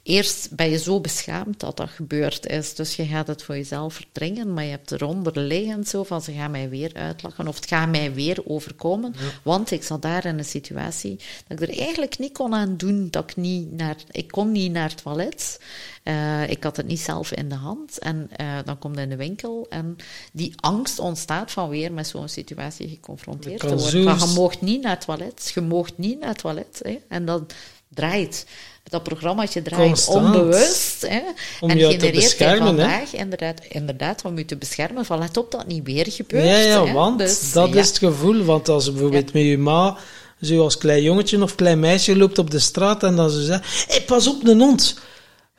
eerst 0.02 0.54
ben 0.54 0.70
je 0.70 0.78
zo 0.78 1.00
beschaamd 1.00 1.60
dat 1.60 1.76
dat 1.76 1.88
gebeurd 1.88 2.46
is, 2.46 2.74
dus 2.74 2.96
je 2.96 3.04
gaat 3.04 3.26
het 3.26 3.42
voor 3.42 3.56
jezelf 3.56 3.94
verdringen, 3.94 4.54
maar 4.54 4.64
je 4.64 4.70
hebt 4.70 4.90
eronder 4.90 5.38
liggend 5.38 5.88
zo 5.88 6.02
van 6.04 6.22
ze 6.22 6.32
gaan 6.32 6.50
mij 6.50 6.68
weer 6.68 6.94
uitlachen 6.94 7.48
of 7.48 7.54
het 7.54 7.66
gaat 7.66 7.88
mij 7.88 8.14
weer 8.14 8.38
overkomen, 8.44 9.14
ja. 9.18 9.30
want 9.42 9.70
ik 9.70 9.82
zat 9.82 10.02
daar 10.02 10.24
in 10.24 10.38
een 10.38 10.44
situatie 10.44 11.20
dat 11.46 11.60
ik 11.60 11.68
er 11.68 11.78
eigenlijk 11.78 12.18
niet 12.18 12.32
kon 12.32 12.54
aan 12.54 12.76
doen, 12.76 13.08
dat 13.10 13.30
ik 13.30 13.36
niet 13.36 13.72
naar, 13.72 13.96
ik 14.10 14.28
kon 14.28 14.52
niet 14.52 14.72
naar 14.72 14.88
het 14.88 15.02
toilet. 15.02 15.60
Uh, 16.08 16.50
ik 16.50 16.64
had 16.64 16.76
het 16.76 16.86
niet 16.86 17.00
zelf 17.00 17.32
in 17.32 17.48
de 17.48 17.54
hand. 17.54 17.98
En 17.98 18.30
uh, 18.40 18.46
dan 18.64 18.78
komt 18.78 18.98
in 18.98 19.08
de 19.08 19.16
winkel 19.16 19.66
en 19.68 19.96
die 20.32 20.52
angst 20.56 20.98
ontstaat 20.98 21.50
van 21.50 21.68
weer 21.68 21.92
met 21.92 22.06
zo'n 22.06 22.28
situatie 22.28 22.88
geconfronteerd 22.88 23.60
te 23.60 23.76
worden. 23.76 24.18
Van, 24.18 24.28
je 24.28 24.34
moogt 24.34 24.60
niet 24.60 24.82
naar 24.82 24.92
het 24.92 25.04
toilet, 25.04 25.50
je 25.54 25.60
moogt 25.60 25.98
niet 25.98 26.20
naar 26.20 26.28
het 26.28 26.38
toilet. 26.38 26.80
Hè? 26.82 26.98
En 27.08 27.24
dat 27.24 27.52
draait. 27.88 28.46
Dat 28.82 29.02
programmaatje 29.02 29.62
draait 29.62 29.86
Constant. 29.86 30.26
onbewust. 30.26 31.06
Hè? 31.08 31.20
Om 31.60 31.70
en 31.70 31.78
je 31.78 31.86
te 31.86 31.90
genereert 31.90 32.38
hij 32.38 32.56
vandaag 32.56 33.14
inderdaad, 33.14 33.64
inderdaad 33.68 34.24
om 34.24 34.38
je 34.38 34.44
te 34.44 34.56
beschermen. 34.56 35.04
Van 35.04 35.18
let 35.18 35.36
op 35.36 35.50
dat 35.50 35.60
het 35.60 35.70
niet 35.70 35.84
weer 35.84 36.06
gebeurt. 36.08 36.44
Ja, 36.44 36.58
ja 36.58 36.84
hè? 36.84 36.92
want 36.92 37.18
dus, 37.18 37.52
dat 37.52 37.72
ja. 37.72 37.80
is 37.80 37.88
het 37.88 37.98
gevoel. 37.98 38.44
Want 38.44 38.68
als 38.68 38.84
je 38.84 38.90
bijvoorbeeld 38.90 39.32
met 39.32 39.42
je 39.42 39.58
ma 39.58 39.96
zo 40.40 40.62
als 40.62 40.78
klein 40.78 41.02
jongetje 41.02 41.42
of 41.42 41.54
klein 41.54 41.80
meisje 41.80 42.16
loopt 42.16 42.38
op 42.38 42.50
de 42.50 42.58
straat 42.58 43.02
en 43.02 43.16
dan 43.16 43.30
ze 43.30 43.44
zegt, 43.44 43.84
hey, 43.88 44.02
pas 44.02 44.26
op, 44.26 44.46
een 44.46 44.60
hond. 44.60 44.96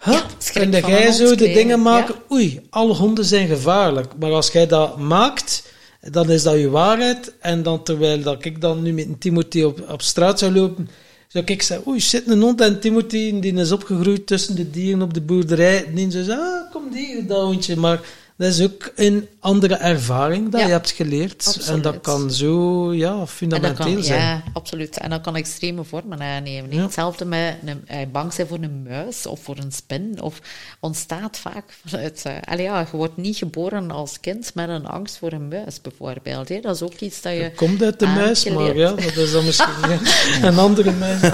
Huh? 0.04 0.14
Ja, 0.54 0.82
van 0.82 0.92
jij 0.92 1.12
zo 1.12 1.36
de 1.36 1.52
dingen 1.52 1.82
maken, 1.82 2.16
ja. 2.16 2.36
oei, 2.36 2.62
alle 2.70 2.94
honden 2.94 3.26
zijn 3.26 3.48
gevaarlijk. 3.48 4.12
Maar 4.20 4.32
als 4.32 4.52
jij 4.52 4.68
dat 4.68 4.98
maakt, 4.98 5.64
dan 6.12 6.30
is 6.30 6.44
dat 6.44 6.60
je 6.60 6.70
waarheid. 6.70 7.34
En 7.40 7.64
dan 7.64 7.84
terwijl 7.84 8.22
dat 8.22 8.46
ik 8.46 8.62
dan 8.62 8.82
nu 8.82 8.94
met 8.94 9.06
een 9.06 9.18
Timothy 9.18 9.62
op, 9.62 9.90
op 9.90 10.02
straat 10.02 10.40
zou 10.40 10.54
lopen, 10.54 10.90
zou 11.28 11.46
ik 11.46 11.62
zeggen, 11.62 11.88
oei, 11.88 12.00
zit 12.00 12.28
een 12.28 12.42
hond 12.42 12.62
en 12.62 12.80
Timothy, 12.80 13.40
die 13.40 13.54
is 13.54 13.72
opgegroeid 13.72 14.28
tussen 14.28 14.56
de 14.56 14.70
dieren 14.70 15.02
op 15.02 15.14
de 15.14 15.22
boerderij. 15.22 15.86
En 15.86 15.96
die 15.96 16.12
zou 16.12 16.24
zeggen, 16.24 16.46
ah, 16.46 16.72
kom 16.72 16.92
die, 16.92 17.26
dat 17.26 17.42
hondje. 17.42 17.76
Maar 17.76 18.00
dat 18.40 18.48
is 18.48 18.62
ook 18.64 18.92
een 18.96 19.28
andere 19.40 19.76
ervaring 19.76 20.50
dat 20.50 20.60
Ja, 20.60 20.66
je 20.66 20.72
hebt 20.72 20.92
geleerd. 20.92 21.68
En 21.68 21.82
dat 21.82 22.02
kan 22.02 22.32
zo 22.32 22.94
ja, 22.94 23.28
fundamenteel 23.28 23.94
kan, 23.94 24.04
zijn. 24.04 24.20
ja, 24.20 24.44
absoluut. 24.54 24.98
En 24.98 25.10
dat 25.10 25.22
kan 25.22 25.36
extreme 25.36 25.84
vormen 25.84 26.22
aannemen. 26.22 26.72
Ja. 26.72 26.82
Hetzelfde 26.82 27.26
met 27.26 27.56
een, 27.66 27.82
eh, 27.88 27.98
bang 28.12 28.34
zijn 28.34 28.48
voor 28.48 28.58
een 28.62 28.84
muis 28.90 29.26
of 29.26 29.40
voor 29.44 29.58
een 29.58 29.72
spin. 29.72 30.18
Of 30.22 30.40
ontstaat 30.80 31.38
vaak 31.38 31.64
vanuit... 31.86 32.22
eh 32.26 32.34
allee, 32.44 32.64
ja, 32.64 32.80
je 32.92 32.98
wordt 32.98 33.18
niet 33.18 33.38
geboren 33.38 33.92
als 33.92 34.20
kind 34.20 34.52
met 34.54 34.70
een 34.70 34.86
angst 34.86 35.18
voor 35.18 35.32
een 35.32 35.48
muis, 35.48 35.82
bijvoorbeeld. 35.82 36.50
Hè. 36.50 36.60
Dat 36.60 36.76
is 36.76 36.82
ook 36.82 37.00
iets 37.00 37.22
dat 37.22 37.34
je... 37.34 37.52
Komt 37.56 37.84
uit 37.84 38.00
de 38.00 38.06
muis, 38.06 38.50
maar 38.50 38.76
ja, 38.76 38.90
dat 38.90 39.16
is 39.16 39.32
dan 39.32 39.46
misschien 39.46 39.74
ja, 39.90 40.00
een 40.48 40.58
andere 40.58 40.92
muis. 40.92 41.22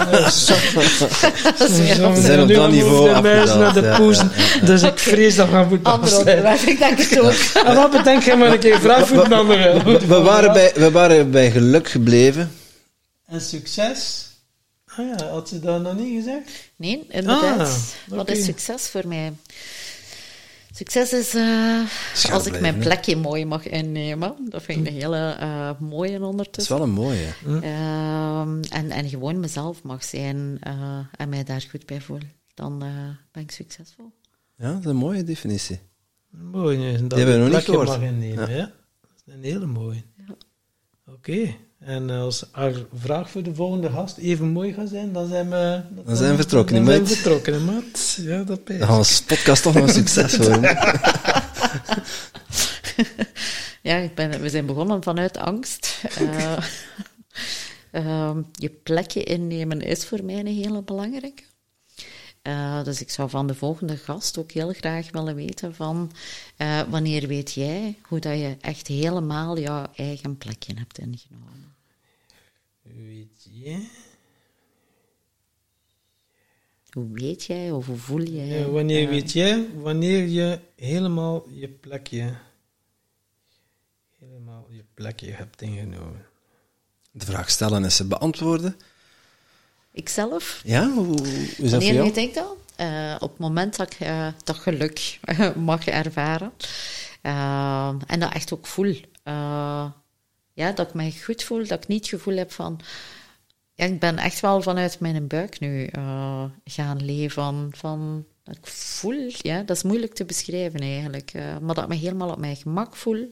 We 1.57 2.21
zijn 2.21 2.41
op 2.41 2.47
nu 2.47 2.53
dat 2.53 2.71
niveau 2.71 3.13
de 3.13 3.21
muis 3.21 3.53
naar 3.53 3.73
de 3.73 3.81
ja, 3.81 3.97
poezen. 3.97 4.31
Dus 4.65 4.81
ik 4.81 4.99
vrees 4.99 5.35
dat 5.35 5.49
we 5.49 5.65
moeten 5.69 5.91
afsluiten. 5.91 6.94
En 6.99 7.75
wat 7.75 7.91
bedenk 7.91 8.23
je 8.23 8.35
maar 8.35 8.51
een 8.51 8.59
keer 8.59 8.79
vraag 8.79 9.07
voor 9.07 9.25
een 9.25 9.33
andere. 9.33 9.83
We, 10.07 10.19
waren 10.21 10.53
bij, 10.53 10.71
we 10.75 10.91
waren 10.91 11.31
bij 11.31 11.51
geluk 11.51 11.89
gebleven. 11.89 12.51
En 13.25 13.41
succes? 13.41 14.27
Ah 14.85 14.97
ja, 15.17 15.27
had 15.29 15.49
ze 15.49 15.59
dat 15.59 15.81
nog 15.81 15.95
niet 15.95 16.15
gezegd? 16.23 16.49
Nee, 16.75 17.05
inderdaad. 17.09 17.59
Ah, 17.59 18.17
Wat 18.17 18.29
is 18.29 18.45
succes 18.45 18.87
voor 18.87 19.07
mij? 19.07 19.33
Succes 20.73 21.13
is 21.13 21.33
eh, 21.33 21.79
als 22.31 22.45
ik 22.45 22.59
mijn 22.59 22.77
plekje 22.77 23.15
mooi 23.15 23.45
mag 23.45 23.67
innemen. 23.67 24.35
Dat 24.49 24.63
vind 24.63 24.79
ik 24.87 24.93
een 24.93 24.99
hele 24.99 25.35
eh, 25.39 25.69
mooie 25.79 26.11
Dat 26.11 26.21
is 26.21 26.27
ondertussen. 26.27 26.75
wel 26.75 26.83
een 26.83 26.91
mooie. 26.93 27.27
Ehm, 27.45 28.61
en, 28.69 28.91
en 28.91 29.09
gewoon 29.09 29.39
mezelf 29.39 29.83
mag 29.83 30.03
zijn 30.03 30.57
eh, 30.61 30.99
en 31.17 31.29
mij 31.29 31.43
daar 31.43 31.65
goed 31.69 31.85
bij 31.85 32.01
voelen. 32.01 32.31
Dan 32.53 32.83
eh, 32.83 32.89
ben 33.31 33.43
ik 33.43 33.51
succesvol. 33.51 34.11
Ja, 34.57 34.71
dat 34.71 34.79
is 34.79 34.85
een 34.85 34.95
mooie 34.95 35.23
definitie. 35.23 35.79
Mooi, 36.51 36.77
nee, 36.77 37.07
dat 37.07 37.17
hebben 37.17 37.35
we 37.35 37.41
nog 37.41 37.49
niet 37.49 37.49
plekje 37.49 37.71
gehoord. 37.71 37.87
mag 37.87 38.01
innemen, 38.01 38.49
ja. 38.49 38.71
Dat 39.01 39.11
is 39.27 39.33
een 39.33 39.43
hele 39.43 39.65
mooie. 39.65 40.03
Ja. 40.27 40.35
Oké, 41.13 41.55
en 41.79 42.09
als 42.09 42.49
haar 42.51 42.73
vraag 42.93 43.29
voor 43.29 43.43
de 43.43 43.55
volgende 43.55 43.89
gast 43.89 44.17
even 44.17 44.47
mooi 44.47 44.73
gaat 44.73 44.89
zijn, 44.89 45.13
dan 45.13 45.27
zijn 45.27 45.49
we... 45.49 45.81
Dan 46.05 46.15
zijn 46.15 46.31
we 46.31 46.35
vertrokken, 46.37 46.75
Dan 46.75 46.85
hè, 46.85 46.91
zijn 46.91 47.03
we 47.03 47.09
maat? 47.09 47.17
vertrokken, 47.17 47.65
maat. 47.65 48.17
Ja, 48.21 48.43
dat 48.43 48.63
ben 48.63 48.77
Dan 48.79 48.87
gaan 48.87 48.97
we 48.97 49.03
als 49.03 49.21
podcast 49.21 49.63
toch 49.63 49.73
nog 49.73 49.83
een 49.83 49.93
succes 49.93 50.37
worden. 50.37 50.61
Ja, 53.85 53.95
ik 53.97 54.15
ben, 54.15 54.41
we 54.41 54.49
zijn 54.49 54.65
begonnen 54.65 55.03
vanuit 55.03 55.37
angst. 55.37 56.03
Eh, 56.17 56.57
ehm, 58.05 58.41
je 58.51 58.69
plekje 58.69 59.23
innemen 59.23 59.81
is 59.81 60.05
voor 60.05 60.23
mij 60.23 60.39
een 60.39 60.47
hele 60.47 60.83
belangrijke. 60.83 61.43
Eh, 62.45 62.83
dus 62.83 63.01
ik 63.01 63.09
zou 63.09 63.29
van 63.29 63.47
de 63.47 63.55
volgende 63.55 63.97
gast 63.97 64.37
ook 64.37 64.51
heel 64.51 64.73
graag 64.73 65.11
willen 65.11 65.35
weten 65.35 65.75
van 65.75 66.11
eh, 66.57 66.81
wanneer 66.81 67.27
weet 67.27 67.53
jij 67.53 67.97
hoe 68.01 68.19
dat 68.19 68.37
je 68.37 68.57
echt 68.61 68.87
helemaal 68.87 69.59
jouw 69.59 69.85
eigen 69.95 70.37
plekje 70.37 70.73
hebt 70.77 70.97
ingenomen. 70.97 71.75
Weet 72.81 73.47
je? 73.51 73.87
Hoe 76.89 77.07
weet 77.11 77.43
jij 77.43 77.71
of 77.71 77.85
hoe 77.85 77.97
voel 77.97 78.23
jij? 78.23 78.59
Ja, 78.59 78.69
wanneer 78.69 79.03
eh, 79.03 79.09
weet 79.09 79.31
jij, 79.31 79.69
wanneer 79.75 80.27
je 80.27 80.59
helemaal 80.75 81.49
je 81.49 81.69
plekje, 81.69 82.37
helemaal 84.19 84.67
je 84.69 84.83
plekje 84.93 85.31
hebt 85.31 85.61
ingenomen? 85.61 86.25
De 87.11 87.25
vraag 87.25 87.49
stellen 87.49 87.83
en 87.83 87.91
ze 87.91 88.07
beantwoorden. 88.07 88.75
Ikzelf? 89.95 90.61
Ja, 90.63 90.89
hoe, 90.89 91.27
is 91.57 91.71
dat 91.71 91.83
voor 91.83 91.93
jou? 91.93 92.09
ik 92.09 92.33
dat? 92.33 92.55
eh, 92.75 93.15
op 93.19 93.29
het 93.29 93.39
moment 93.39 93.75
dat 93.75 93.93
ik 93.93 93.99
eh, 93.99 94.27
dat 94.43 94.55
geluk 94.55 95.19
mag 95.55 95.87
ervaren. 95.87 96.51
Eh, 97.21 97.95
en 98.07 98.19
dat 98.19 98.33
echt 98.33 98.53
ook 98.53 98.67
voel. 98.67 98.95
Eh, 99.23 99.85
ja, 100.53 100.71
dat 100.71 100.87
ik 100.87 100.93
mij 100.93 101.11
goed 101.23 101.43
voel, 101.43 101.67
dat 101.67 101.83
ik 101.83 101.87
niet 101.87 101.99
het 101.99 102.09
gevoel 102.09 102.35
heb 102.37 102.51
van... 102.51 102.79
Ja, 103.73 103.85
ik 103.85 103.99
ben 103.99 104.17
echt 104.17 104.39
wel 104.39 104.61
vanuit 104.61 104.99
mijn 104.99 105.27
buik 105.27 105.59
nu 105.59 105.89
gaan 106.63 107.05
leven. 107.05 107.69
Van, 107.75 108.25
dat 108.43 108.55
ik 108.55 108.67
voel, 108.67 109.31
ja, 109.37 109.63
dat 109.63 109.75
is 109.75 109.83
moeilijk 109.83 110.13
te 110.13 110.25
beschrijven 110.25 110.79
eigenlijk. 110.79 111.33
maar 111.33 111.75
dat 111.75 111.83
ik 111.83 111.89
me 111.89 111.95
helemaal 111.95 112.29
op 112.29 112.37
mijn 112.37 112.55
gemak 112.55 112.95
voel. 112.95 113.31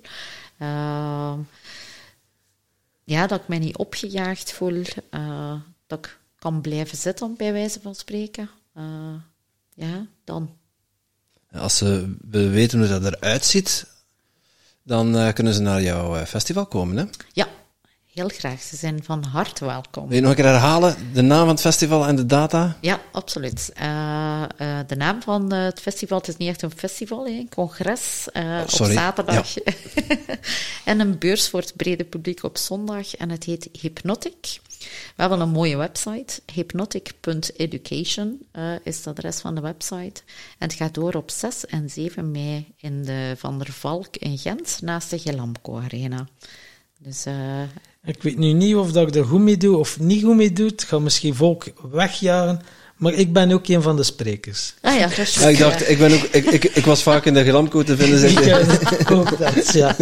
Ja, 3.03 3.27
dat 3.27 3.41
ik 3.41 3.47
mij 3.47 3.59
niet 3.59 3.77
opgejaagd 3.77 4.51
voel. 4.51 4.83
dat 5.87 5.99
ik 6.05 6.17
kan 6.43 6.61
blijven 6.61 6.97
zitten, 6.97 7.35
bij 7.37 7.53
wijze 7.53 7.79
van 7.81 7.95
spreken. 7.95 8.49
Eh, 8.73 8.83
ja, 9.73 10.05
dan. 10.23 10.49
Als 11.51 11.77
ze 11.77 12.15
willen 12.21 12.51
weten 12.51 12.79
hoe 12.79 12.87
dat 12.87 13.03
eruit 13.03 13.45
ziet, 13.45 13.85
dan 14.83 15.17
eh, 15.17 15.33
kunnen 15.33 15.53
ze 15.53 15.61
naar 15.61 15.81
jouw 15.81 16.15
eh, 16.15 16.25
festival 16.25 16.65
komen. 16.65 16.97
Hè? 16.97 17.03
Ja, 17.33 17.47
heel 18.13 18.27
graag. 18.27 18.61
Ze 18.61 18.75
zijn 18.75 19.03
van 19.03 19.23
harte 19.23 19.65
welkom. 19.65 20.07
Wil 20.07 20.15
je 20.15 20.21
nog 20.21 20.29
een 20.29 20.35
keer 20.35 20.45
herhalen 20.45 20.95
de 21.13 21.21
naam 21.21 21.39
van 21.39 21.49
het 21.49 21.61
festival 21.61 22.07
en 22.07 22.15
de 22.15 22.25
data? 22.25 22.77
Ja, 22.81 23.01
absoluut. 23.11 23.71
De 24.87 24.95
naam 24.95 25.21
van 25.21 25.53
het 25.53 25.79
festival, 25.79 26.17
het 26.17 26.27
is 26.27 26.37
niet 26.37 26.49
echt 26.49 26.61
een 26.61 26.77
festival, 26.77 27.25
hè, 27.25 27.31
een 27.31 27.49
congres 27.49 28.27
eh, 28.31 28.59
op 28.63 28.69
zaterdag. 28.69 29.53
en 30.91 30.99
een 30.99 31.17
beurs 31.17 31.49
voor 31.49 31.59
het 31.59 31.73
brede 31.75 32.03
publiek 32.03 32.43
op 32.43 32.57
zondag. 32.57 33.15
En 33.15 33.29
het 33.29 33.43
heet 33.43 33.69
Hypnotic. 33.71 34.59
We 35.15 35.21
hebben 35.21 35.39
een 35.39 35.49
mooie 35.49 35.77
website. 35.77 36.41
Hypnotic.education 36.53 38.45
eh, 38.51 38.71
is 38.83 38.97
het 38.97 39.07
adres 39.07 39.39
van 39.39 39.55
de 39.55 39.61
website. 39.61 40.21
En 40.57 40.67
het 40.67 40.73
gaat 40.73 40.93
door 40.93 41.13
op 41.13 41.31
6 41.31 41.65
en 41.65 41.89
7 41.89 42.31
mei 42.31 42.73
in 42.77 43.03
de 43.03 43.33
Van 43.37 43.57
der 43.57 43.71
Valk 43.71 44.17
in 44.17 44.37
Gent, 44.37 44.79
naast 44.81 45.09
de 45.09 45.19
Gelamco 45.19 45.77
Arena. 45.77 46.27
Dus 46.97 47.25
eh, 47.25 47.61
Ik 48.03 48.23
weet 48.23 48.37
nu 48.37 48.51
niet 48.51 48.75
of 48.75 48.91
dat 48.91 49.07
ik 49.07 49.15
er 49.15 49.25
goed 49.25 49.41
mee 49.41 49.57
doe 49.57 49.77
of 49.77 49.99
niet 49.99 50.23
goed 50.23 50.35
mee 50.35 50.53
doe. 50.53 50.67
Het 50.67 50.83
gaat 50.83 51.01
misschien 51.01 51.35
volk 51.35 51.65
wegjagen. 51.91 52.61
Maar 52.97 53.13
ik 53.13 53.33
ben 53.33 53.51
ook 53.51 53.67
een 53.67 53.81
van 53.81 53.95
de 53.95 54.03
sprekers. 54.03 54.73
ah 54.81 54.95
ja, 54.99 55.07
dat 55.07 55.17
is 55.17 55.33
Ja, 55.35 55.47
ik 55.47 55.57
dacht, 55.57 55.89
ik, 55.89 55.97
ben 55.97 56.13
ook, 56.13 56.21
ik, 56.31 56.45
ik, 56.45 56.63
ik 56.63 56.85
was 56.85 57.03
vaak 57.03 57.25
in 57.25 57.33
de 57.33 57.43
Gelamco 57.43 57.83
te 57.83 57.97
vinden. 57.97 58.19
Zeg 58.19 58.31
Ik 58.31 58.45
eh, 59.09 59.17
ook 59.17 59.37
dat, 59.39 59.73
ja. 59.73 59.95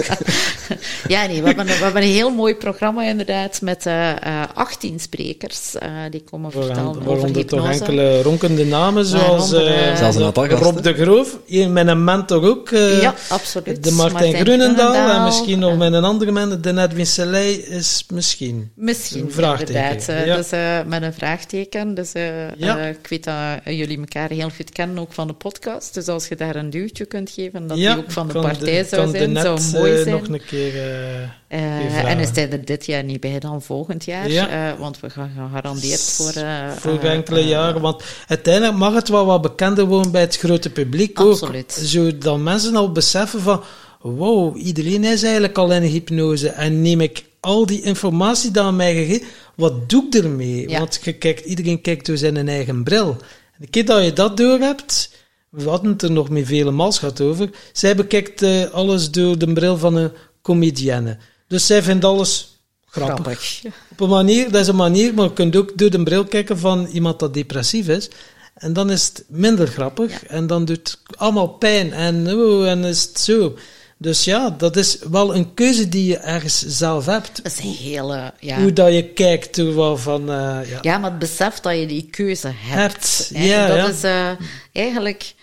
Ja, 1.08 1.26
nee, 1.26 1.42
we 1.42 1.48
hebben, 1.48 1.70
een- 1.70 1.78
we 1.78 1.84
hebben 1.84 2.02
een 2.02 2.08
heel 2.08 2.30
mooi 2.30 2.56
programma 2.56 3.04
inderdaad 3.04 3.62
met 3.62 3.86
eh, 3.86 4.10
eh, 4.10 4.44
18 4.54 5.00
sprekers 5.00 5.76
eh, 5.76 5.90
die 6.10 6.24
komen 6.32 6.52
vertellen 6.52 6.86
over 6.90 7.04
Waaronder 7.04 7.46
toch 7.46 7.70
enkele 7.70 8.22
ronkende 8.22 8.66
namen, 8.66 9.06
zoals 9.06 9.52
Waaronder, 9.52 9.68
eh, 9.68 9.90
eh, 9.92 9.98
Zelfs 9.98 10.16
een 10.16 10.24
aantal 10.24 10.48
gasten. 10.48 10.60
Rob 10.74 10.84
de 10.84 10.94
Groof, 10.94 11.38
hier 11.46 11.70
met 11.70 11.88
een 11.88 12.04
mentor 12.04 12.44
ook. 12.50 12.72
eh, 12.72 13.02
Ja, 13.02 13.14
absoluut. 13.30 13.84
De 13.84 13.92
Martijn, 13.92 14.24
Martijn 14.24 14.46
Grunendaal, 14.46 15.16
en 15.18 15.24
misschien 15.24 15.60
nog 15.60 15.72
eh, 15.72 15.78
met 15.78 15.94
een 15.94 16.04
andere 16.04 16.32
man, 16.32 16.62
de 16.62 16.82
Edwin 16.82 17.06
Selei 17.08 17.54
is 17.56 18.06
misschien. 18.10 18.72
Misschien, 18.76 19.22
Een 19.26 19.32
vraagteken, 19.32 19.74
inderdaad. 19.74 20.08
eh, 20.10 20.26
ja. 20.26 20.36
Dus 20.36 20.50
eh, 20.52 20.78
met 20.86 21.02
een 21.02 21.14
vraagteken. 21.14 21.94
Dus 21.96 22.12
eh, 22.14 22.24
Ja. 22.58 22.91
Eh, 22.92 22.98
ik 23.00 23.08
weet 23.08 23.24
dat 23.24 23.76
jullie 23.76 23.98
elkaar 24.00 24.30
heel 24.30 24.50
goed 24.50 24.70
kennen, 24.70 24.98
ook 25.00 25.14
van 25.14 25.28
de 25.28 25.34
podcast. 25.34 25.94
Dus 25.94 26.08
als 26.08 26.28
je 26.28 26.36
daar 26.36 26.56
een 26.56 26.70
duwtje 26.70 27.06
kunt 27.06 27.30
geven, 27.30 27.68
dat 27.68 27.78
ja, 27.78 27.94
die 27.94 28.04
ook 28.04 28.12
van 28.12 28.28
de 28.28 28.34
partij 28.34 28.84
zou 28.84 29.10
zijn, 29.10 29.36
zou 29.38 29.60
net, 29.60 29.72
mooi 29.74 29.92
eh, 29.94 29.98
zijn. 30.02 30.10
nog 30.16 30.28
een 30.28 30.42
keer... 30.46 30.76
eh, 30.76 31.22
Eh, 31.48 32.10
en 32.12 32.20
is 32.20 32.30
hij 32.34 32.50
er 32.52 32.66
dit 32.66 32.86
jaar 32.86 33.04
niet 33.04 33.20
bij, 33.20 33.40
dan 33.40 33.62
volgend 33.62 34.06
jaar. 34.06 34.30
Ja. 34.30 34.50
eh, 34.74 34.80
want 34.80 35.00
we 35.00 35.10
gaan 35.10 35.32
gegarandeerd 35.38 36.02
voor... 36.02 36.42
eh, 36.44 36.72
voor 36.72 37.00
eh, 37.00 37.14
enkele 37.14 37.40
eh, 37.40 37.48
jaren. 37.48 37.82
Want 37.82 38.04
uiteindelijk 38.28 38.78
mag 38.78 38.94
het 38.94 39.10
wel 39.10 39.26
wat 39.26 39.42
bekender 39.42 39.86
worden 39.86 40.12
bij 40.12 40.22
het 40.22 40.38
grote 40.38 40.70
publiek 40.70 41.20
Absoluut. 41.20 41.78
ook. 41.80 41.86
Zodat 41.86 42.40
mensen 42.40 42.76
al 42.76 42.92
beseffen 42.92 43.42
van... 43.42 43.64
Wow, 44.02 44.58
iedereen 44.58 45.04
is 45.04 45.24
eigenlijk 45.24 45.58
al 45.58 45.72
in 45.72 45.82
hypnose. 45.82 46.50
En 46.50 46.82
neem 46.82 47.02
ik 47.02 47.24
al 47.42 47.66
die 47.66 47.82
informatie 47.82 48.52
die 48.52 48.62
aan 48.62 48.76
mij 48.76 48.96
gegeven... 48.96 49.28
Wat 49.56 49.90
doe 49.90 50.06
ik 50.06 50.14
ermee? 50.16 50.70
Ja. 50.70 50.80
Want 50.80 51.00
je 51.04 51.14
kijkt, 51.14 51.46
iedereen 51.46 51.82
kijkt 51.82 52.06
door 52.06 52.18
zijn 52.18 52.48
eigen 52.48 52.84
bril. 52.84 53.18
En 53.52 53.58
de 53.58 53.68
keer 53.68 53.86
dat 53.86 54.04
je 54.04 54.14
dat 54.14 54.38
door 54.38 54.60
hebt... 54.60 55.20
We 55.50 55.70
hadden 55.70 55.92
het 55.92 56.02
er 56.02 56.12
nog 56.12 56.30
met 56.30 56.46
vele 56.46 56.72
mals 56.72 57.00
gehad 57.00 57.22
over. 57.22 57.50
Zij 57.74 57.96
bekijkt 57.96 58.42
eh, 58.42 58.70
alles 58.70 59.12
door 59.12 59.38
de 59.38 59.54
bril 59.54 59.78
van 59.78 59.96
een 59.96 60.12
comedienne. 60.42 61.18
Dus 61.48 61.66
zij 61.66 61.84
vindt 61.84 62.06
alles 62.06 62.62
grappig. 62.86 63.16
grappig. 63.16 63.62
Op 63.92 64.00
een 64.00 64.10
manier, 64.10 64.52
dat 64.52 64.62
is 64.62 64.68
een 64.68 64.76
manier, 64.76 65.14
maar 65.14 65.26
je 65.26 65.34
kunt 65.34 65.56
ook 65.56 65.78
door 65.78 65.90
de 65.90 66.04
bril 66.04 66.26
kijken 66.26 66.58
van 66.58 66.86
iemand 66.86 67.20
dat 67.20 67.34
depressief 67.34 67.88
is. 67.88 68.10
En 68.54 68.74
dan 68.74 68.92
is 68.92 69.06
het 69.06 69.24
minder 69.28 69.68
grappig. 69.68 70.26
En 70.26 70.48
dan 70.48 70.66
doet 70.66 70.78
het 70.78 71.18
allemaal 71.18 71.48
pijn. 71.48 71.94
En, 71.94 72.34
oh, 72.34 72.70
en 72.70 72.84
is 72.84 73.02
het 73.02 73.20
zo. 73.20 73.56
Dus 74.02 74.24
ja, 74.24 74.50
dat 74.50 74.76
is 74.76 75.00
wel 75.00 75.36
een 75.36 75.54
keuze 75.54 75.90
die 75.90 76.06
je 76.06 76.18
ergens 76.18 76.60
zelf 76.60 77.06
hebt. 77.06 77.44
Dat 77.44 77.52
is 77.52 77.60
een 77.60 77.72
hele... 77.74 78.34
Ja. 78.40 78.62
Hoe 78.62 78.74
dat 78.74 78.94
je 78.94 79.04
kijkt, 79.14 79.58
hoe 79.58 79.74
wel 79.76 79.98
van... 79.98 80.22
eh, 80.30 80.70
ja. 80.70 80.78
Ja, 80.82 80.98
maar 80.98 81.10
het 81.10 81.20
besef 81.20 81.60
dat 81.60 81.80
je 81.80 81.86
die 81.86 82.08
keuze 82.10 82.52
hebt. 82.56 83.30
Hebt, 83.34 83.44
ja, 83.44 83.68
dat 83.68 83.76
ja. 83.78 83.88
is 83.88 84.04
eh, 84.04 84.46
eigenlijk... 84.72 85.34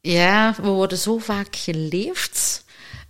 Ja, 0.00 0.54
we 0.62 0.68
worden 0.68 0.98
zo 0.98 1.18
vaak 1.18 1.56
geleefd. 1.56 2.64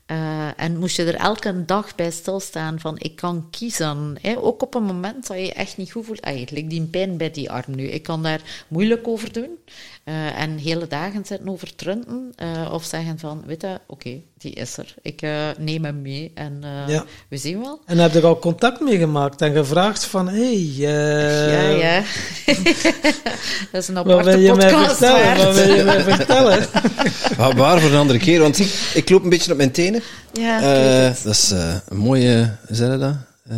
eh, 0.07 0.61
en 0.61 0.77
moest 0.79 0.97
je 0.97 1.05
er 1.05 1.15
elke 1.15 1.65
dag 1.65 1.95
bij 1.95 2.11
stilstaan 2.11 2.81
van 2.81 2.95
ik 2.99 3.17
kan 3.17 3.47
kiezen. 3.51 4.19
Hè? 4.21 4.39
Ook 4.39 4.63
op 4.63 4.75
een 4.75 4.83
moment 4.83 5.27
dat 5.27 5.37
je 5.37 5.43
je 5.43 5.53
echt 5.53 5.77
niet 5.77 5.93
goed 5.93 6.05
voelt. 6.07 6.21
Eigenlijk 6.21 6.71
die 6.71 6.83
pijn 6.83 7.17
bij 7.17 7.31
die 7.31 7.51
arm 7.51 7.75
nu. 7.75 7.85
Ik 7.89 8.03
kan 8.03 8.23
daar 8.23 8.41
moeilijk 8.69 9.09
over 9.09 9.33
doen. 9.33 9.59
Eh, 10.07 10.41
en 10.41 10.57
hele 10.59 10.87
dagen 10.87 11.25
zitten 11.27 11.49
over 11.49 11.75
trunten. 11.77 12.33
eh, 12.37 12.71
of 12.73 12.85
zeggen 12.85 13.19
van, 13.19 13.43
weet 13.47 13.61
je, 13.63 13.79
oké, 13.87 14.21
die 14.39 14.53
is 14.53 14.77
er. 14.77 14.95
Ik 15.03 15.23
eh, 15.23 15.49
neem 15.59 15.85
hem 15.85 16.03
mee 16.03 16.31
en 16.35 16.59
eh, 16.63 16.89
Ja. 16.95 17.05
we 17.29 17.37
zien 17.37 17.61
wel. 17.61 17.81
En 17.87 17.99
heb 17.99 18.13
je 18.13 18.19
er 18.19 18.25
al 18.27 18.39
contact 18.39 18.81
mee 18.81 18.99
gemaakt 18.99 19.43
en 19.43 19.53
gevraagd 19.55 20.05
van... 20.05 20.29
Hey, 20.29 20.67
eh, 20.79 21.51
ja, 21.53 21.69
ja. 21.69 22.03
dat 23.73 23.83
is 23.83 23.89
een 23.89 23.95
Wat 23.95 24.07
aparte 24.07 24.31
wil 24.31 24.41
je 24.41 24.55
mij 24.55 24.71
podcast 24.73 24.97
vertellen? 24.97 25.25
waard. 25.25 25.43
Wat 25.43 25.55
wil 25.55 25.75
je 25.75 25.83
mij 25.85 26.03
vertellen? 26.15 26.67
Wa- 27.39 27.55
Waar 27.55 27.81
voor 27.81 27.91
een 27.91 27.97
andere 27.97 28.19
keer, 28.19 28.41
want 28.41 28.59
ik 28.95 29.11
loop 29.11 29.23
een 29.23 29.29
beetje 29.31 29.51
op 29.51 29.57
mijn 29.57 29.71
tenen. 29.73 30.03
Ja, 30.33 30.57
ik 30.59 31.15
dat 31.23 31.33
is 31.35 31.51
eh, 31.51 31.75
een 31.89 31.97
mooie, 31.97 32.57
je 32.93 32.99
dat? 32.99 33.15
Eh, 33.49 33.57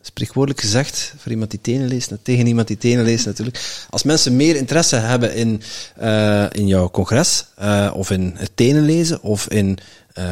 spreekwoordelijk 0.00 0.60
gezegd, 0.60 1.14
voor 1.16 1.32
iemand 1.32 1.50
die 1.50 1.60
tenen 1.60 1.88
leest, 1.88 2.12
tegen 2.22 2.46
iemand 2.46 2.68
die 2.68 2.76
tenen 2.76 3.04
leest 3.04 3.26
natuurlijk. 3.26 3.86
Als 3.90 4.02
mensen 4.02 4.36
meer 4.36 4.56
interesse 4.56 4.96
hebben 4.96 5.34
in, 5.34 5.62
eh, 5.96 6.46
in 6.50 6.66
jouw 6.66 6.90
congres, 6.90 7.46
eh, 7.56 7.92
of 7.94 8.10
in 8.10 8.34
het 8.36 8.56
tenen 8.56 8.82
lezen, 8.82 9.22
of 9.22 9.48
in 9.48 9.78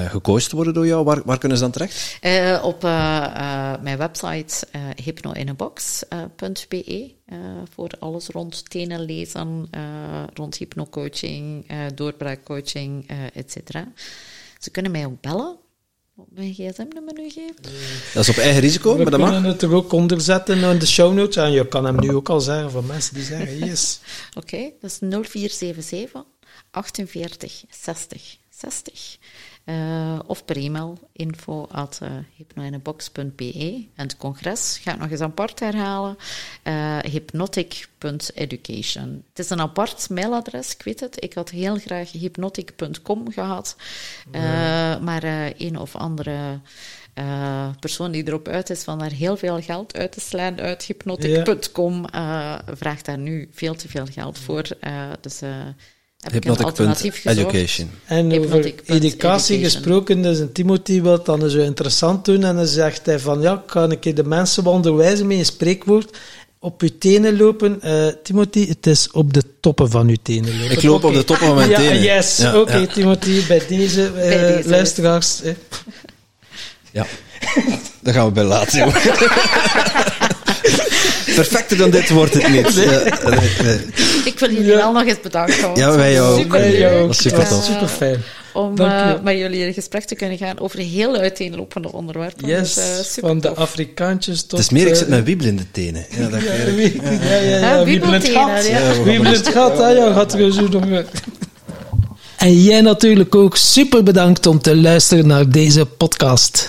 gecoacht 0.09 0.53
worden 0.53 0.75
door 0.75 0.87
jou, 0.87 1.05
waar, 1.05 1.23
waar 1.25 1.39
kunnen 1.39 1.59
ze 1.59 1.63
dan 1.63 1.73
terecht? 1.73 2.19
Op 2.63 2.83
mijn 3.83 3.99
website 3.99 4.67
uh, 4.77 4.83
hypnoinabox.be 5.05 7.15
voor 7.75 7.91
alles 7.99 8.27
rond 8.27 8.71
tenen 8.71 9.01
lezen, 9.01 9.69
rond 10.35 10.57
hypnocoaching, 10.57 11.67
doorbraakcoaching, 11.95 13.11
et 13.35 13.51
cetera. 13.51 13.89
Ze 14.59 14.71
kunnen 14.71 14.93
mij 14.93 15.07
ook 15.07 15.21
bellen. 15.21 15.57
Mijn 16.29 16.53
gsm-nummer 16.53 17.15
nu 17.15 17.31
geven. 17.31 17.57
Dat 18.15 18.23
is 18.23 18.29
op 18.29 18.37
eigen 18.37 18.61
risico, 18.61 18.97
We 18.97 19.03
maar 19.03 19.11
dat 19.11 19.21
mag. 19.21 19.31
kunnen 19.31 19.51
het 19.51 19.63
er 19.63 19.75
ook 19.75 19.93
onder 19.93 20.21
zetten 20.21 20.59
in 20.59 20.79
de 20.79 20.87
show 20.87 21.15
notes. 21.15 21.37
En 21.37 21.51
je 21.53 21.69
kan 21.69 21.85
hem 21.85 22.01
nu 22.01 22.15
ook 22.15 22.29
al 22.29 22.41
zeggen 22.41 22.71
voor 22.71 22.85
mensen 22.85 23.15
die 23.15 23.25
zeggen, 23.25 23.59
yes. 23.59 24.01
Oké, 24.41 24.71
dat 24.81 24.91
is 24.91 24.99
0477 24.99 26.25
48 26.71 27.65
60 27.71 28.37
60. 28.51 29.19
Uh, 29.65 30.19
of 30.27 30.45
per 30.45 30.57
e-mail 30.57 30.99
info 31.13 31.67
at 31.71 32.01
uh, 32.03 32.09
hypnoinebox.be. 32.37 33.87
En 33.95 34.07
het 34.07 34.17
congres 34.17 34.79
ga 34.83 34.93
ik 34.93 34.99
nog 34.99 35.11
eens 35.11 35.21
apart 35.21 35.61
herhalen. 35.61 36.17
Uh, 36.65 36.99
hypnotic.education. 36.99 39.25
Het 39.29 39.39
is 39.39 39.51
een 39.51 39.61
apart 39.61 40.11
mailadres, 40.11 40.75
ik 40.75 40.83
weet 40.83 41.01
het. 41.01 41.25
Ik 41.25 41.35
had 41.35 41.51
heel 41.51 41.79
graag 41.79 42.13
hypnotic.com 42.13 43.33
gehad. 43.33 43.77
Ja. 44.33 44.99
Maar 44.99 45.25
een 45.57 45.79
of 45.79 45.97
andere 45.97 46.61
uh, 47.15 47.69
persoon 47.81 48.11
die 48.11 48.27
erop 48.27 48.49
uit 48.49 48.71
is 48.71 48.83
van 48.83 48.99
daar 48.99 49.13
heel 49.13 49.37
veel 49.37 49.61
geld 49.61 49.97
uit 49.97 50.13
te 50.13 50.21
slaan 50.21 50.61
uit 50.61 50.83
hypnotic.com 50.83 52.07
ja. 52.13 52.63
vraagt 52.67 53.05
daar 53.05 53.19
nu 53.19 53.49
veel 53.53 53.75
te 53.75 53.89
veel 53.89 54.07
geld 54.07 54.39
voor. 54.39 54.69
dus 55.21 55.41
Hypnotic.education. 56.31 57.91
En 58.05 58.39
over 58.39 58.75
educatie 58.85 59.59
gesproken, 59.59 60.23
dus 60.23 60.39
een 60.39 60.53
Timothy 60.53 61.03
wil 61.03 61.23
dan 61.23 61.51
zo 61.51 61.59
interessant 61.59 62.25
doen 62.25 62.45
en 62.45 62.57
dan 62.57 62.67
zegt 62.67 63.07
hij 63.07 63.19
van 63.19 63.41
ja, 63.41 63.63
kan 63.67 63.93
ik 63.93 64.17
de 64.17 64.25
mensen 64.25 64.67
onderwijzen 64.67 65.27
met 65.27 65.39
een 65.39 65.45
spreekwoord 65.45 66.17
op 66.63 66.83
uw 66.83 66.89
tenen 66.99 67.37
lopen. 67.37 67.81
Uh, 67.85 68.07
Timothy, 68.23 68.69
het 68.69 68.87
is 68.87 69.11
op 69.11 69.33
de 69.33 69.43
toppen 69.61 69.91
van 69.91 70.09
uw 70.09 70.17
tenen 70.23 70.59
lopen. 70.59 70.77
Ik 70.77 70.83
loop 70.83 71.05
okay. 71.05 71.11
op 71.11 71.17
de 71.17 71.25
toppen 71.25 71.47
van 71.47 71.57
mijn 71.57 71.71
ja, 71.71 71.77
tenen. 71.77 72.03
Yes, 72.03 72.37
ja, 72.37 72.49
oké 72.49 72.59
okay, 72.59 72.81
ja. 72.81 72.87
Timothy, 72.87 73.47
bij 73.47 73.63
deze, 73.69 74.03
uh, 74.07 74.13
bij 74.13 74.57
deze 74.57 74.69
luisteraars. 74.69 75.43
Eh. 75.43 75.53
Ja, 76.91 77.07
daar 78.01 78.15
gaan 78.15 78.27
we 78.27 78.33
bij 78.33 78.45
laten, 78.45 78.93
Perfecter 81.35 81.77
dan 81.77 81.91
dit 81.91 82.11
wordt 82.11 82.35
het 82.35 82.49
niet. 82.49 82.77
Ik 84.25 84.39
wil 84.39 84.53
jullie 84.53 84.75
wel 84.75 84.93
nog 84.93 85.07
eens 85.07 85.21
bedanken. 85.21 85.63
want 85.63 85.79
Ja, 85.79 85.97
wij 85.97 86.13
jou 86.13 86.33
ook. 86.33 86.39
super 86.39 86.61
Wij 86.61 86.79
leuk, 86.79 87.03
ook. 87.03 87.15
Super 87.15 87.41
eh, 87.41 87.49
tof. 87.49 87.65
Super 87.65 87.89
fijn. 87.89 88.23
Om 88.53 88.79
eh, 88.79 89.13
met 89.23 89.37
jullie 89.37 89.67
in 89.67 89.73
gesprek 89.73 90.05
te 90.05 90.15
kunnen 90.15 90.39
gaan 90.39 90.61
over 90.61 90.79
heel 90.79 91.17
uiteenlopende 91.17 91.93
onderwerpen. 91.93 92.49
Yes, 92.49 92.75
Dus, 92.75 92.77
eh, 92.99 93.05
super 93.05 93.29
van 93.29 93.41
de. 93.41 93.55
Afrikaantjes 93.55 94.41
tot... 94.43 94.51
Het 94.51 94.61
is 94.61 94.71
meer, 94.71 94.87
ik 94.87 94.93
eh, 94.93 94.99
zit 94.99 95.09
met 95.09 95.25
wiebel 95.25 95.47
in 95.47 95.57
de 95.57 95.71
tenen. 95.71 96.07
Ja, 96.11 96.29
dat 96.29 96.41
Ja, 96.43 96.51
ja, 96.51 97.37
ja, 97.37 97.59
ja. 97.59 97.85
Wiebeltenen, 97.85 98.33
gat. 98.33 98.67
ja. 98.67 99.51
Gat, 99.53 99.79
hè, 99.79 100.13
gaat 100.13 100.35
er 100.35 100.53
zo 100.53 100.69
nog 100.69 100.85
weer. 100.85 101.05
En 102.37 102.63
jij 102.63 102.81
natuurlijk 102.81 103.35
ook 103.35 103.57
super 103.57 104.03
bedankt 104.03 104.47
om 104.47 104.61
te 104.61 104.77
luisteren 104.77 105.27
naar 105.27 105.49
deze 105.49 105.87
podcast. 105.87 106.69